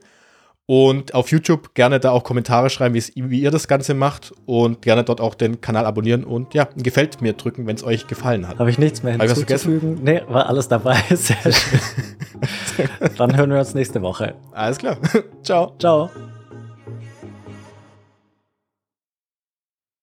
Und 0.68 1.14
auf 1.14 1.30
YouTube 1.30 1.76
gerne 1.76 2.00
da 2.00 2.10
auch 2.10 2.24
Kommentare 2.24 2.72
schreiben, 2.72 2.96
wie 2.96 3.40
ihr 3.40 3.52
das 3.52 3.68
Ganze 3.68 3.94
macht 3.94 4.34
und 4.48 4.82
gerne 4.82 5.04
dort 5.04 5.22
auch 5.22 5.36
den 5.36 5.62
Kanal 5.62 5.86
abonnieren 5.86 6.24
und 6.24 6.56
ja, 6.56 6.68
gefällt 6.76 7.22
mir 7.22 7.34
drücken, 7.34 7.68
wenn 7.68 7.76
es 7.76 7.84
euch 7.84 8.08
gefallen 8.08 8.48
hat. 8.48 8.58
Habe 8.58 8.72
ich 8.72 8.80
nichts 8.80 9.04
mehr 9.04 9.14
hinzuzufügen? 9.16 10.00
Nee, 10.02 10.24
war 10.28 10.48
alles 10.50 10.68
dabei. 10.68 10.98
Sehr 11.12 11.38
schön. 11.52 11.80
Dann 13.18 13.38
hören 13.38 13.52
wir 13.52 13.60
uns 13.60 13.76
nächste 13.76 14.02
Woche. 14.02 14.34
Alles 14.54 14.80
klar. 14.80 14.98
Ciao. 15.44 15.76
Ciao. 15.78 16.10